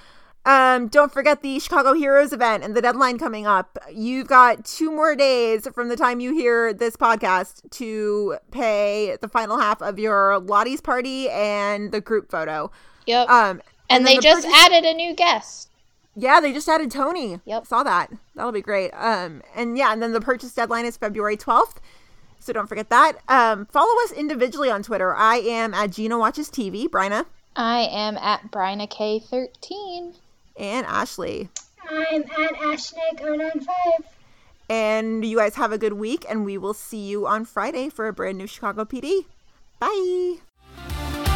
Um, 0.46 0.88
don't 0.88 1.12
forget 1.12 1.44
the 1.44 1.60
Chicago 1.60 1.94
Heroes 1.94 2.34
event 2.34 2.64
and 2.64 2.76
the 2.76 2.82
deadline 2.82 3.20
coming 3.20 3.46
up. 3.46 3.78
You've 3.94 4.28
got 4.28 4.66
two 4.66 4.92
more 4.92 5.16
days 5.16 5.68
from 5.76 5.90
the 5.90 5.96
time 5.96 6.22
you 6.22 6.34
hear 6.34 6.74
this 6.74 6.96
podcast 6.96 7.70
to 7.72 8.38
pay 8.50 9.18
the 9.22 9.28
final 9.28 9.60
half 9.60 9.82
of 9.82 10.00
your 10.00 10.40
Lottie's 10.40 10.82
party 10.82 11.30
and 11.30 11.92
the 11.92 12.02
group 12.02 12.32
photo. 12.32 12.72
Yep. 13.06 13.30
Um, 13.30 13.62
and, 13.90 14.00
and 14.00 14.08
they 14.08 14.16
the 14.18 14.22
just 14.22 14.46
purchase- 14.46 14.60
added 14.66 14.86
a 14.86 14.94
new 14.94 15.14
guest. 15.16 15.70
Yeah, 16.16 16.42
they 16.42 16.52
just 16.52 16.68
added 16.68 16.92
Tony. 16.92 17.40
Yep. 17.46 17.68
Saw 17.68 17.84
that. 17.84 18.12
That'll 18.36 18.52
be 18.52 18.62
great. 18.62 18.92
Um, 18.92 19.42
and 19.56 19.78
yeah, 19.78 19.94
and 19.94 20.02
then 20.02 20.12
the 20.12 20.20
purchase 20.20 20.54
deadline 20.54 20.86
is 20.86 20.98
February 20.98 21.38
12th. 21.38 21.78
So 22.40 22.52
don't 22.52 22.68
forget 22.68 22.90
that. 22.90 23.14
Um, 23.30 23.66
follow 23.68 23.94
us 24.04 24.12
individually 24.12 24.70
on 24.70 24.84
Twitter. 24.84 25.16
I 25.16 25.38
am 25.38 25.74
at 25.74 25.92
Gina 25.92 26.18
Watches 26.18 26.50
TV. 26.50 26.88
Bryna. 26.88 27.26
I 27.56 27.82
am 27.92 28.18
at 28.18 28.52
Bryna 28.52 28.90
K13. 28.90 30.16
And 30.58 30.86
Ashley. 30.88 31.50
I'm 31.90 32.24
at 32.24 32.54
Ashnick095. 32.56 33.68
And 34.70 35.24
you 35.26 35.38
guys 35.38 35.56
have 35.56 35.72
a 35.72 35.78
good 35.78 35.94
week, 35.94 36.26
and 36.30 36.44
we 36.46 36.58
will 36.58 36.74
see 36.74 37.08
you 37.08 37.28
on 37.28 37.46
Friday 37.46 37.90
for 37.90 38.08
a 38.08 38.14
brand 38.14 38.38
new 38.38 38.48
Chicago 38.48 38.84
PD. 38.86 39.26
Bye. 39.80 41.29